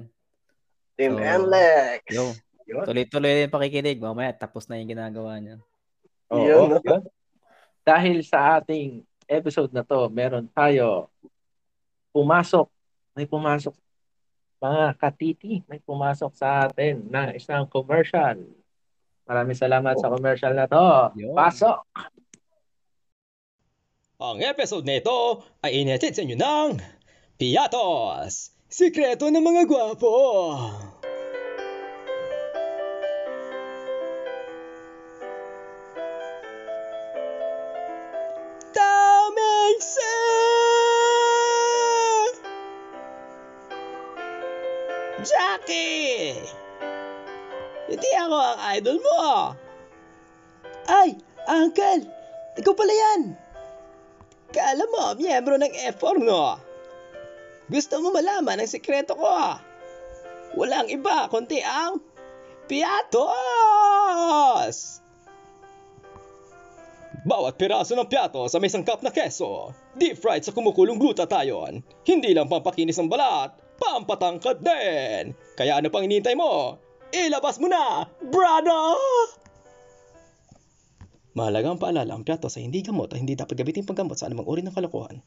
Team 0.95 1.15
So, 1.15 1.23
NLEX. 1.23 2.01
Yo, 2.09 2.23
Yun. 2.67 2.83
tuloy-tuloy 2.83 3.43
yung 3.43 3.53
pakikinig. 3.53 3.97
Mamaya, 3.97 4.31
tapos 4.31 4.67
na 4.67 4.79
yung 4.79 4.91
ginagawa 4.91 5.39
niya. 5.39 5.59
Oo, 6.27 6.43
Yun, 6.43 6.63
no? 6.71 6.79
yun. 6.81 7.01
Dahil 7.87 8.19
sa 8.19 8.59
ating 8.59 8.99
episode 9.31 9.71
na 9.71 9.87
to, 9.87 10.11
meron 10.11 10.51
tayo 10.51 11.07
pumasok, 12.11 12.67
may 13.15 13.23
pumasok 13.23 13.71
mga 14.59 14.83
katiti, 14.99 15.63
may 15.71 15.79
pumasok 15.79 16.31
sa 16.35 16.67
atin 16.67 17.07
na 17.07 17.31
isang 17.31 17.63
commercial. 17.69 18.35
Maraming 19.23 19.55
salamat 19.55 19.95
sa 20.01 20.11
commercial 20.11 20.51
na 20.51 20.67
to. 20.67 21.15
Yun. 21.15 21.31
Pasok! 21.31 21.79
Ang 24.17 24.41
episode 24.41 24.83
na 24.83 24.97
ito 24.97 25.45
ay 25.61 25.85
inetid 25.85 26.17
sa 26.17 26.25
inyo 26.25 26.35
ng 26.35 26.69
Piatos, 27.37 28.57
Sikreto 28.65 29.29
ng 29.29 29.45
mga 29.45 29.63
gwapo. 29.69 30.17
Ang 48.57 48.81
idol 48.81 48.97
mo. 48.97 49.53
Ay, 50.89 51.13
Uncle! 51.45 52.09
Ikaw 52.57 52.73
pala 52.73 52.89
yan! 52.89 53.37
Kala 54.49 54.83
mo, 54.89 55.13
miyembro 55.13 55.61
ng 55.61 55.69
F4, 55.93 56.17
no? 56.25 56.57
Gusto 57.69 58.01
mo 58.01 58.09
malaman 58.09 58.57
ang 58.57 58.71
sekreto 58.71 59.13
ko? 59.13 59.61
Walang 60.57 60.89
iba 60.89 61.29
kundi 61.29 61.61
ang 61.61 62.01
Piatos! 62.67 63.29
Bawat 67.27 67.59
piraso 67.59 67.91
ng 67.95 68.07
piatos 68.07 68.55
sa 68.55 68.59
may 68.59 68.71
sangkap 68.71 69.03
na 69.03 69.11
keso, 69.11 69.75
deep 69.99 70.15
fried 70.19 70.47
sa 70.47 70.55
kumukulong 70.55 70.95
glutathione, 70.99 71.83
hindi 72.07 72.31
lang 72.31 72.47
pampakinis 72.47 72.99
ng 73.03 73.11
balat, 73.11 73.51
pampatangkad 73.79 74.63
din! 74.63 75.35
Kaya 75.59 75.79
ano 75.79 75.91
pang 75.91 76.07
hinihintay 76.07 76.39
mo? 76.39 76.79
Ilabas 77.15 77.55
mo 77.63 77.71
na, 77.71 78.03
brother! 78.19 78.95
Mahalagang 81.37 81.77
paalala 81.77 82.17
ang 82.17 82.25
piatos 82.25 82.57
ay 82.57 82.65
hindi 82.65 82.81
gamot 82.81 83.13
at 83.13 83.21
hindi 83.21 83.37
dapat 83.37 83.53
gamitin 83.55 83.85
paggamot 83.85 84.17
sa 84.17 84.25
anumang 84.27 84.49
uri 84.49 84.61
ng 84.65 84.73
kalokohan. 84.73 85.21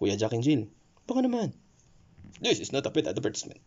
Kuya 0.00 0.16
Jack 0.16 0.32
and 0.32 0.42
Jill, 0.42 0.66
baka 1.04 1.20
naman. 1.20 1.52
This 2.40 2.58
is 2.58 2.72
not 2.72 2.88
a 2.88 2.90
paid 2.90 3.04
advertisement. 3.04 3.60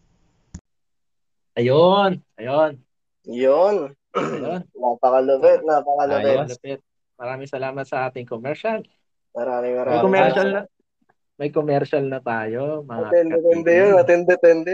Ayun, 1.54 2.26
ayun, 2.42 2.82
Yun. 3.30 3.94
ayun. 4.18 4.62
Napakalupit, 4.74 5.62
napakalupit. 5.70 6.58
Ayun. 6.66 6.82
Maraming 7.22 7.46
salamat 7.46 7.86
sa 7.86 8.10
ating 8.10 8.26
commercial. 8.26 8.82
Maraming 9.38 9.78
May 9.78 9.80
maraming. 9.86 10.02
commercial 10.02 10.48
na. 10.50 10.62
May 11.44 11.52
commercial 11.52 12.08
na 12.08 12.24
tayo, 12.24 12.88
mga 12.88 13.12
Atende-tende 13.12 13.72
yun, 13.76 13.94
atende-tende. 14.00 14.72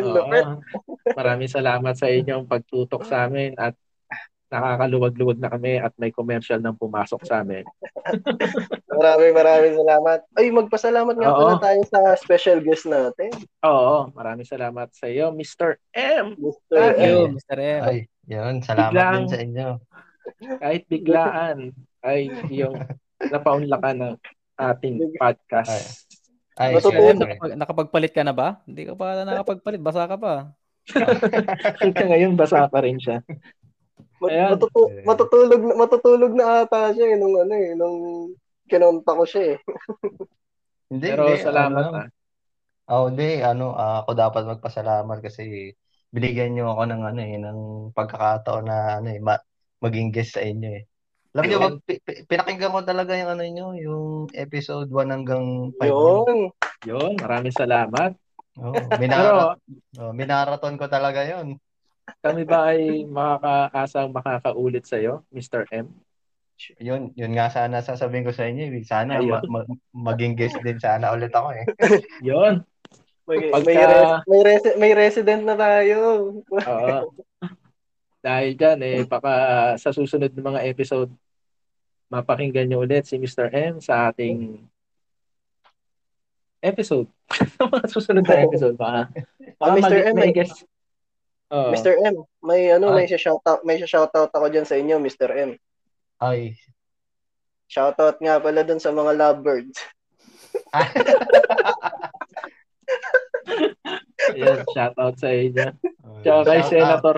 Maraming 1.17 1.49
salamat 1.49 1.97
sa 1.97 2.05
inyong 2.05 2.45
pagtutok 2.45 3.09
sa 3.09 3.25
amin 3.25 3.57
at 3.57 3.73
nakakaluwag-luwag 4.53 5.41
na 5.41 5.49
kami 5.49 5.81
at 5.81 5.97
may 5.97 6.13
commercial 6.13 6.61
nang 6.61 6.77
pumasok 6.77 7.25
sa 7.25 7.41
amin. 7.41 7.65
Maraming 9.01 9.33
maraming 9.33 9.75
salamat. 9.81 10.19
Ay, 10.37 10.53
magpasalamat 10.53 11.15
nga 11.17 11.29
Oo. 11.33 11.37
pala 11.41 11.55
tayo 11.57 11.81
sa 11.89 11.99
special 12.13 12.61
guest 12.61 12.85
natin. 12.85 13.33
Oo, 13.65 14.13
maraming 14.13 14.45
salamat 14.45 14.93
sa 14.93 15.09
iyo, 15.09 15.33
Mr. 15.33 15.73
M. 15.97 16.37
Mr. 16.37 16.69
Thank 16.69 16.97
Thank 17.01 17.01
you, 17.01 17.17
M. 17.17 17.31
Mr. 17.33 17.57
M. 17.57 17.81
Ay, 17.81 17.97
yun. 18.29 18.53
Salamat 18.61 18.93
Biglang- 18.93 19.17
din 19.17 19.25
sa 19.25 19.39
inyo. 19.41 19.69
Kahit 20.61 20.83
biglaan 20.85 21.57
ay 22.05 22.29
yung 22.53 22.77
napaunlakan 23.17 23.97
ng 24.05 24.15
ating 24.59 25.15
podcast. 25.15 25.71
Ay, 25.71 25.83
Matutunan. 26.59 26.99
M, 26.99 27.07
syempre. 27.07 27.31
nakapag- 27.39 27.57
nakapagpalit 27.57 28.11
ka 28.11 28.23
na 28.27 28.35
ba? 28.35 28.59
Hindi 28.67 28.81
ka 28.83 28.93
pa 28.99 29.23
nakapagpalit, 29.23 29.81
basa 29.81 30.03
ka 30.03 30.17
pa. 30.19 30.33
Hanggang 31.79 32.09
ngayon, 32.11 32.33
basa 32.35 32.67
pa 32.67 32.79
rin 32.83 32.99
siya. 32.99 33.23
Mat- 34.19 34.59
matutu- 34.59 34.91
matutulog, 35.07 35.61
na, 35.63 35.73
matutulog 35.79 36.31
na 36.35 36.45
ata 36.67 36.91
siya 36.91 37.15
eh, 37.15 37.17
nung 37.17 37.39
ano 37.39 37.53
eh, 37.55 37.71
nung 37.79 37.97
kinonta 38.67 39.15
ko 39.15 39.23
siya 39.23 39.55
eh. 39.55 39.57
Hindi, 40.91 41.07
Pero 41.13 41.23
hindi. 41.29 41.45
salamat 41.45 41.83
ano, 41.85 41.97
ah. 42.01 42.07
Oh, 42.89 43.05
hindi. 43.13 43.39
Ano, 43.45 43.77
ah, 43.77 44.01
ako 44.01 44.11
dapat 44.17 44.43
magpasalamat 44.49 45.17
kasi 45.21 45.77
binigyan 46.09 46.57
niyo 46.57 46.73
ako 46.73 46.89
ng 46.89 47.01
ano 47.05 47.21
eh, 47.21 47.37
ng 47.37 47.59
pagkakataon 47.93 48.65
na 48.65 48.77
ano 48.97 49.07
eh, 49.13 49.21
ma- 49.21 49.45
maging 49.79 50.09
guest 50.09 50.35
sa 50.35 50.41
inyo 50.41 50.69
eh. 50.81 50.83
Alam 51.29 51.43
niyo, 51.45 51.57
wag, 51.61 51.75
pinakinggan 52.25 52.73
ko 52.73 52.81
talaga 52.81 53.13
yung 53.13 53.29
ano 53.29 53.43
niyo, 53.43 53.67
yung 53.77 54.05
episode 54.33 54.89
1 54.89 55.13
hanggang 55.13 55.69
5 55.77 55.85
niyo. 55.85 55.93
Yun. 56.25 56.39
Yun, 56.85 57.13
maraming 57.17 57.53
salamat. 57.53 58.13
Oh, 58.59 58.75
Pero 58.75 58.99
minara- 58.99 59.55
oh, 60.03 60.11
minaraton 60.11 60.75
ko 60.75 60.91
talaga 60.91 61.23
yun. 61.23 61.55
kami 62.19 62.43
ba 62.43 62.75
ay 62.75 63.07
makakaasang 63.07 64.11
makakaulit 64.11 64.83
sa 64.83 64.99
iyo, 64.99 65.23
Mr. 65.31 65.63
M? 65.71 65.87
Yun, 66.75 67.15
yun 67.15 67.31
nga 67.31 67.47
sana 67.47 67.79
sasabihin 67.79 68.27
ko 68.27 68.35
sa 68.35 68.51
inyo. 68.51 68.67
eh. 68.67 68.83
Sana 68.83 69.23
Ayun. 69.23 69.31
ma- 69.47 69.63
ma- 69.63 69.69
maging 70.11 70.35
guest 70.35 70.59
din 70.59 70.75
sana 70.75 71.15
ulit 71.15 71.31
ako 71.31 71.55
eh. 71.55 71.65
Yun. 72.27 72.67
May, 73.23 73.47
Pagka- 73.47 73.63
may, 73.63 73.79
res- 73.79 74.23
may, 74.27 74.41
resi- 74.43 74.75
may 74.75 74.91
resident 74.91 75.43
na 75.47 75.55
tayo. 75.55 75.97
Oo. 76.43 76.97
Dahil 78.19 78.51
dyan, 78.53 78.79
eh, 78.83 78.99
baka 79.07 79.31
sa 79.75 79.89
susunod 79.89 80.27
ng 80.29 80.43
mga 80.45 80.61
episode, 80.67 81.07
mapakinggan 82.07 82.67
nyo 82.67 82.83
ulit 82.83 83.07
si 83.07 83.15
Mr. 83.15 83.47
M 83.47 83.79
sa 83.79 84.09
ating 84.09 84.59
episode. 86.59 87.07
sa 87.55 87.63
mga 87.63 87.85
susunod 87.87 88.25
na 88.25 88.43
episode. 88.43 88.75
Baka, 88.75 89.07
baka 89.55 89.69
Ah, 89.71 89.75
Mr. 89.77 89.95
mag- 89.95 90.07
M, 90.11 90.15
may 90.17 90.33
guest. 90.33 90.67
Oo. 91.49 91.71
Mr. 91.71 91.95
M, 91.97 92.15
may 92.43 92.69
ano, 92.69 92.91
Ah. 92.91 92.95
may 92.95 93.07
shoutout, 93.07 93.63
may 93.63 93.79
shoutout 93.79 94.29
ako 94.29 94.45
diyan 94.51 94.67
sa 94.67 94.75
inyo, 94.75 94.99
Mr. 94.99 95.31
M. 95.31 95.55
Ay. 96.19 96.59
Shoutout 97.65 98.19
nga 98.19 98.37
pala 98.37 98.67
dun 98.67 98.81
sa 98.81 98.91
mga 98.91 99.15
lovebirds. 99.15 99.79
Ayan, 104.35 104.59
shout 104.75 104.95
out 104.99 105.15
sa 105.17 105.29
inyo. 105.31 105.73
Tsaka 106.21 106.41
kay. 106.45 106.61
Senator 106.67 107.17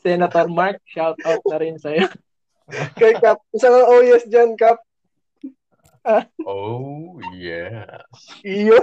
Senator 0.00 0.46
Mark, 0.48 0.80
shout 0.88 1.18
out 1.28 1.42
na 1.44 1.56
rin 1.60 1.76
sa 1.76 1.92
iyo. 1.92 2.08
Kay 3.02 3.18
Cap, 3.18 3.42
isang 3.50 3.74
OS 3.74 4.24
dyan, 4.30 4.54
Cap. 4.54 4.78
Oh, 6.46 7.18
yeah. 7.34 8.06
Iyo. 8.46 8.78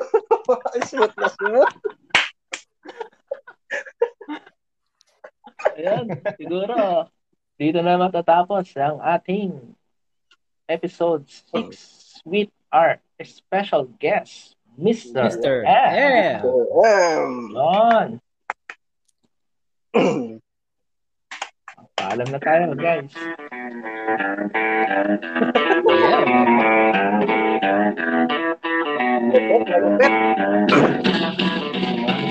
smooth 0.84 1.16
na 1.16 1.28
smooth. 1.32 1.72
Ayan, 5.80 6.06
siguro 6.36 7.08
dito 7.58 7.80
na 7.82 7.98
matatapos 7.98 8.70
ang 8.78 9.02
ating 9.02 9.56
episode 10.70 11.26
6 11.50 12.22
with 12.28 12.52
our 12.70 13.00
special 13.24 13.88
guest, 13.98 14.57
Mr. 14.78 15.26
Mr. 15.26 15.66
M. 15.66 15.90
Yeah. 15.98 16.46
Um, 16.46 17.50
Yun. 17.50 18.22
Paalam 21.98 22.28
na 22.30 22.38
tayo, 22.38 22.78
guys. 22.78 23.10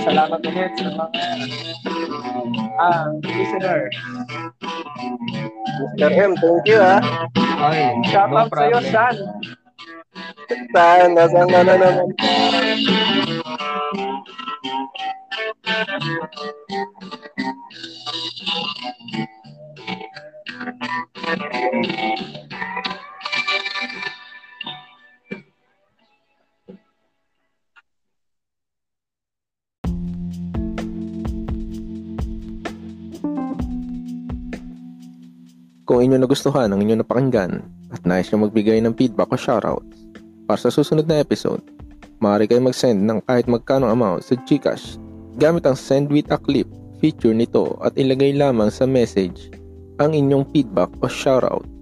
Salamat 0.07 0.39
ulit 0.47 0.71
sa 0.79 0.87
mga 0.87 1.23
ah, 2.79 3.11
listener. 3.27 3.91
Mr. 5.99 6.11
M, 6.15 6.33
thank 6.39 6.63
you 6.71 6.79
ha. 6.79 7.03
Ay, 7.59 7.91
Shout 8.07 8.31
no 8.31 8.47
out 8.47 8.55
sa 8.55 8.71
iyo, 8.71 8.79
problem. 8.79 8.95
San. 8.95 9.66
Saan, 10.47 11.19
nasaan 11.19 11.51
na 11.51 11.61
naman? 11.67 12.07
Kung 35.87 36.03
inyo 36.03 36.19
nagustuhan 36.19 36.71
ang 36.71 36.79
inyo 36.83 37.03
napakinggan 37.03 37.67
at 37.91 38.03
nais 38.07 38.31
nyo 38.31 38.47
magbigay 38.47 38.79
ng 38.83 38.95
feedback 38.95 39.31
o 39.31 39.39
shoutout 39.39 40.06
para 40.47 40.63
sa 40.63 40.71
susunod 40.71 41.05
na 41.11 41.19
episode, 41.19 41.61
maaari 42.23 42.47
kayo 42.47 42.63
mag-send 42.63 43.03
ng 43.03 43.19
kahit 43.27 43.51
magkano 43.51 43.91
amount 43.91 44.25
sa 44.25 44.39
Gcash 44.47 44.97
gamit 45.37 45.69
ang 45.69 45.77
Send 45.77 46.09
with 46.09 46.33
a 46.33 46.39
Clip 46.41 46.65
feature 46.97 47.37
nito 47.37 47.77
at 47.85 47.93
ilagay 48.01 48.33
lamang 48.33 48.73
sa 48.73 48.89
message 48.89 49.53
ang 50.01 50.17
inyong 50.17 50.49
feedback 50.53 50.89
o 51.05 51.09
shoutout. 51.09 51.76